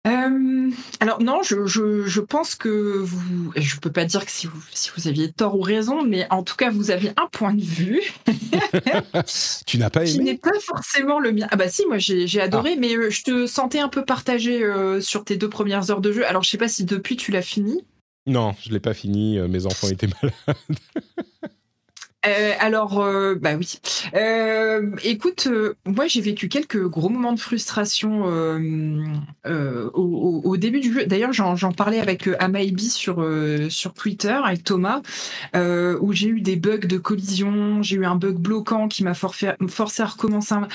Euh, 0.06 0.70
alors 1.00 1.20
non, 1.20 1.40
je, 1.42 1.66
je, 1.66 2.04
je 2.04 2.20
pense 2.20 2.54
que 2.54 2.98
vous, 2.98 3.52
je 3.56 3.76
peux 3.78 3.90
pas 3.90 4.04
dire 4.04 4.24
que 4.24 4.30
si 4.30 4.46
vous, 4.46 4.62
si 4.72 4.90
vous 4.96 5.08
aviez 5.08 5.32
tort 5.32 5.56
ou 5.56 5.60
raison, 5.60 6.04
mais 6.04 6.26
en 6.30 6.42
tout 6.42 6.54
cas 6.54 6.70
vous 6.70 6.90
aviez 6.90 7.10
un 7.16 7.26
point 7.32 7.54
de 7.54 7.62
vue 7.62 8.02
Tu 9.66 9.78
n'as 9.78 9.90
pas 9.90 10.04
qui 10.04 10.18
n'est 10.20 10.30
aimé 10.30 10.40
pas 10.40 10.58
forcément 10.60 11.18
le 11.18 11.32
mien. 11.32 11.48
Ah 11.50 11.56
bah 11.56 11.68
si, 11.68 11.84
moi 11.86 11.98
j'ai 11.98 12.26
j'ai 12.26 12.40
adoré, 12.40 12.76
mais 12.76 12.94
euh, 12.94 13.10
je 13.10 13.22
te 13.22 13.46
sentais 13.46 13.80
un 13.80 13.88
peu 13.88 14.04
partagé 14.04 14.62
euh, 14.62 15.00
sur 15.00 15.24
tes 15.24 15.36
deux 15.36 15.50
premières 15.50 15.90
heures 15.90 16.00
de 16.00 16.12
jeu. 16.12 16.26
Alors 16.26 16.44
je 16.44 16.50
sais 16.50 16.58
pas 16.58 16.68
si 16.68 16.84
depuis 16.84 17.16
tu 17.16 17.32
l'as 17.32 17.42
fini. 17.42 17.84
Non, 18.26 18.54
je 18.60 18.70
l'ai 18.70 18.80
pas 18.80 18.94
fini. 18.94 19.38
Mes 19.48 19.66
enfants 19.66 19.88
étaient 19.88 20.08
malades. 20.22 20.34
Euh, 22.26 22.52
alors, 22.58 23.00
euh, 23.00 23.34
bah 23.36 23.54
oui. 23.56 23.78
Euh, 24.14 24.90
écoute, 25.04 25.48
moi 25.84 26.06
j'ai 26.06 26.20
vécu 26.20 26.48
quelques 26.48 26.82
gros 26.88 27.08
moments 27.08 27.32
de 27.32 27.40
frustration 27.40 28.24
au, 29.94 30.56
début 30.56 30.80
du 30.80 30.92
jeu. 30.92 31.06
D'ailleurs, 31.06 31.32
j'en 31.32 31.72
parlais 31.72 32.00
avec 32.00 32.28
Amaibi 32.38 32.88
sur, 32.90 33.24
sur 33.68 33.92
Twitter, 33.94 34.38
avec 34.44 34.64
Thomas, 34.64 35.02
où 35.54 36.12
j'ai 36.12 36.28
eu 36.28 36.40
des 36.40 36.56
bugs 36.56 36.78
de 36.78 36.98
collision, 36.98 37.82
j'ai 37.82 37.96
eu 37.96 38.04
un 38.06 38.16
bug 38.16 38.36
bloquant 38.36 38.88
qui 38.88 39.04
m'a 39.04 39.14
forcé 39.14 39.48
à 39.48 40.06
recommencer. 40.06 40.54
un- 40.54 40.68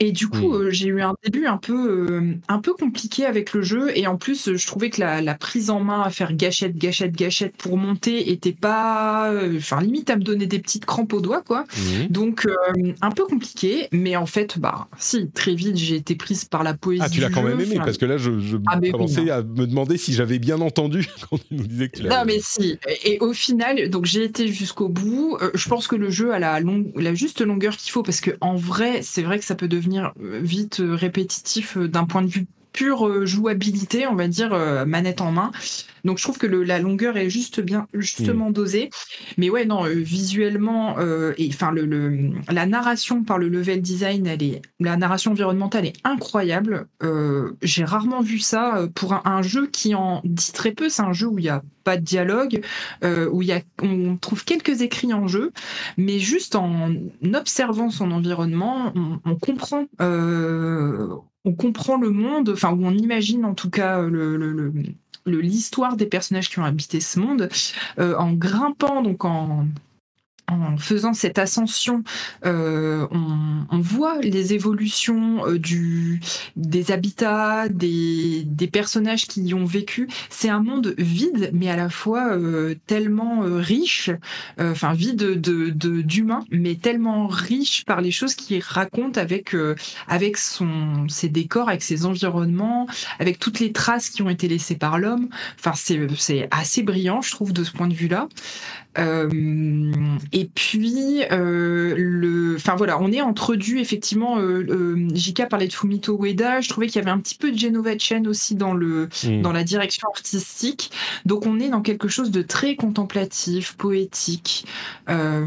Et 0.00 0.12
du 0.12 0.28
coup, 0.28 0.52
Hmm. 0.52 0.62
euh, 0.66 0.70
j'ai 0.70 0.88
eu 0.88 1.00
un 1.02 1.14
début 1.24 1.46
un 1.46 1.56
peu, 1.56 2.08
euh, 2.10 2.34
un 2.48 2.58
peu 2.58 2.72
compliqué 2.74 3.24
avec 3.26 3.52
le 3.54 3.62
jeu. 3.62 3.90
Et 3.96 4.06
en 4.06 4.16
plus, 4.16 4.54
je 4.56 4.66
trouvais 4.66 4.90
que 4.90 5.00
la, 5.00 5.20
la 5.20 5.34
prise 5.34 5.70
en 5.70 5.80
main 5.80 6.02
à 6.02 6.10
faire 6.10 6.34
gâchette, 6.34 6.76
gâchette, 6.76 7.12
gâchette 7.12 7.56
pour 7.56 7.76
monter 7.76 8.30
était 8.30 8.52
pas. 8.52 9.30
euh, 9.32 9.56
Enfin, 9.56 9.80
limite 9.80 10.10
à 10.10 10.16
me 10.16 10.22
donner 10.22 10.46
des 10.46 10.58
petites 10.58 10.84
crampes 10.84 11.12
aux 11.12 11.20
doigts, 11.20 11.42
quoi. 11.42 11.64
Mhm. 11.76 12.08
Donc, 12.08 12.46
euh, 12.46 12.54
un 13.00 13.10
peu 13.10 13.24
compliqué. 13.24 13.88
Mais 13.92 14.16
en 14.16 14.26
fait, 14.26 14.58
bah, 14.58 14.88
si, 14.98 15.30
très 15.30 15.54
vite, 15.54 15.76
j'ai 15.76 15.96
été 15.96 16.14
prise 16.16 16.44
par 16.44 16.62
la 16.62 16.74
poésie. 16.74 17.02
Ah, 17.04 17.08
tu 17.08 17.20
l'as 17.20 17.30
quand 17.30 17.42
jeu. 17.42 17.48
même 17.48 17.60
aimé 17.60 17.76
parce 17.76 17.98
que 17.98 18.06
là, 18.06 18.16
je, 18.18 18.38
je 18.40 18.56
Ah, 18.66 18.78
oui, 18.82 18.90
commençais 18.90 19.30
à 19.30 19.42
me 19.42 19.66
demander 19.66 19.96
si 19.96 20.12
j'avais 20.12 20.38
bien 20.38 20.60
entendu 20.60 21.06
quand 21.30 21.38
tu 21.38 21.54
nous 21.54 21.66
disais 21.66 21.88
que 21.88 21.96
tu 21.98 22.02
l'avais. 22.02 22.14
Non 22.16 22.24
mais 22.26 22.38
si. 22.40 22.78
Et 23.04 23.18
au 23.20 23.32
final, 23.32 23.88
donc 23.90 24.04
j'ai 24.06 24.24
été 24.24 24.48
jusqu'au 24.48 24.88
bout. 24.88 25.36
Je 25.54 25.68
pense 25.68 25.86
que 25.86 25.96
le 25.96 26.10
jeu 26.10 26.32
a 26.32 26.38
la, 26.38 26.60
long- 26.60 26.92
la 26.96 27.14
juste 27.14 27.40
longueur 27.40 27.76
qu'il 27.76 27.90
faut 27.92 28.02
parce 28.02 28.20
que 28.20 28.32
en 28.40 28.54
vrai, 28.56 29.00
c'est 29.02 29.22
vrai 29.22 29.38
que 29.38 29.44
ça 29.44 29.54
peut 29.54 29.68
devenir 29.74 30.12
euh, 30.20 30.40
vite 30.42 30.80
euh, 30.80 30.94
répétitif 30.94 31.76
euh, 31.76 31.88
d'un 31.88 32.04
point 32.04 32.22
de 32.22 32.28
vue 32.28 32.46
pure 32.74 33.06
euh, 33.08 33.24
jouabilité, 33.24 34.06
on 34.06 34.16
va 34.16 34.28
dire 34.28 34.52
euh, 34.52 34.84
manette 34.84 35.22
en 35.22 35.32
main. 35.32 35.50
Donc 36.04 36.18
je 36.18 36.24
trouve 36.24 36.36
que 36.36 36.46
le- 36.46 36.64
la 36.64 36.78
longueur 36.80 37.16
est 37.16 37.30
juste 37.30 37.60
bien, 37.62 37.86
justement 37.94 38.50
dosée. 38.50 38.90
Mais 39.38 39.48
ouais, 39.48 39.64
non, 39.64 39.86
euh, 39.86 39.94
visuellement 39.94 40.98
euh, 40.98 41.32
et 41.38 41.48
enfin 41.48 41.70
le, 41.72 41.86
le- 41.86 42.32
la 42.52 42.66
narration 42.66 43.24
par 43.24 43.38
le 43.38 43.48
level 43.48 43.80
design, 43.80 44.26
elle 44.26 44.42
est 44.42 44.60
la 44.80 44.96
narration 44.98 45.30
environnementale 45.32 45.86
est 45.86 45.94
incroyable. 46.04 46.88
Euh, 47.02 47.52
J'ai 47.62 47.84
rarement 47.84 48.20
vu 48.20 48.38
ça 48.38 48.86
pour 48.94 49.14
un, 49.14 49.22
un 49.24 49.40
jeu 49.42 49.66
qui 49.68 49.94
en 49.94 50.20
dit 50.24 50.52
très 50.52 50.72
peu. 50.72 50.88
C'est 50.90 51.02
un 51.02 51.12
jeu 51.14 51.28
où 51.28 51.38
il 51.38 51.46
y 51.46 51.48
a 51.48 51.62
pas 51.84 51.96
de 51.96 52.02
dialogue, 52.02 52.62
euh, 53.04 53.28
où 53.30 53.42
il 53.42 53.48
y 53.48 53.52
a, 53.52 53.60
on 53.82 54.16
trouve 54.16 54.44
quelques 54.44 54.80
écrits 54.82 55.12
en 55.14 55.28
jeu, 55.28 55.52
mais 55.96 56.18
juste 56.18 56.54
en 56.56 56.90
observant 57.34 57.90
son 57.90 58.10
environnement, 58.10 58.92
on, 58.96 59.20
on 59.24 59.36
comprend. 59.36 59.86
Euh, 61.46 61.50
on 61.50 61.52
comprend 61.54 61.96
le 61.96 62.10
monde, 62.10 62.50
enfin, 62.50 62.72
où 62.72 62.84
on 62.84 62.92
imagine 62.92 63.44
en 63.44 63.54
tout 63.54 63.70
cas 63.70 64.00
le- 65.26 65.40
l'histoire 65.40 65.96
des 65.96 66.06
personnages 66.06 66.50
qui 66.50 66.58
ont 66.58 66.64
habité 66.64 67.00
ce 67.00 67.18
monde, 67.18 67.48
euh, 67.98 68.16
en 68.16 68.32
grimpant, 68.32 69.02
donc 69.02 69.24
en, 69.24 69.66
en 70.48 70.76
faisant 70.76 71.14
cette 71.14 71.38
ascension, 71.38 72.04
euh, 72.44 73.06
on, 73.10 73.66
on 73.70 73.78
voit 73.78 74.18
les 74.20 74.52
évolutions 74.52 75.46
euh, 75.46 75.58
du, 75.58 76.20
des 76.56 76.90
habitats, 76.92 77.68
des, 77.68 78.42
des 78.44 78.66
personnages 78.68 79.26
qui 79.26 79.42
y 79.42 79.54
ont 79.54 79.64
vécu. 79.64 80.08
C'est 80.30 80.50
un 80.50 80.60
monde 80.60 80.94
vide, 80.98 81.50
mais 81.54 81.70
à 81.70 81.76
la 81.76 81.88
fois 81.88 82.36
euh, 82.36 82.74
tellement 82.86 83.42
euh, 83.44 83.56
riche, 83.58 84.10
euh, 84.60 84.72
enfin 84.72 84.92
vide 84.92 85.16
de 85.16 85.70
de- 85.70 86.02
d'humains, 86.02 86.44
mais 86.50 86.74
tellement 86.74 87.26
riche 87.26 87.84
par 87.84 88.00
les 88.00 88.10
choses 88.10 88.34
qu'il 88.34 88.62
raconte 88.62 89.16
avec 89.18 89.56
avec 90.08 90.36
son 90.36 91.08
ses 91.08 91.28
décors, 91.28 91.68
avec 91.68 91.82
ses 91.82 92.04
environnements, 92.04 92.86
avec 93.18 93.38
toutes 93.38 93.60
les 93.60 93.72
traces 93.72 94.10
qui 94.10 94.22
ont 94.22 94.30
été 94.30 94.48
laissées 94.48 94.76
par 94.76 94.98
l'homme. 94.98 95.28
Enfin, 95.58 95.72
c'est 95.74 96.06
c'est 96.16 96.48
assez 96.50 96.82
brillant, 96.82 97.22
je 97.22 97.30
trouve, 97.30 97.52
de 97.52 97.64
ce 97.64 97.72
point 97.72 97.88
de 97.88 97.94
vue-là. 97.94 98.28
Euh, 98.98 99.28
et 100.32 100.44
puis 100.54 101.22
euh, 101.32 101.94
le, 101.96 102.54
enfin 102.56 102.76
voilà, 102.76 103.00
on 103.00 103.10
est 103.12 103.20
introduit 103.20 103.80
effectivement. 103.80 104.38
Euh, 104.38 104.64
euh, 104.68 105.08
Jika 105.14 105.46
parlait 105.46 105.66
de 105.68 105.72
Fumito 105.72 106.16
Ueda. 106.22 106.60
Je 106.60 106.68
trouvais 106.68 106.86
qu'il 106.86 106.96
y 106.96 107.02
avait 107.02 107.10
un 107.10 107.18
petit 107.18 107.34
peu 107.36 107.50
de 107.50 107.58
Genova 107.58 107.98
Chen 107.98 108.26
aussi 108.28 108.54
dans 108.54 108.72
le 108.74 109.08
Mhm. 109.24 109.42
dans 109.42 109.52
la 109.52 109.64
direction 109.64 110.06
artistique. 110.14 110.90
Donc 111.26 111.46
on 111.46 111.58
est 111.60 111.68
dans 111.70 111.82
quelque 111.82 112.08
chose 112.08 112.30
de 112.30 112.42
très 112.42 112.76
contemplatif, 112.76 113.74
poétique. 113.76 114.66
Euh, 115.08 115.46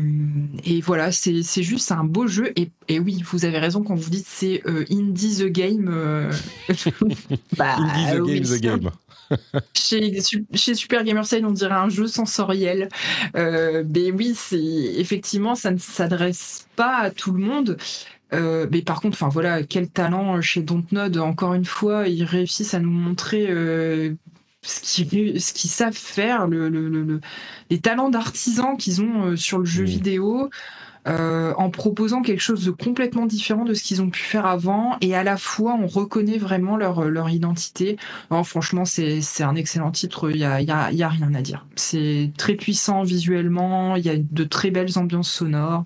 et 0.65 0.81
voilà, 0.81 1.11
c'est 1.11 1.41
c'est 1.43 1.63
juste 1.63 1.91
un 1.91 2.03
beau 2.03 2.27
jeu. 2.27 2.51
Et, 2.55 2.69
et 2.87 2.99
oui, 2.99 3.23
vous 3.31 3.45
avez 3.45 3.59
raison 3.59 3.83
quand 3.83 3.95
vous 3.95 4.09
dites 4.09 4.25
c'est 4.27 4.61
euh, 4.67 4.83
indie 4.91 5.37
the 5.39 5.45
game. 5.47 5.89
euh, 5.89 6.31
bah, 7.57 7.75
Indie 7.77 8.17
the 8.17 8.19
oui. 8.21 8.41
game, 8.41 8.43
the 8.57 8.61
game. 8.61 8.91
Chez, 9.75 10.19
chez 10.53 10.75
Super 10.75 11.03
Gamerside, 11.03 11.45
on 11.45 11.51
dirait 11.51 11.73
un 11.75 11.89
jeu 11.89 12.07
sensoriel. 12.07 12.89
Euh, 13.35 13.83
mais 13.93 14.11
oui, 14.11 14.33
c'est 14.35 14.57
effectivement, 14.59 15.55
ça 15.55 15.71
ne 15.71 15.77
s'adresse 15.77 16.67
pas 16.75 16.97
à 16.97 17.11
tout 17.11 17.31
le 17.31 17.39
monde. 17.43 17.77
Euh, 18.33 18.67
mais 18.71 18.81
par 18.81 19.01
contre, 19.01 19.15
enfin 19.17 19.29
voilà, 19.29 19.63
quel 19.63 19.89
talent 19.89 20.41
chez 20.41 20.61
Dontnod. 20.61 21.17
Encore 21.17 21.53
une 21.53 21.65
fois, 21.65 22.07
ils 22.07 22.23
réussissent 22.23 22.73
à 22.73 22.79
nous 22.79 22.91
montrer 22.91 23.47
euh, 23.49 24.13
ce 24.63 25.03
qu'ils 25.03 25.41
ce 25.41 25.67
savent 25.67 25.93
faire, 25.97 26.47
le, 26.47 26.69
le- 26.69 26.89
le- 26.89 27.03
le- 27.03 27.21
les 27.69 27.79
talents 27.79 28.09
d'artisans 28.09 28.77
qu'ils 28.77 29.01
ont 29.01 29.27
euh, 29.31 29.35
sur 29.37 29.59
le 29.59 29.65
jeu 29.65 29.83
vidéo. 29.85 30.49
Euh, 31.07 31.53
en 31.57 31.69
proposant 31.69 32.21
quelque 32.21 32.41
chose 32.41 32.65
de 32.65 32.71
complètement 32.71 33.25
différent 33.25 33.63
de 33.65 33.73
ce 33.73 33.83
qu'ils 33.83 34.01
ont 34.01 34.09
pu 34.09 34.21
faire 34.21 34.45
avant, 34.45 34.97
et 35.01 35.15
à 35.15 35.23
la 35.23 35.37
fois 35.37 35.77
on 35.79 35.87
reconnaît 35.87 36.37
vraiment 36.37 36.77
leur, 36.77 37.05
leur 37.05 37.29
identité. 37.29 37.97
Franchement, 38.43 38.85
c'est 38.85 39.21
c'est 39.21 39.43
un 39.43 39.55
excellent 39.55 39.91
titre. 39.91 40.29
Il 40.29 40.37
y 40.37 40.43
a, 40.43 40.61
il 40.61 40.67
y 40.67 40.71
a, 40.71 40.91
il 40.91 40.97
y 40.97 41.03
a 41.03 41.09
rien 41.09 41.33
à 41.33 41.41
dire. 41.41 41.65
C'est 41.75 42.31
très 42.37 42.55
puissant 42.55 43.03
visuellement. 43.03 43.95
Il 43.95 44.05
y 44.05 44.09
a 44.09 44.17
de 44.17 44.43
très 44.43 44.71
belles 44.71 44.97
ambiances 44.97 45.31
sonores. 45.31 45.83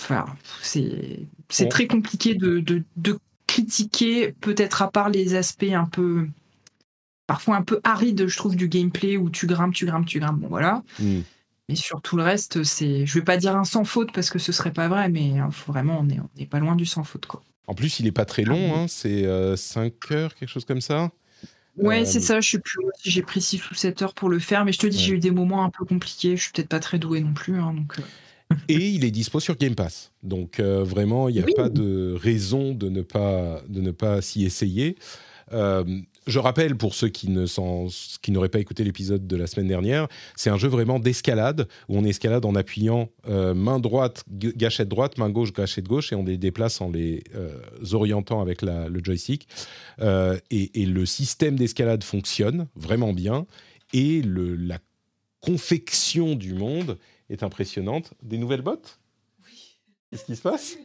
Enfin, 0.00 0.26
c'est 0.62 1.26
très 1.68 1.86
compliqué 1.86 2.34
de, 2.34 2.60
de, 2.60 2.82
de 2.96 3.18
critiquer, 3.46 4.32
peut-être 4.40 4.82
à 4.82 4.90
part 4.90 5.08
les 5.08 5.34
aspects 5.34 5.72
un 5.72 5.86
peu 5.86 6.28
parfois 7.26 7.56
un 7.56 7.62
peu 7.62 7.80
arides, 7.84 8.26
je 8.26 8.36
trouve, 8.36 8.56
du 8.56 8.68
gameplay 8.68 9.16
où 9.16 9.30
tu 9.30 9.46
grimpes, 9.46 9.74
tu 9.74 9.86
grimpes, 9.86 10.06
tu 10.06 10.18
grimpes. 10.18 10.40
Bon, 10.40 10.48
voilà. 10.48 10.82
Mhm. 10.98 11.22
Mais 11.68 11.76
sur 11.76 12.00
tout 12.02 12.16
le 12.16 12.22
reste, 12.22 12.62
c'est, 12.64 13.06
je 13.06 13.14
vais 13.18 13.24
pas 13.24 13.36
dire 13.36 13.56
un 13.56 13.64
sans 13.64 13.84
faute 13.84 14.12
parce 14.12 14.30
que 14.30 14.38
ce 14.38 14.52
serait 14.52 14.72
pas 14.72 14.88
vrai, 14.88 15.08
mais 15.08 15.38
hein, 15.38 15.50
faut 15.50 15.72
vraiment, 15.72 15.98
on 16.00 16.08
est, 16.08 16.20
on 16.20 16.28
est 16.38 16.46
pas 16.46 16.60
loin 16.60 16.76
du 16.76 16.86
sans 16.86 17.04
faute, 17.04 17.26
quoi. 17.26 17.42
En 17.66 17.74
plus, 17.74 18.00
il 18.00 18.06
est 18.06 18.12
pas 18.12 18.24
très 18.24 18.44
long, 18.44 18.74
hein, 18.74 18.88
c'est 18.88 19.26
5 19.56 20.10
heures, 20.12 20.34
quelque 20.34 20.48
chose 20.48 20.64
comme 20.64 20.80
ça. 20.80 21.10
Ouais, 21.76 22.04
Euh, 22.04 22.04
c'est 22.04 22.20
ça, 22.20 22.40
je 22.40 22.50
sais 22.50 22.58
plus 22.58 22.78
si 22.98 23.10
j'ai 23.10 23.22
pris 23.22 23.40
6 23.40 23.70
ou 23.70 23.74
7 23.74 24.02
heures 24.02 24.14
pour 24.14 24.28
le 24.28 24.38
faire, 24.40 24.64
mais 24.64 24.72
je 24.72 24.78
te 24.78 24.86
dis, 24.86 24.98
Ouais. 24.98 25.02
j'ai 25.02 25.14
eu 25.14 25.18
des 25.20 25.30
moments 25.30 25.64
un 25.64 25.70
peu 25.70 25.84
compliqués, 25.84 26.36
je 26.36 26.42
suis 26.42 26.52
peut-être 26.52 26.68
pas 26.68 26.80
très 26.80 26.98
doué 26.98 27.20
non 27.20 27.34
plus, 27.34 27.58
hein, 27.60 27.72
donc... 27.72 27.98
euh, 28.00 28.02
Et 28.68 28.88
il 28.90 29.04
est 29.04 29.10
dispo 29.10 29.40
sur 29.40 29.56
Game 29.56 29.74
Pass. 29.74 30.12
Donc 30.22 30.60
euh, 30.60 30.84
vraiment, 30.84 31.28
il 31.28 31.34
n'y 31.36 31.40
a 31.40 31.46
Oui. 31.46 31.52
pas 31.54 31.68
de 31.70 32.14
raison 32.20 32.74
de 32.74 32.88
ne 32.90 33.00
pas, 33.02 33.62
de 33.68 33.80
ne 33.80 33.90
pas 33.90 34.20
s'y 34.20 34.44
essayer. 34.44 34.96
Je 36.28 36.38
rappelle 36.38 36.76
pour 36.76 36.94
ceux 36.94 37.08
qui 37.08 37.30
ne 37.30 37.46
qui 38.20 38.32
n'auraient 38.32 38.50
pas 38.50 38.58
écouté 38.58 38.84
l'épisode 38.84 39.26
de 39.26 39.34
la 39.34 39.46
semaine 39.46 39.66
dernière, 39.66 40.08
c'est 40.36 40.50
un 40.50 40.58
jeu 40.58 40.68
vraiment 40.68 40.98
d'escalade 40.98 41.66
où 41.88 41.96
on 41.96 42.04
escalade 42.04 42.44
en 42.44 42.54
appuyant 42.54 43.08
euh, 43.28 43.54
main 43.54 43.78
droite 43.78 44.24
gâchette 44.28 44.90
droite, 44.90 45.16
main 45.16 45.30
gauche 45.30 45.54
gâchette 45.54 45.88
gauche 45.88 46.12
et 46.12 46.16
on 46.16 46.24
les 46.24 46.36
déplace 46.36 46.82
en 46.82 46.90
les 46.90 47.24
euh, 47.34 47.58
orientant 47.92 48.42
avec 48.42 48.60
le 48.60 49.00
joystick. 49.02 49.48
Euh, 50.00 50.38
et, 50.50 50.84
le 50.84 51.06
système 51.06 51.56
d'escalade 51.56 52.04
fonctionne 52.04 52.68
vraiment 52.76 53.14
bien 53.14 53.46
et 53.94 54.20
le, 54.20 54.54
la 54.54 54.78
confection 55.40 56.34
du 56.34 56.52
monde 56.52 56.98
est 57.30 57.42
impressionnante. 57.42 58.12
Des 58.22 58.36
nouvelles 58.36 58.60
bottes? 58.60 59.00
Oui. 59.46 59.78
Qu'est-ce 60.10 60.26
qui 60.26 60.36
se 60.36 60.42
passe? 60.42 60.76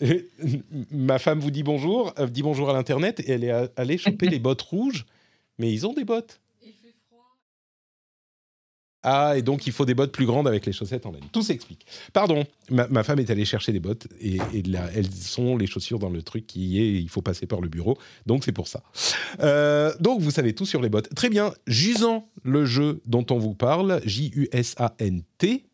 ma 0.90 1.18
femme 1.18 1.40
vous 1.40 1.50
dit 1.50 1.62
bonjour, 1.62 2.12
euh, 2.18 2.26
dit 2.26 2.42
bonjour 2.42 2.70
à 2.70 2.72
l'internet 2.72 3.20
et 3.20 3.32
elle 3.32 3.44
est 3.44 3.52
allée 3.76 3.98
choper 3.98 4.28
les 4.30 4.38
bottes 4.38 4.62
rouges. 4.62 5.06
Mais 5.58 5.72
ils 5.72 5.86
ont 5.86 5.92
des 5.92 6.04
bottes. 6.04 6.40
Il 6.62 6.72
fait 6.72 6.94
froid. 7.06 7.36
Ah, 9.02 9.36
et 9.36 9.42
donc 9.42 9.66
il 9.66 9.72
faut 9.72 9.84
des 9.84 9.94
bottes 9.94 10.12
plus 10.12 10.24
grandes 10.24 10.48
avec 10.48 10.64
les 10.64 10.72
chaussettes 10.72 11.04
en 11.04 11.12
laine. 11.12 11.24
Tout 11.32 11.42
s'explique. 11.42 11.86
Pardon, 12.14 12.46
ma, 12.70 13.02
femme 13.02 13.18
est 13.18 13.28
allée 13.28 13.44
chercher 13.44 13.72
des 13.72 13.80
bottes 13.80 14.06
et, 14.20 14.38
là, 14.62 14.88
elles 14.94 15.12
sont 15.12 15.58
les 15.58 15.66
chaussures 15.66 15.98
dans 15.98 16.08
le 16.08 16.22
truc 16.22 16.46
qui 16.46 16.80
est, 16.80 16.92
il 16.94 17.08
faut 17.10 17.20
passer 17.20 17.46
par 17.46 17.60
le 17.60 17.68
bureau. 17.68 17.98
Donc 18.24 18.44
c'est 18.44 18.52
pour 18.52 18.68
ça. 18.68 18.82
Euh, 19.40 19.92
donc 20.00 20.22
vous 20.22 20.30
savez 20.30 20.54
tout 20.54 20.66
sur 20.66 20.80
les 20.80 20.88
bottes. 20.88 21.14
Très 21.14 21.28
bien. 21.28 21.52
Jusant, 21.66 22.26
le 22.42 22.64
jeu 22.64 23.02
dont 23.04 23.26
on 23.30 23.38
vous 23.38 23.54
parle, 23.54 24.00
J-U-S-A-N-T. 24.06 25.66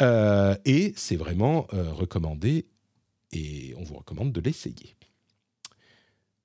Euh, 0.00 0.56
et 0.64 0.92
c'est 0.96 1.14
vraiment 1.14 1.68
recommandé 1.70 2.66
et 3.32 3.74
on 3.76 3.82
vous 3.82 3.96
recommande 3.96 4.32
de 4.32 4.40
l'essayer. 4.40 4.96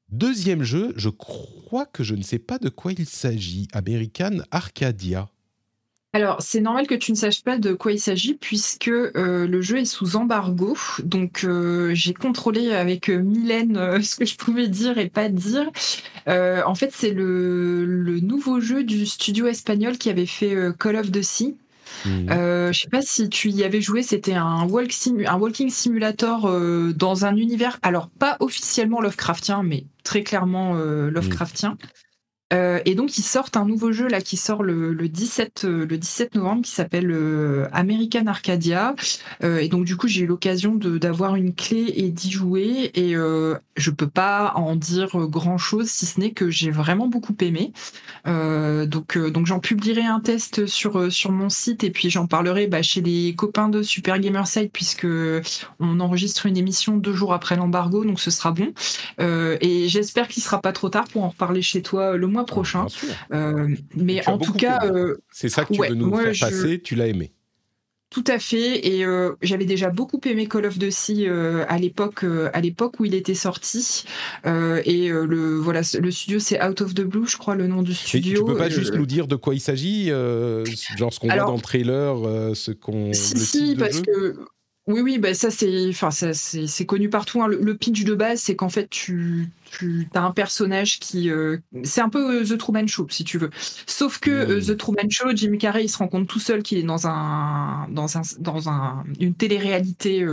Deuxième 0.10 0.64
jeu, 0.64 0.94
je 0.96 1.10
crois 1.10 1.86
que 1.86 2.04
je 2.04 2.16
ne 2.16 2.22
sais 2.22 2.40
pas 2.40 2.60
de 2.60 2.70
quoi 2.70 2.94
il 2.94 3.06
s'agit. 3.06 3.68
American 3.74 4.40
Arcadia. 4.52 5.30
Alors, 6.14 6.42
c'est 6.42 6.62
normal 6.62 6.88
que 6.88 6.96
tu 6.96 7.12
ne 7.12 7.18
saches 7.18 7.44
pas 7.44 7.58
de 7.58 7.74
quoi 7.74 7.92
il 7.92 8.00
s'agit 8.00 8.34
puisque 8.34 8.88
euh, 8.88 9.46
le 9.46 9.62
jeu 9.62 9.80
est 9.80 9.86
sous 9.86 10.16
embargo. 10.16 10.76
Donc, 11.04 11.44
euh, 11.44 11.94
j'ai 11.94 12.14
contrôlé 12.14 12.74
avec 12.74 13.10
euh, 13.10 13.22
Mylène 13.22 14.02
ce 14.02 14.16
que 14.16 14.26
je 14.26 14.38
pouvais 14.38 14.68
dire 14.68 14.98
et 14.98 15.10
pas 15.10 15.28
dire. 15.30 15.70
en 16.26 16.76
fait, 16.76 16.92
c'est 16.94 17.12
le, 17.12 18.20
nouveau 18.22 18.62
jeu 18.62 18.84
du 18.84 19.06
studio 19.06 19.48
espagnol 19.48 19.98
qui 19.98 20.10
avait 20.10 20.26
fait 20.26 20.56
Call 20.80 20.96
of 20.96 21.12
the 21.12 21.22
Sea. 21.22 21.56
Mhm. 22.06 22.30
Euh, 22.30 22.72
je 22.72 22.80
sais 22.82 22.90
pas 22.90 23.02
si 23.02 23.30
tu 23.30 23.50
y 23.50 23.64
avais 23.64 23.82
joué, 23.82 24.04
c'était 24.04 24.34
un, 24.34 24.68
walk 24.68 24.94
un 25.26 25.38
walking 25.38 25.70
simulator 25.70 26.48
euh, 26.48 26.94
dans 26.96 27.26
un 27.26 27.36
univers, 27.36 27.80
alors 27.82 28.10
pas 28.10 28.38
officiellement 28.40 29.02
Lovecraftien, 29.02 29.64
mais 29.64 29.86
très 30.04 30.24
clairement 30.24 30.76
euh, 30.76 31.10
Lovecraftien. 31.10 31.78
Euh, 32.54 32.80
et 32.86 32.96
donc 32.96 33.18
ils 33.18 33.24
sortent 33.24 33.58
un 33.58 33.66
nouveau 33.66 33.92
jeu 33.92 34.08
là 34.08 34.22
qui 34.22 34.38
sort 34.38 34.64
le, 34.64 34.94
le 34.94 35.10
17 35.10 35.66
euh, 35.66 35.86
le 35.86 35.98
17 35.98 36.36
novembre 36.36 36.62
qui 36.62 36.72
s'appelle 36.72 37.12
euh, 37.12 37.68
American 37.74 38.28
Arcadia. 38.28 38.96
Et 39.44 39.68
donc 39.68 39.86
du 39.86 39.98
coup 39.98 40.08
j'ai 40.08 40.24
eu 40.24 40.28
l'occasion 40.28 40.76
d'avoir 40.76 41.36
une 41.36 41.54
clé 41.54 41.94
et 41.96 42.10
d'y 42.10 42.32
jouer. 42.32 42.92
Et 42.96 43.14
je 43.14 43.92
peux 43.92 44.08
pas 44.08 44.54
en 44.56 44.76
dire 44.76 45.10
grand 45.28 45.58
chose 45.58 45.90
si 45.90 46.06
ce 46.06 46.20
n'est 46.20 46.32
que 46.32 46.50
j'ai 46.50 46.72
vraiment 46.72 47.08
beaucoup 47.08 47.36
aimé. 47.42 47.72
Donc 48.26 49.18
donc 49.18 49.46
j'en 49.46 49.60
publierai 49.60 50.04
un 50.04 50.20
test 50.20 50.66
sur 50.66 51.12
sur 51.12 51.32
mon 51.32 51.50
site. 51.50 51.84
Et 51.84 51.92
puis 51.92 52.10
j'en 52.10 52.28
parlerai 52.28 52.68
bah, 52.68 52.82
chez 52.82 53.02
les 53.02 53.36
copains 53.36 53.70
de 53.70 53.82
Super 53.82 54.20
Gamerside 54.20 54.72
puisque 54.72 55.08
on 55.80 56.00
enregistre 56.00 56.46
une 56.46 56.58
émission 56.58 56.98
deux 56.98 57.14
jours 57.14 57.34
après 57.34 57.56
l'embargo 57.56 58.04
donc 58.04 58.20
ce 58.20 58.32
sera 58.32 58.52
bon. 58.52 58.74
Et 59.20 59.88
j'espère 59.90 60.28
qu'il 60.28 60.44
sera 60.44 60.62
pas 60.62 60.74
trop 60.74 60.90
tard 60.90 61.06
pour 61.06 61.24
en 61.24 61.30
reparler 61.30 61.62
chez 61.62 61.82
toi 61.82 62.18
le 62.18 62.28
mois 62.28 62.37
prochain. 62.44 62.88
Euh, 63.32 63.76
mais 63.96 64.28
en 64.28 64.38
tout 64.38 64.54
cas, 64.54 64.80
euh, 64.86 65.18
c'est 65.32 65.50
ça 65.50 65.66
que 65.66 65.74
tu 65.74 65.82
veux 65.82 65.96
nous 65.96 66.16
faire 66.16 66.34
passer. 66.40 66.80
Tu 66.82 66.96
l'as 66.96 67.08
aimé. 67.08 67.32
Tout 68.10 68.24
à 68.28 68.40
fait, 68.40 68.88
et 68.88 69.06
euh, 69.06 69.34
j'avais 69.42 69.66
déjà 69.66 69.90
beaucoup 69.90 70.22
aimé 70.24 70.48
Call 70.48 70.66
of 70.66 70.78
Duty 70.78 71.28
à 71.28 71.78
l'époque, 71.78 72.24
à 72.54 72.62
l'époque 72.62 73.02
où 73.02 73.06
il 73.06 73.14
était 73.14 73.34
sorti. 73.34 74.06
et 74.46 75.10
le 75.10 75.58
voilà, 75.58 75.82
le 76.00 76.12
studio 76.12 76.40
c'est 76.40 76.64
Out 76.64 76.80
of 76.80 76.96
the 76.96 77.02
Blue, 77.02 77.28
je 77.28 77.36
crois 77.36 77.56
le 77.56 77.68
nom 77.68 77.82
du 77.82 77.94
studio. 77.94 78.40
tu 78.40 78.46
peux 78.46 78.58
pas 78.58 78.70
juste 78.70 78.94
nous 78.94 79.06
dire 79.06 79.28
de 79.28 79.36
quoi 79.36 79.54
il 79.56 79.60
s'agit, 79.60 80.08
genre 80.08 81.12
ce 81.12 81.20
qu'on 81.20 81.28
voit 81.28 81.38
dans 81.38 81.56
le 81.56 81.62
trailer, 81.62 82.16
ce 82.56 82.72
qu'on. 82.72 83.12
Si, 83.12 83.38
si, 83.38 83.76
parce 83.76 84.00
que 84.00 84.38
oui, 84.88 85.02
oui, 85.02 85.18
bah 85.18 85.34
ça 85.34 85.52
c'est, 85.52 85.90
enfin 85.90 86.12
c'est 86.12 86.86
connu 86.86 87.10
partout. 87.10 87.42
Hein. 87.42 87.50
Le, 87.50 87.76
pitch 87.76 88.06
de 88.06 88.16
base, 88.16 88.40
c'est 88.40 88.56
qu'en 88.56 88.70
fait 88.70 88.90
tu, 88.90 89.50
tu 89.70 90.08
as 90.14 90.22
un 90.22 90.32
personnage 90.32 91.00
qui, 91.00 91.30
euh, 91.30 91.58
c'est 91.84 92.02
un 92.02 92.10
peu 92.10 92.42
euh, 92.42 92.46
The 92.46 92.58
Truman 92.58 92.88
Show 92.88 93.08
si 93.10 93.24
tu 93.24 93.38
veux. 93.38 93.50
Sauf 93.86 94.20
que 94.20 94.32
euh, 94.32 94.62
The 94.62 94.78
Truman 94.78 95.10
Show, 95.10 95.30
Jimmy 95.36 95.58
Carrey, 95.58 95.86
il 95.86 95.90
se 95.90 95.98
rend 95.98 96.08
compte 96.08 96.28
tout 96.28 96.40
seul 96.40 96.64
qu'il 96.64 96.78
est 96.78 96.84
dans 96.84 97.08
un, 97.08 97.88
dans 97.90 98.18
un, 98.18 98.22
dans 98.40 98.70
un, 98.70 99.04
une 99.20 99.34
télé-réalité 99.34 100.26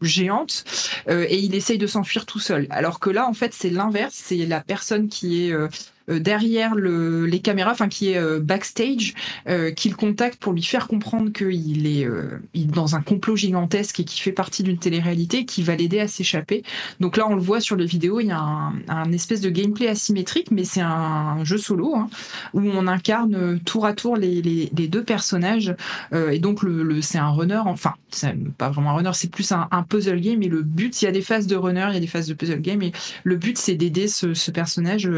géante 0.00 0.64
et 1.08 1.38
il 1.38 1.54
essaye 1.54 1.78
de 1.78 1.86
s'enfuir 1.86 2.26
tout 2.26 2.40
seul. 2.40 2.66
Alors 2.70 3.00
que 3.00 3.10
là, 3.10 3.28
en 3.28 3.34
fait, 3.34 3.54
c'est 3.54 3.70
l'inverse. 3.70 4.14
C'est 4.14 4.46
la 4.46 4.60
personne 4.60 5.08
qui 5.08 5.46
est 5.46 5.52
euh, 5.52 5.68
derrière 6.08 6.74
le, 6.74 7.26
les 7.26 7.40
caméras, 7.40 7.72
enfin 7.72 7.88
qui 7.88 8.10
est 8.10 8.18
euh, 8.18 8.40
backstage, 8.40 9.14
euh, 9.48 9.70
qu'il 9.70 9.94
contacte 9.96 10.40
pour 10.40 10.52
lui 10.52 10.62
faire 10.62 10.88
comprendre 10.88 11.32
qu'il 11.32 11.86
est, 11.86 12.08
dans 12.54 12.96
un 12.96 13.02
complot 13.02 13.36
gigantesque 13.36 14.00
et 14.00 14.04
qui 14.04 14.20
fait 14.20 14.32
partie 14.32 14.62
d'une 14.62 14.78
télé-réalité 14.78 15.44
qui 15.44 15.62
va 15.62 15.76
l'aider 15.76 16.00
à 16.00 16.08
s'échapper. 16.08 16.62
Donc 17.00 17.16
là, 17.16 17.26
on 17.28 17.34
le 17.34 17.40
voit 17.40 17.60
sur 17.60 17.76
les 17.76 17.86
vidéos, 17.86 18.20
il 18.20 18.28
y 18.28 18.32
a 18.32 18.40
un, 18.40 19.12
espèce 19.12 19.40
de 19.40 19.50
gameplay 19.50 19.88
asymétrique, 19.88 20.50
mais 20.50 20.64
c'est 20.64 20.80
un 20.80 21.44
jeu 21.44 21.58
solo 21.58 21.94
hein, 21.94 22.08
où 22.54 22.60
on 22.60 22.86
incarne 22.86 23.60
tour 23.60 23.86
à 23.86 23.92
tour 23.92 24.16
les, 24.16 24.70
deux 24.72 25.04
personnages. 25.04 25.74
et 26.12 26.38
donc 26.38 26.60
c'est 27.00 27.18
un 27.18 27.30
runner, 27.30 27.60
enfin 27.64 27.94
c'est 28.10 28.34
pas 28.58 28.70
vraiment 28.70 28.90
un 28.90 28.94
runner, 28.94 29.10
c'est 29.14 29.30
plus 29.30 29.52
un, 29.52 29.68
un, 29.70 29.82
puzzle 29.82 30.20
game. 30.20 30.42
Et 30.42 30.48
le 30.48 30.62
but, 30.62 31.00
il 31.00 31.04
y 31.04 31.08
a 31.08 31.12
des 31.12 31.22
phases 31.22 31.46
de 31.46 31.56
runner, 31.56 31.86
il 31.90 31.94
y 31.94 31.96
a 31.96 32.00
des 32.00 32.06
phases 32.06 32.26
de 32.26 32.34
puzzle 32.34 32.60
game. 32.60 32.82
Et 32.82 32.92
le 33.24 33.36
but, 33.36 33.58
c'est 33.58 33.74
d'aider 33.74 34.08
ce, 34.08 34.34
ce 34.34 34.50
personnage 34.50 35.10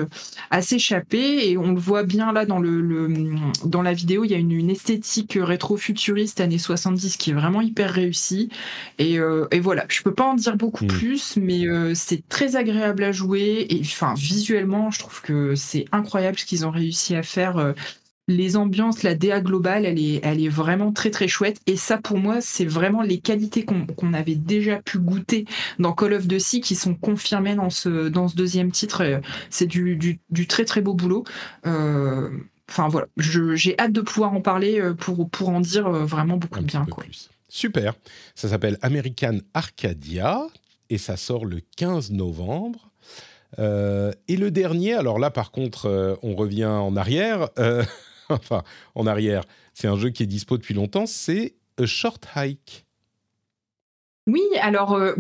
assez 0.51 0.74
échappé 0.75 1.49
et 1.49 1.57
on 1.57 1.73
le 1.73 1.79
voit 1.79 2.03
bien 2.03 2.33
là 2.33 2.45
dans 2.45 2.59
le, 2.59 3.09
dans 3.65 3.83
la 3.83 3.93
vidéo 3.93 4.25
il 4.25 4.31
y 4.31 4.35
a 4.35 4.39
une, 4.39 4.53
une 4.53 4.71
esthétique 4.71 5.39
rétro-futuriste 5.41 6.41
années 6.41 6.59
70 6.59 7.17
qui 7.17 7.31
est 7.31 7.35
vraiment 7.35 7.61
hyper 7.61 7.91
réussie. 7.91 8.49
Et, 8.99 9.19
euh, 9.19 9.47
et 9.51 9.61
voilà. 9.61 9.87
Je 9.89 10.03
peux 10.03 10.15
pas 10.15 10.25
en 10.25 10.35
dire 10.35 10.57
beaucoup 10.57 10.85
mm. 10.85 10.89
plus 10.89 11.37
mais 11.37 11.67
euh, 11.67 11.95
c'est 11.95 12.27
très 12.29 12.57
agréable 12.57 13.05
à 13.05 13.13
jouer. 13.13 13.67
Et 13.71 13.81
enfin 13.81 14.15
visuellement 14.15 14.91
je 14.91 14.99
trouve 14.99 15.23
que 15.23 15.55
c'est 15.55 15.87
incroyable 15.93 16.39
ce 16.39 16.45
qu'ils 16.45 16.67
ont 16.67 16.71
réussi 16.71 17.15
à 17.15 17.23
faire 17.23 17.59
euh, 17.59 17.73
les 18.27 18.57
ambiances, 18.57 19.03
la 19.03 19.15
DA 19.15 19.41
globale, 19.41 19.85
elle 19.85 19.99
est, 19.99 20.21
elle 20.23 20.43
est 20.43 20.49
vraiment 20.49 20.93
très 20.93 21.11
très 21.11 21.29
chouette. 21.29 21.61
Et 21.67 21.77
ça, 21.77 21.99
pour 21.99 22.19
moi, 22.19 22.41
c'est 22.41 22.65
vraiment 22.65 23.03
les 23.03 23.19
qualités 23.19 23.65
qu'on 23.65 24.15
avait 24.15 24.35
déjà 24.35 24.81
pu 24.81 24.99
goûter 24.99 25.45
dans 25.79 25.93
Call 25.93 26.15
of 26.15 26.27
Duty 26.27 26.61
qui 26.61 26.75
sont 26.75 26.95
confirmées 26.95 27.55
dans 27.55 27.71
ce, 27.71 28.09
dans 28.09 28.29
ce 28.29 28.37
deuxième 28.37 28.73
titre. 28.73 29.21
C'est 29.51 29.67
du, 29.67 29.97
du, 30.31 30.47
très 30.47 30.65
très 30.65 30.81
beau 30.81 30.95
boulot. 30.95 31.25
Euh, 31.67 32.31
enfin 32.71 32.89
voilà, 32.89 33.09
j'ai 33.17 33.79
hâte 33.79 33.93
de 33.93 34.01
pouvoir 34.01 34.33
en 34.33 34.41
parler 34.41 34.81
euh, 34.81 34.95
pour, 34.95 35.29
pour 35.29 35.51
en 35.51 35.61
dire 35.61 35.87
euh, 35.87 36.05
vraiment 36.05 36.39
beaucoup 36.39 36.61
de 36.61 36.65
bien. 36.65 36.87
Quoi. 36.87 37.05
Super. 37.49 37.95
Ça 38.35 38.49
s'appelle 38.49 38.79
American 38.81 39.39
Arcadia 39.53 40.47
et 40.89 40.97
ça 40.97 41.17
sort 41.19 41.45
le 41.45 41.61
15 41.77 42.11
novembre. 42.13 42.91
et 43.59 44.37
le 44.37 44.51
dernier, 44.51 44.95
alors 44.95 45.19
là 45.19 45.31
par 45.31 45.51
contre, 45.51 46.19
on 46.23 46.35
revient 46.35 46.65
en 46.65 46.97
arrière. 46.97 47.51
enfin 48.41 48.63
en 48.95 49.07
arrière, 49.07 49.45
c'est 49.73 49.89
un 49.89 49.97
jeu 49.97 50.11
qui 50.11 50.23
est 50.23 50.27
dispo 50.27 50.57
depuis 50.57 50.75
longtemps, 50.75 51.07
c'est 51.07 51.55
A 51.79 51.87
Short 51.87 52.27
Hike. 52.37 52.85
Oui, 54.27 54.41
alors 54.63 54.95
euh, 54.95 55.15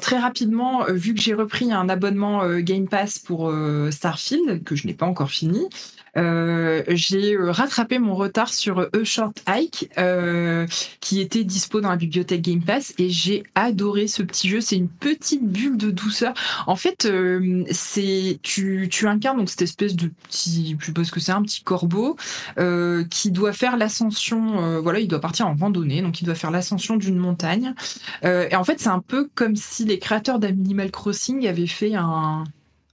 très 0.00 0.18
rapidement, 0.18 0.84
euh, 0.84 0.92
vu 0.92 1.14
que 1.14 1.20
j'ai 1.20 1.34
repris 1.34 1.70
un 1.70 1.88
abonnement 1.88 2.42
euh, 2.42 2.58
Game 2.58 2.88
Pass 2.88 3.20
pour 3.20 3.52
Starfield 3.90 4.64
que 4.64 4.74
je 4.74 4.86
n'ai 4.88 4.94
pas 4.94 5.06
encore 5.06 5.30
fini, 5.30 5.68
euh, 6.18 6.82
j'ai 6.88 7.34
euh, 7.34 7.50
rattrapé 7.50 7.98
mon 7.98 8.14
retard 8.14 8.52
sur 8.52 8.80
A 8.80 9.04
Short 9.04 9.42
Hike, 9.46 9.90
euh, 9.98 10.66
qui 11.00 11.20
était 11.20 11.44
dispo 11.44 11.80
dans 11.80 11.90
la 11.90 11.96
bibliothèque 11.96 12.42
Game 12.42 12.62
Pass, 12.62 12.92
et 12.98 13.08
j'ai 13.08 13.44
adoré 13.54 14.08
ce 14.08 14.22
petit 14.22 14.48
jeu. 14.48 14.60
C'est 14.60 14.76
une 14.76 14.88
petite 14.88 15.44
bulle 15.44 15.76
de 15.76 15.90
douceur. 15.90 16.34
En 16.66 16.76
fait, 16.76 17.10
c'est 17.70 18.38
tu, 18.42 18.88
incarnes 19.06 19.38
donc 19.38 19.48
cette 19.48 19.62
espèce 19.62 19.94
de 19.94 20.10
petit, 20.28 20.76
je 20.78 20.84
suppose 20.86 21.10
que 21.10 21.20
c'est 21.20 21.32
un 21.32 21.42
petit 21.42 21.62
corbeau 21.62 22.16
qui 23.10 23.30
doit 23.30 23.52
faire 23.52 23.76
l'ascension. 23.76 24.80
voilà, 24.80 25.00
il 25.00 25.08
doit 25.08 25.20
partir 25.20 25.46
en 25.46 25.54
randonnée, 25.54 26.02
donc 26.02 26.20
il 26.20 26.24
doit 26.24 26.34
faire 26.34 26.50
l'ascension 26.50 26.96
d'une 26.96 27.16
montagne. 27.16 27.74
et 28.24 28.54
en 28.54 28.64
fait, 28.64 28.80
c'est 28.80 28.88
un 28.88 29.00
peu 29.00 29.28
comme 29.34 29.56
si 29.56 29.84
les 29.84 29.98
créateurs 29.98 30.38
d'Animal 30.38 30.90
Crossing 30.90 31.46
avaient 31.46 31.66
fait 31.66 31.94
un 31.94 32.44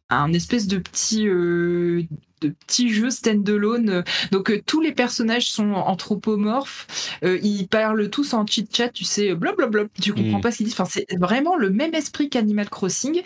un 0.10 0.34
espèce 0.34 0.68
de 0.68 0.78
petit 0.78 1.28
euh, 1.28 2.04
de 2.41 2.49
petit 2.49 2.94
jeu 2.94 3.10
standalone. 3.10 4.03
Donc 4.32 4.52
euh, 4.52 4.62
tous 4.66 4.82
les 4.82 4.91
personnages 4.94 5.48
sont 5.52 5.72
anthropomorphes, 5.74 6.88
euh, 7.24 7.40
ils 7.44 7.68
parlent 7.68 8.10
tous 8.10 8.34
en 8.34 8.45
chit 8.45 8.68
chat, 8.72 8.90
tu 8.90 9.03
sais, 9.03 9.36
blablabla. 9.36 9.86
Tu 10.02 10.14
comprends 10.14 10.40
Mm. 10.40 10.41
pas 10.41 10.52
ce 10.52 10.57
qu'ils 10.57 10.66
disent. 10.68 10.76
Enfin, 10.80 10.86
c'est 10.86 11.06
vraiment 11.20 11.56
le 11.57 11.70
même 11.70 11.94
esprit 11.95 12.30
qu'Animal 12.30 12.70
Crossing, 12.70 13.22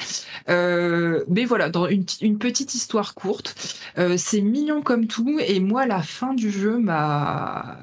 Euh, 0.50 1.24
mais 1.30 1.46
voilà, 1.46 1.70
dans 1.70 1.88
une, 1.88 2.06
une 2.22 2.38
petite 2.40 2.74
histoire 2.76 3.14
courte. 3.16 3.56
Euh, 3.98 4.16
c'est 4.18 4.42
mignon 4.42 4.82
comme 4.82 5.08
tout, 5.08 5.40
et 5.40 5.60
moi 5.60 5.86
la 5.86 6.02
fin 6.02 6.34
du 6.34 6.52
jeu 6.52 6.78
m'a 6.80 7.78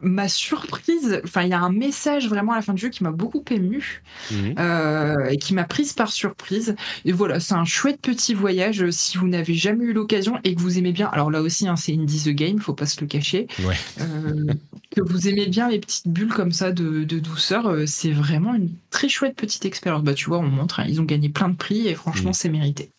m'a 0.00 0.28
surprise. 0.28 1.20
Enfin, 1.24 1.42
il 1.42 1.48
y 1.48 1.52
a 1.52 1.60
un 1.60 1.72
message 1.72 2.28
vraiment 2.28 2.52
à 2.52 2.56
la 2.56 2.62
fin 2.62 2.72
du 2.74 2.80
jeu 2.80 2.88
qui 2.88 3.02
m'a 3.02 3.10
beaucoup 3.10 3.42
ému 3.50 4.02
Mhm. 4.30 4.54
euh, 4.58 5.26
et 5.28 5.36
qui 5.38 5.54
m'a 5.54 5.64
prise 5.64 5.92
par 5.92 6.10
surprise. 6.12 6.76
Et 7.04 7.12
voilà, 7.12 7.40
c'est 7.40 7.54
un 7.54 7.64
chouette 7.64 8.00
petit 8.00 8.34
voyage 8.34 8.82
euh, 8.82 8.90
si 8.90 9.18
vous 9.18 9.26
n'avez 9.28 9.54
jamais 9.54 9.84
eu 9.86 9.92
l'occasion 9.92 10.38
et 10.44 10.54
que 10.54 10.60
vous 10.60 10.78
aimez 10.78 10.92
bien. 10.92 11.08
Alors 11.08 11.30
là 11.30 11.40
aussi, 11.42 11.66
hein, 11.68 11.76
c'est 11.76 11.92
Indie 11.94 12.22
the 12.24 12.28
Game, 12.34 12.58
faut 12.60 12.74
pas 12.74 12.86
se 12.86 13.00
le 13.00 13.06
cacher. 13.06 13.46
Ouais. 13.64 13.76
Euh, 14.00 14.46
que 14.94 15.00
vous 15.02 15.28
aimez 15.28 15.46
bien 15.46 15.68
les 15.68 15.78
petites 15.80 16.08
bulles 16.08 16.32
comme 16.32 16.52
ça 16.52 16.72
de, 16.72 17.04
de 17.04 17.18
douceur, 17.18 17.66
euh, 17.66 17.84
c'est 17.86 18.12
vraiment 18.12 18.54
une 18.54 18.70
très 18.90 19.08
chouette 19.08 19.36
petite 19.36 19.64
expérience. 19.64 20.02
Bah, 20.02 20.14
tu 20.14 20.26
vois, 20.26 20.38
on 20.38 20.48
montre, 20.48 20.80
hein, 20.80 20.86
ils 20.88 21.00
ont 21.00 21.04
gagné 21.04 21.28
plein 21.28 21.48
de 21.48 21.56
prix 21.56 21.88
et 21.88 21.94
franchement, 21.94 22.30
Mm. 22.30 22.34
c'est 22.34 22.48
mérité. 22.48 22.90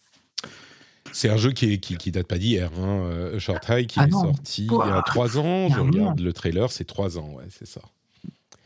C'est 1.14 1.30
un 1.30 1.38
jeu 1.38 1.52
qui, 1.52 1.74
est, 1.74 1.78
qui, 1.80 1.98
qui 1.98 2.12
date 2.12 2.28
pas 2.28 2.38
d'hier. 2.38 2.72
Hein. 2.78 3.04
euh, 3.04 3.40
Short 3.40 3.64
High 3.70 3.88
qui 3.88 4.00
Ah 4.00 4.06
est 4.06 4.10
non. 4.10 4.22
sorti 4.34 4.68
il 4.68 4.74
y 4.88 4.92
a 4.92 5.02
trois 5.04 5.38
ans. 5.38 5.68
A 5.68 5.70
Je 5.76 5.80
regarde 5.80 6.20
le 6.20 6.34
trailer, 6.34 6.72
c'est 6.72 6.86
trois 6.86 7.18
ans, 7.18 7.34
ouais, 7.36 7.46
c'est 7.50 7.68
ça. 7.68 7.82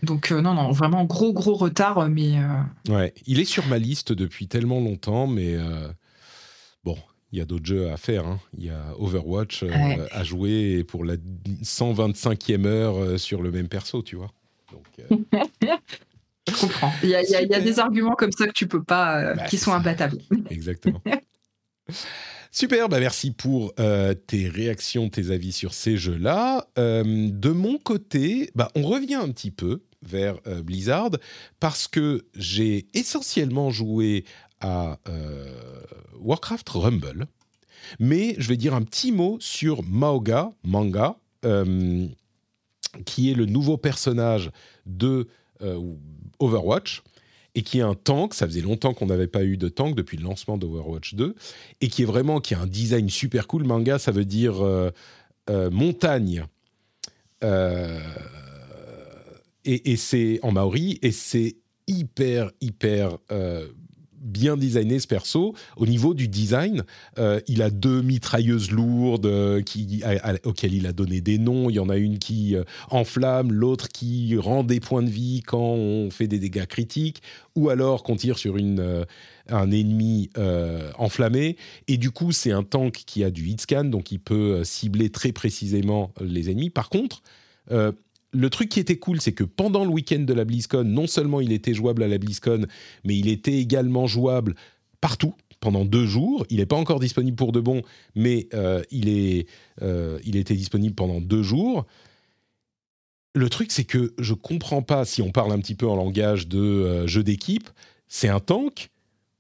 Donc, 0.02 0.32
euh, 0.32 0.42
non, 0.42 0.54
non, 0.54 0.72
vraiment 0.72 1.06
gros, 1.06 1.32
gros 1.32 1.54
retard, 1.56 2.10
mais 2.10 2.38
euh, 2.38 2.94
Ouais, 2.94 3.14
il 3.26 3.40
est 3.40 3.46
sur 3.46 3.66
ma 3.68 3.78
liste 3.78 4.12
depuis 4.12 4.48
tellement 4.48 4.82
longtemps, 4.82 5.28
mais 5.28 5.56
euh, 5.56 5.88
bon, 6.84 6.98
il 7.32 7.40
y 7.40 7.42
a 7.42 7.46
d'autres 7.46 7.66
jeux 7.66 7.90
à 7.90 7.96
faire. 7.98 8.28
hein. 8.28 8.40
Il 8.58 8.66
y 8.66 8.70
a 8.70 8.94
Overwatch 9.00 9.64
Ouais. 9.64 10.00
à 10.12 10.24
jouer 10.26 10.84
pour 10.84 11.06
la 11.06 11.16
125e 11.64 12.66
heure 12.66 13.18
sur 13.20 13.42
le 13.42 13.52
même 13.52 13.70
perso, 13.70 14.02
tu 14.04 14.18
vois. 14.18 14.32
Donc, 14.74 14.86
je 16.50 16.60
comprends. 16.60 16.92
Il 17.02 17.10
y 17.10 17.16
a, 17.16 17.22
il 17.24 17.30
y 17.30 17.56
a- 17.56 17.62
des 17.62 17.80
arguments 17.80 18.16
comme 18.16 18.32
ça 18.34 18.46
que 18.48 18.52
tu 18.54 18.68
peux 18.68 18.84
pas, 18.84 19.36
Bah, 19.36 19.46
qui 19.46 19.58
sont 19.58 19.72
imbattables. 19.72 20.18
exactement. 20.50 21.02
Super, 22.56 22.88
bah 22.88 23.00
merci 23.00 23.32
pour 23.32 23.74
euh, 23.80 24.14
tes 24.14 24.48
réactions, 24.48 25.10
tes 25.10 25.32
avis 25.32 25.52
sur 25.52 25.74
ces 25.74 25.98
jeux-là. 25.98 26.68
Euh, 26.78 27.04
de 27.04 27.50
mon 27.50 27.80
côté, 27.80 28.52
bah, 28.54 28.70
on 28.76 28.84
revient 28.84 29.16
un 29.16 29.30
petit 29.30 29.50
peu 29.50 29.82
vers 30.04 30.38
euh, 30.46 30.62
Blizzard 30.62 31.10
parce 31.60 31.88
que 31.88 32.28
j'ai 32.36 32.86
essentiellement 32.94 33.72
joué 33.72 34.26
à 34.62 35.00
Warcraft 36.20 36.70
Rumble, 36.70 37.26
mais 38.00 38.36
je 38.38 38.48
vais 38.48 38.56
dire 38.56 38.76
un 38.76 38.84
petit 38.84 39.12
mot 39.12 39.38
sur 39.42 39.82
Maoga, 39.84 40.52
Manga, 40.64 41.18
qui 43.04 43.32
est 43.32 43.34
le 43.34 43.46
nouveau 43.46 43.76
personnage 43.76 44.52
de 44.86 45.28
Overwatch 46.40 47.02
et 47.56 47.62
qui 47.62 47.80
est 47.80 47.84
un 47.84 47.96
tank. 47.96 48.34
Ça 48.34 48.48
faisait 48.48 48.62
longtemps 48.62 48.94
qu'on 48.94 49.08
n'avait 49.08 49.28
pas 49.28 49.44
eu 49.44 49.58
de 49.58 49.70
tank 49.70 49.96
depuis 49.96 50.18
le 50.18 50.24
lancement 50.24 50.58
d'Overwatch 50.58 51.16
2 51.16 51.36
et 51.82 51.88
qui 51.88 52.04
est 52.04 52.06
vraiment 52.06 52.40
qui 52.40 52.56
a 52.56 52.60
un 52.60 52.68
design 52.68 53.10
super 53.10 53.48
cool. 53.48 53.64
Manga, 53.64 54.00
ça 54.00 54.12
veut 54.12 54.26
dire 54.26 54.64
euh, 54.64 54.92
euh, 55.50 55.70
montagne. 55.70 56.46
Euh, 57.44 58.00
et, 59.66 59.96
c'est 59.96 60.40
en 60.44 60.52
maori 60.52 61.00
et 61.02 61.12
c'est 61.12 61.56
hyper 61.88 62.52
hyper 62.60 63.18
bien 64.24 64.58
designé 64.58 65.00
ce 65.00 65.08
perso 65.08 65.54
au 65.78 65.86
niveau 65.86 66.14
du 66.14 66.28
design. 66.28 66.84
euh, 67.18 67.40
il 67.48 67.62
a 67.62 67.70
deux 67.70 68.02
mitrailleuses 68.02 68.72
lourdes 68.72 69.26
euh, 69.26 69.62
auxquelles 70.44 70.74
il 70.74 70.88
a 70.88 70.94
donné 70.94 71.22
des 71.22 71.38
noms. 71.38 71.70
Il 71.70 71.76
y 71.76 71.80
en 71.80 71.90
a 71.90 71.98
une 71.98 72.20
qui 72.20 72.56
euh, 72.56 72.64
enflamme, 72.90 73.52
l'autre 73.52 73.90
qui 73.90 74.36
rend 74.38 74.64
des 74.64 74.80
points 74.80 75.04
de 75.04 75.10
vie 75.10 75.42
quand 75.46 75.60
on 75.60 76.10
fait 76.10 76.28
des 76.28 76.40
dégâts 76.40 76.66
critiques, 76.66 77.22
ou 77.56 77.70
alors 77.70 78.04
qu'on 78.04 78.16
tire 78.16 78.38
sur 78.38 78.58
une, 78.58 79.06
un 79.50 79.72
ennemi 79.72 80.30
enflammé. 80.98 81.58
Et 81.88 81.98
du 81.98 82.12
coup, 82.12 82.32
c'est 82.32 82.52
un 82.52 82.64
tank 82.64 83.04
qui 83.06 83.24
a 83.24 83.30
du 83.30 83.48
hit 83.48 83.62
scan, 83.62 83.86
donc 83.86 84.12
il 84.12 84.20
peut 84.20 84.64
cibler 84.64 85.10
très 85.10 85.32
précisément 85.32 86.12
les 86.20 86.50
ennemis. 86.50 86.70
Par 86.70 86.90
contre, 86.90 87.22
le 88.34 88.50
truc 88.50 88.70
qui 88.70 88.80
était 88.80 88.98
cool, 88.98 89.22
c'est 89.22 89.32
que 89.32 89.44
pendant 89.44 89.86
le 89.86 89.92
week-end 89.92 90.20
de 90.20 90.34
la 90.34 90.44
BlizzCon, 90.44 90.84
non 90.84 91.08
seulement 91.08 91.40
il 91.40 91.52
était 91.52 91.74
jouable 91.74 92.04
à 92.04 92.08
la 92.08 92.18
BlizzCon, 92.18 92.66
mais 93.04 93.18
il 93.18 93.30
était 93.30 93.58
également 93.60 94.08
jouable 94.08 94.56
partout 95.00 95.36
pendant 95.60 95.86
deux 95.86 96.06
jours. 96.06 96.46
Il 96.50 96.58
n'est 96.58 96.66
pas 96.66 96.76
encore 96.76 97.00
disponible 97.00 97.38
pour 97.38 97.52
de 97.52 97.60
bon, 97.60 97.84
mais 98.16 98.48
euh, 98.54 98.82
il, 98.92 99.08
est, 99.08 99.48
euh, 99.82 100.20
il 100.26 100.36
était 100.36 100.56
disponible 100.56 100.96
pendant 100.96 101.22
deux 101.22 101.44
jours. 101.44 101.86
Le 103.36 103.50
truc, 103.50 103.72
c'est 103.72 103.86
que 103.86 104.14
je 104.18 104.34
comprends 104.34 104.82
pas, 104.82 105.06
si 105.06 105.22
on 105.22 105.32
parle 105.32 105.52
un 105.52 105.60
petit 105.60 105.76
peu 105.76 105.88
en 105.88 105.96
langage 105.96 106.48
de 106.48 106.60
euh, 106.60 107.08
jeu 107.08 107.24
d'équipe, 107.24 107.70
c'est 108.08 108.30
un 108.30 108.40
tank, 108.40 108.90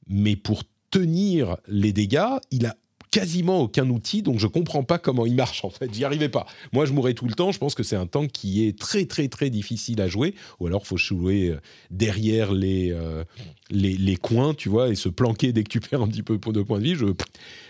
mais 0.07 0.35
pour 0.35 0.63
tenir 0.91 1.57
les 1.67 1.93
dégâts, 1.93 2.37
il 2.51 2.67
a 2.67 2.75
quasiment 3.13 3.61
aucun 3.61 3.87
outil, 3.91 4.23
donc 4.23 4.39
je 4.39 4.47
comprends 4.47 4.83
pas 4.83 4.97
comment 4.97 5.27
il 5.27 5.35
marche 5.35 5.63
en 5.63 5.69
fait. 5.69 5.93
J'y 5.93 6.03
arrivais 6.03 6.29
pas. 6.29 6.47
Moi, 6.71 6.85
je 6.87 6.93
mourrais 6.93 7.13
tout 7.13 7.27
le 7.27 7.35
temps. 7.35 7.51
Je 7.51 7.59
pense 7.59 7.75
que 7.75 7.83
c'est 7.83 7.95
un 7.95 8.07
tank 8.07 8.31
qui 8.31 8.65
est 8.65 8.77
très 8.77 9.05
très 9.05 9.27
très 9.27 9.51
difficile 9.51 10.01
à 10.01 10.07
jouer, 10.07 10.33
ou 10.59 10.65
alors 10.65 10.87
faut 10.87 10.97
jouer 10.97 11.49
euh, 11.49 11.59
derrière 11.91 12.51
les, 12.51 12.91
euh, 12.91 13.23
les, 13.69 13.95
les 13.97 14.15
coins, 14.15 14.55
tu 14.55 14.67
vois, 14.67 14.89
et 14.89 14.95
se 14.95 15.09
planquer 15.09 15.53
dès 15.53 15.63
que 15.63 15.69
tu 15.69 15.79
perds 15.79 16.01
un 16.01 16.07
petit 16.07 16.23
peu 16.23 16.39
de 16.39 16.61
points 16.63 16.79
de 16.79 16.83
vie. 16.83 16.95
Je 16.95 17.05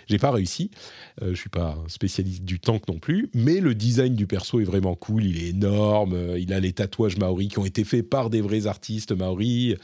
j'ai 0.07 0.17
pas 0.17 0.31
réussi. 0.31 0.71
Euh, 1.21 1.33
je 1.33 1.39
suis 1.39 1.49
pas 1.49 1.77
spécialiste 1.87 2.43
du 2.45 2.59
tank 2.59 2.87
non 2.87 2.99
plus, 2.99 3.29
mais 3.33 3.59
le 3.59 3.75
design 3.75 4.15
du 4.15 4.27
perso 4.27 4.61
est 4.61 4.65
vraiment 4.65 4.95
cool. 4.95 5.25
Il 5.25 5.43
est 5.43 5.49
énorme. 5.49 6.13
euh, 6.13 6.39
Il 6.39 6.53
a 6.53 6.59
les 6.61 6.71
tatouages 6.71 7.17
maoris 7.17 7.49
qui 7.49 7.59
ont 7.59 7.65
été 7.65 7.83
faits 7.83 8.09
par 8.09 8.29
des 8.29 8.39
vrais 8.41 8.65
artistes 8.67 9.11
maoris. 9.11 9.75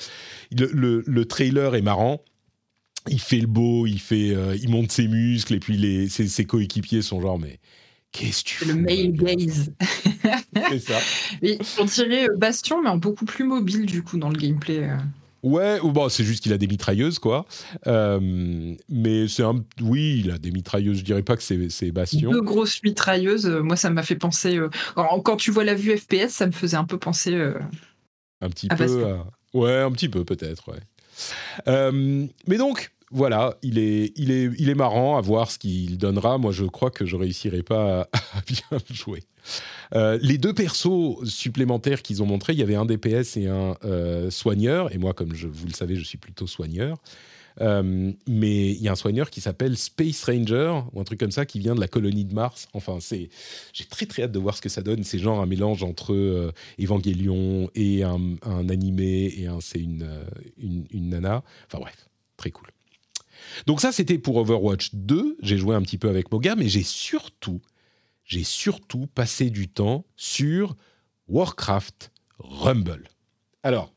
Le, 0.57 0.67
le- 0.73 1.03
le 1.05 1.25
trailer 1.25 1.75
est 1.75 1.81
marrant. 1.81 2.21
Il 3.07 3.19
fait 3.19 3.39
le 3.39 3.47
beau, 3.47 3.87
il 3.87 3.99
fait, 3.99 4.35
euh, 4.35 4.55
il 4.61 4.69
monte 4.69 4.91
ses 4.91 5.07
muscles 5.07 5.53
et 5.53 5.59
puis 5.59 5.77
les, 5.77 6.09
ses, 6.09 6.27
ses 6.27 6.45
coéquipiers 6.45 7.01
sont 7.01 7.21
genre 7.21 7.39
mais 7.39 7.59
qu'est-ce 8.11 8.43
que 8.43 8.49
tu 8.49 8.65
le 8.65 8.75
male 8.75 9.13
gaze. 9.13 9.71
C'est 10.69 10.79
ça. 10.79 10.99
Et 11.41 11.57
on 11.79 11.85
dirait 11.85 12.25
euh, 12.29 12.35
Bastion, 12.37 12.81
mais 12.83 12.89
en 12.89 12.97
beaucoup 12.97 13.25
plus 13.25 13.45
mobile 13.45 13.85
du 13.85 14.03
coup 14.03 14.17
dans 14.17 14.29
le 14.29 14.37
gameplay. 14.37 14.79
euh. 14.83 14.97
Ouais, 15.41 15.79
ou 15.81 15.91
bon, 15.93 16.09
c'est 16.09 16.25
juste 16.25 16.43
qu'il 16.43 16.51
a 16.51 16.57
des 16.57 16.67
mitrailleuses, 16.67 17.17
quoi. 17.17 17.45
Euh, 17.87 18.75
mais 18.89 19.27
c'est 19.29 19.43
un. 19.43 19.63
Oui, 19.81 20.21
il 20.25 20.31
a 20.31 20.37
des 20.37 20.51
mitrailleuses, 20.51 20.97
je 20.97 21.03
dirais 21.05 21.23
pas 21.23 21.37
que 21.37 21.43
c'est 21.69 21.91
Bastion. 21.91 22.31
Deux 22.31 22.41
grosses 22.41 22.83
mitrailleuses, 22.83 23.45
euh, 23.45 23.61
moi 23.61 23.77
ça 23.77 23.89
m'a 23.89 24.03
fait 24.03 24.17
penser. 24.17 24.57
euh, 24.57 24.69
quand, 24.95 25.21
quand 25.21 25.37
tu 25.37 25.51
vois 25.51 25.63
la 25.63 25.75
vue 25.75 25.95
FPS, 25.97 26.27
ça 26.31 26.45
me 26.45 26.51
faisait 26.51 26.75
un 26.75 26.83
peu 26.83 26.99
penser. 26.99 27.33
Un 28.41 28.49
petit 28.49 28.67
peu. 28.67 29.05
À- 29.05 29.25
Ouais, 29.53 29.77
un 29.79 29.91
petit 29.91 30.09
peu, 30.09 30.23
peut-être, 30.25 30.71
ouais. 30.71 30.79
Euh, 31.67 32.25
mais 32.47 32.57
donc, 32.57 32.91
voilà, 33.11 33.57
il 33.63 33.79
est, 33.79 34.11
il, 34.15 34.31
est, 34.31 34.51
il 34.59 34.69
est 34.69 34.75
marrant 34.75 35.17
à 35.17 35.21
voir 35.21 35.51
ce 35.51 35.57
qu'il 35.57 35.97
donnera. 35.97 36.37
Moi, 36.37 36.51
je 36.51 36.65
crois 36.65 36.91
que 36.91 37.05
je 37.05 37.15
réussirai 37.15 37.63
pas 37.63 38.01
à, 38.01 38.09
à 38.37 38.41
bien 38.47 38.79
jouer. 38.91 39.23
Euh, 39.95 40.19
les 40.21 40.37
deux 40.37 40.53
persos 40.53 41.23
supplémentaires 41.23 42.01
qu'ils 42.01 42.21
ont 42.21 42.25
montrés, 42.25 42.53
il 42.53 42.59
y 42.59 42.63
avait 42.63 42.75
un 42.75 42.85
DPS 42.85 43.37
et 43.37 43.47
un 43.47 43.75
euh, 43.83 44.29
soigneur. 44.29 44.93
Et 44.93 44.97
moi, 44.97 45.13
comme 45.13 45.33
je, 45.33 45.47
vous 45.47 45.65
le 45.65 45.73
savez, 45.73 45.95
je 45.95 46.03
suis 46.03 46.17
plutôt 46.17 46.47
soigneur. 46.47 46.97
Euh, 47.61 48.11
mais 48.27 48.71
il 48.71 48.81
y 48.81 48.87
a 48.87 48.91
un 48.91 48.95
soigneur 48.95 49.29
qui 49.29 49.41
s'appelle 49.41 49.77
Space 49.77 50.23
Ranger 50.23 50.81
ou 50.93 50.99
un 50.99 51.03
truc 51.03 51.19
comme 51.19 51.31
ça 51.31 51.45
qui 51.45 51.59
vient 51.59 51.75
de 51.75 51.79
la 51.79 51.87
colonie 51.87 52.25
de 52.25 52.33
Mars. 52.33 52.67
Enfin, 52.73 52.99
c'est 52.99 53.29
j'ai 53.73 53.85
très 53.85 54.05
très 54.05 54.23
hâte 54.23 54.31
de 54.31 54.39
voir 54.39 54.55
ce 54.55 54.61
que 54.61 54.69
ça 54.69 54.81
donne. 54.81 55.03
C'est 55.03 55.19
genre 55.19 55.41
un 55.41 55.45
mélange 55.45 55.83
entre 55.83 56.13
euh, 56.13 56.51
Evangelion 56.79 57.69
et 57.75 58.03
un, 58.03 58.19
un 58.43 58.69
animé 58.69 59.33
et 59.37 59.47
un 59.47 59.59
c'est 59.61 59.79
une, 59.79 60.03
euh, 60.03 60.23
une 60.57 60.85
une 60.91 61.09
nana. 61.09 61.43
Enfin 61.67 61.79
bref, 61.79 62.09
très 62.37 62.51
cool. 62.51 62.67
Donc 63.65 63.81
ça 63.81 63.91
c'était 63.91 64.17
pour 64.17 64.37
Overwatch 64.37 64.91
2. 64.93 65.37
J'ai 65.41 65.57
joué 65.57 65.75
un 65.75 65.81
petit 65.81 65.97
peu 65.97 66.09
avec 66.09 66.31
Moga, 66.31 66.55
mais 66.55 66.69
j'ai 66.69 66.83
surtout 66.83 67.61
j'ai 68.29 68.43
surtout 68.43 69.07
passé 69.07 69.49
du 69.49 69.67
temps 69.67 70.05
sur 70.15 70.75
Warcraft 71.27 72.11
Rumble. 72.37 73.09
Alors, 73.63 73.91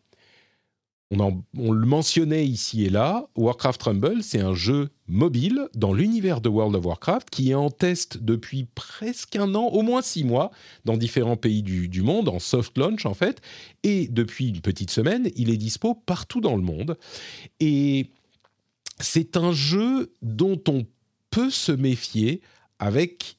on, 1.20 1.72
le 1.72 1.86
mentionnait 1.86 2.46
ici 2.46 2.84
et 2.84 2.90
là, 2.90 3.26
Warcraft 3.36 3.82
Rumble, 3.82 4.22
c'est 4.22 4.40
un 4.40 4.54
jeu 4.54 4.88
mobile 5.08 5.68
dans 5.74 5.92
l'univers 5.92 6.40
de 6.40 6.48
World 6.48 6.74
of 6.74 6.86
Warcraft 6.86 7.28
qui 7.28 7.50
est 7.50 7.54
en 7.54 7.70
test 7.70 8.18
depuis 8.22 8.66
presque 8.74 9.36
un 9.36 9.54
an, 9.54 9.66
au 9.66 9.82
moins 9.82 10.00
six 10.00 10.24
mois, 10.24 10.50
dans 10.84 10.96
différents 10.96 11.36
pays 11.36 11.62
du, 11.62 12.02
monde, 12.02 12.28
en 12.28 12.38
soft 12.38 12.78
launch 12.78 13.04
en 13.04 13.14
fait. 13.14 13.42
Et 13.82 14.08
depuis 14.08 14.48
une 14.48 14.60
petite 14.60 14.90
semaine, 14.90 15.30
il 15.36 15.50
est 15.50 15.56
dispo 15.56 15.94
partout 15.94 16.40
dans 16.40 16.56
le 16.56 16.62
monde. 16.62 16.96
Et 17.60 18.06
c'est 18.98 19.36
un 19.36 19.52
jeu 19.52 20.14
dont 20.22 20.60
on 20.68 20.86
peut 21.30 21.50
se 21.50 21.72
méfier 21.72 22.40
avec, 22.78 23.36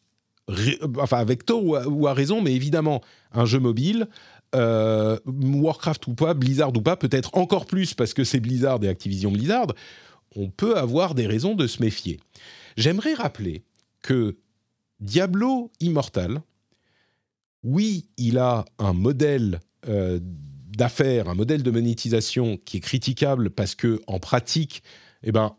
enfin 0.97 1.17
avec 1.17 1.45
tort 1.45 1.63
ou 1.63 2.07
à 2.07 2.13
raison, 2.13 2.41
mais 2.41 2.53
évidemment, 2.53 3.01
un 3.31 3.45
jeu 3.45 3.59
mobile, 3.59 4.07
euh, 4.55 5.17
Warcraft 5.25 6.07
ou 6.07 6.13
pas, 6.13 6.33
Blizzard 6.33 6.75
ou 6.75 6.81
pas, 6.81 6.95
peut-être 6.95 7.31
encore 7.33 7.65
plus 7.65 7.93
parce 7.93 8.13
que 8.13 8.23
c'est 8.23 8.39
Blizzard 8.39 8.83
et 8.83 8.87
Activision 8.87 9.31
Blizzard, 9.31 9.67
on 10.35 10.49
peut 10.49 10.77
avoir 10.77 11.15
des 11.15 11.27
raisons 11.27 11.55
de 11.55 11.67
se 11.67 11.81
méfier. 11.81 12.19
J'aimerais 12.77 13.13
rappeler 13.13 13.63
que 14.01 14.37
Diablo 14.99 15.71
Immortal, 15.79 16.41
oui, 17.63 18.09
il 18.17 18.37
a 18.37 18.65
un 18.79 18.93
modèle 18.93 19.59
euh, 19.87 20.19
d'affaires, 20.21 21.29
un 21.29 21.35
modèle 21.35 21.63
de 21.63 21.71
monétisation 21.71 22.57
qui 22.57 22.77
est 22.77 22.81
critiquable 22.81 23.49
parce 23.49 23.75
que 23.75 24.01
en 24.07 24.19
pratique, 24.19 24.83
eh 25.23 25.31
ben, 25.31 25.55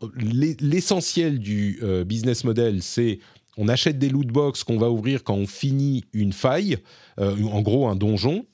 l'essentiel 0.61 1.39
du 1.39 1.79
euh, 1.81 2.03
business 2.03 2.43
model, 2.43 2.83
c'est 2.83 3.19
on 3.57 3.67
achète 3.67 3.97
des 3.97 4.09
loot 4.09 4.27
box 4.27 4.63
qu'on 4.63 4.77
va 4.77 4.91
ouvrir 4.91 5.23
quand 5.23 5.35
on 5.35 5.47
finit 5.47 6.03
une 6.11 6.33
faille, 6.33 6.77
en 7.17 7.61
gros 7.61 7.87
un 7.87 7.95
donjon, 7.95 8.45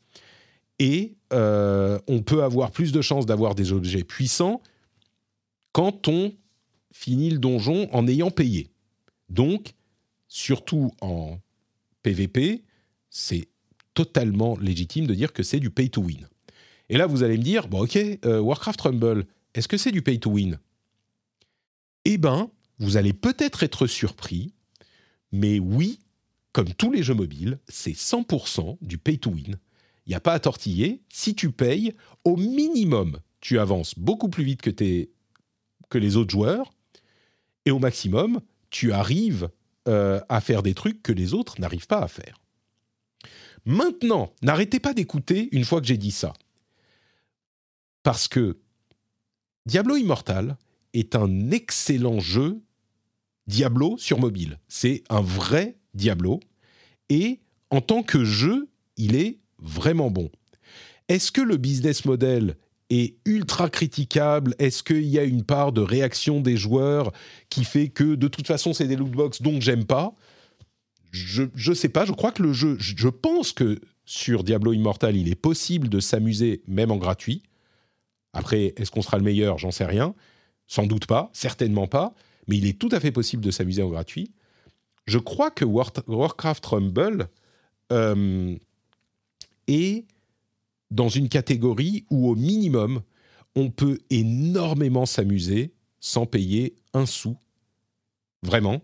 et 0.81 1.15
on 1.31 2.21
peut 2.25 2.43
avoir 2.43 2.71
plus 2.71 2.91
de 2.91 3.01
chances 3.01 3.25
d'avoir 3.25 3.55
des 3.55 3.71
objets 3.71 4.03
puissants 4.03 4.61
quand 5.71 6.07
on 6.07 6.33
finit 6.91 7.29
le 7.29 7.37
donjon 7.37 7.87
en 7.93 8.07
ayant 8.07 8.31
payé. 8.31 8.69
Donc, 9.29 9.73
surtout 10.27 10.91
en 11.01 11.39
PvP, 12.03 12.63
c'est 13.09 13.47
totalement 13.93 14.57
légitime 14.57 15.07
de 15.07 15.13
dire 15.13 15.33
que 15.33 15.43
c'est 15.43 15.59
du 15.59 15.69
pay 15.69 15.89
to 15.89 16.01
win. 16.01 16.27
Et 16.89 16.97
là, 16.97 17.05
vous 17.05 17.23
allez 17.23 17.37
me 17.37 17.43
dire, 17.43 17.67
bon 17.67 17.83
ok, 17.83 17.97
euh, 18.25 18.39
Warcraft 18.39 18.81
Rumble, 18.81 19.25
est-ce 19.53 19.67
que 19.67 19.77
c'est 19.77 19.91
du 19.91 20.01
pay 20.01 20.19
to 20.19 20.31
win? 20.31 20.59
Eh 22.05 22.17
ben, 22.17 22.49
vous 22.79 22.97
allez 22.97 23.13
peut-être 23.13 23.63
être 23.63 23.87
surpris, 23.87 24.53
mais 25.31 25.59
oui, 25.59 25.99
comme 26.51 26.73
tous 26.73 26.91
les 26.91 27.03
jeux 27.03 27.13
mobiles, 27.13 27.59
c'est 27.67 27.95
100% 27.95 28.77
du 28.81 28.97
pay 28.97 29.17
to 29.17 29.29
win. 29.29 29.57
Il 30.06 30.10
n'y 30.10 30.15
a 30.15 30.19
pas 30.19 30.34
à 30.34 30.40
tortiller. 30.40 31.02
Si 31.10 31.36
tu 31.36 31.52
payes, 31.52 31.94
au 32.23 32.36
minimum, 32.36 33.19
tu 33.40 33.60
avances 33.60 33.98
beaucoup 33.98 34.30
plus 34.30 34.44
vite 34.44 34.61
que, 34.61 35.98
les 35.98 36.15
autres 36.18 36.32
joueurs, 36.32 36.73
et 37.65 37.72
au 37.72 37.80
maximum, 37.80 38.41
tu 38.69 38.91
arrives 38.91 39.49
euh, 39.88 40.19
à 40.30 40.41
faire 40.41 40.64
des 40.64 40.73
trucs 40.73 41.03
que 41.03 41.11
les 41.11 41.34
autres 41.34 41.60
n'arrivent 41.60 41.88
pas 41.88 42.02
à 42.02 42.07
faire. 42.07 42.40
Maintenant, 43.65 44.34
n'arrêtez 44.41 44.80
pas 44.80 44.94
d'écouter 44.94 45.49
une 45.52 45.65
fois 45.65 45.82
que 45.82 45.88
j'ai 45.88 45.98
dit 45.98 46.11
ça. 46.11 46.34
Parce 48.03 48.28
que 48.28 48.60
Diablo 49.68 49.95
Immortal 49.95 50.57
est 50.94 51.15
un 51.15 51.52
excellent 51.52 52.19
jeu 52.19 52.61
Diablo 53.48 53.98
sur 53.98 54.19
mobile. 54.19 54.60
C'est 54.68 55.03
un 55.10 55.22
vrai 55.22 55.78
Diablo. 55.94 56.40
Et 57.10 57.41
en 57.69 57.82
tant 57.82 58.02
que 58.02 58.23
jeu, 58.23 58.69
il 58.98 59.15
est 59.15 59.40
vraiment 59.61 60.11
bon. 60.11 60.29
Est-ce 61.07 61.31
que 61.31 61.41
le 61.41 61.57
business 61.57 62.05
model 62.05 62.57
est 62.89 63.15
ultra 63.25 63.69
critiquable? 63.69 64.55
Est-ce 64.59 64.83
qu'il 64.83 65.05
y 65.05 65.19
a 65.19 65.23
une 65.23 65.43
part 65.43 65.71
de 65.71 65.81
réaction 65.81 66.41
des 66.41 66.57
joueurs 66.57 67.11
qui 67.49 67.63
fait 67.63 67.89
que 67.89 68.15
de 68.15 68.27
toute 68.27 68.47
façon 68.47 68.73
c'est 68.73 68.88
des 68.88 68.95
lootbox 68.95 69.41
donc 69.41 69.61
j'aime 69.61 69.85
pas? 69.85 70.13
Je, 71.11 71.43
ne 71.43 71.73
sais 71.73 71.89
pas, 71.89 72.05
je 72.05 72.13
crois 72.13 72.31
que 72.31 72.41
le 72.41 72.53
jeu, 72.53 72.77
je 72.79 73.09
pense 73.09 73.51
que 73.51 73.79
sur 74.05 74.45
Diablo 74.45 74.71
Immortal, 74.71 75.17
il 75.17 75.27
est 75.27 75.35
possible 75.35 75.89
de 75.89 75.99
s'amuser 75.99 76.63
même 76.67 76.89
en 76.89 76.97
gratuit. 76.97 77.43
Après, 78.33 78.73
est-ce 78.77 78.91
qu'on 78.91 79.01
sera 79.01 79.17
le 79.17 79.23
meilleur? 79.23 79.57
J'en 79.57 79.71
sais 79.71 79.85
rien. 79.85 80.15
Sans 80.67 80.85
doute 80.85 81.05
pas, 81.05 81.29
certainement 81.33 81.88
pas, 81.88 82.13
mais 82.47 82.57
il 82.57 82.65
est 82.65 82.79
tout 82.79 82.88
à 82.93 83.01
fait 83.01 83.11
possible 83.11 83.43
de 83.43 83.51
s'amuser 83.51 83.83
en 83.83 83.89
gratuit. 83.89 84.31
Je 85.05 85.17
crois 85.17 85.51
que 85.51 85.65
Warcraft 85.65 86.65
Rumble 86.65 87.27
euh, 87.91 88.55
est 89.67 90.05
dans 90.91 91.09
une 91.09 91.29
catégorie 91.29 92.05
où 92.09 92.29
au 92.29 92.35
minimum, 92.35 93.01
on 93.55 93.69
peut 93.69 93.99
énormément 94.09 95.05
s'amuser 95.05 95.73
sans 95.99 96.25
payer 96.25 96.75
un 96.93 97.05
sou. 97.05 97.38
Vraiment. 98.43 98.81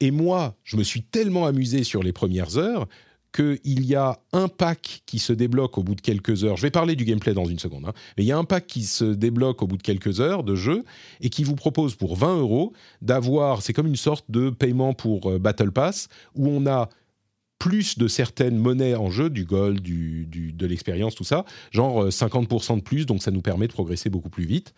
Et 0.00 0.10
moi, 0.10 0.56
je 0.64 0.76
me 0.76 0.82
suis 0.82 1.02
tellement 1.02 1.46
amusé 1.46 1.84
sur 1.84 2.02
les 2.02 2.12
premières 2.12 2.56
heures 2.56 2.88
qu'il 3.32 3.84
y 3.84 3.94
a 3.94 4.18
un 4.32 4.48
pack 4.48 5.02
qui 5.04 5.18
se 5.18 5.32
débloque 5.32 5.76
au 5.76 5.82
bout 5.82 5.94
de 5.94 6.00
quelques 6.00 6.44
heures. 6.44 6.56
Je 6.56 6.62
vais 6.62 6.70
parler 6.70 6.96
du 6.96 7.04
gameplay 7.04 7.34
dans 7.34 7.44
une 7.44 7.58
seconde. 7.58 7.84
Hein. 7.86 7.92
mais 8.16 8.24
il 8.24 8.26
y 8.26 8.32
a 8.32 8.38
un 8.38 8.44
pack 8.44 8.66
qui 8.66 8.84
se 8.84 9.04
débloque 9.04 9.62
au 9.62 9.66
bout 9.66 9.76
de 9.76 9.82
quelques 9.82 10.20
heures 10.20 10.44
de 10.44 10.54
jeu 10.54 10.84
et 11.20 11.28
qui 11.28 11.44
vous 11.44 11.54
propose 11.54 11.94
pour 11.94 12.16
20 12.16 12.38
euros 12.38 12.72
d'avoir, 13.02 13.60
c'est 13.60 13.74
comme 13.74 13.86
une 13.86 13.96
sorte 13.96 14.24
de 14.30 14.50
paiement 14.50 14.94
pour 14.94 15.30
euh, 15.30 15.38
Battle 15.38 15.72
Pass, 15.72 16.08
où 16.34 16.48
on 16.48 16.66
a 16.66 16.88
plus 17.58 17.98
de 17.98 18.08
certaines 18.08 18.56
monnaies 18.56 18.94
en 18.94 19.10
jeu, 19.10 19.30
du 19.30 19.44
gold, 19.44 19.80
du, 19.80 20.26
de 20.26 20.66
l'expérience, 20.66 21.14
tout 21.14 21.24
ça, 21.24 21.44
genre 21.70 22.08
50% 22.08 22.72
euh, 22.72 22.76
de 22.76 22.80
plus, 22.82 23.06
donc 23.06 23.22
ça 23.22 23.30
nous 23.30 23.42
permet 23.42 23.66
de 23.66 23.72
progresser 23.72 24.10
beaucoup 24.10 24.30
plus 24.30 24.44
vite. 24.44 24.74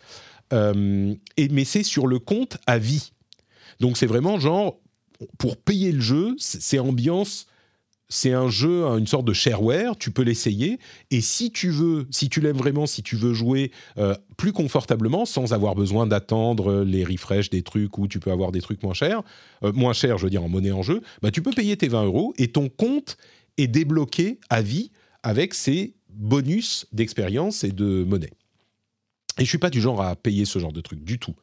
Euh, 0.53 1.13
et, 1.37 1.49
mais 1.49 1.63
c'est 1.63 1.83
sur 1.83 2.07
le 2.07 2.19
compte 2.19 2.57
à 2.67 2.77
vie. 2.77 3.13
Donc 3.79 3.97
c'est 3.97 4.05
vraiment 4.05 4.39
genre, 4.39 4.79
pour 5.37 5.57
payer 5.57 5.91
le 5.91 6.01
jeu, 6.01 6.35
c'est 6.37 6.79
ambiance 6.79 7.47
c'est 8.11 8.33
un 8.33 8.49
jeu, 8.49 8.83
une 8.83 9.07
sorte 9.07 9.23
de 9.23 9.31
shareware, 9.31 9.97
tu 9.97 10.11
peux 10.11 10.21
l'essayer, 10.21 10.79
et 11.11 11.21
si 11.21 11.49
tu 11.49 11.69
veux, 11.69 12.07
si 12.11 12.27
tu 12.27 12.41
l'aimes 12.41 12.57
vraiment, 12.57 12.85
si 12.85 13.03
tu 13.03 13.15
veux 13.15 13.33
jouer 13.33 13.71
euh, 13.97 14.13
plus 14.35 14.51
confortablement, 14.51 15.25
sans 15.25 15.53
avoir 15.53 15.75
besoin 15.75 16.05
d'attendre 16.05 16.83
les 16.83 17.05
refresh 17.05 17.49
des 17.49 17.63
trucs 17.63 17.97
ou 17.97 18.09
tu 18.09 18.19
peux 18.19 18.31
avoir 18.31 18.51
des 18.51 18.59
trucs 18.59 18.83
moins 18.83 18.93
chers, 18.93 19.21
euh, 19.63 19.71
moins 19.71 19.93
chers, 19.93 20.17
je 20.17 20.25
veux 20.25 20.29
dire 20.29 20.43
en 20.43 20.49
monnaie 20.49 20.73
en 20.73 20.81
jeu, 20.81 21.01
bah, 21.21 21.31
tu 21.31 21.41
peux 21.41 21.51
payer 21.51 21.77
tes 21.77 21.87
20 21.87 22.03
euros 22.03 22.33
et 22.37 22.49
ton 22.49 22.67
compte 22.67 23.15
est 23.57 23.67
débloqué 23.67 24.39
à 24.49 24.61
vie 24.61 24.91
avec 25.23 25.53
ces 25.53 25.95
bonus 26.09 26.87
d'expérience 26.91 27.63
et 27.63 27.71
de 27.71 28.03
monnaie. 28.03 28.33
Et 29.39 29.45
je 29.45 29.49
suis 29.49 29.57
pas 29.57 29.69
du 29.69 29.79
genre 29.79 30.01
à 30.01 30.17
payer 30.17 30.43
ce 30.43 30.59
genre 30.59 30.73
de 30.73 30.81
truc 30.81 31.01
du 31.01 31.17
tout. 31.17 31.35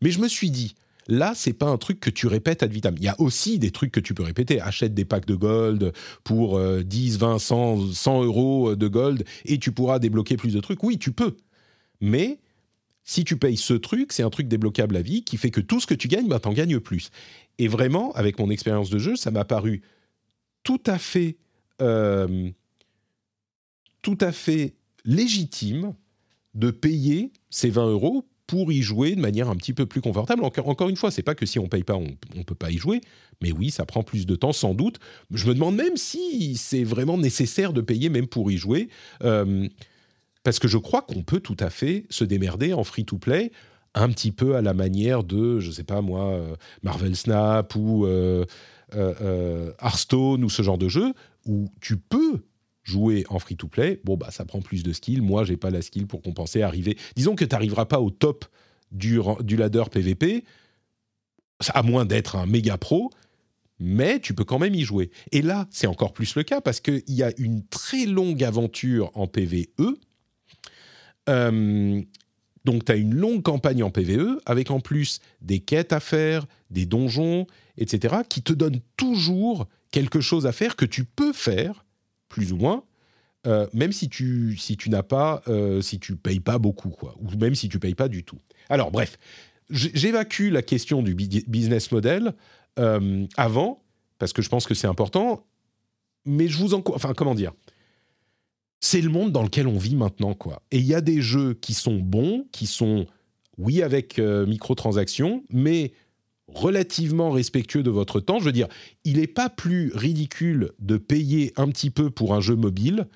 Mais 0.00 0.10
je 0.10 0.20
me 0.20 0.28
suis 0.28 0.50
dit, 0.50 0.74
Là, 1.06 1.32
c'est 1.34 1.52
pas 1.52 1.66
un 1.66 1.76
truc 1.76 2.00
que 2.00 2.10
tu 2.10 2.26
répètes 2.26 2.62
ad 2.62 2.72
vitam. 2.72 2.94
Il 2.98 3.04
y 3.04 3.08
a 3.08 3.20
aussi 3.20 3.58
des 3.58 3.70
trucs 3.70 3.92
que 3.92 4.00
tu 4.00 4.14
peux 4.14 4.22
répéter. 4.22 4.60
Achète 4.60 4.94
des 4.94 5.04
packs 5.04 5.26
de 5.26 5.34
gold 5.34 5.92
pour 6.22 6.58
10, 6.60 7.18
20, 7.18 7.38
100, 7.38 7.92
100 7.92 8.24
euros 8.24 8.74
de 8.74 8.88
gold 8.88 9.24
et 9.44 9.58
tu 9.58 9.70
pourras 9.72 9.98
débloquer 9.98 10.36
plus 10.36 10.54
de 10.54 10.60
trucs. 10.60 10.82
Oui, 10.82 10.98
tu 10.98 11.12
peux. 11.12 11.36
Mais 12.00 12.38
si 13.04 13.24
tu 13.24 13.36
payes 13.36 13.58
ce 13.58 13.74
truc, 13.74 14.12
c'est 14.12 14.22
un 14.22 14.30
truc 14.30 14.48
débloquable 14.48 14.96
à 14.96 15.02
vie 15.02 15.24
qui 15.24 15.36
fait 15.36 15.50
que 15.50 15.60
tout 15.60 15.78
ce 15.78 15.86
que 15.86 15.94
tu 15.94 16.08
gagnes, 16.08 16.26
bah, 16.26 16.40
t'en 16.40 16.52
gagnes 16.52 16.80
plus. 16.80 17.10
Et 17.58 17.68
vraiment, 17.68 18.12
avec 18.12 18.38
mon 18.38 18.50
expérience 18.50 18.90
de 18.90 18.98
jeu, 18.98 19.14
ça 19.14 19.30
m'a 19.30 19.44
paru 19.44 19.82
tout 20.62 20.82
à 20.86 20.98
fait, 20.98 21.36
euh, 21.82 22.50
tout 24.00 24.18
à 24.20 24.32
fait 24.32 24.74
légitime 25.04 25.94
de 26.54 26.70
payer 26.70 27.30
ces 27.50 27.68
20 27.68 27.90
euros 27.90 28.26
pour 28.54 28.70
y 28.70 28.82
jouer 28.82 29.16
de 29.16 29.20
manière 29.20 29.50
un 29.50 29.56
petit 29.56 29.72
peu 29.72 29.84
plus 29.84 30.00
confortable. 30.00 30.44
Encore, 30.44 30.88
une 30.88 30.94
fois, 30.94 31.10
c'est 31.10 31.24
pas 31.24 31.34
que 31.34 31.44
si 31.44 31.58
on 31.58 31.66
paye 31.66 31.82
pas, 31.82 31.96
on 31.96 32.06
ne 32.36 32.44
peut 32.44 32.54
pas 32.54 32.70
y 32.70 32.76
jouer, 32.76 33.00
mais 33.42 33.50
oui, 33.50 33.72
ça 33.72 33.84
prend 33.84 34.04
plus 34.04 34.26
de 34.26 34.36
temps 34.36 34.52
sans 34.52 34.74
doute. 34.74 35.00
Je 35.32 35.48
me 35.48 35.54
demande 35.54 35.74
même 35.74 35.96
si 35.96 36.54
c'est 36.56 36.84
vraiment 36.84 37.18
nécessaire 37.18 37.72
de 37.72 37.80
payer 37.80 38.10
même 38.10 38.28
pour 38.28 38.52
y 38.52 38.56
jouer, 38.56 38.90
euh, 39.24 39.66
parce 40.44 40.60
que 40.60 40.68
je 40.68 40.78
crois 40.78 41.02
qu'on 41.02 41.24
peut 41.24 41.40
tout 41.40 41.56
à 41.58 41.68
fait 41.68 42.06
se 42.10 42.22
démerder 42.22 42.72
en 42.74 42.84
free-to-play 42.84 43.50
un 43.96 44.08
petit 44.08 44.30
peu 44.30 44.54
à 44.54 44.62
la 44.62 44.72
manière 44.72 45.24
de, 45.24 45.58
je 45.58 45.72
sais 45.72 45.82
pas 45.82 46.00
moi, 46.00 46.34
euh, 46.34 46.54
Marvel 46.84 47.16
Snap 47.16 47.74
ou 47.74 48.06
euh, 48.06 48.44
Hearthstone 49.82 50.44
ou 50.44 50.48
ce 50.48 50.62
genre 50.62 50.78
de 50.78 50.88
jeu, 50.88 51.12
où 51.44 51.66
tu 51.80 51.96
peux 51.96 52.44
jouer 52.84 53.24
en 53.28 53.38
free-to-play, 53.38 54.00
bon, 54.04 54.16
bah, 54.16 54.30
ça 54.30 54.44
prend 54.44 54.60
plus 54.60 54.82
de 54.82 54.92
skill. 54.92 55.22
Moi, 55.22 55.44
j'ai 55.44 55.56
pas 55.56 55.70
la 55.70 55.82
skill 55.82 56.06
pour 56.06 56.22
compenser, 56.22 56.62
arriver. 56.62 56.96
Disons 57.16 57.34
que 57.34 57.44
tu 57.44 57.52
n'arriveras 57.52 57.86
pas 57.86 58.00
au 58.00 58.10
top 58.10 58.44
du, 58.92 59.18
du 59.40 59.56
ladder 59.56 59.84
PVP, 59.90 60.44
à 61.72 61.82
moins 61.82 62.04
d'être 62.04 62.36
un 62.36 62.46
méga 62.46 62.76
pro, 62.78 63.10
mais 63.80 64.20
tu 64.20 64.34
peux 64.34 64.44
quand 64.44 64.58
même 64.58 64.74
y 64.74 64.82
jouer. 64.82 65.10
Et 65.32 65.42
là, 65.42 65.66
c'est 65.70 65.86
encore 65.86 66.12
plus 66.12 66.36
le 66.36 66.42
cas 66.42 66.60
parce 66.60 66.80
qu'il 66.80 67.02
y 67.08 67.22
a 67.22 67.32
une 67.38 67.66
très 67.66 68.06
longue 68.06 68.44
aventure 68.44 69.10
en 69.14 69.26
PVE. 69.26 69.66
Euh, 71.28 72.02
donc, 72.64 72.84
tu 72.84 72.92
as 72.92 72.96
une 72.96 73.14
longue 73.14 73.42
campagne 73.42 73.82
en 73.82 73.90
PVE 73.90 74.40
avec 74.46 74.70
en 74.70 74.80
plus 74.80 75.20
des 75.40 75.58
quêtes 75.58 75.92
à 75.92 76.00
faire, 76.00 76.46
des 76.70 76.86
donjons, 76.86 77.46
etc., 77.76 78.16
qui 78.28 78.42
te 78.42 78.52
donnent 78.52 78.80
toujours 78.96 79.66
quelque 79.90 80.20
chose 80.20 80.46
à 80.46 80.52
faire 80.52 80.76
que 80.76 80.84
tu 80.84 81.04
peux 81.04 81.32
faire 81.32 81.84
plus 82.34 82.52
ou 82.52 82.56
moins, 82.56 82.82
euh, 83.46 83.68
même 83.72 83.92
si 83.92 84.08
tu, 84.08 84.56
si 84.56 84.76
tu 84.76 84.90
n'as 84.90 85.04
pas, 85.04 85.40
euh, 85.46 85.80
si 85.80 86.00
tu 86.00 86.16
payes 86.16 86.40
pas 86.40 86.58
beaucoup, 86.58 86.90
quoi, 86.90 87.14
ou 87.20 87.30
même 87.38 87.54
si 87.54 87.68
tu 87.68 87.78
payes 87.78 87.94
pas 87.94 88.08
du 88.08 88.24
tout. 88.24 88.40
Alors, 88.68 88.90
bref, 88.90 89.18
j'évacue 89.70 90.50
la 90.50 90.62
question 90.62 91.00
du 91.00 91.14
business 91.14 91.92
model 91.92 92.34
euh, 92.80 93.24
avant, 93.36 93.84
parce 94.18 94.32
que 94.32 94.42
je 94.42 94.48
pense 94.48 94.66
que 94.66 94.74
c'est 94.74 94.88
important, 94.88 95.46
mais 96.24 96.48
je 96.48 96.58
vous 96.58 96.74
encourage, 96.74 96.96
enfin, 96.96 97.14
comment 97.14 97.36
dire? 97.36 97.52
C'est 98.80 99.00
le 99.00 99.10
monde 99.10 99.30
dans 99.30 99.44
lequel 99.44 99.68
on 99.68 99.78
vit 99.78 99.94
maintenant, 99.94 100.34
quoi. 100.34 100.60
Et 100.72 100.78
il 100.78 100.86
y 100.86 100.94
a 100.94 101.00
des 101.00 101.20
jeux 101.20 101.54
qui 101.54 101.72
sont 101.72 102.00
bons, 102.00 102.48
qui 102.50 102.66
sont, 102.66 103.06
oui, 103.58 103.80
avec 103.80 104.18
microtransactions, 104.18 105.44
mais 105.50 105.92
relativement 106.54 107.30
respectueux 107.30 107.82
de 107.82 107.90
votre 107.90 108.20
temps. 108.20 108.38
Je 108.38 108.44
veux 108.44 108.52
dire, 108.52 108.68
il 109.04 109.18
n'est 109.18 109.26
pas 109.26 109.50
plus 109.50 109.92
ridicule 109.94 110.70
de 110.78 110.96
payer 110.96 111.52
un 111.56 111.68
petit 111.68 111.90
peu 111.90 112.10
pour 112.10 112.34
un 112.34 112.40
jeu 112.40 112.54
mobile 112.54 113.06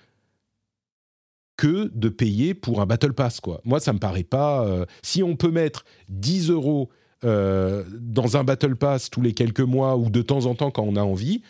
que 1.57 1.91
de 1.95 2.09
payer 2.09 2.55
pour 2.55 2.81
un 2.81 2.87
Battle 2.87 3.13
Pass. 3.13 3.41
Quoi. 3.41 3.61
Moi, 3.65 3.81
ça 3.81 3.93
me 3.93 3.99
paraît 3.99 4.25
pas... 4.25 4.67
euh, 4.67 4.85
si 5.03 5.23
on 5.23 5.37
peut 5.37 5.51
mettre 5.51 5.85
10 6.09 6.51
euros 6.51 6.89
euh, 7.25 7.85
dans 8.01 8.37
un 8.37 8.45
Battle 8.45 8.77
Pass 8.77 9.11
tous 9.11 9.23
les 9.23 9.35
quelques 9.35 9.61
mois 9.61 9.97
ou 9.97 10.11
de 10.11 10.23
temps 10.23 10.47
en 10.47 10.55
temps 10.55 10.71
quand 10.71 10.85
on 10.85 10.97
a 10.97 11.03
envie, 11.03 11.43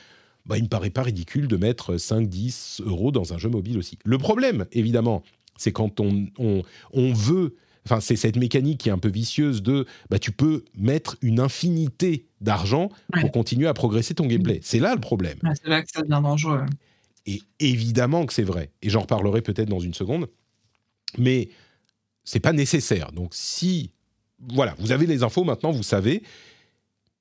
bah, 0.46 0.56
il 0.56 0.64
me 0.64 0.68
paraît 0.68 0.90
pas 0.90 1.02
ridicule 1.02 1.48
de 1.48 1.56
mettre 1.56 1.96
5-10 1.96 2.82
euros 2.82 3.12
dans 3.12 3.34
un 3.34 3.38
jeu 3.38 3.50
mobile 3.50 3.76
aussi. 3.76 3.98
Le 4.04 4.16
problème, 4.16 4.66
évidemment, 4.72 5.22
c'est 5.56 5.72
quand 5.72 6.00
on, 6.00 6.28
on 6.38 7.12
veut... 7.12 7.56
Enfin, 7.88 8.00
c'est 8.00 8.16
cette 8.16 8.36
mécanique 8.36 8.80
qui 8.80 8.90
est 8.90 8.92
un 8.92 8.98
peu 8.98 9.08
vicieuse 9.08 9.62
de... 9.62 9.86
Bah, 10.10 10.18
tu 10.18 10.30
peux 10.30 10.66
mettre 10.76 11.16
une 11.22 11.40
infinité 11.40 12.26
d'argent 12.42 12.90
pour 13.18 13.32
continuer 13.32 13.66
à 13.66 13.72
progresser 13.72 14.14
ton 14.14 14.26
gameplay. 14.26 14.60
C'est 14.62 14.78
là 14.78 14.94
le 14.94 15.00
problème. 15.00 15.38
Ouais, 15.42 15.54
c'est 15.54 15.70
là 15.70 15.80
que 15.82 15.88
ça 15.90 16.02
devient 16.02 16.20
dangereux. 16.22 16.66
Et 17.24 17.40
évidemment 17.60 18.26
que 18.26 18.34
c'est 18.34 18.42
vrai. 18.42 18.70
Et 18.82 18.90
j'en 18.90 19.00
reparlerai 19.00 19.40
peut-être 19.40 19.70
dans 19.70 19.80
une 19.80 19.94
seconde. 19.94 20.28
Mais 21.16 21.48
c'est 22.24 22.40
pas 22.40 22.52
nécessaire. 22.52 23.10
Donc 23.12 23.30
si 23.34 23.92
voilà, 24.50 24.74
vous 24.78 24.92
avez 24.92 25.06
les 25.06 25.22
infos 25.22 25.44
maintenant, 25.44 25.70
vous 25.70 25.82
savez. 25.82 26.22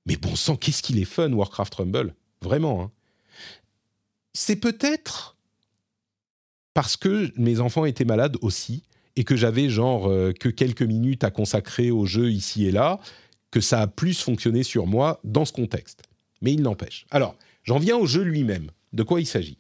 Mais 0.05 0.17
bon 0.17 0.35
sang, 0.35 0.57
qu'est-ce 0.57 0.83
qu'il 0.83 0.99
est 0.99 1.05
fun 1.05 1.31
Warcraft 1.31 1.75
Rumble, 1.75 2.13
vraiment. 2.41 2.81
hein. 2.81 2.91
C'est 4.33 4.57
peut-être 4.57 5.37
parce 6.73 6.97
que 6.97 7.31
mes 7.37 7.61
enfants 7.61 7.85
étaient 7.85 8.05
malades 8.05 8.35
aussi 8.41 8.83
et 9.17 9.23
que 9.23 9.35
j'avais 9.35 9.67
genre 9.67 10.07
euh, 10.07 10.31
que 10.31 10.47
quelques 10.47 10.83
minutes 10.83 11.25
à 11.25 11.31
consacrer 11.31 11.91
au 11.91 12.05
jeu 12.05 12.31
ici 12.31 12.65
et 12.65 12.71
là 12.71 12.99
que 13.51 13.59
ça 13.59 13.81
a 13.81 13.87
plus 13.87 14.21
fonctionné 14.21 14.63
sur 14.63 14.87
moi 14.87 15.19
dans 15.23 15.45
ce 15.45 15.53
contexte. 15.53 16.03
Mais 16.41 16.53
il 16.53 16.61
n'empêche. 16.61 17.05
Alors, 17.11 17.35
j'en 17.63 17.79
viens 17.79 17.97
au 17.97 18.05
jeu 18.05 18.21
lui-même. 18.21 18.69
De 18.93 19.03
quoi 19.03 19.19
il 19.19 19.25
s'agit? 19.25 19.57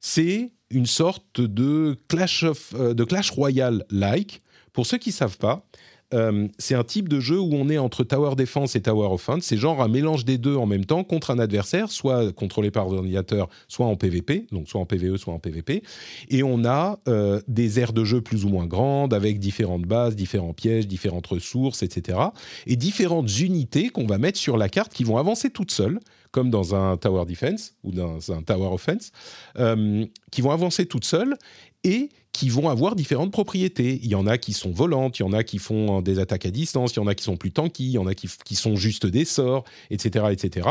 C'est 0.00 0.52
une 0.70 0.86
sorte 0.86 1.40
de 1.40 1.98
Clash, 2.08 2.44
of, 2.44 2.74
euh, 2.74 2.94
de 2.94 3.04
Clash 3.04 3.30
Royale-like. 3.30 4.42
Pour 4.72 4.86
ceux 4.86 4.98
qui 4.98 5.08
ne 5.08 5.14
savent 5.14 5.38
pas, 5.38 5.67
euh, 6.14 6.48
c'est 6.58 6.74
un 6.74 6.84
type 6.84 7.08
de 7.08 7.20
jeu 7.20 7.38
où 7.38 7.50
on 7.52 7.68
est 7.68 7.78
entre 7.78 8.02
Tower 8.02 8.34
Defense 8.34 8.76
et 8.76 8.80
Tower 8.80 9.08
Offense. 9.08 9.44
C'est 9.44 9.56
genre 9.58 9.82
un 9.82 9.88
mélange 9.88 10.24
des 10.24 10.38
deux 10.38 10.56
en 10.56 10.66
même 10.66 10.84
temps 10.84 11.04
contre 11.04 11.30
un 11.30 11.38
adversaire, 11.38 11.90
soit 11.90 12.32
contrôlé 12.32 12.70
par 12.70 12.88
l'ordinateur, 12.88 13.48
soit 13.68 13.86
en 13.86 13.96
PvP, 13.96 14.46
donc 14.50 14.68
soit 14.68 14.80
en 14.80 14.86
PvE, 14.86 15.16
soit 15.16 15.34
en 15.34 15.38
PvP. 15.38 15.82
Et 16.30 16.42
on 16.42 16.64
a 16.64 16.98
euh, 17.08 17.40
des 17.46 17.78
aires 17.78 17.92
de 17.92 18.04
jeu 18.04 18.20
plus 18.20 18.44
ou 18.44 18.48
moins 18.48 18.66
grandes, 18.66 19.12
avec 19.12 19.38
différentes 19.38 19.82
bases, 19.82 20.16
différents 20.16 20.54
pièges, 20.54 20.86
différentes 20.86 21.26
ressources, 21.26 21.82
etc. 21.82 22.18
Et 22.66 22.76
différentes 22.76 23.38
unités 23.40 23.90
qu'on 23.90 24.06
va 24.06 24.18
mettre 24.18 24.38
sur 24.38 24.56
la 24.56 24.68
carte 24.68 24.92
qui 24.92 25.04
vont 25.04 25.18
avancer 25.18 25.50
toutes 25.50 25.72
seules, 25.72 26.00
comme 26.30 26.50
dans 26.50 26.74
un 26.74 26.96
Tower 26.96 27.24
Defense 27.26 27.74
ou 27.84 27.92
dans 27.92 28.32
un 28.32 28.42
Tower 28.42 28.68
Offense, 28.72 29.12
euh, 29.58 30.06
qui 30.30 30.40
vont 30.40 30.50
avancer 30.50 30.86
toutes 30.86 31.04
seules 31.04 31.36
et 31.84 32.08
qui 32.38 32.50
vont 32.50 32.68
avoir 32.68 32.94
différentes 32.94 33.32
propriétés. 33.32 33.98
Il 34.00 34.08
y 34.08 34.14
en 34.14 34.28
a 34.28 34.38
qui 34.38 34.52
sont 34.52 34.70
volantes, 34.70 35.18
il 35.18 35.22
y 35.22 35.24
en 35.24 35.32
a 35.32 35.42
qui 35.42 35.58
font 35.58 36.02
des 36.02 36.20
attaques 36.20 36.46
à 36.46 36.52
distance, 36.52 36.92
il 36.92 36.98
y 36.98 37.00
en 37.00 37.08
a 37.08 37.16
qui 37.16 37.24
sont 37.24 37.36
plus 37.36 37.50
tanky, 37.50 37.86
il 37.86 37.90
y 37.90 37.98
en 37.98 38.06
a 38.06 38.14
qui, 38.14 38.54
sont 38.54 38.76
juste 38.76 39.06
des 39.06 39.24
sorts, 39.24 39.64
etc., 39.90 40.26
etc. 40.30 40.68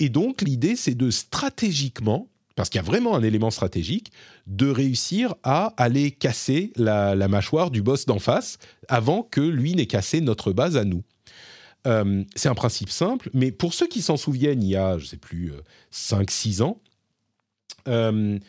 Et 0.00 0.08
donc 0.08 0.42
l'idée, 0.42 0.74
c'est 0.74 0.96
de 0.96 1.12
stratégiquement, 1.12 2.26
parce 2.56 2.68
qu'il 2.68 2.80
y 2.80 2.84
a 2.84 2.84
vraiment 2.84 3.14
un 3.14 3.22
élément 3.22 3.52
stratégique, 3.52 4.10
de 4.48 4.68
réussir 4.68 5.36
à 5.44 5.72
aller 5.76 6.10
casser 6.10 6.72
la, 6.74 7.14
mâchoire 7.28 7.70
du 7.70 7.80
boss 7.80 8.04
d'en 8.04 8.18
face 8.18 8.58
avant 8.88 9.22
que 9.22 9.40
lui 9.40 9.76
n'ait 9.76 9.86
cassé 9.86 10.20
notre 10.20 10.52
base 10.52 10.76
à 10.76 10.84
nous. 10.84 11.04
Euh, 11.86 12.24
c'est 12.34 12.48
un 12.48 12.56
principe 12.56 12.90
simple, 12.90 13.30
mais 13.34 13.52
pour 13.52 13.72
ceux 13.72 13.86
qui 13.86 14.02
s'en 14.02 14.16
souviennent, 14.16 14.64
il 14.64 14.70
y 14.70 14.76
a, 14.76 14.98
je 14.98 15.04
ne 15.04 15.08
sais 15.10 15.16
plus, 15.16 15.52
5-6 15.92 16.62
ans, 16.62 16.80
euh, 17.86 18.40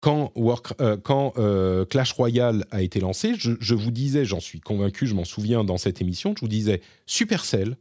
quand, 0.00 0.32
euh, 0.80 0.96
euh, 1.10 1.84
Clash 1.84 2.12
Royale 2.12 2.64
a 2.70 2.82
été 2.82 3.00
lancé, 3.00 3.34
je, 3.36 3.52
je 3.58 3.74
vous 3.74 3.90
disais, 3.90 4.24
j'en 4.24 4.40
suis 4.40 4.60
convaincu, 4.60 5.06
je 5.06 5.14
m'en 5.14 5.24
souviens 5.24 5.64
dans 5.64 5.78
cette 5.78 6.00
émission, 6.00 6.34
je 6.36 6.40
vous 6.40 6.48
disais, 6.48 6.80
Supercell, 7.06 7.76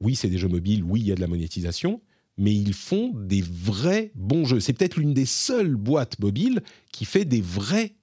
oui, 0.00 0.16
c'est 0.16 0.28
des 0.28 0.38
jeux 0.38 0.48
mobiles, 0.48 0.82
oui, 0.82 1.00
il 1.00 1.06
y 1.06 1.12
a 1.12 1.14
de 1.14 1.20
la 1.20 1.26
monétisation, 1.28 2.00
mais 2.36 2.54
ils 2.54 2.74
font 2.74 3.12
des 3.14 3.42
vrais 3.42 4.10
bons 4.14 4.44
jeux. 4.44 4.60
C'est 4.60 4.72
peut-être 4.72 4.96
l'une 4.96 5.14
des 5.14 5.26
seules 5.26 5.76
boîtes 5.76 6.18
mobiles 6.18 6.62
qui 6.92 7.04
fait 7.04 7.24
des 7.24 7.40
vrais 7.40 7.94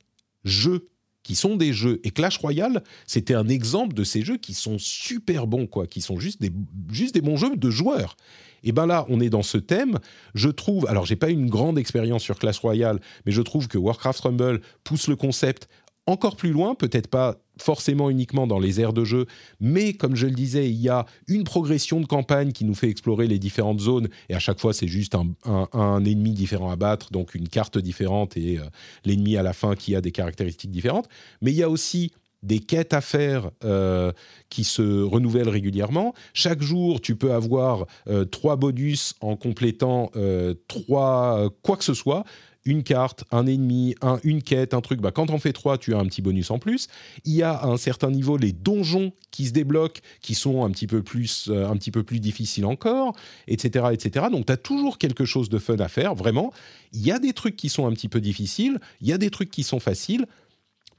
jeux 0.45 0.88
qui 1.23 1.35
sont 1.35 1.55
des 1.55 1.73
jeux. 1.73 1.99
Et 2.03 2.11
Clash 2.11 2.38
Royale, 2.38 2.84
c'était 3.05 3.35
un 3.35 3.47
exemple 3.47 3.93
de 3.93 4.03
ces 4.03 4.22
jeux 4.22 4.38
qui 4.38 4.53
sont 4.53 4.77
super 4.80 5.47
bons, 5.47 5.68
quoi, 5.68 5.85
qui 5.85 6.01
sont 6.01 6.19
juste 6.19 6.41
des, 6.41 6.51
juste 6.91 7.13
des 7.13 7.22
bons 7.22 7.38
jeux 7.38 7.55
de 7.55 7.69
joueurs. 7.69 8.18
Et 8.63 8.71
ben 8.71 8.85
là, 8.85 9.05
on 9.09 9.19
est 9.19 9.29
dans 9.29 9.43
ce 9.43 9.57
thème. 9.57 9.97
Je 10.35 10.49
trouve, 10.49 10.88
alors 10.88 11.05
j'ai 11.05 11.15
pas 11.15 11.29
une 11.29 11.49
grande 11.49 11.77
expérience 11.77 12.23
sur 12.23 12.38
Clash 12.38 12.59
Royale, 12.59 12.99
mais 13.25 13.31
je 13.31 13.41
trouve 13.41 13.67
que 13.67 13.77
Warcraft 13.77 14.21
Rumble 14.21 14.61
pousse 14.83 15.07
le 15.07 15.15
concept 15.15 15.67
encore 16.07 16.35
plus 16.35 16.51
loin, 16.51 16.75
peut-être 16.75 17.07
pas 17.07 17.38
forcément 17.59 18.09
uniquement 18.09 18.47
dans 18.47 18.59
les 18.59 18.81
aires 18.81 18.93
de 18.93 19.05
jeu, 19.05 19.27
mais 19.59 19.93
comme 19.93 20.15
je 20.15 20.25
le 20.25 20.33
disais, 20.33 20.69
il 20.69 20.81
y 20.81 20.89
a 20.89 21.05
une 21.27 21.43
progression 21.43 22.01
de 22.01 22.07
campagne 22.07 22.53
qui 22.53 22.65
nous 22.65 22.73
fait 22.73 22.89
explorer 22.89 23.27
les 23.27 23.38
différentes 23.38 23.79
zones, 23.79 24.09
et 24.29 24.33
à 24.33 24.39
chaque 24.39 24.59
fois 24.59 24.73
c'est 24.73 24.88
juste 24.88 25.15
un, 25.15 26.03
ennemi 26.03 26.31
différent 26.31 26.71
à 26.71 26.75
battre, 26.75 27.11
donc 27.11 27.35
une 27.35 27.47
carte 27.47 27.77
différente 27.77 28.35
et 28.35 28.57
euh, 28.57 28.63
l'ennemi 29.05 29.38
à 29.38 29.43
la 29.43 29.53
fin 29.53 29.75
qui 29.75 29.95
a 29.95 30.01
des 30.01 30.11
caractéristiques 30.11 30.71
différentes, 30.71 31.07
mais 31.41 31.51
il 31.51 31.57
y 31.57 31.63
a 31.63 31.69
aussi 31.69 32.11
des 32.43 32.59
quêtes 32.59 32.93
à 32.93 33.01
faire 33.01 33.51
euh, 33.63 34.11
qui 34.49 34.63
se 34.63 35.03
renouvellent 35.03 35.49
régulièrement. 35.49 36.13
Chaque 36.34 36.61
jour, 36.61 37.01
tu 37.01 37.15
peux 37.15 37.34
avoir 37.34 37.85
euh, 38.07 38.26
trois 38.26 38.55
bonus 38.55 39.13
en 39.22 39.35
complétant 39.35 40.11
euh, 40.15 40.55
trois 40.68 41.49
quoi 41.61 41.77
que 41.77 41.84
ce 41.84 41.93
soit 41.93 42.23
une 42.63 42.84
carte, 42.84 43.23
un 43.31 43.47
ennemi, 43.47 43.95
un, 44.01 44.19
une 44.23 44.43
quête, 44.43 44.76
un 44.76 44.81
truc. 44.81 45.01
Bah, 45.01 45.09
quand 45.09 45.31
on 45.31 45.39
fait 45.39 45.51
trois, 45.51 45.80
tu 45.80 45.95
as 45.95 45.97
un 45.97 46.05
petit 46.05 46.22
bonus 46.22 46.51
en 46.51 46.59
plus. 46.59 46.89
Il 47.26 47.34
y 47.34 47.41
a 47.41 47.53
à 47.53 47.65
un 47.65 47.77
certain 47.77 48.11
niveau 48.11 48.38
les 48.38 48.51
donjons 48.51 49.13
qui 49.31 49.47
se 49.47 49.51
débloquent, 49.51 49.99
qui 50.22 50.35
sont 50.35 50.63
un 50.63 50.69
petit 50.69 50.85
peu 50.85 51.01
plus, 51.01 51.49
un 51.49 51.76
petit 51.76 51.89
peu 51.89 52.03
plus 52.03 52.19
difficiles 52.19 52.68
encore, 52.68 53.15
etc., 53.47 53.85
etc. 53.93 54.27
Donc, 54.31 54.45
tu 54.45 54.53
as 54.53 54.57
toujours 54.57 54.99
quelque 54.99 55.26
chose 55.26 55.49
de 55.49 55.57
fun 55.57 55.77
à 55.77 55.88
faire, 55.88 56.13
vraiment. 56.13 56.53
Il 56.93 57.01
y 57.01 57.11
a 57.11 57.18
des 57.18 57.34
trucs 57.34 57.55
qui 57.55 57.68
sont 57.68 57.88
un 57.88 57.93
petit 57.93 58.09
peu 58.09 58.22
difficiles, 58.22 58.80
il 59.01 59.07
y 59.07 59.13
a 59.13 59.18
des 59.18 59.31
trucs 59.31 59.49
qui 59.49 59.63
sont 59.63 59.80
faciles. 59.80 60.27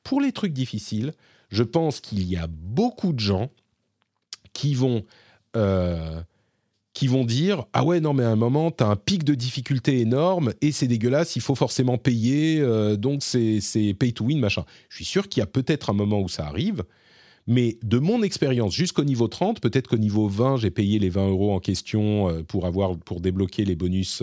Pour 0.02 0.20
les 0.20 0.32
trucs 0.32 0.52
difficiles, 0.52 1.12
je 1.50 1.62
pense 1.62 2.00
qu'il 2.00 2.24
y 2.24 2.36
a 2.36 2.46
beaucoup 2.48 3.12
de 3.12 3.20
gens 3.20 3.50
qui 4.52 4.74
vont... 4.74 5.04
Euh, 5.56 6.22
qui 6.94 7.06
vont 7.06 7.24
dire 7.24 7.64
ah 7.72 7.84
ouais 7.84 8.00
non 8.00 8.12
mais 8.12 8.22
à 8.22 8.28
un 8.28 8.36
moment 8.36 8.70
t'as 8.70 8.86
un 8.86 8.96
pic 8.96 9.24
de 9.24 9.34
difficulté 9.34 10.00
énorme 10.00 10.52
et 10.60 10.72
c'est 10.72 10.86
dégueulasse 10.86 11.36
il 11.36 11.42
faut 11.42 11.54
forcément 11.54 11.96
payer 11.96 12.60
euh, 12.60 12.96
donc 12.96 13.22
c'est 13.22 13.60
pay 13.98 14.12
to 14.12 14.26
win 14.26 14.38
machin 14.38 14.64
je 14.90 14.96
suis 14.96 15.04
sûr 15.04 15.28
qu'il 15.28 15.40
y 15.40 15.42
a 15.42 15.46
peut-être 15.46 15.88
un 15.88 15.94
moment 15.94 16.20
où 16.20 16.28
ça 16.28 16.46
arrive 16.46 16.84
mais 17.46 17.78
de 17.82 17.98
mon 17.98 18.22
expérience 18.22 18.74
jusqu'au 18.74 19.04
niveau 19.04 19.26
30 19.26 19.60
peut-être 19.60 19.88
qu'au 19.88 19.96
niveau 19.96 20.28
20 20.28 20.58
j'ai 20.58 20.70
payé 20.70 20.98
les 20.98 21.08
20 21.08 21.28
euros 21.28 21.54
en 21.54 21.60
question 21.60 22.28
euh, 22.28 22.42
pour 22.42 22.66
avoir 22.66 22.98
pour 22.98 23.20
débloquer 23.20 23.64
les 23.64 23.74
bonus 23.74 24.22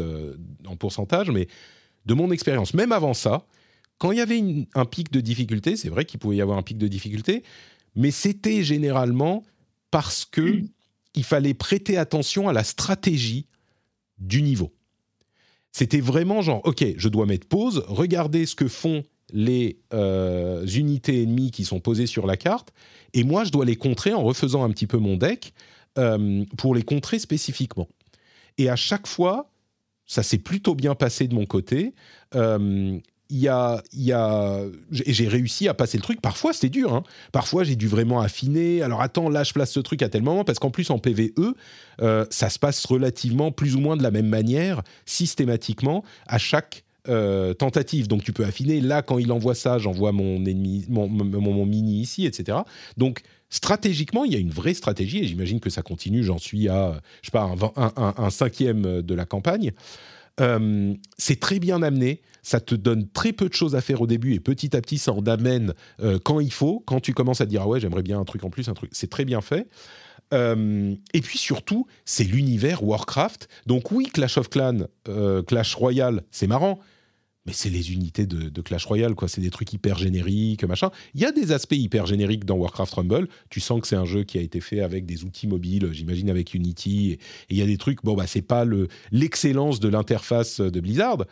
en 0.68 0.76
pourcentage 0.76 1.32
mais 1.32 1.48
de 2.06 2.14
mon 2.14 2.32
expérience 2.32 2.76
même 2.76 2.92
avant 2.92 3.16
ça 3.16 3.46
quand 4.00 4.12
il 4.12 4.18
y 4.18 4.22
avait 4.22 4.40
une, 4.40 4.66
un 4.74 4.86
pic 4.86 5.12
de 5.12 5.22
difficulté 5.22 5.76
c'est 5.78 5.90
vrai 5.90 6.06
qu'il 6.06 6.20
pouvait 6.20 6.38
y 6.38 6.42
avoir 6.42 6.58
un 6.58 6.64
pic 6.64 6.78
de 6.78 6.88
difficulté 6.88 7.44
mais 7.96 8.10
c'était 8.10 8.64
généralement 8.64 9.44
parce 9.92 10.26
que 10.26 10.42
mmh 10.42 10.68
il 11.16 11.24
fallait 11.24 11.54
prêter 11.54 11.98
attention 11.98 12.48
à 12.48 12.54
la 12.54 12.64
stratégie 12.64 13.46
du 14.18 14.42
niveau. 14.42 14.74
C'était 15.72 16.02
vraiment 16.02 16.42
genre, 16.42 16.62
ok, 16.66 16.84
je 16.98 17.10
dois 17.10 17.26
mettre 17.26 17.48
pause, 17.48 17.84
regarder 17.88 18.46
ce 18.46 18.56
que 18.56 18.68
font 18.68 19.04
les 19.32 19.80
euh, 19.94 20.66
unités 20.66 21.22
ennemies 21.22 21.52
qui 21.52 21.64
sont 21.64 21.80
posées 21.80 22.08
sur 22.08 22.26
la 22.26 22.38
carte, 22.38 22.74
et 23.14 23.24
moi, 23.24 23.44
je 23.44 23.52
dois 23.52 23.66
les 23.66 23.76
contrer 23.76 24.14
en 24.14 24.24
refaisant 24.24 24.64
un 24.64 24.72
petit 24.72 24.88
peu 24.88 24.98
mon 24.98 25.18
deck 25.18 25.54
euh, 25.98 26.44
pour 26.58 26.74
les 26.74 26.84
contrer 26.84 27.20
spécifiquement. 27.20 27.88
Et 28.58 28.70
à 28.70 28.76
chaque 28.76 29.08
fois, 29.08 29.52
ça 30.06 30.24
s'est 30.24 30.40
plutôt 30.40 30.74
bien 30.74 30.96
passé 30.96 31.28
de 31.28 31.36
mon 31.36 31.46
côté. 31.46 31.94
Euh, 32.36 33.00
il 33.30 33.38
y 33.38 33.48
a, 33.48 34.64
j'ai 34.92 35.28
réussi 35.28 35.68
à 35.68 35.74
passer 35.74 35.98
le 35.98 36.04
truc. 36.04 36.20
Parfois, 36.20 36.52
c'était 36.52 36.70
dur. 36.70 36.94
Hein. 36.94 37.04
Parfois, 37.32 37.64
j'ai 37.64 37.76
dû 37.76 37.88
vraiment 37.88 38.22
affiner. 38.22 38.82
Alors, 38.82 39.02
attends, 39.02 39.30
là, 39.30 39.44
je 39.44 39.54
place 39.54 39.72
ce 39.72 39.80
truc 39.80 40.02
à 40.02 40.10
tel 40.10 40.24
moment. 40.24 40.44
Parce 40.44 40.58
qu'en 40.58 40.72
plus, 40.72 40.90
en 40.90 40.98
PVE, 40.98 41.54
euh, 42.02 42.26
ça 42.32 42.50
se 42.50 42.58
passe 42.58 42.84
relativement 42.86 43.52
plus 43.52 43.76
ou 43.76 43.80
moins 43.80 43.98
de 43.98 44.04
la 44.04 44.10
même 44.10 44.28
manière, 44.28 44.82
systématiquement, 45.06 46.04
à 46.26 46.40
chaque 46.40 46.84
euh, 47.08 47.54
tentative. 47.54 48.08
Donc, 48.08 48.24
tu 48.24 48.34
peux 48.34 48.46
affiner. 48.46 48.82
Là, 48.82 49.04
quand 49.04 49.20
il 49.20 49.32
envoie 49.32 49.56
ça, 49.56 49.78
j'envoie 49.78 50.12
mon 50.12 50.44
ennemi, 50.46 50.86
mon, 50.90 51.66
mini 51.66 52.02
ici, 52.02 52.26
etc. 52.26 52.58
Donc, 52.98 53.22
stratégiquement, 53.52 54.26
il 54.26 54.34
y 54.34 54.36
a 54.36 54.40
une 54.40 54.50
vraie 54.50 54.74
stratégie. 54.74 55.20
Et 55.20 55.28
j'imagine 55.28 55.60
que 55.60 55.70
ça 55.70 55.84
continue. 55.84 56.24
J'en 56.24 56.40
suis 56.40 56.68
à, 56.68 57.00
je 57.22 57.28
sais 57.28 57.32
pas, 57.32 57.54
un 58.18 58.30
cinquième 58.32 59.04
de 59.04 59.14
la 59.14 59.26
campagne. 59.26 59.72
Euh, 60.40 60.94
c'est 61.18 61.40
très 61.40 61.60
bien 61.60 61.82
amené, 61.82 62.22
ça 62.44 62.60
te 62.60 62.76
donne 62.76 63.10
très 63.10 63.34
peu 63.34 63.50
de 63.50 63.54
choses 63.54 63.76
à 63.76 63.82
faire 63.82 64.02
au 64.02 64.08
début 64.08 64.34
et 64.34 64.40
petit 64.40 64.76
à 64.76 64.82
petit 64.82 64.98
ça 64.98 65.12
en 65.12 65.26
amène 65.26 65.74
euh, 66.02 66.20
quand 66.24 66.40
il 66.40 66.54
faut, 66.54 66.84
quand 66.86 67.00
tu 67.00 67.14
commences 67.14 67.42
à 67.42 67.46
dire 67.46 67.62
ah 67.64 67.68
ouais 67.68 67.80
j'aimerais 67.80 68.04
bien 68.04 68.20
un 68.20 68.26
truc 68.26 68.44
en 68.44 68.50
plus, 68.50 68.70
un 68.70 68.74
truc, 68.74 68.92
c'est 68.94 69.10
très 69.10 69.26
bien 69.26 69.42
fait. 69.42 69.68
Euh, 70.34 70.96
et 71.14 71.22
puis 71.22 71.38
surtout 71.38 71.88
c'est 72.06 72.24
l'univers 72.24 72.84
Warcraft, 72.84 73.48
donc 73.66 73.92
oui 73.92 74.06
Clash 74.06 74.38
of 74.38 74.50
Clans, 74.50 74.88
Clash 75.48 75.76
Royale 75.76 76.24
c'est 76.32 76.48
marrant, 76.48 76.80
mais 77.46 77.54
c'est 77.54 77.70
les 77.70 77.94
unités 77.94 78.26
de, 78.26 78.62
Clash 78.62 78.86
Royale, 78.86 79.16
quoi. 79.16 79.28
C'est 79.28 79.42
des 79.42 79.50
trucs 79.50 79.72
hyper 79.74 79.98
génériques, 79.98 80.64
machin. 80.66 80.92
Il 81.14 81.22
y 81.22 81.26
a 81.26 81.32
des 81.32 81.52
aspects 81.52 81.76
hyper 81.76 82.06
génériques 82.06 82.46
dans 82.46 82.56
Warcraft 82.56 82.94
Rumble. 82.94 83.28
Tu 83.50 83.60
sens 83.60 83.82
que 83.82 83.88
c'est 83.88 83.96
un 83.96 84.06
jeu 84.06 84.24
qui 84.24 84.38
a 84.38 84.42
été 84.42 84.62
fait 84.62 84.82
avec 84.82 85.06
des 85.06 85.24
outils 85.24 85.48
mobiles, 85.48 85.90
j'imagine 85.92 86.30
avec 86.30 86.54
Unity. 86.54 87.14
Et 87.14 87.20
il 87.50 87.58
y 87.58 87.62
a 87.62 87.66
des 87.66 87.78
trucs, 87.78 88.04
bon, 88.04 88.14
bah, 88.14 88.28
c'est 88.28 88.42
pas 88.42 88.66
l'excellence 89.12 89.80
de 89.80 89.88
l'interface 89.88 90.60
de 90.60 90.80
Blizzard 90.80 91.26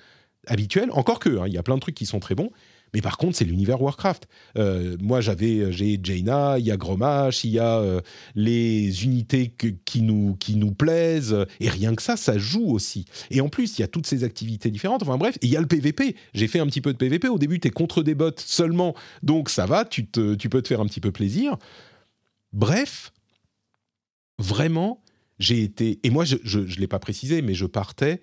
habituelle, 0.47 0.89
encore 0.91 1.19
que, 1.19 1.37
hein, 1.39 1.47
il 1.47 1.53
y 1.53 1.57
a 1.57 1.63
plein 1.63 1.75
de 1.75 1.81
trucs 1.81 1.95
qui 1.95 2.05
sont 2.05 2.19
très 2.19 2.35
bons. 2.35 2.51
Mais 2.93 3.01
par 3.01 3.17
contre, 3.17 3.37
c'est 3.37 3.45
l'univers 3.45 3.81
Warcraft. 3.81 4.27
Euh, 4.57 4.97
moi, 4.99 5.21
j'avais, 5.21 5.59
euh, 5.59 5.71
j'ai 5.71 5.99
Jaina, 6.01 6.57
il 6.57 6.65
y 6.65 6.71
a 6.71 6.77
Gromash, 6.77 7.43
il 7.43 7.51
y 7.51 7.59
a 7.59 7.79
euh, 7.79 8.01
les 8.35 9.03
unités 9.03 9.53
qui, 9.85 10.01
nous, 10.01 10.35
qui 10.39 10.55
nous 10.55 10.71
plaisent. 10.71 11.45
Et 11.59 11.69
rien 11.69 11.95
que 11.95 12.01
ça, 12.01 12.17
ça 12.17 12.37
joue 12.37 12.71
aussi. 12.71 13.05
Et 13.29 13.41
en 13.41 13.49
plus, 13.49 13.77
il 13.77 13.81
y 13.81 13.83
a 13.83 13.87
toutes 13.87 14.07
ces 14.07 14.23
activités 14.23 14.71
différentes. 14.71 15.03
Enfin 15.03 15.17
bref, 15.17 15.37
il 15.41 15.49
y 15.49 15.57
a 15.57 15.61
le 15.61 15.67
PVP. 15.67 16.15
J'ai 16.33 16.47
fait 16.47 16.59
un 16.59 16.67
petit 16.67 16.81
peu 16.81 16.93
de 16.93 16.97
PVP. 16.97 17.27
Au 17.27 17.37
début, 17.37 17.59
tu 17.59 17.67
es 17.67 17.71
contre 17.71 18.03
des 18.03 18.15
bots 18.15 18.31
seulement. 18.37 18.95
Donc 19.23 19.49
ça 19.49 19.65
va, 19.65 19.85
tu, 19.85 20.05
te, 20.05 20.35
tu 20.35 20.49
peux 20.49 20.61
te 20.61 20.67
faire 20.67 20.81
un 20.81 20.85
petit 20.85 21.01
peu 21.01 21.11
plaisir. 21.11 21.57
Bref, 22.53 23.11
vraiment, 24.39 25.03
j'ai 25.39 25.61
été. 25.63 25.99
Et 26.03 26.09
moi, 26.09 26.23
je 26.25 26.59
ne 26.59 26.75
l'ai 26.75 26.87
pas 26.87 26.99
précisé, 26.99 27.41
mais 27.41 27.53
je 27.53 27.65
partais. 27.65 28.21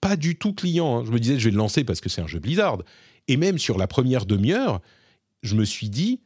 pas 0.00 0.16
du 0.16 0.36
tout 0.36 0.52
client. 0.52 0.98
Hein. 0.98 1.04
Je 1.06 1.12
me 1.12 1.20
disais, 1.20 1.38
je 1.38 1.44
vais 1.44 1.52
le 1.52 1.56
lancer 1.56 1.84
parce 1.84 2.00
que 2.00 2.08
c'est 2.08 2.20
un 2.20 2.26
jeu 2.26 2.40
Blizzard. 2.40 2.78
Et 3.28 3.36
même 3.36 3.58
sur 3.58 3.78
la 3.78 3.86
première 3.86 4.26
demi-heure, 4.26 4.80
je 5.42 5.54
me 5.54 5.64
suis 5.64 5.88
dit 5.88 6.20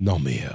non 0.00 0.18
mais 0.18 0.40
euh, 0.44 0.54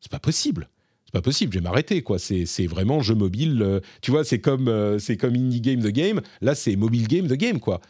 c'est 0.00 0.10
pas 0.10 0.18
possible. 0.18 0.68
C'est 1.04 1.12
pas 1.12 1.22
possible, 1.22 1.52
je 1.54 1.58
vais 1.58 1.64
m'arrêter 1.64 2.02
quoi. 2.02 2.18
C'est 2.18 2.66
vraiment 2.66 3.00
jeu 3.00 3.14
mobile. 3.14 3.62
Euh, 3.62 3.80
tu 4.02 4.10
vois, 4.10 4.24
c'est 4.24 4.40
comme 4.40 4.68
euh, 4.68 4.98
c'est 4.98 5.16
comme 5.16 5.34
indie 5.34 5.60
game 5.60 5.80
the 5.80 5.88
game. 5.88 6.20
Là, 6.42 6.54
c'est 6.54 6.76
mobile 6.76 7.08
game 7.08 7.26
the 7.26 7.34
game 7.34 7.60
quoi. 7.60 7.80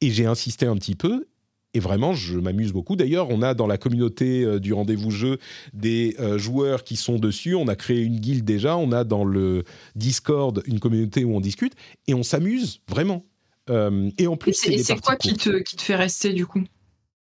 Et 0.00 0.10
j'ai 0.10 0.26
insisté 0.26 0.66
un 0.66 0.76
petit 0.76 0.94
peu. 0.94 1.26
Et 1.72 1.78
vraiment, 1.78 2.14
je 2.14 2.38
m'amuse 2.38 2.72
beaucoup. 2.72 2.96
D'ailleurs, 2.96 3.28
on 3.30 3.42
a 3.42 3.54
dans 3.54 3.68
la 3.68 3.78
communauté 3.78 4.58
du 4.58 4.72
rendez-vous 4.72 5.12
jeu 5.12 5.38
des 5.72 6.16
joueurs 6.36 6.82
qui 6.82 6.96
sont 6.96 7.20
dessus. 7.20 7.54
On 7.54 7.68
a 7.68 7.76
créé 7.76 8.00
une 8.00 8.18
guilde 8.18 8.44
déjà. 8.44 8.76
On 8.76 8.90
a 8.90 9.04
dans 9.04 9.24
le 9.24 9.62
Discord 9.94 10.64
une 10.66 10.80
communauté 10.80 11.22
où 11.22 11.36
on 11.36 11.40
discute. 11.40 11.74
Et 12.08 12.14
on 12.14 12.24
s'amuse 12.24 12.80
vraiment. 12.88 13.24
Euh, 13.70 14.10
et 14.18 14.26
en 14.26 14.36
plus, 14.36 14.52
c'est 14.52 15.00
quoi 15.00 15.16
qui 15.16 15.34
te, 15.34 15.58
qui 15.62 15.76
te 15.76 15.82
fait 15.82 15.96
rester 15.96 16.32
du 16.32 16.44
coup? 16.44 16.62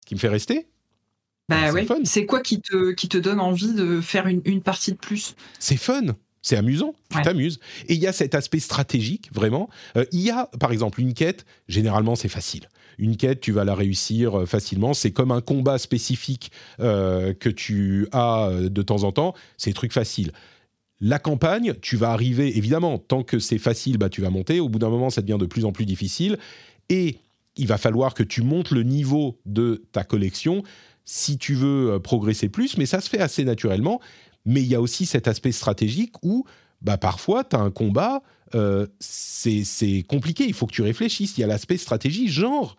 Qui 0.07 0.15
me 0.15 0.21
fait 0.21 0.29
rester? 0.29 0.69
Bah 1.49 1.73
oui. 1.73 1.87
C'est 2.05 2.27
quoi 2.27 2.41
qui 2.41 2.61
te, 2.61 2.93
qui 2.93 3.09
te 3.09 3.19
donne 3.19 3.41
envie 3.41 3.75
de 3.75 4.01
faire 4.01 4.29
une, 4.29 4.41
une 4.45 4.63
partie 4.63 4.93
de 4.93 4.97
plus? 4.97 5.35
C'est 5.59 5.77
fun. 5.77 6.15
C'est 6.43 6.57
amusant, 6.57 6.95
tu 7.11 7.21
t'amuses. 7.21 7.61
Et 7.89 7.95
il 7.95 8.01
y 8.01 8.07
a 8.07 8.15
cet 8.15 8.35
aspect 8.35 8.61
stratégique, 8.61 9.29
vraiment. 9.35 9.69
Euh, 9.97 10.07
il 10.11 10.21
y 10.21 10.31
a, 10.31 10.47
par 10.59 10.73
exemple, 10.73 11.01
une 11.01 11.13
quête, 11.13 11.45
généralement 11.69 12.17
c'est 12.17 12.31
facile. 12.31 12.69
Une 12.97 13.19
quête, 13.19 13.41
tu 13.41 13.53
vas 13.53 13.65
la 13.65 13.75
réussir 13.75 14.41
euh, 14.41 14.47
facilement. 14.47 14.95
C'est 14.95 15.11
comme 15.11 15.33
un 15.33 15.43
combat 15.43 15.77
spécifique 15.77 16.51
que 16.79 17.49
tu 17.49 18.09
as 18.13 18.51
de 18.59 18.83
temps 18.83 19.03
en 19.05 19.13
temps. 19.13 19.35
C'est 19.59 19.71
des 19.71 19.75
trucs 19.75 19.93
faciles. 19.93 20.33
La 21.01 21.19
campagne, 21.19 21.75
tu 21.81 21.97
vas 21.97 22.11
arriver, 22.11 22.57
évidemment, 22.59 22.99
tant 22.99 23.23
que 23.23 23.39
c'est 23.39 23.59
facile, 23.59 23.97
bah, 23.97 24.11
tu 24.11 24.21
vas 24.21 24.31
monter. 24.31 24.61
Au 24.61 24.69
bout 24.69 24.79
d'un 24.79 24.91
moment, 24.91 25.09
ça 25.09 25.23
devient 25.23 25.39
de 25.39 25.47
plus 25.47 25.65
en 25.65 25.73
plus 25.73 25.87
difficile. 25.87 26.39
Et 26.91 27.19
il 27.57 27.67
va 27.67 27.79
falloir 27.79 28.15
que 28.15 28.23
tu 28.23 28.43
montes 28.43 28.71
le 28.71 28.83
niveau 28.83 29.39
de 29.47 29.83
ta 29.93 30.05
collection 30.05 30.63
si 31.05 31.39
tu 31.39 31.55
veux 31.55 31.93
euh, 31.93 31.99
progresser 31.99 32.49
plus. 32.49 32.77
Mais 32.77 32.87
ça 32.87 33.01
se 33.01 33.09
fait 33.09 33.21
assez 33.21 33.45
naturellement. 33.45 34.01
Mais 34.45 34.61
il 34.61 34.69
y 34.69 34.75
a 34.75 34.81
aussi 34.81 35.07
cet 35.07 35.27
aspect 35.27 35.53
stratégique 35.53 36.15
où 36.23 36.45
bah, 36.83 36.99
parfois, 36.99 37.45
tu 37.45 37.57
as 37.57 37.61
un 37.61 37.71
combat, 37.71 38.23
euh, 38.55 38.87
c'est 38.99 40.05
compliqué, 40.09 40.45
il 40.47 40.55
faut 40.55 40.67
que 40.67 40.73
tu 40.73 40.83
réfléchisses. 40.83 41.37
Il 41.39 41.41
y 41.41 41.45
a 41.45 41.47
l'aspect 41.47 41.77
stratégie, 41.77 42.29
genre 42.29 42.77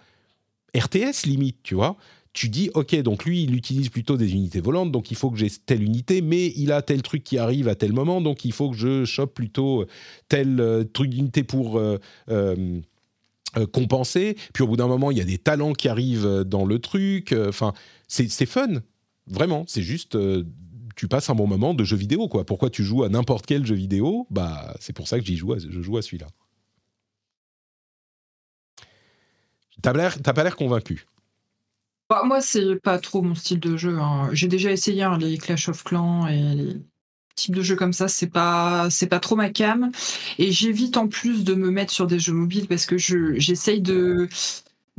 RTS 0.75 1.25
limite, 1.25 1.57
tu 1.63 1.75
vois 1.75 1.97
tu 2.33 2.47
dis, 2.47 2.69
OK, 2.75 2.95
donc 3.01 3.25
lui, 3.25 3.43
il 3.43 3.55
utilise 3.55 3.89
plutôt 3.89 4.15
des 4.15 4.31
unités 4.33 4.61
volantes, 4.61 4.91
donc 4.91 5.11
il 5.11 5.17
faut 5.17 5.31
que 5.31 5.37
j'ai 5.37 5.49
telle 5.49 5.83
unité, 5.83 6.21
mais 6.21 6.53
il 6.55 6.71
a 6.71 6.81
tel 6.81 7.01
truc 7.01 7.23
qui 7.23 7.37
arrive 7.37 7.67
à 7.67 7.75
tel 7.75 7.91
moment, 7.91 8.21
donc 8.21 8.45
il 8.45 8.53
faut 8.53 8.69
que 8.69 8.77
je 8.77 9.03
chope 9.03 9.33
plutôt 9.33 9.85
tel 10.29 10.59
euh, 10.59 10.83
truc 10.85 11.09
d'unité 11.09 11.43
pour 11.43 11.77
euh, 11.77 11.97
euh, 12.29 12.81
compenser. 13.73 14.37
Puis 14.53 14.63
au 14.63 14.67
bout 14.67 14.77
d'un 14.77 14.87
moment, 14.87 15.11
il 15.11 15.17
y 15.17 15.21
a 15.21 15.25
des 15.25 15.37
talents 15.37 15.73
qui 15.73 15.89
arrivent 15.89 16.43
dans 16.45 16.65
le 16.65 16.79
truc. 16.79 17.35
Enfin, 17.49 17.73
c'est 18.07 18.45
fun, 18.45 18.81
vraiment. 19.27 19.65
C'est 19.67 19.81
juste, 19.81 20.17
tu 20.95 21.07
passes 21.09 21.29
un 21.29 21.35
bon 21.35 21.47
moment 21.47 21.73
de 21.73 21.83
jeu 21.83 21.97
vidéo, 21.97 22.29
quoi. 22.29 22.45
Pourquoi 22.45 22.69
tu 22.69 22.83
joues 22.83 23.03
à 23.03 23.09
n'importe 23.09 23.45
quel 23.45 23.65
jeu 23.65 23.75
vidéo? 23.75 24.25
Bah, 24.29 24.73
c'est 24.79 24.93
pour 24.93 25.09
ça 25.09 25.19
que 25.19 25.25
j'y 25.25 25.35
joue, 25.35 25.53
je 25.59 25.81
joue 25.81 25.97
à 25.97 26.01
celui-là. 26.01 26.27
T'as 29.81 29.93
pas 30.33 30.43
l'air 30.43 30.55
convaincu. 30.55 31.05
Bah, 32.11 32.23
moi, 32.25 32.41
c'est 32.41 32.75
pas 32.75 32.99
trop 32.99 33.21
mon 33.21 33.35
style 33.35 33.61
de 33.61 33.77
jeu. 33.77 33.97
Hein. 33.97 34.27
J'ai 34.33 34.49
déjà 34.49 34.69
essayé 34.69 35.01
hein, 35.01 35.17
les 35.17 35.37
Clash 35.37 35.69
of 35.69 35.81
Clans 35.85 36.27
et 36.27 36.41
les 36.55 36.75
types 37.37 37.55
de 37.55 37.61
jeux 37.61 37.77
comme 37.77 37.93
ça. 37.93 38.09
C'est 38.09 38.27
pas, 38.27 38.89
c'est 38.89 39.07
pas 39.07 39.21
trop 39.21 39.37
ma 39.37 39.49
cam. 39.49 39.89
Et 40.37 40.51
j'évite 40.51 40.97
en 40.97 41.07
plus 41.07 41.45
de 41.45 41.53
me 41.53 41.71
mettre 41.71 41.93
sur 41.93 42.07
des 42.07 42.19
jeux 42.19 42.33
mobiles 42.33 42.67
parce 42.67 42.85
que 42.85 42.97
je, 42.97 43.39
j'essaye 43.39 43.79
de 43.79 44.27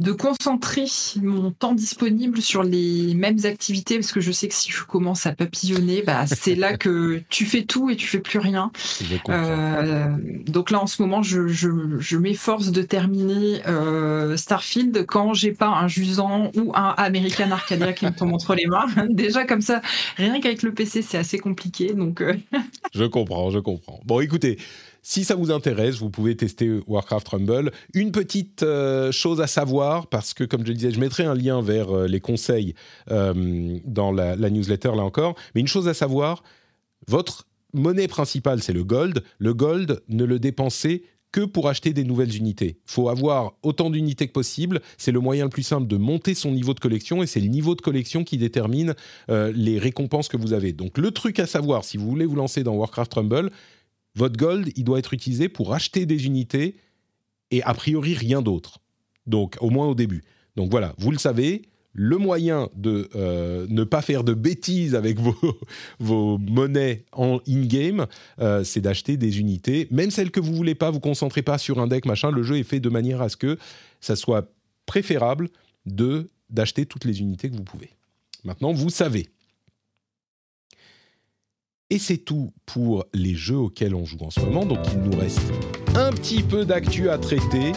de 0.03 0.13
concentrer 0.13 0.87
mon 1.23 1.51
temps 1.53 1.75
disponible 1.75 2.43
sur 2.43 2.63
les 2.63 3.15
mêmes 3.15 3.39
activités 3.45 3.97
parce 3.97 4.13
que 4.13 4.21
je 4.21 4.33
sais 4.33 4.49
que 4.49 4.55
si 4.55 4.71
je 4.71 4.83
commence 4.85 5.27
à 5.27 5.33
papillonner, 5.33 6.03
bah, 6.03 6.27
c'est 6.27 6.55
là 6.55 6.77
que 6.77 7.23
tu 7.29 7.47
fais 7.47 7.63
tout 7.63 7.89
et 7.89 7.97
tu 7.97 8.07
fais 8.07 8.19
plus 8.19 8.39
rien. 8.39 8.73
Euh, 9.29 10.17
donc 10.47 10.71
là 10.71 10.83
en 10.83 10.87
ce 10.87 11.01
moment, 11.03 11.23
je, 11.23 11.47
je, 11.49 12.17
m'efforce 12.17 12.73
de 12.73 12.83
terminer 12.83 13.63
euh, 13.67 14.37
Starfield 14.37 15.07
quand 15.07 15.35
j'ai 15.35 15.53
pas 15.53 15.69
un 15.69 15.89
Jusant 15.89 16.51
ou 16.57 16.73
un 16.75 16.95
American 16.97 17.51
Arcadia 17.51 17.93
qui 17.93 18.07
me 18.07 18.13
tombe 18.13 18.33
entre 18.33 18.55
les 18.55 18.67
mains. 18.67 18.87
Déjà 19.11 19.45
comme 19.45 19.61
ça, 19.61 19.83
rien 20.17 20.41
qu'avec 20.41 20.63
le 20.63 20.73
PC, 20.73 21.03
c'est 21.03 21.19
assez 21.19 21.39
compliqué. 21.39 21.95
Donc 21.95 22.21
euh. 22.21 22.35
je 22.95 23.05
comprends, 23.05 23.51
je 23.51 23.59
comprends. 23.59 24.01
Bon, 24.05 24.21
écoutez. 24.21 24.59
Si 25.05 25.25
ça 25.25 25.35
vous 25.35 25.51
intéresse, 25.51 25.97
vous 25.97 26.11
pouvez 26.11 26.37
tester 26.37 26.79
Warcraft 26.87 27.29
Rumble. 27.29 27.73
Une 27.93 28.13
petite 28.13 28.63
euh, 28.63 29.11
chose 29.11 29.41
à 29.41 29.49
savoir, 29.49 30.07
parce 30.07 30.33
que 30.33 30.45
comme 30.45 30.65
je 30.65 30.69
le 30.69 30.75
disais, 30.75 30.93
je 30.93 31.01
mettrai 31.01 31.25
un 31.25 31.35
lien 31.35 31.61
vers 31.61 31.91
euh, 31.91 32.07
les 32.07 32.21
conseils 32.21 32.75
euh, 33.11 33.81
dans 33.85 34.13
la, 34.13 34.37
newsletter 34.37 34.93
là 34.95 35.03
encore. 35.03 35.35
Mais 35.57 35.61
une 35.61 35.67
chose 35.67 35.89
à 35.89 35.95
savoir, 35.95 36.45
votre 37.09 37.49
monnaie 37.75 38.07
principale, 38.07 38.63
c'est 38.63 38.73
le 38.73 38.85
gold. 38.85 39.25
Le 39.39 39.55
gold, 39.55 40.03
ne 40.09 40.25
le 40.25 40.39
dépensez 40.39 41.03
que 41.33 41.41
pour 41.41 41.69
acheter 41.69 41.93
des 41.93 42.05
nouvelles 42.05 42.37
unités. 42.37 42.79
Il 42.87 42.93
faut 42.93 43.09
avoir 43.09 43.55
autant 43.65 43.91
d'unités 43.91 44.29
que 44.29 44.33
possible. 44.33 44.83
C'est 44.99 45.13
le 45.13 45.19
moyen 45.19 45.45
le 45.45 45.51
plus 45.51 45.65
simple 45.65 45.89
de 45.89 45.97
monter 45.97 46.35
son 46.35 46.53
niveau 46.53 46.75
de 46.75 46.81
collection 46.81 47.25
et 47.25 47.27
c'est 47.27 47.41
le 47.41 47.49
niveau 47.49 47.75
de 47.75 47.81
collection 47.81 48.23
qui 48.23 48.37
détermine 48.37 48.95
les 49.29 49.79
récompenses 49.79 50.29
que 50.29 50.37
vous 50.37 50.53
avez. 50.53 50.75
Donc 50.75 50.99
le 50.99 51.11
truc 51.11 51.39
à 51.39 51.47
savoir, 51.47 51.85
si 51.85 51.97
vous 51.97 52.07
voulez 52.07 52.27
vous 52.27 52.37
lancer 52.37 52.63
dans 52.65 52.75
Warcraft 52.75 53.15
Rumble, 53.15 53.51
votre 54.15 54.37
gold, 54.37 54.71
il 54.77 54.85
doit 54.85 54.99
être 54.99 55.15
utilisé 55.15 55.49
pour 55.49 55.75
acheter 55.75 56.07
des 56.07 56.27
unités 56.27 56.77
et 57.51 57.63
a 57.63 57.75
priori 57.75 58.15
rien 58.15 58.43
d'autre. 58.43 58.79
Donc, 59.27 59.57
au 59.61 59.71
moins 59.71 59.87
au 59.87 59.95
début. 59.95 60.23
Donc 60.57 60.71
voilà, 60.71 60.95
vous 60.99 61.11
le 61.11 61.19
savez, 61.19 61.63
le 61.95 62.17
moyen 62.17 62.69
de 62.75 63.09
euh, 63.15 63.67
ne 63.69 63.85
pas 63.85 64.03
faire 64.03 64.25
de 64.25 64.35
bêtises 64.35 64.95
avec 64.95 65.19
vos, 65.99 66.39
monnaies 66.39 67.05
en 67.13 67.41
in-game, 67.47 68.07
euh, 68.41 68.65
c'est 68.65 68.81
d'acheter 68.81 69.17
des 69.17 69.41
unités. 69.41 69.89
Même 69.91 70.11
celles 70.11 70.31
que 70.31 70.41
vous 70.41 70.55
voulez 70.55 70.75
pas, 70.75 70.91
vous 70.91 71.01
concentrez 71.01 71.43
pas 71.43 71.59
sur 71.59 71.79
un 71.81 71.87
deck, 71.87 72.07
machin. 72.07 72.31
Le 72.31 72.43
jeu 72.43 72.59
est 72.59 72.65
fait 72.65 72.81
de 72.81 72.89
manière 72.89 73.23
à 73.23 73.29
ce 73.29 73.37
que 73.37 73.59
ça 74.01 74.17
soit 74.17 74.53
préférable 74.87 75.49
de 75.87 76.31
d'acheter 76.51 76.85
toutes 76.85 77.07
les 77.07 77.21
unités 77.21 77.51
que 77.51 77.57
vous 77.57 77.65
pouvez. 77.65 77.91
Maintenant, 78.45 78.73
vous 78.73 78.91
savez. 78.91 79.31
Et 81.93 81.99
c'est 81.99 82.17
tout 82.17 82.55
pour 82.65 83.05
les 83.13 83.35
jeux 83.35 83.59
auxquels 83.59 83.95
on 83.95 84.07
joue 84.07 84.17
en 84.23 84.31
ce 84.31 84.41
moment. 84.41 84.65
Donc 84.65 84.79
il 84.95 85.01
nous 85.01 85.15
reste 85.15 85.43
un 85.95 86.11
petit 86.11 86.43
peu 86.43 86.65
d'actu 86.65 87.11
à 87.11 87.19
traiter. 87.19 87.73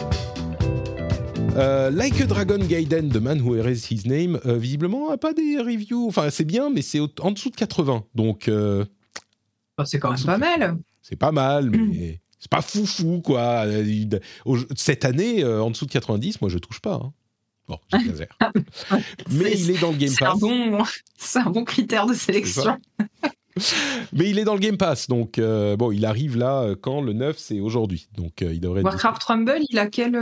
Euh, 1.54 1.90
like 1.90 2.18
a 2.22 2.24
Dragon 2.24 2.56
Gaiden, 2.56 3.10
The 3.10 3.16
Man 3.16 3.42
Who 3.42 3.56
Erased 3.56 3.92
His 3.92 4.08
Name, 4.08 4.40
euh, 4.46 4.56
visiblement 4.56 5.10
n'a 5.10 5.18
pas 5.18 5.34
des 5.34 5.58
reviews. 5.58 6.06
Enfin, 6.08 6.30
c'est 6.30 6.46
bien, 6.46 6.70
mais 6.70 6.80
c'est 6.80 6.98
en 7.20 7.30
dessous 7.30 7.50
de 7.50 7.56
80. 7.56 8.06
Donc. 8.14 8.48
Euh, 8.48 8.86
oh, 9.76 9.84
c'est 9.84 9.98
quand 9.98 10.12
même 10.12 10.24
pas 10.24 10.38
mal. 10.38 10.78
C'est 11.02 11.16
pas 11.16 11.32
mal, 11.32 11.68
mais 11.76 12.22
c'est 12.38 12.50
pas 12.50 12.62
foufou, 12.62 13.20
quoi. 13.20 13.66
Cette 14.76 15.04
année, 15.04 15.44
en 15.44 15.68
dessous 15.68 15.84
de 15.84 15.92
90, 15.92 16.40
moi, 16.40 16.48
je 16.48 16.56
touche 16.56 16.80
pas. 16.80 16.94
Hein. 16.94 17.12
Bon, 17.68 17.78
mais 19.30 19.52
il 19.58 19.72
est 19.72 19.78
dans 19.78 19.90
le 19.90 19.98
Game 19.98 20.14
Pass. 20.18 20.38
C'est 21.18 21.40
un, 21.40 21.50
bon 21.50 21.64
critère 21.64 22.06
de 22.06 22.14
sélection. 22.14 22.78
Mais 24.12 24.30
il 24.30 24.38
est 24.38 24.44
dans 24.44 24.54
le 24.54 24.60
Game 24.60 24.76
Pass, 24.76 25.08
donc 25.08 25.38
euh, 25.38 25.76
bon, 25.76 25.92
il 25.92 26.04
arrive 26.04 26.36
là 26.36 26.62
euh, 26.62 26.76
quand 26.80 27.00
le 27.00 27.12
9, 27.12 27.36
c'est 27.38 27.60
aujourd'hui. 27.60 28.08
Donc 28.16 28.42
euh, 28.42 28.52
il 28.52 28.60
devrait. 28.60 28.82
Warcraft 28.82 29.22
Rumble, 29.22 29.60
il 29.70 29.78
a 29.78 29.86
quel, 29.86 30.18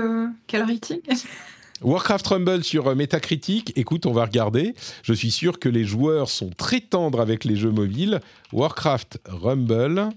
quel 0.46 0.62
rating? 0.62 1.00
Warcraft 1.82 2.26
Rumble 2.28 2.64
sur 2.64 2.94
Metacritic, 2.94 3.72
écoute, 3.76 4.06
on 4.06 4.12
va 4.12 4.24
regarder. 4.24 4.74
Je 5.02 5.12
suis 5.12 5.30
sûr 5.30 5.58
que 5.58 5.68
les 5.68 5.84
joueurs 5.84 6.30
sont 6.30 6.50
très 6.50 6.80
tendres 6.80 7.20
avec 7.20 7.44
les 7.44 7.56
jeux 7.56 7.72
mobiles. 7.72 8.20
Warcraft 8.52 9.18
Rumble. 9.26 10.08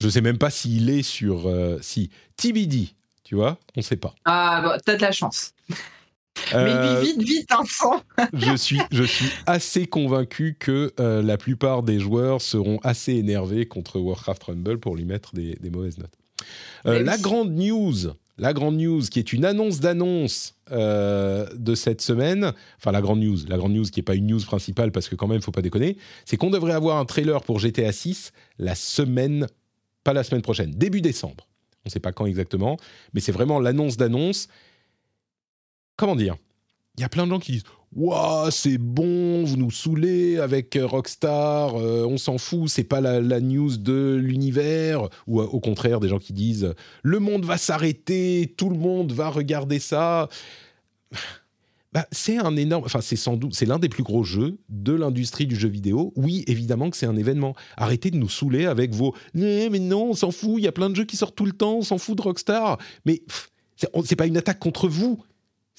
Je 0.00 0.08
sais 0.08 0.22
même 0.22 0.38
pas 0.38 0.50
s'il 0.50 0.88
est 0.88 1.02
sur. 1.02 1.48
si. 1.82 2.10
TBD. 2.36 2.88
Tu 3.22 3.36
vois 3.36 3.58
On 3.76 3.80
ne 3.80 3.82
sait 3.82 3.96
pas. 3.96 4.14
Ah, 4.24 4.62
bah, 4.64 4.78
t'as 4.84 4.96
de 4.96 5.02
la 5.02 5.12
chance. 5.12 5.52
Mais 6.54 7.02
vite, 7.02 7.22
vite, 7.22 7.52
enfant 7.52 8.02
je, 8.32 8.56
suis, 8.56 8.80
je 8.90 9.04
suis 9.04 9.30
assez 9.46 9.86
convaincu 9.86 10.56
que 10.58 10.92
la 10.98 11.36
plupart 11.36 11.82
des 11.82 12.00
joueurs 12.00 12.40
seront 12.40 12.78
assez 12.82 13.14
énervés 13.14 13.66
contre 13.66 13.98
Warcraft 14.00 14.44
Rumble 14.44 14.78
pour 14.78 14.96
lui 14.96 15.04
mettre 15.04 15.34
des, 15.34 15.58
mauvaises 15.70 15.98
notes. 15.98 16.14
la 16.84 17.18
grande 17.18 17.52
news 17.52 18.12
la 18.40 18.54
grande 18.54 18.78
news 18.78 19.02
qui 19.02 19.18
est 19.18 19.32
une 19.32 19.44
annonce 19.44 19.80
d'annonce 19.80 20.54
euh, 20.72 21.46
de 21.54 21.74
cette 21.74 22.00
semaine, 22.00 22.52
enfin 22.78 22.90
la 22.90 23.02
grande 23.02 23.20
news, 23.20 23.36
la 23.46 23.58
grande 23.58 23.74
news 23.74 23.84
qui 23.84 24.00
n'est 24.00 24.04
pas 24.04 24.14
une 24.14 24.26
news 24.26 24.40
principale 24.40 24.92
parce 24.92 25.08
que 25.08 25.14
quand 25.14 25.28
même, 25.28 25.36
il 25.36 25.42
faut 25.42 25.52
pas 25.52 25.62
déconner, 25.62 25.98
c'est 26.24 26.38
qu'on 26.38 26.50
devrait 26.50 26.72
avoir 26.72 26.96
un 26.96 27.04
trailer 27.04 27.42
pour 27.42 27.58
GTA 27.58 27.92
6 27.92 28.32
la 28.58 28.74
semaine, 28.74 29.46
pas 30.04 30.14
la 30.14 30.24
semaine 30.24 30.42
prochaine, 30.42 30.70
début 30.70 31.02
décembre. 31.02 31.46
On 31.84 31.88
ne 31.88 31.90
sait 31.90 32.00
pas 32.00 32.12
quand 32.12 32.26
exactement, 32.26 32.78
mais 33.12 33.20
c'est 33.20 33.32
vraiment 33.32 33.60
l'annonce 33.60 33.96
d'annonce. 33.96 34.48
Comment 35.96 36.16
dire 36.16 36.36
Il 36.96 37.02
y 37.02 37.04
a 37.04 37.08
plein 37.08 37.26
de 37.26 37.30
gens 37.30 37.38
qui 37.38 37.52
disent 37.52 37.64
Waouh, 37.96 38.52
c'est 38.52 38.78
bon, 38.78 39.42
vous 39.42 39.56
nous 39.56 39.72
saoulez 39.72 40.38
avec 40.38 40.76
euh, 40.76 40.86
Rockstar, 40.86 41.74
euh, 41.74 42.06
on 42.08 42.18
s'en 42.18 42.38
fout, 42.38 42.68
c'est 42.68 42.84
pas 42.84 43.00
la, 43.00 43.40
news 43.40 43.76
de 43.76 44.14
l'univers. 44.14 45.08
Ou 45.26 45.40
euh, 45.40 45.44
au 45.46 45.58
contraire, 45.58 45.98
des 45.98 46.08
gens 46.08 46.20
qui 46.20 46.32
disent 46.32 46.72
le 47.02 47.18
monde 47.18 47.44
va 47.44 47.58
s'arrêter, 47.58 48.54
tout 48.56 48.70
le 48.70 48.76
monde 48.76 49.10
va 49.12 49.28
regarder 49.30 49.78
ça. 49.78 50.28
Bah, 51.92 52.06
c'est 52.12 52.38
un 52.38 52.54
énorme, 52.54 52.84
enfin 52.84 53.00
c'est 53.00 53.16
sans 53.16 53.36
doute, 53.36 53.52
c'est 53.52 53.66
l'un 53.66 53.80
des 53.80 53.88
plus 53.88 54.04
gros 54.04 54.22
jeux 54.22 54.58
de 54.68 54.92
l'industrie 54.92 55.48
du 55.48 55.56
jeu 55.56 55.68
vidéo. 55.68 56.12
Oui, 56.14 56.44
évidemment 56.46 56.88
que 56.88 56.96
c'est 56.96 57.06
un 57.06 57.16
événement. 57.16 57.56
Arrêtez 57.76 58.12
de 58.12 58.16
nous 58.16 58.28
saouler 58.28 58.66
avec 58.66 58.94
vos 58.94 59.12
mais, 59.34 59.68
mais 59.70 59.80
non, 59.80 60.10
on 60.10 60.14
s'en 60.14 60.30
fout. 60.30 60.52
Il 60.58 60.62
y 60.62 60.68
a 60.68 60.72
plein 60.72 60.88
de 60.88 60.94
jeux 60.94 61.04
qui 61.04 61.16
sortent 61.16 61.34
tout 61.34 61.46
le 61.46 61.50
temps, 61.50 61.78
on 61.78 61.82
s'en 61.82 61.98
fout 61.98 62.16
de 62.16 62.22
Rockstar. 62.22 62.78
Mais 63.06 63.22
c'est 64.04 64.14
pas 64.14 64.26
une 64.26 64.36
attaque 64.36 64.60
contre 64.60 64.86
vous 64.86 65.20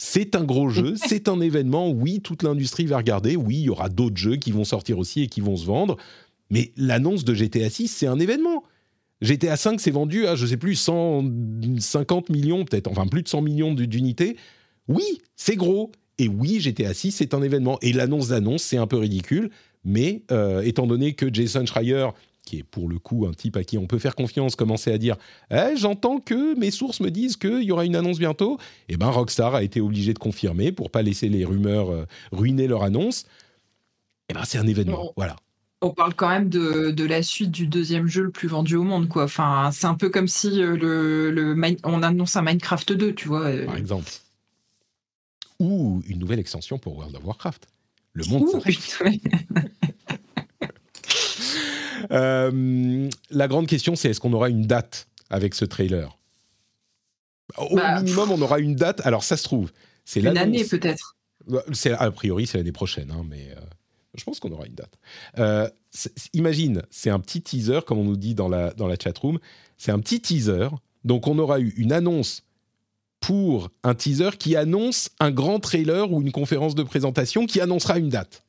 c'est 0.04 0.36
un 0.36 0.44
gros 0.44 0.70
jeu, 0.70 0.96
c'est 1.08 1.28
un 1.30 1.40
événement. 1.40 1.92
Oui, 1.92 2.22
toute 2.22 2.42
l'industrie 2.42 2.88
va 2.88 2.98
regarder. 2.98 3.36
Oui, 3.36 3.58
il 3.58 3.66
y 3.66 3.70
aura 3.70 3.88
d'autres 3.88 4.18
jeux 4.18 4.36
qui 4.36 4.52
vont 4.52 4.64
sortir 4.64 4.98
aussi 4.98 5.22
et 5.22 5.28
qui 5.28 5.42
vont 5.42 5.56
se 5.56 5.66
vendre. 5.68 5.96
Mais 6.50 6.72
l'annonce 6.76 7.24
de 7.24 7.36
GTA 7.36 7.70
6, 7.70 7.88
c'est 7.88 8.08
un 8.08 8.18
événement. 8.18 8.64
GTA 9.22 9.56
5 9.56 9.80
s'est 9.80 9.92
vendu 9.92 10.26
à, 10.26 10.36
je 10.36 10.48
sais 10.48 10.58
plus, 10.58 10.74
150 10.74 12.30
millions, 12.30 12.66
peut-être, 12.66 12.90
enfin 12.90 13.06
plus 13.06 13.22
de 13.22 13.28
100 13.28 13.44
millions 13.44 13.74
d'unités. 13.76 14.38
Oui, 14.88 15.22
c'est 15.36 15.56
gros. 15.56 15.92
Et 16.18 16.28
oui, 16.28 16.60
GTA 16.60 16.96
6, 16.96 17.12
c'est 17.12 17.36
un 17.36 17.44
événement. 17.44 17.78
Et 17.84 17.94
l'annonce 17.94 18.30
d'annonce, 18.30 18.64
c'est 18.64 18.78
un 18.78 18.88
peu 18.88 18.98
ridicule. 18.98 19.52
Mais 19.86 20.24
euh, 20.32 20.62
étant 20.62 20.88
donné 20.88 21.14
que 21.14 21.32
Jason 21.32 21.68
Schreier 21.68 22.08
qui 22.46 22.58
est 22.58 22.64
pour 22.64 22.90
le 22.90 23.00
coup 23.00 23.26
un 23.28 23.34
type 23.34 23.56
à 23.58 23.64
qui 23.64 23.78
on 23.78 23.88
peut 23.88 24.00
faire 24.00 24.16
confiance, 24.16 24.56
commencer 24.56 24.92
à 24.92 24.98
dire 24.98 25.16
eh, 25.52 25.76
J'entends 25.76 26.20
que 26.20 26.58
mes 26.58 26.72
sources 26.72 27.00
me 27.00 27.10
disent 27.10 27.38
qu'il 27.38 27.64
y 27.64 27.72
aura 27.72 27.86
une 27.86 27.96
annonce 27.96 28.20
bientôt. 28.20 28.58
Et 28.90 28.94
eh 28.94 28.98
ben 28.98 29.10
Rockstar 29.10 29.56
a 29.56 29.64
été 29.64 29.82
obligé 29.82 30.14
de 30.14 30.20
confirmer 30.20 30.72
pour 30.72 30.90
pas 30.90 31.02
laisser 31.02 31.30
les 31.30 31.46
rumeurs 31.46 31.92
euh, 31.92 32.06
ruiner 32.32 32.68
leur 32.68 32.84
annonce. 32.84 33.22
Et 33.22 34.32
eh 34.32 34.34
ben 34.34 34.44
c'est 34.44 34.58
un 34.58 34.68
événement. 34.68 35.14
voilà. 35.16 35.36
On 35.84 35.90
parle 35.90 36.14
quand 36.14 36.30
même 36.30 36.48
de, 36.48 37.04
la 37.06 37.24
suite 37.24 37.50
du 37.50 37.66
deuxième 37.66 38.08
jeu 38.08 38.22
le 38.22 38.30
plus 38.30 38.48
vendu 38.48 38.76
au 38.76 38.84
monde, 38.84 39.10
quoi. 39.10 39.24
Enfin, 39.24 39.72
c'est 39.74 39.88
un 39.88 39.96
peu 39.96 40.10
comme 40.10 40.28
si 40.28 40.62
euh, 40.62 40.78
le, 40.78 41.56
on 41.84 42.04
annonce 42.04 42.36
un 42.36 42.44
Minecraft 42.44 42.94
2, 42.94 43.16
tu 43.16 43.28
vois. 43.28 43.46
Euh. 43.46 43.66
Par 43.66 43.78
exemple. 43.78 44.12
Ou 45.60 46.04
une 46.08 46.20
nouvelle 46.20 46.40
extension 46.40 46.78
pour 46.78 46.98
World 46.98 47.16
of 47.16 47.26
Warcraft. 47.26 47.68
Le 48.14 48.26
monde 48.26 48.48
s'arrête. 48.50 49.04
Euh, 52.12 53.10
la 53.30 53.48
grande 53.48 53.68
question, 53.68 53.96
c'est 53.96 54.10
est-ce 54.10 54.20
qu'on 54.20 54.34
aura 54.34 54.50
une 54.50 54.66
date 54.66 55.08
avec 55.30 55.54
ce 55.54 55.66
trailer? 55.66 56.18
Au 57.58 57.76
bah, 57.76 58.02
minimum, 58.02 58.32
on 58.32 58.42
aura 58.42 58.60
une 58.60 58.76
date. 58.76 59.06
Alors, 59.06 59.24
ça 59.24 59.38
se 59.38 59.44
trouve, 59.44 59.72
c'est 60.06 60.20
Une 60.20 60.38
année 60.38 60.64
peut-être. 60.66 61.18
Bah, 61.48 61.64
a 62.00 62.12
priori, 62.12 62.48
c'est 62.48 62.58
l'année 62.58 62.72
prochaine, 62.72 63.12
hein, 63.12 63.26
mais 63.28 63.50
euh, 63.52 63.62
je 64.16 64.24
pense 64.24 64.40
qu'on 64.40 64.52
aura 64.52 64.66
une 64.66 64.76
date. 64.76 64.94
Euh, 65.40 65.70
imagine, 66.34 66.84
c'est 66.90 67.10
un 67.10 67.20
petit 67.20 67.42
teaser, 67.42 67.80
comme 67.86 67.98
on 67.98 68.04
nous 68.04 68.18
dit 68.18 68.36
dans 68.36 68.50
la, 68.50 68.74
dans 68.74 68.88
la 68.88 68.96
chat 69.02 69.18
room. 69.18 69.40
C'est 69.78 69.92
un 69.92 70.00
petit 70.00 70.22
teaser. 70.22 70.70
Donc, 71.04 71.28
on 71.28 71.38
aura 71.40 71.60
eu 71.60 71.74
une 71.78 71.92
annonce 71.92 72.44
pour 73.20 73.70
un 73.84 73.96
teaser 73.96 74.32
qui 74.38 74.56
annonce 74.56 75.10
un 75.20 75.32
grand 75.32 75.60
trailer 75.60 76.12
ou 76.12 76.22
une 76.22 76.32
conférence 76.32 76.76
de 76.76 76.84
présentation 76.84 77.46
qui 77.46 77.62
annoncera 77.62 77.98
une 77.98 78.10
date. 78.10 78.44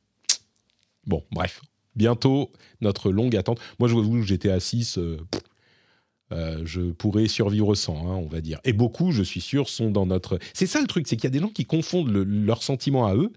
Bon, 1.05 1.23
bref, 1.31 1.61
bientôt 1.95 2.51
notre 2.81 3.11
longue 3.11 3.35
attente. 3.35 3.59
Moi, 3.79 3.87
je 3.89 3.95
vous, 3.95 4.21
j'étais 4.23 4.49
à 4.49 4.59
6, 4.59 4.97
euh, 4.97 5.17
euh, 6.31 6.61
je 6.65 6.81
pourrais 6.81 7.27
survivre 7.27 7.75
sans, 7.75 8.07
hein, 8.07 8.15
on 8.15 8.27
va 8.27 8.41
dire. 8.41 8.59
Et 8.63 8.73
beaucoup, 8.73 9.11
je 9.11 9.23
suis 9.23 9.41
sûr, 9.41 9.69
sont 9.69 9.91
dans 9.91 10.05
notre. 10.05 10.39
C'est 10.53 10.67
ça 10.67 10.81
le 10.81 10.87
truc, 10.87 11.07
c'est 11.07 11.15
qu'il 11.15 11.25
y 11.25 11.27
a 11.27 11.31
des 11.31 11.39
gens 11.39 11.49
qui 11.49 11.65
confondent 11.65 12.09
leurs 12.09 12.63
sentiments 12.63 13.05
à 13.05 13.15
eux 13.15 13.31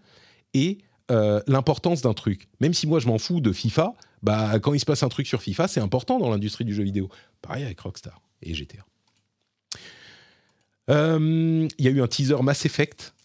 et 0.55 0.79
euh, 1.11 1.41
l'importance 1.47 2.03
d'un 2.03 2.15
truc. 2.15 2.49
Même 2.61 2.75
si 2.75 2.87
moi, 2.87 2.99
je 2.99 3.09
m'en 3.09 3.19
fous 3.19 3.41
de 3.41 3.53
FIFA, 3.53 3.95
bah, 4.23 4.59
quand 4.61 4.75
il 4.75 4.81
se 4.81 4.87
passe 4.87 5.03
un 5.03 5.09
truc 5.09 5.27
sur 5.27 5.43
FIFA, 5.43 5.69
c'est 5.69 5.81
important 5.81 6.19
dans 6.19 6.31
l'industrie 6.31 6.65
du 6.65 6.75
jeu 6.75 6.83
vidéo. 6.83 7.09
Pareil 7.43 7.65
avec 7.65 7.79
Rockstar 7.81 8.21
et 8.43 8.55
GTA. 8.55 8.85
Il 10.89 11.69
y 11.81 11.89
a 11.89 11.91
eu 11.91 12.01
un 12.01 12.07
teaser 12.07 12.41
Mass 12.43 12.65
Effect 12.65 13.16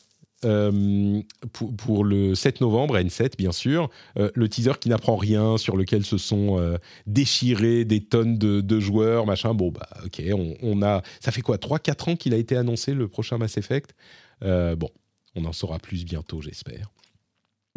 euh, 0.43 1.21
pour, 1.53 2.03
le 2.03 2.33
7 2.33 2.61
novembre, 2.61 2.97
N7 2.97 3.37
bien 3.37 3.51
sûr, 3.51 3.89
euh, 4.17 4.31
le 4.33 4.49
teaser 4.49 4.73
qui 4.79 4.89
n'apprend 4.89 5.15
rien, 5.15 5.57
sur 5.57 5.77
lequel 5.77 6.03
se 6.03 6.17
sont 6.17 6.59
euh, 6.59 6.77
déchirés 7.05 7.85
des 7.85 8.01
tonnes 8.03 8.37
de, 8.37 8.79
joueurs, 8.79 9.25
machin. 9.27 9.53
Bon, 9.53 9.69
bah 9.69 9.87
ok, 10.05 10.21
on, 10.61 10.81
a. 10.81 11.03
Ça 11.19 11.31
fait 11.31 11.41
quoi 11.41 11.57
3-4 11.57 12.11
ans 12.11 12.15
qu'il 12.15 12.33
a 12.33 12.37
été 12.37 12.57
annoncé 12.57 12.93
le 12.93 13.07
prochain 13.07 13.37
Mass 13.37 13.57
Effect? 13.57 13.93
Bon, 14.41 14.89
on 15.35 15.45
en 15.45 15.53
saura 15.53 15.77
plus 15.77 16.05
bientôt, 16.05 16.41
j'espère. 16.41 16.89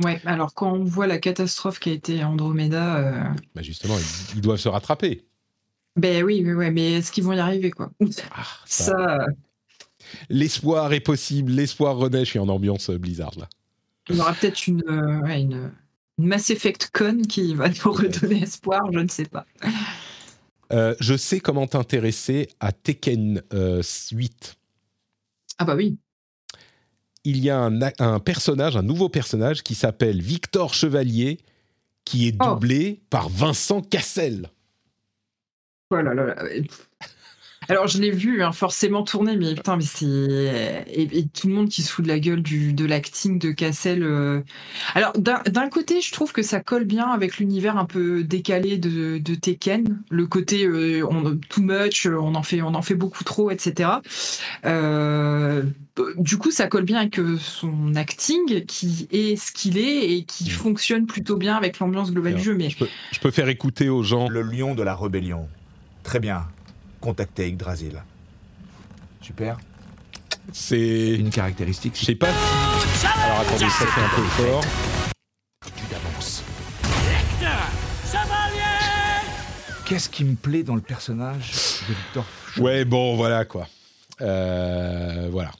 Ouais, 0.03 0.21
alors 0.25 0.55
quand 0.55 0.73
on 0.73 0.85
voit 0.85 1.07
la 1.07 1.19
catastrophe 1.19 1.79
qui 1.79 1.91
a 1.91 1.93
été 1.93 2.25
Andromeda. 2.25 3.35
Bah 3.55 3.63
justement, 3.63 3.97
ils, 4.35 4.41
doivent 4.41 4.59
se 4.59 4.69
rattraper. 4.69 5.23
Ben 5.97 6.25
oui, 6.25 6.43
oui, 6.45 6.71
mais 6.71 6.95
est-ce 6.95 7.13
qu'ils 7.13 7.25
vont 7.25 7.33
y 7.33 7.39
arriver, 7.39 7.71
quoi? 7.71 7.91
Ah, 8.33 8.45
ça 8.65 9.27
l'espoir 10.29 10.93
est 10.93 11.01
possible, 11.01 11.53
l'espoir 11.53 11.97
renaît. 11.97 12.25
Je 12.25 12.31
suis 12.31 12.39
en 12.39 12.49
ambiance 12.49 12.91
euh, 12.91 12.99
Blizzard 12.99 13.33
là. 13.39 13.49
Il 14.09 14.17
y 14.17 14.21
aura 14.21 14.35
peut-être 14.35 14.67
une, 14.67 14.83
euh, 14.89 15.27
une, 15.27 15.73
Mass 16.19 16.51
Effect 16.51 16.91
Con 16.93 17.23
qui 17.29 17.55
va 17.55 17.69
nous 17.69 17.93
redonner 17.93 18.43
espoir, 18.43 18.83
je 18.93 18.99
ne 18.99 19.09
sais 19.09 19.25
pas. 19.25 19.47
Euh, 20.73 20.95
je 21.01 21.17
sais 21.17 21.41
comment 21.41 21.67
t'intéresser 21.67 22.49
à 22.61 22.73
Tekken 22.73 23.43
8. 24.13 24.57
Ah 25.59 25.65
bah 25.65 25.75
oui. 25.77 25.99
Il 27.25 27.39
y 27.39 27.49
a 27.49 27.59
un, 27.61 28.21
personnage, 28.21 28.77
un 28.77 28.83
nouveau 28.83 29.09
personnage 29.09 29.63
qui 29.63 29.75
s'appelle 29.75 30.21
Victor 30.21 30.75
Chevalier, 30.75 31.39
qui 32.05 32.29
est 32.29 32.37
oh. 32.41 32.55
doublé 32.55 33.01
par 33.09 33.29
Vincent 33.31 33.81
Cassel. 33.81 34.51
Oh 35.91 35.97
là 35.97 36.15
là 36.15 36.27
là. 36.27 36.37
Alors, 37.69 37.87
je 37.87 38.01
l'ai 38.01 38.11
vu 38.11 38.43
hein, 38.43 38.53
forcément 38.53 39.03
tourner, 39.03 39.37
mais 39.37 39.55
putain, 39.55 39.77
mais 39.77 39.85
c'est. 39.85 40.85
Et, 40.93 41.27
tout 41.35 41.49
le 41.49 41.55
monde 41.55 41.69
qui 41.69 41.83
se 41.83 41.91
fout 41.91 42.05
de 42.05 42.09
la 42.09 42.19
gueule 42.19 42.43
du, 42.43 42.73
de 42.73 42.85
l'acting 42.85 43.39
de 43.39 43.51
Cassel. 43.51 44.03
Euh. 44.03 44.41
Alors, 44.95 45.13
d'un 45.15 45.69
côté, 45.69 46.01
je 46.01 46.13
trouve 46.13 46.33
que 46.33 46.43
ça 46.43 46.61
colle 46.61 46.85
bien 46.85 47.09
avec 47.09 47.39
l'univers 47.39 47.77
un 47.77 47.85
peu 47.85 48.23
décalé 48.25 48.79
de, 48.79 49.19
de 49.19 49.35
Tekken. 49.35 49.99
Le 50.11 50.27
côté 50.27 50.65
euh, 50.67 51.07
on, 51.09 51.37
too 51.49 51.63
much, 51.63 52.07
on 52.07 52.35
en, 52.35 52.43
fait, 52.43 52.63
on 52.63 52.75
en 52.75 52.83
fait 52.83 52.95
beaucoup 52.95 53.25
trop, 53.25 53.51
etc. 53.51 53.91
Euh, 54.65 55.63
du 56.19 56.39
coup, 56.39 56.51
ça 56.51 56.67
colle 56.67 56.85
bien 56.85 56.99
avec 56.99 57.21
son 57.39 57.95
acting 57.95 58.65
qui 58.67 59.09
est 59.11 59.37
ce 59.37 59.53
qu'il 59.53 59.79
est 59.79 60.13
et 60.13 60.25
qui 60.25 60.45
mmh. 60.45 60.51
fonctionne 60.51 61.07
plutôt 61.07 61.37
bien 61.37 61.57
avec 61.57 61.79
l'ambiance 61.79 62.13
globale 62.13 62.35
du 62.35 62.43
jeu. 62.43 62.55
Mais... 62.55 62.69
je 62.71 63.21
peux 63.21 63.31
faire 63.31 63.49
écouter 63.49 63.89
aux 63.89 64.03
gens. 64.03 64.29
Le 64.29 64.43
lion 64.43 64.75
de 64.75 64.83
la 64.83 64.95
rébellion. 64.95 65.49
Très 66.03 66.21
bien 66.21 66.47
contacter 67.05 67.49
Yggdrasil. 67.49 68.03
Super. 69.21 69.59
C'est 70.53 71.15
une 71.15 71.29
caractéristique. 71.29 71.95
Je 71.99 72.05
sais 72.07 72.15
pas 72.15 72.29
si. 72.29 73.07
Alors 73.07 73.41
attendez, 73.41 73.69
ça 73.69 73.85
c'est 73.95 74.01
un 74.01 74.17
peu 74.17 74.23
fort. 74.23 74.65
Tu 75.77 75.85
t'avances. 75.85 76.43
Qu'est-ce 79.85 80.09
qui 80.09 80.25
me 80.25 80.35
plaît 80.35 80.63
dans 80.63 80.75
le 80.75 80.81
personnage 80.81 81.53
de 81.89 81.95
Victor 81.95 82.25
Ouais, 82.57 82.87
bon, 82.87 83.17
voilà 83.17 83.45
quoi. 83.45 83.69
Euh, 84.23 85.29
voilà. 85.31 85.51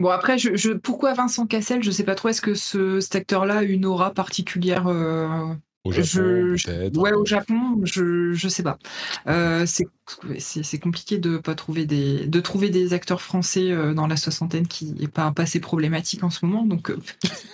Bon 0.00 0.10
après, 0.10 0.36
je, 0.36 0.72
pourquoi 0.74 1.14
Vincent 1.14 1.46
Cassel? 1.46 1.82
Je 1.82 1.90
sais 1.90 2.04
pas 2.04 2.14
trop. 2.14 2.28
Est-ce 2.28 2.42
que 2.42 2.54
ce, 2.54 3.00
cet 3.00 3.14
acteur-là 3.16 3.58
a 3.58 3.62
une 3.62 3.86
aura 3.86 4.12
particulière 4.12 4.86
euh, 4.86 5.54
au 5.84 5.92
Japon, 5.92 6.54
peut-être. 6.64 6.96
Ouais, 6.96 7.12
au 7.12 7.24
Japon, 7.26 7.80
je 7.82 8.32
je 8.32 8.48
sais 8.48 8.62
pas. 8.62 8.78
Euh, 9.26 9.66
c'est 9.66 10.78
compliqué 10.78 11.18
de 11.18 11.38
pas 11.38 11.54
trouver 11.54 11.86
des 11.86 12.26
de 12.26 12.40
trouver 12.40 12.70
des 12.70 12.92
acteurs 12.92 13.20
français 13.20 13.70
euh, 13.72 13.92
dans 13.94 14.06
la 14.06 14.16
soixantaine 14.16 14.66
qui 14.68 14.94
est 15.00 15.08
pas 15.08 15.30
pas 15.32 15.42
assez 15.42 15.60
problématique 15.60 16.22
en 16.24 16.30
ce 16.30 16.44
moment. 16.46 16.64
Donc 16.64 16.90
euh, 16.90 16.98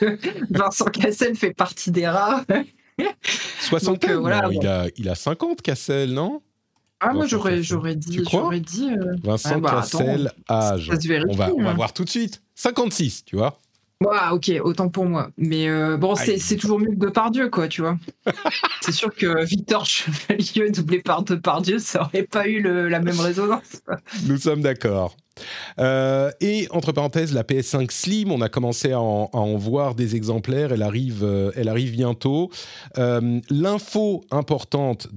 Vincent 0.51 0.87
Cassel 0.87 1.37
fait 1.37 1.55
partie 1.55 1.91
des 1.91 2.07
rares. 2.07 2.45
Soixantaine? 3.61 4.17
voilà, 4.17 4.49
il 4.53 4.67
a 4.67 4.87
il 4.97 5.09
a 5.09 5.15
50 5.15 5.63
Cassel, 5.63 6.13
non? 6.13 6.43
Ah, 7.01 7.13
moi, 7.15 7.27
j'aurais, 7.27 7.63
j'aurais 7.63 7.95
dit, 7.95 8.21
j'aurais 8.29 8.59
dit. 8.59 8.91
euh, 8.91 9.15
Vincent 9.23 9.51
Ah 9.55 9.61
bah, 9.61 9.79
attends, 9.79 9.99
Cassel, 9.99 10.33
âge. 10.51 10.89
ça 10.89 11.01
se 11.01 11.07
vérifie, 11.07 11.31
On 11.31 11.37
va, 11.37 11.55
on 11.57 11.63
va 11.63 11.71
hein. 11.71 11.75
voir 11.75 11.93
tout 11.93 12.05
de 12.05 12.09
suite. 12.11 12.43
56, 12.57 13.25
tu 13.25 13.37
vois? 13.37 13.61
Ouah, 14.05 14.33
ok, 14.33 14.53
autant 14.62 14.89
pour 14.89 15.07
moi. 15.07 15.31
Mais 15.37 15.69
euh, 15.69 15.97
bon, 15.97 16.15
c'est, 16.15 16.57
toujours 16.57 16.79
mieux 16.79 16.91
que 16.91 16.95
Depardieu, 17.05 17.51
quoi, 17.51 17.66
tu 17.66 17.81
vois. 17.81 17.99
c'est 18.81 18.93
sûr 18.93 19.12
que 19.12 19.45
Victor 19.45 19.85
Chevalier 19.87 20.70
doublé 20.70 21.01
par 21.01 21.25
Depardieu, 21.25 21.81
ça 21.81 22.03
aurait 22.03 22.23
pas 22.23 22.47
eu 22.47 22.61
le- 22.61 22.89
la 22.89 23.01
même 23.01 23.19
résonance. 23.19 23.83
Nous 24.27 24.39
sommes 24.39 24.61
d'accord. 24.61 25.16
Euh, 25.78 26.31
et 26.40 26.66
entre 26.70 26.93
parenthèses, 26.93 27.32
la 27.32 27.43
PS5 27.43 27.90
Slim, 27.90 28.32
on 28.32 28.40
a 28.40 28.48
commencé 28.48 28.93
à 28.93 29.01
en, 29.01 29.56
voir 29.56 29.94
des 29.94 30.16
exemplaires. 30.16 30.73
Elle 30.73 30.82
arrive, 30.82 31.23
euh, 31.23 31.51
elle 31.56 31.69
arrive 31.69 31.93
bientôt. 31.93 32.51
Euh, 32.98 33.40
L'info 33.51 34.24
importante 34.31 35.09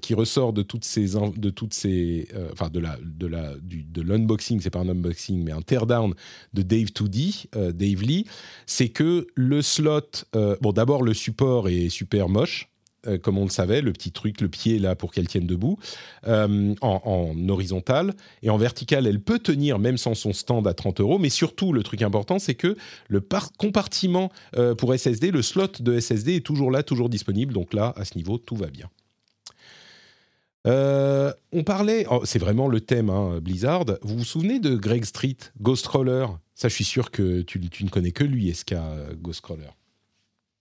qui 0.00 0.14
ressort 0.14 0.52
de 0.52 0.62
toutes 0.62 0.84
ces, 0.84 1.14
de 1.36 1.50
toutes 1.50 1.74
ces, 1.74 2.28
enfin 2.52 2.68
de 2.68 2.80
la, 2.80 2.96
de 3.02 3.26
la, 3.26 3.52
de 3.62 4.02
l'unboxing, 4.02 4.60
c'est 4.60 4.70
pas 4.70 4.80
un 4.80 4.88
unboxing, 4.88 5.42
mais 5.42 5.52
un 5.52 5.62
teardown 5.62 6.14
de 6.52 6.62
Dave 6.62 6.88
2D, 6.88 7.46
euh, 7.56 7.72
Dave 7.72 8.02
Lee, 8.02 8.26
c'est 8.66 8.88
que 8.88 9.26
le 9.34 9.62
slot, 9.62 10.24
bon 10.60 10.72
d'abord 10.72 11.02
le 11.02 11.14
support 11.14 11.68
est 11.68 11.88
super 11.88 12.28
moche. 12.28 12.68
Euh, 13.06 13.18
comme 13.18 13.38
on 13.38 13.44
le 13.44 13.50
savait, 13.50 13.80
le 13.80 13.92
petit 13.92 14.12
truc, 14.12 14.40
le 14.40 14.48
pied 14.48 14.78
là 14.78 14.94
pour 14.94 15.12
qu'elle 15.12 15.28
tienne 15.28 15.46
debout, 15.46 15.78
euh, 16.26 16.74
en, 16.80 17.00
en 17.04 17.48
horizontal. 17.48 18.14
Et 18.42 18.50
en 18.50 18.56
vertical, 18.56 19.06
elle 19.06 19.20
peut 19.20 19.38
tenir 19.38 19.78
même 19.78 19.98
sans 19.98 20.14
son 20.14 20.32
stand 20.32 20.66
à 20.66 20.74
30 20.74 21.00
euros. 21.00 21.18
Mais 21.18 21.30
surtout, 21.30 21.72
le 21.72 21.82
truc 21.82 22.02
important, 22.02 22.38
c'est 22.38 22.54
que 22.54 22.76
le 23.08 23.20
par- 23.20 23.52
compartiment 23.52 24.30
euh, 24.56 24.74
pour 24.74 24.94
SSD, 24.94 25.30
le 25.30 25.42
slot 25.42 25.68
de 25.80 25.98
SSD 25.98 26.36
est 26.36 26.46
toujours 26.46 26.70
là, 26.70 26.82
toujours 26.82 27.08
disponible. 27.08 27.52
Donc 27.52 27.74
là, 27.74 27.92
à 27.96 28.04
ce 28.04 28.16
niveau, 28.16 28.38
tout 28.38 28.56
va 28.56 28.68
bien. 28.68 28.88
On 31.56 31.62
parlait, 31.62 32.04
oh, 32.10 32.22
c'est 32.24 32.40
vraiment 32.40 32.66
le 32.66 32.80
thème 32.80 33.10
hein, 33.10 33.38
Blizzard. 33.40 33.84
Vous 34.02 34.18
vous 34.18 34.24
souvenez 34.24 34.58
de 34.58 34.74
Greg 34.74 35.04
Street, 35.04 35.36
Ghostcrawler 35.60 36.26
Ça, 36.56 36.68
je 36.68 36.74
suis 36.74 36.84
sûr 36.84 37.12
que 37.12 37.42
tu, 37.42 37.60
ne 37.60 37.88
connais 37.88 38.10
que 38.10 38.24
lui, 38.24 38.52
SK 38.52 38.72
euh, 38.72 39.14
Ghostcrawler. 39.14 39.70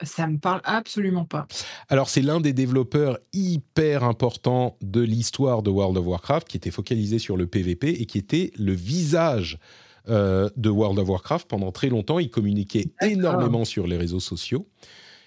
Ça 0.03 0.27
me 0.27 0.38
parle 0.38 0.61
absolument 0.63 1.25
pas. 1.25 1.47
Alors, 1.89 2.09
c'est 2.09 2.21
l'un 2.21 2.41
des 2.41 2.53
développeurs 2.53 3.19
hyper 3.34 4.03
importants 4.03 4.77
de 4.81 5.01
l'histoire 5.01 5.63
de 5.63 5.69
World 5.69 5.97
of 5.97 6.05
Warcraft, 6.05 6.47
qui 6.47 6.57
était 6.57 6.71
focalisé 6.71 7.19
sur 7.19 7.38
le 7.38 7.47
PvP 7.47 7.89
et 8.01 8.05
qui 8.05 8.17
était 8.17 8.51
le 8.57 8.73
visage 8.73 9.57
euh, 10.09 10.49
de 10.57 10.69
World 10.69 10.99
of 10.99 11.09
Warcraft 11.09 11.47
pendant 11.47 11.71
très 11.71 11.89
longtemps. 11.89 12.19
Il 12.19 12.30
communiquait 12.30 12.91
énormément 13.01 13.65
sur 13.65 13.88
les 13.88 13.97
réseaux 13.97 14.19
sociaux. 14.19 14.67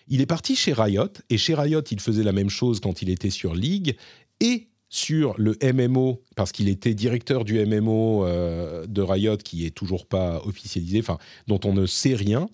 Il 0.08 0.20
est 0.20 0.26
parti 0.26 0.54
chez 0.54 0.72
Riot, 0.72 1.08
et 1.30 1.38
chez 1.38 1.54
Riot, 1.54 1.82
il 1.90 2.00
faisait 2.00 2.22
la 2.22 2.32
même 2.32 2.50
chose 2.50 2.78
quand 2.80 3.02
il 3.02 3.10
était 3.10 3.30
sur 3.30 3.54
League 3.54 3.96
et 4.40 4.68
sur 4.96 5.34
le 5.36 5.56
MMO, 5.62 6.22
parce 6.36 6.52
qu'il 6.52 6.70
était 6.70 6.94
directeur 6.94 7.44
du 7.44 7.64
MMO 7.66 8.24
euh, 8.24 8.86
de 8.86 9.02
Riot, 9.02 9.36
qui 9.36 9.66
est 9.66 9.70
toujours 9.70 10.06
pas 10.06 10.40
officialisé, 10.46 11.00
enfin, 11.00 11.18
dont 11.46 11.60
on 11.64 11.74
ne 11.74 11.84
sait 11.84 12.14
rien. 12.14 12.48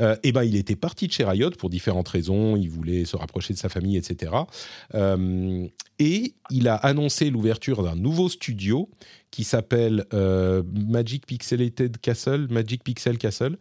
Euh, 0.00 0.16
et 0.22 0.32
ben, 0.32 0.42
il 0.42 0.56
était 0.56 0.74
parti 0.74 1.06
de 1.06 1.12
chez 1.12 1.24
Riot 1.24 1.50
pour 1.50 1.68
différentes 1.68 2.08
raisons. 2.08 2.56
Il 2.56 2.70
voulait 2.70 3.04
se 3.04 3.14
rapprocher 3.14 3.52
de 3.52 3.58
sa 3.58 3.68
famille, 3.68 3.98
etc. 3.98 4.32
Euh, 4.94 5.66
et 5.98 6.34
il 6.50 6.66
a 6.66 6.76
annoncé 6.76 7.28
l'ouverture 7.28 7.82
d'un 7.82 7.94
nouveau 7.94 8.30
studio 8.30 8.88
qui 9.30 9.44
s'appelle 9.44 10.04
Magic 10.12 11.26
Pixelated 11.26 11.98
Castle, 11.98 12.48
Magic 12.50 12.84
Pixel 12.84 13.16
Castle, 13.16 13.56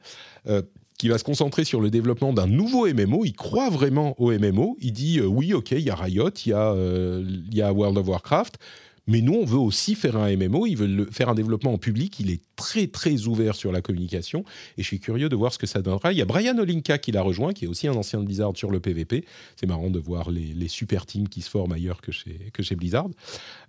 qui 1.02 1.10
va 1.10 1.18
se 1.18 1.24
concentrer 1.24 1.64
sur 1.64 1.82
le 1.82 1.90
développement 1.90 2.32
d'un 2.32 2.46
nouveau 2.46 2.88
MMO. 2.88 3.26
Il 3.26 3.34
croit 3.34 3.72
vraiment 3.72 4.14
au 4.22 4.32
MMO. 4.32 4.78
Il 4.82 4.94
dit 4.94 5.18
euh, 5.20 5.26
oui, 5.26 5.52
ok, 5.52 5.72
il 5.72 5.80
y 5.80 5.90
a 5.90 5.96
Riot, 5.96 6.30
il 6.46 6.50
y 6.50 6.54
euh, 6.54 7.26
y 7.52 7.64
a 7.64 7.74
World 7.74 7.98
of 7.98 8.08
Warcraft. 8.08 8.60
Mais 9.08 9.22
nous, 9.22 9.34
on 9.34 9.44
veut 9.44 9.58
aussi 9.58 9.96
faire 9.96 10.16
un 10.16 10.30
MMO, 10.38 10.68
ils 10.68 10.78
veulent 10.78 10.96
le- 10.96 11.06
faire 11.10 11.28
un 11.30 11.34
développement 11.34 11.74
en 11.74 11.80
public. 11.80 12.20
Il 12.20 12.30
est 12.30 12.44
très, 12.56 12.86
très 12.86 13.26
ouvert 13.26 13.56
sur 13.56 13.72
la 13.72 13.82
communication. 13.82 14.44
Et 14.78 14.84
je 14.84 14.88
suis 14.88 15.00
curieux 15.00 15.28
de 15.28 15.36
voir 15.36 15.52
ce 15.52 15.58
que 15.58 15.66
ça 15.66 15.82
donnera. 15.82 16.12
Il 16.14 16.20
y 16.20 16.22
a 16.22 16.26
Brian 16.26 16.56
Olinka 16.60 17.00
qui 17.00 17.12
l'a 17.12 17.24
rejoint, 17.24 17.52
qui 17.52 17.66
est 17.66 17.68
aussi 17.68 17.88
un 17.88 17.96
ancien 17.96 18.20
de 18.20 18.26
Blizzard 18.26 18.56
sur 18.56 18.70
le 18.70 18.80
PvP. 18.80 19.26
C'est 19.56 19.66
marrant 19.66 19.90
de 19.90 19.98
voir 19.98 20.30
les, 20.30 20.54
les 20.54 20.68
super 20.68 21.08
teams 21.08 21.28
qui 21.28 21.42
se 21.42 21.50
forment 21.50 21.72
ailleurs 21.72 22.00
que 22.02 22.12
chez, 22.12 22.52
que 22.54 22.62
chez 22.62 22.76
Blizzard. 22.76 23.08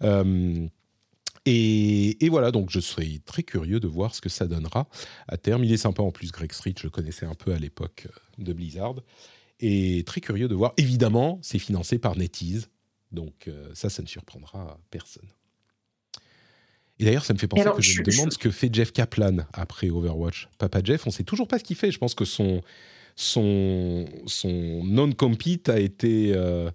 Euh, 0.02 0.66
et, 1.44 2.24
et 2.24 2.28
voilà, 2.28 2.50
donc 2.50 2.70
je 2.70 2.80
serai 2.80 3.20
très 3.24 3.42
curieux 3.42 3.80
de 3.80 3.88
voir 3.88 4.14
ce 4.14 4.20
que 4.20 4.28
ça 4.28 4.46
donnera 4.46 4.88
à 5.28 5.36
terme. 5.36 5.64
Il 5.64 5.72
est 5.72 5.76
sympa 5.76 6.02
en 6.02 6.10
plus, 6.12 6.30
Greg 6.32 6.52
Street, 6.52 6.74
je 6.78 6.84
le 6.84 6.90
connaissais 6.90 7.26
un 7.26 7.34
peu 7.34 7.52
à 7.52 7.58
l'époque 7.58 8.06
euh, 8.08 8.42
de 8.44 8.52
Blizzard. 8.52 8.94
Et 9.60 10.02
très 10.06 10.20
curieux 10.20 10.48
de 10.48 10.54
voir. 10.54 10.72
Évidemment, 10.76 11.38
c'est 11.42 11.58
financé 11.58 11.98
par 11.98 12.16
NetEase. 12.16 12.68
Donc 13.12 13.46
euh, 13.48 13.70
ça, 13.74 13.90
ça 13.90 14.02
ne 14.02 14.08
surprendra 14.08 14.78
personne. 14.90 15.28
Et 16.98 17.04
d'ailleurs, 17.04 17.24
ça 17.24 17.34
me 17.34 17.38
fait 17.38 17.48
penser 17.48 17.62
alors, 17.62 17.76
que 17.76 17.82
je, 17.82 17.92
je- 17.92 18.00
me 18.00 18.04
demande 18.04 18.30
je- 18.30 18.34
ce 18.34 18.38
que 18.38 18.50
fait 18.50 18.72
Jeff 18.72 18.92
Kaplan 18.92 19.38
après 19.52 19.90
Overwatch. 19.90 20.48
Papa 20.58 20.80
Jeff, 20.84 21.06
on 21.06 21.10
sait 21.10 21.24
toujours 21.24 21.48
pas 21.48 21.58
ce 21.58 21.64
qu'il 21.64 21.76
fait. 21.76 21.90
Je 21.90 21.98
pense 21.98 22.14
que 22.14 22.24
son, 22.24 22.60
son, 23.16 24.06
son 24.26 24.82
non-compete 24.84 25.68
a 25.68 25.80
été 25.80 26.32
euh, 26.34 26.70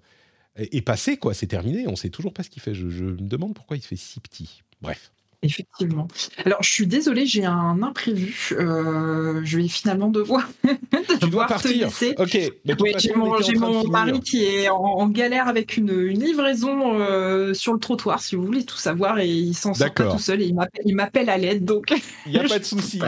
est 0.58 0.82
passé, 0.82 1.16
quoi. 1.16 1.34
C'est 1.34 1.46
terminé. 1.46 1.86
On 1.88 1.96
sait 1.96 2.10
toujours 2.10 2.32
pas 2.32 2.42
ce 2.42 2.50
qu'il 2.50 2.62
fait. 2.62 2.74
Je, 2.74 2.88
je 2.88 3.04
me 3.04 3.16
demande 3.16 3.54
pourquoi 3.54 3.76
il 3.76 3.82
se 3.82 3.88
fait 3.88 3.96
si 3.96 4.20
petit. 4.20 4.62
Bref. 4.80 5.12
Effectivement. 5.40 6.08
Alors, 6.44 6.60
je 6.64 6.68
suis 6.68 6.88
désolée, 6.88 7.24
j'ai 7.24 7.44
un 7.44 7.80
imprévu. 7.84 8.48
Euh, 8.58 9.40
je 9.44 9.58
vais 9.58 9.68
finalement 9.68 10.08
devoir, 10.08 10.50
Tu 11.20 11.30
dois 11.30 11.46
partir. 11.46 11.86
laisser. 11.86 12.12
Ok. 12.18 12.36
Oui, 12.80 12.92
j'ai 12.98 13.14
on 13.14 13.18
mon, 13.18 13.38
mon 13.84 13.84
mari 13.88 14.18
qui 14.20 14.42
est 14.42 14.68
en, 14.68 14.78
en 14.82 15.06
galère 15.08 15.46
avec 15.46 15.76
une, 15.76 15.90
une 15.90 16.24
livraison 16.24 17.00
euh, 17.00 17.54
sur 17.54 17.72
le 17.72 17.78
trottoir, 17.78 18.20
si 18.20 18.34
vous 18.34 18.44
voulez 18.44 18.64
tout 18.64 18.78
savoir, 18.78 19.20
et 19.20 19.28
il 19.28 19.54
s'en 19.54 19.74
sort 19.74 19.94
pas 19.94 20.10
tout 20.10 20.18
seul 20.18 20.42
et 20.42 20.52
il 20.84 20.96
m'appelle- 20.96 21.30
à 21.30 21.38
l'aide. 21.38 21.64
Donc, 21.64 21.94
Il 22.26 22.32
n'y 22.32 22.38
a 22.38 22.42
pas 22.48 22.58
de 22.58 22.64
souci. 22.64 23.00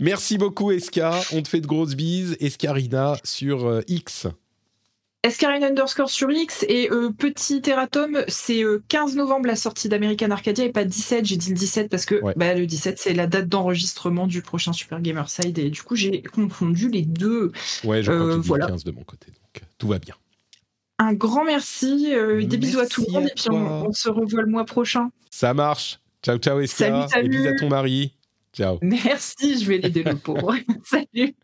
Merci 0.00 0.36
beaucoup, 0.36 0.72
Eska. 0.72 1.20
On 1.32 1.42
te 1.42 1.48
fait 1.48 1.60
de 1.60 1.68
grosses 1.68 1.94
bises. 1.94 2.36
Escarina 2.40 3.16
sur 3.22 3.66
euh, 3.66 3.82
X. 3.86 4.26
Escarine 5.24 5.64
underscore 5.64 6.10
sur 6.10 6.30
X 6.30 6.64
et 6.68 6.90
euh, 6.92 7.10
petit 7.10 7.60
erratum, 7.66 8.22
c'est 8.28 8.62
euh, 8.62 8.82
15 8.88 9.16
novembre 9.16 9.48
la 9.48 9.56
sortie 9.56 9.88
d'American 9.88 10.30
Arcadia 10.30 10.64
et 10.64 10.70
pas 10.70 10.84
17. 10.84 11.24
J'ai 11.24 11.36
dit 11.36 11.48
le 11.50 11.56
17 11.56 11.90
parce 11.90 12.04
que 12.04 12.22
Ouais. 12.22 12.34
bah, 12.36 12.54
le 12.54 12.66
17 12.66 12.98
c'est 13.00 13.14
la 13.14 13.26
date 13.26 13.48
d'enregistrement 13.48 14.28
du 14.28 14.42
prochain 14.42 14.72
Super 14.72 15.00
Gamerside 15.00 15.58
et 15.58 15.70
du 15.70 15.82
coup 15.82 15.96
j'ai 15.96 16.22
confondu 16.22 16.88
les 16.88 17.02
deux. 17.02 17.50
Ouais, 17.82 18.02
je 18.02 18.12
crois 18.12 18.24
Euh, 18.26 18.36
voilà. 18.36 18.68
15 18.68 18.84
de 18.84 18.92
mon 18.92 19.02
côté. 19.02 19.26
Donc, 19.26 19.62
euh, 19.62 19.66
tout 19.78 19.88
va 19.88 19.98
bien. 19.98 20.14
Un 21.00 21.14
grand 21.14 21.44
merci, 21.44 22.12
euh, 22.14 22.44
des 22.44 22.56
bisous 22.56 22.80
à 22.80 22.86
tout 22.86 23.04
le 23.06 23.12
monde 23.12 23.24
et 23.26 23.32
puis 23.34 23.50
on, 23.50 23.92
se 23.92 24.08
revoit 24.08 24.42
le 24.42 24.48
mois 24.48 24.64
prochain. 24.64 25.10
Ça 25.30 25.52
marche. 25.52 25.98
Ciao, 26.22 26.38
ciao, 26.38 26.60
Eska. 26.60 26.76
Salut, 26.76 27.08
salut. 27.10 27.26
Et 27.26 27.28
bisous 27.28 27.48
à 27.48 27.56
ton 27.56 27.68
mari. 27.68 28.14
Ciao. 28.52 28.78
Merci, 28.82 29.60
je 29.60 29.68
vais 29.68 29.78
l'aider 29.78 30.04
le 30.04 30.16
pauvre. 30.16 30.54
Salut. 30.84 31.34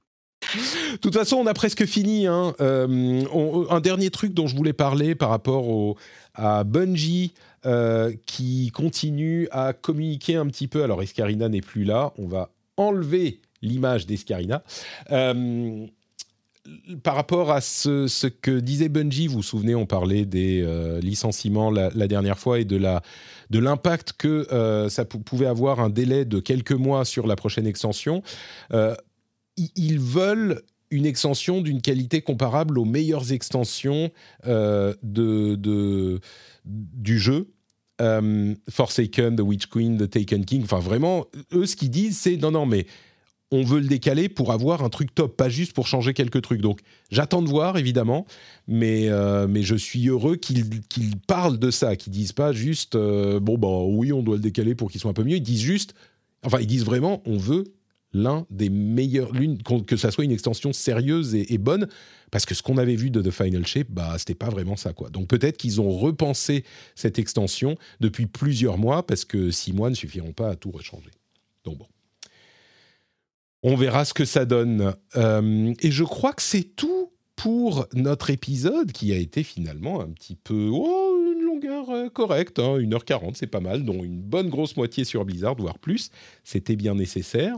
De 0.93 0.97
toute 0.99 1.15
façon, 1.15 1.37
on 1.37 1.47
a 1.47 1.55
presque 1.55 1.85
fini. 1.87 2.27
hein. 2.27 2.55
Euh, 2.61 3.23
un 3.71 3.81
dernier 3.81 4.11
truc 4.11 4.35
dont 4.35 4.47
je 4.47 4.57
voulais 4.57 4.73
parler 4.73 5.15
par 5.15 5.31
rapport 5.31 5.69
au, 5.69 5.97
à 6.35 6.65
Bungie 6.65 7.35
euh, 7.67 8.13
qui 8.27 8.71
continue 8.73 9.49
à 9.51 9.73
communiquer 9.73 10.37
un 10.37 10.47
petit 10.47 10.69
peu. 10.69 10.83
Alors, 10.83 11.03
Escarina 11.03 11.49
n'est 11.49 11.61
plus 11.61 11.85
là. 11.85 12.13
On 12.19 12.27
va 12.27 12.51
enlever 12.77 13.41
l'image 13.63 14.07
d'Escarina. 14.07 14.63
Euh, 15.11 15.87
par 17.03 17.15
rapport 17.15 17.51
à 17.51 17.61
ce, 17.61 18.27
que 18.27 18.59
disait 18.59 18.89
Bungie, 18.89 19.27
vous 19.27 19.37
vous 19.37 19.43
souvenez, 19.43 19.75
on 19.75 19.85
parlait 19.85 20.25
des 20.25 20.67
licenciements 21.03 21.71
la, 21.71 21.91
dernière 22.09 22.39
fois 22.39 22.59
et 22.59 22.65
de 22.65 22.79
l'impact 23.59 24.15
que 24.17 24.87
ça 24.89 25.05
pou- 25.05 25.19
pouvait 25.19 25.45
avoir 25.45 25.81
un 25.81 25.91
délai 25.91 26.25
de 26.25 26.41
quelques 26.41 26.73
mois 26.73 27.05
sur 27.05 27.27
la 27.27 27.37
prochaine 27.37 27.67
extension. 27.67 28.23
Ils 29.57 29.99
veulent 29.99 30.63
une 30.95 31.07
extension 31.07 31.61
d'une 31.61 31.83
qualité 31.83 32.23
comparable 32.23 32.79
aux 32.79 32.85
meilleures 32.85 33.33
extensions 33.33 34.11
euh, 34.47 34.95
de, 35.03 36.21
du 36.65 37.19
jeu. 37.19 37.49
Euh, 38.01 38.55
Forsaken, 38.71 39.37
The 39.37 39.41
Witch 39.41 39.67
Queen, 39.67 39.97
The 39.97 40.11
Taken 40.11 40.45
King, 40.45 40.63
enfin 40.65 40.81
vraiment, 40.81 41.27
eux 41.53 41.67
ce 41.67 41.77
qu'ils 41.77 41.91
disent 41.91 42.19
c'est 42.19 42.37
non, 42.37 42.51
non, 42.51 42.67
mais 42.67 42.87
on 43.53 43.63
veut 43.63 43.79
le 43.79 43.87
décaler 43.87 44.29
pour 44.29 44.53
avoir 44.53 44.83
un 44.83 44.89
truc 44.89 45.15
top, 45.15 45.37
pas 45.37 45.49
juste 45.49 45.75
pour 45.75 45.87
changer 45.87 46.13
quelques 46.13 46.43
trucs. 46.43 46.61
Donc 46.61 46.81
j'attends 47.11 47.43
de 47.43 47.49
voir 47.49 47.79
évidemment, 47.79 48.27
mais, 48.67 49.09
euh, 49.09 49.47
mais 49.49 49.63
je 49.63 49.77
suis 49.77 50.09
heureux 50.09 50.35
qu'ils 50.35 50.81
parlent 51.29 51.59
de 51.59 51.71
ça, 51.71 51.95
qu'ils 51.95 52.13
disent 52.13 52.33
pas 52.33 52.53
juste 52.53 52.97
bon, 52.97 53.59
bah 53.59 53.85
oui, 53.87 54.13
on 54.13 54.23
doit 54.23 54.37
le 54.37 54.43
décaler 54.43 54.75
pour 54.75 54.91
qu'il 54.91 55.01
soit 55.01 55.11
un 55.11 55.15
peu 55.15 55.25
mieux. 55.25 55.37
Ils 55.37 55.43
disent 55.43 55.61
juste, 55.61 55.95
enfin, 56.45 56.59
ils 56.61 56.67
disent 56.67 56.85
vraiment 56.85 57.23
on 57.27 57.37
veut 57.37 57.65
l'un 58.15 58.47
des 58.49 58.71
meilleurs, 58.71 59.33
l'une, 59.33 59.59
que 59.63 59.97
ça 59.97 60.11
soit 60.11 60.25
une 60.25 60.33
extension 60.33 60.73
sérieuse 60.73 61.35
et, 61.35 61.53
et 61.53 61.59
bonne, 61.59 61.89
parce 62.31 62.47
que 62.47 62.55
ce 62.55 62.63
qu'on 62.63 62.79
avait 62.79 62.97
vu 62.97 63.11
de 63.11 63.21
The 63.21 63.31
Final 63.31 63.67
Shape, 63.67 63.89
bah, 63.91 64.15
c'était 64.19 64.35
pas 64.35 64.49
vraiment 64.49 64.77
ça, 64.77 64.93
quoi. 64.93 65.11
Donc 65.11 65.29
peut-être 65.29 65.57
qu'ils 65.57 65.81
ont 65.81 65.91
repensé 65.91 66.65
cette 66.95 67.19
extension 67.19 67.77
depuis 68.01 68.27
plusieurs 68.27 68.79
mois, 68.79 69.07
parce 69.07 69.25
que 69.25 69.51
six 69.51 69.73
mois 69.73 69.91
ne 69.91 69.95
suffiront 69.95 70.33
pas 70.33 70.51
à 70.51 70.57
tout 70.57 70.71
rechanger. 70.71 71.11
Donc 71.65 71.79
bon. 71.79 71.87
On 73.63 73.77
verra 73.77 74.05
ce 74.05 74.13
que 74.13 74.27
ça 74.27 74.45
donne. 74.45 74.95
Euh, 75.17 75.73
et 75.81 75.91
je 75.91 76.05
crois 76.05 76.35
que 76.35 76.43
c'est 76.43 76.65
tout 76.77 77.14
pour 77.37 77.87
notre 77.95 78.31
épisode, 78.31 78.93
qui 78.93 79.13
a 79.13 79.17
été 79.17 79.43
finalement 79.43 80.01
un 80.01 80.09
petit 80.09 80.37
peu... 80.37 80.71
Oh, 80.73 81.15
une 81.33 81.45
longueur 81.45 81.91
euh, 81.91 82.09
correcte, 82.09 82.59
hein, 82.59 82.79
1h40, 82.79 83.33
c'est 83.35 83.47
pas 83.47 83.61
mal, 83.61 83.85
dont 83.85 84.03
une 84.05 84.21
bonne 84.21 84.49
grosse 84.49 84.77
moitié 84.77 85.05
sur 85.05 85.25
Blizzard, 85.25 85.57
voire 85.57 85.79
plus. 85.79 86.11
C'était 86.45 86.77
bien 86.77 86.95
nécessaire. 86.95 87.57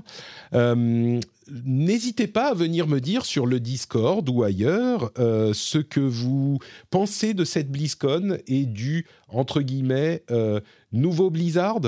Euh, 0.54 1.20
n'hésitez 1.64 2.26
pas 2.26 2.50
à 2.50 2.54
venir 2.54 2.86
me 2.86 3.00
dire 3.00 3.24
sur 3.24 3.46
le 3.46 3.60
Discord 3.60 4.28
ou 4.28 4.42
ailleurs 4.42 5.10
euh, 5.18 5.52
ce 5.52 5.78
que 5.78 6.00
vous 6.00 6.58
pensez 6.90 7.34
de 7.34 7.44
cette 7.44 7.70
BlizzCon 7.70 8.38
et 8.46 8.64
du, 8.64 9.06
entre 9.28 9.60
guillemets, 9.60 10.22
nouveau 10.92 11.30
Blizzard 11.30 11.80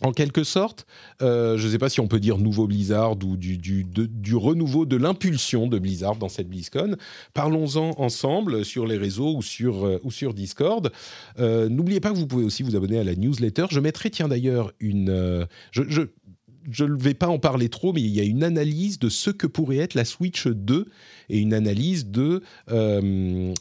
en 0.00 0.12
quelque 0.12 0.42
sorte, 0.42 0.86
euh, 1.22 1.56
je 1.56 1.66
ne 1.66 1.72
sais 1.72 1.78
pas 1.78 1.88
si 1.88 2.00
on 2.00 2.08
peut 2.08 2.18
dire 2.18 2.38
nouveau 2.38 2.66
Blizzard 2.66 3.12
ou 3.24 3.36
du, 3.36 3.86
renouveau 4.34 4.86
de 4.86 4.96
l'impulsion 4.96 5.68
de 5.68 5.78
Blizzard 5.78 6.16
dans 6.16 6.28
cette 6.28 6.48
BlizzCon. 6.48 6.96
Parlons-en 7.32 7.92
ensemble 7.98 8.64
sur 8.64 8.86
les 8.86 8.96
réseaux 8.96 9.36
ou 9.36 9.42
sur, 9.42 9.86
euh, 9.86 10.32
Discord. 10.34 10.90
Euh, 11.38 11.68
n'oubliez 11.68 12.00
pas 12.00 12.10
que 12.10 12.16
vous 12.16 12.26
pouvez 12.26 12.44
aussi 12.44 12.62
vous 12.62 12.74
abonner 12.74 12.98
à 12.98 13.04
la 13.04 13.14
newsletter. 13.14 13.66
Je 13.70 13.78
mettrai, 13.78 14.10
tiens 14.10 14.28
d'ailleurs, 14.28 14.72
une... 14.80 15.46
je 15.70 16.84
ne 16.84 16.96
vais 16.96 17.14
pas 17.14 17.28
en 17.28 17.38
parler 17.38 17.68
trop, 17.68 17.92
mais 17.92 18.00
il 18.00 18.08
y 18.08 18.20
a 18.20 18.24
une 18.24 18.42
analyse 18.42 18.98
de 18.98 19.08
ce 19.08 19.30
que 19.30 19.46
pourrait 19.46 19.76
être 19.76 19.94
la 19.94 20.04
Switch 20.04 20.48
2 20.48 20.86
et 21.28 21.38
une 21.38 21.54
analyse 21.54 22.06
de... 22.06 22.42
de, 22.68 23.52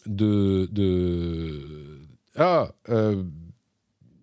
de 0.72 1.60
ah, 2.35 2.72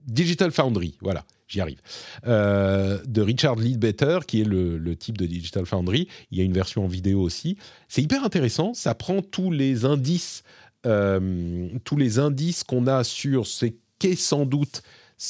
Digital 0.09 0.51
Foundry, 0.51 0.97
voilà 1.01 1.25
j'y 1.51 1.61
arrive, 1.61 1.81
euh, 2.27 2.99
de 3.07 3.21
Richard 3.21 3.57
Leadbetter, 3.57 4.21
qui 4.27 4.41
est 4.41 4.45
le, 4.45 4.97
type 4.97 5.19
de 5.19 5.27
Digital 5.27 5.67
Foundry. 5.67 6.09
Il 6.31 6.39
y 6.39 6.41
a 6.41 6.45
une 6.45 6.53
version 6.53 6.85
en 6.85 6.89
vidéo 6.89 7.21
aussi. 7.21 7.57
C'est 7.89 8.03
hyper 8.03 8.25
intéressant. 8.25 8.75
Ça 8.75 8.95
prend 8.95 9.23
tous 9.23 9.51
les 9.51 9.85
indices, 9.85 10.43
euh, 10.87 11.69
tous 11.85 11.97
les 11.97 12.19
indices 12.19 12.65
qu'on 12.65 12.87
a 12.87 13.05
sur 13.05 13.47
ce 13.47 13.67
qu'est 13.99 14.17
sans 14.17 14.47
doute 14.47 14.83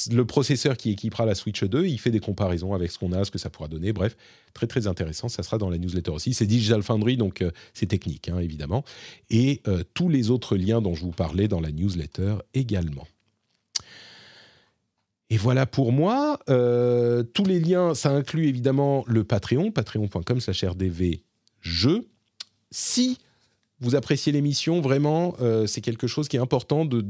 le 0.09 0.25
processeur 0.25 0.77
qui 0.77 0.91
équipera 0.91 1.25
la 1.25 1.35
Switch 1.35 1.63
2. 1.63 1.85
Il 1.85 1.99
fait 1.99 2.11
des 2.11 2.21
comparaisons 2.21 2.73
avec 2.73 2.91
ce 2.91 2.97
qu'on 2.97 3.11
a, 3.11 3.25
ce 3.25 3.31
que 3.31 3.37
ça 3.37 3.49
pourra 3.49 3.67
donner. 3.67 3.91
Bref, 3.91 4.15
très 4.53 4.67
très 4.67 4.87
intéressant. 4.87 5.27
Ça 5.27 5.43
sera 5.43 5.57
dans 5.57 5.69
la 5.69 5.77
newsletter 5.77 6.11
aussi. 6.11 6.33
C'est 6.33 6.45
Digital 6.45 6.81
Foundry, 6.81 7.17
donc 7.17 7.41
euh, 7.41 7.51
c'est 7.73 7.87
technique, 7.87 8.29
hein, 8.29 8.39
évidemment. 8.39 8.85
Et 9.29 9.61
tous 9.93 10.07
les 10.07 10.29
autres 10.29 10.55
liens 10.55 10.81
dont 10.81 10.95
je 10.95 11.01
vous 11.01 11.11
parlais 11.11 11.47
dans 11.47 11.59
la 11.59 11.71
newsletter 11.71 12.35
également. 12.53 13.05
Et 15.31 15.37
voilà 15.37 15.65
pour 15.65 15.93
moi. 15.93 16.39
Euh, 16.49 17.23
tous 17.23 17.45
les 17.45 17.61
liens, 17.61 17.95
ça 17.95 18.09
inclut 18.11 18.47
évidemment 18.47 19.05
le 19.07 19.23
Patreon, 19.23 19.71
patreon.com 19.71 20.41
slash 20.41 20.65
rdvjeux. 20.65 22.05
Si 22.69 23.17
vous 23.81 23.95
appréciez 23.95 24.31
l'émission, 24.31 24.79
vraiment, 24.79 25.33
euh, 25.41 25.65
c'est 25.65 25.81
quelque 25.81 26.05
chose 26.05 26.27
qui 26.27 26.37
est 26.37 26.39
important 26.39 26.85
de, 26.85 27.01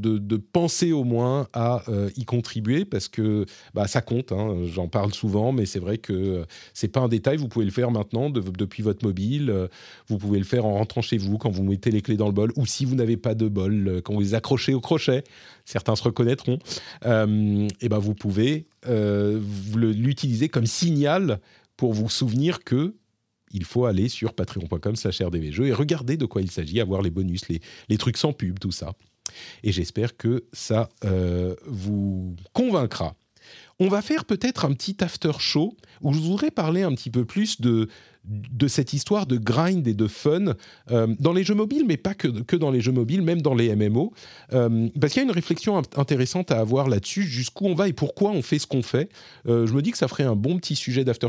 penser 0.52 0.92
au 0.92 1.04
moins 1.04 1.46
à 1.52 1.82
euh, 1.88 2.10
y 2.16 2.24
contribuer 2.24 2.84
parce 2.84 3.08
que 3.08 3.44
bah, 3.74 3.86
ça 3.86 4.00
compte. 4.00 4.32
Hein, 4.32 4.64
J'en 4.64 4.88
parle 4.88 5.12
souvent, 5.12 5.52
mais 5.52 5.66
c'est 5.66 5.78
vrai 5.78 5.98
que 5.98 6.12
euh, 6.12 6.44
c'est 6.72 6.88
pas 6.88 7.00
un 7.00 7.08
détail. 7.08 7.36
Vous 7.36 7.48
pouvez 7.48 7.66
le 7.66 7.70
faire 7.70 7.90
maintenant 7.90 8.30
depuis 8.30 8.82
votre 8.82 9.04
mobile. 9.04 9.68
vous 10.08 10.18
pouvez 10.18 10.38
le 10.38 10.44
faire 10.44 10.64
en 10.64 10.74
rentrant 10.74 11.02
chez 11.02 11.18
vous 11.18 11.36
quand 11.36 11.50
vous 11.50 11.62
mettez 11.62 11.90
les 11.90 12.00
clés 12.00 12.16
dans 12.16 12.26
le 12.26 12.32
bol 12.32 12.52
ou 12.56 12.64
si 12.64 12.86
vous 12.86 12.94
n'avez 12.94 13.18
pas 13.18 13.34
de 13.34 13.48
bol, 13.48 14.00
quand 14.04 14.14
vous 14.14 14.20
les 14.20 14.34
accrochez 14.34 14.72
au 14.72 14.80
crochet. 14.80 15.24
Certains 15.66 15.94
se 15.94 16.02
reconnaîtront. 16.02 16.58
et 17.04 17.88
ben 17.88 17.98
vous 17.98 18.14
pouvez 18.14 18.66
l'utiliser 18.86 20.48
comme 20.48 20.66
signal 20.66 21.40
pour 21.76 21.92
vous 21.92 22.08
souvenir 22.08 22.64
que 22.64 22.94
il 23.52 23.64
faut 23.64 23.86
aller 23.86 24.08
sur 24.08 24.34
patreon.com 24.34 24.96
slash 24.96 25.20
rdvjeux 25.20 25.66
et 25.66 25.72
regarder 25.72 26.16
de 26.16 26.26
quoi 26.26 26.42
il 26.42 26.50
s'agit, 26.50 26.80
avoir 26.80 27.02
les 27.02 27.10
bonus, 27.10 27.42
les, 27.48 27.98
trucs 27.98 28.16
sans 28.16 28.32
pub, 28.32 28.58
tout 28.58 28.72
ça. 28.72 28.92
Et 29.62 29.72
j'espère 29.72 30.16
que 30.16 30.44
ça 30.52 30.88
euh, 31.04 31.54
vous 31.66 32.36
convaincra. 32.52 33.14
On 33.78 33.88
va 33.88 34.02
faire 34.02 34.24
peut-être 34.24 34.64
un 34.64 34.72
petit 34.72 34.96
after 35.00 35.32
show 35.38 35.76
où 36.00 36.12
je 36.12 36.20
voudrais 36.20 36.50
parler 36.50 36.82
un 36.82 36.94
petit 36.94 37.10
peu 37.10 37.24
plus 37.24 37.60
de, 37.60 37.88
de 38.24 38.68
cette 38.68 38.92
histoire 38.92 39.26
de 39.26 39.36
grind 39.36 39.86
et 39.88 39.94
de 39.94 40.06
fun 40.06 40.54
euh, 40.90 41.08
dans 41.18 41.32
les 41.32 41.42
jeux 41.42 41.54
mobiles, 41.54 41.84
mais 41.86 41.96
pas 41.96 42.14
que, 42.14 42.28
que, 42.28 42.56
dans 42.56 42.70
les 42.70 42.80
jeux 42.80 42.92
mobiles, 42.92 43.22
même 43.22 43.42
dans 43.42 43.54
les 43.54 43.74
MMO. 43.74 44.12
Euh, 44.52 44.88
parce 45.00 45.12
qu'il 45.12 45.22
y 45.22 45.24
a 45.24 45.28
une 45.28 45.34
réflexion 45.34 45.80
intéressante 45.96 46.50
à 46.52 46.60
avoir 46.60 46.88
là-dessus, 46.88 47.24
jusqu'où 47.24 47.66
on 47.66 47.74
va 47.74 47.88
et 47.88 47.92
pourquoi 47.92 48.30
on 48.30 48.42
fait 48.42 48.58
ce 48.58 48.66
qu'on 48.66 48.82
fait. 48.82 49.08
je 49.46 49.72
me 49.72 49.82
dis 49.82 49.90
que 49.90 49.98
ça 49.98 50.08
ferait 50.08 50.24
un 50.24 50.36
bon 50.36 50.58
petit 50.58 50.76
sujet 50.76 51.04
d'after 51.04 51.28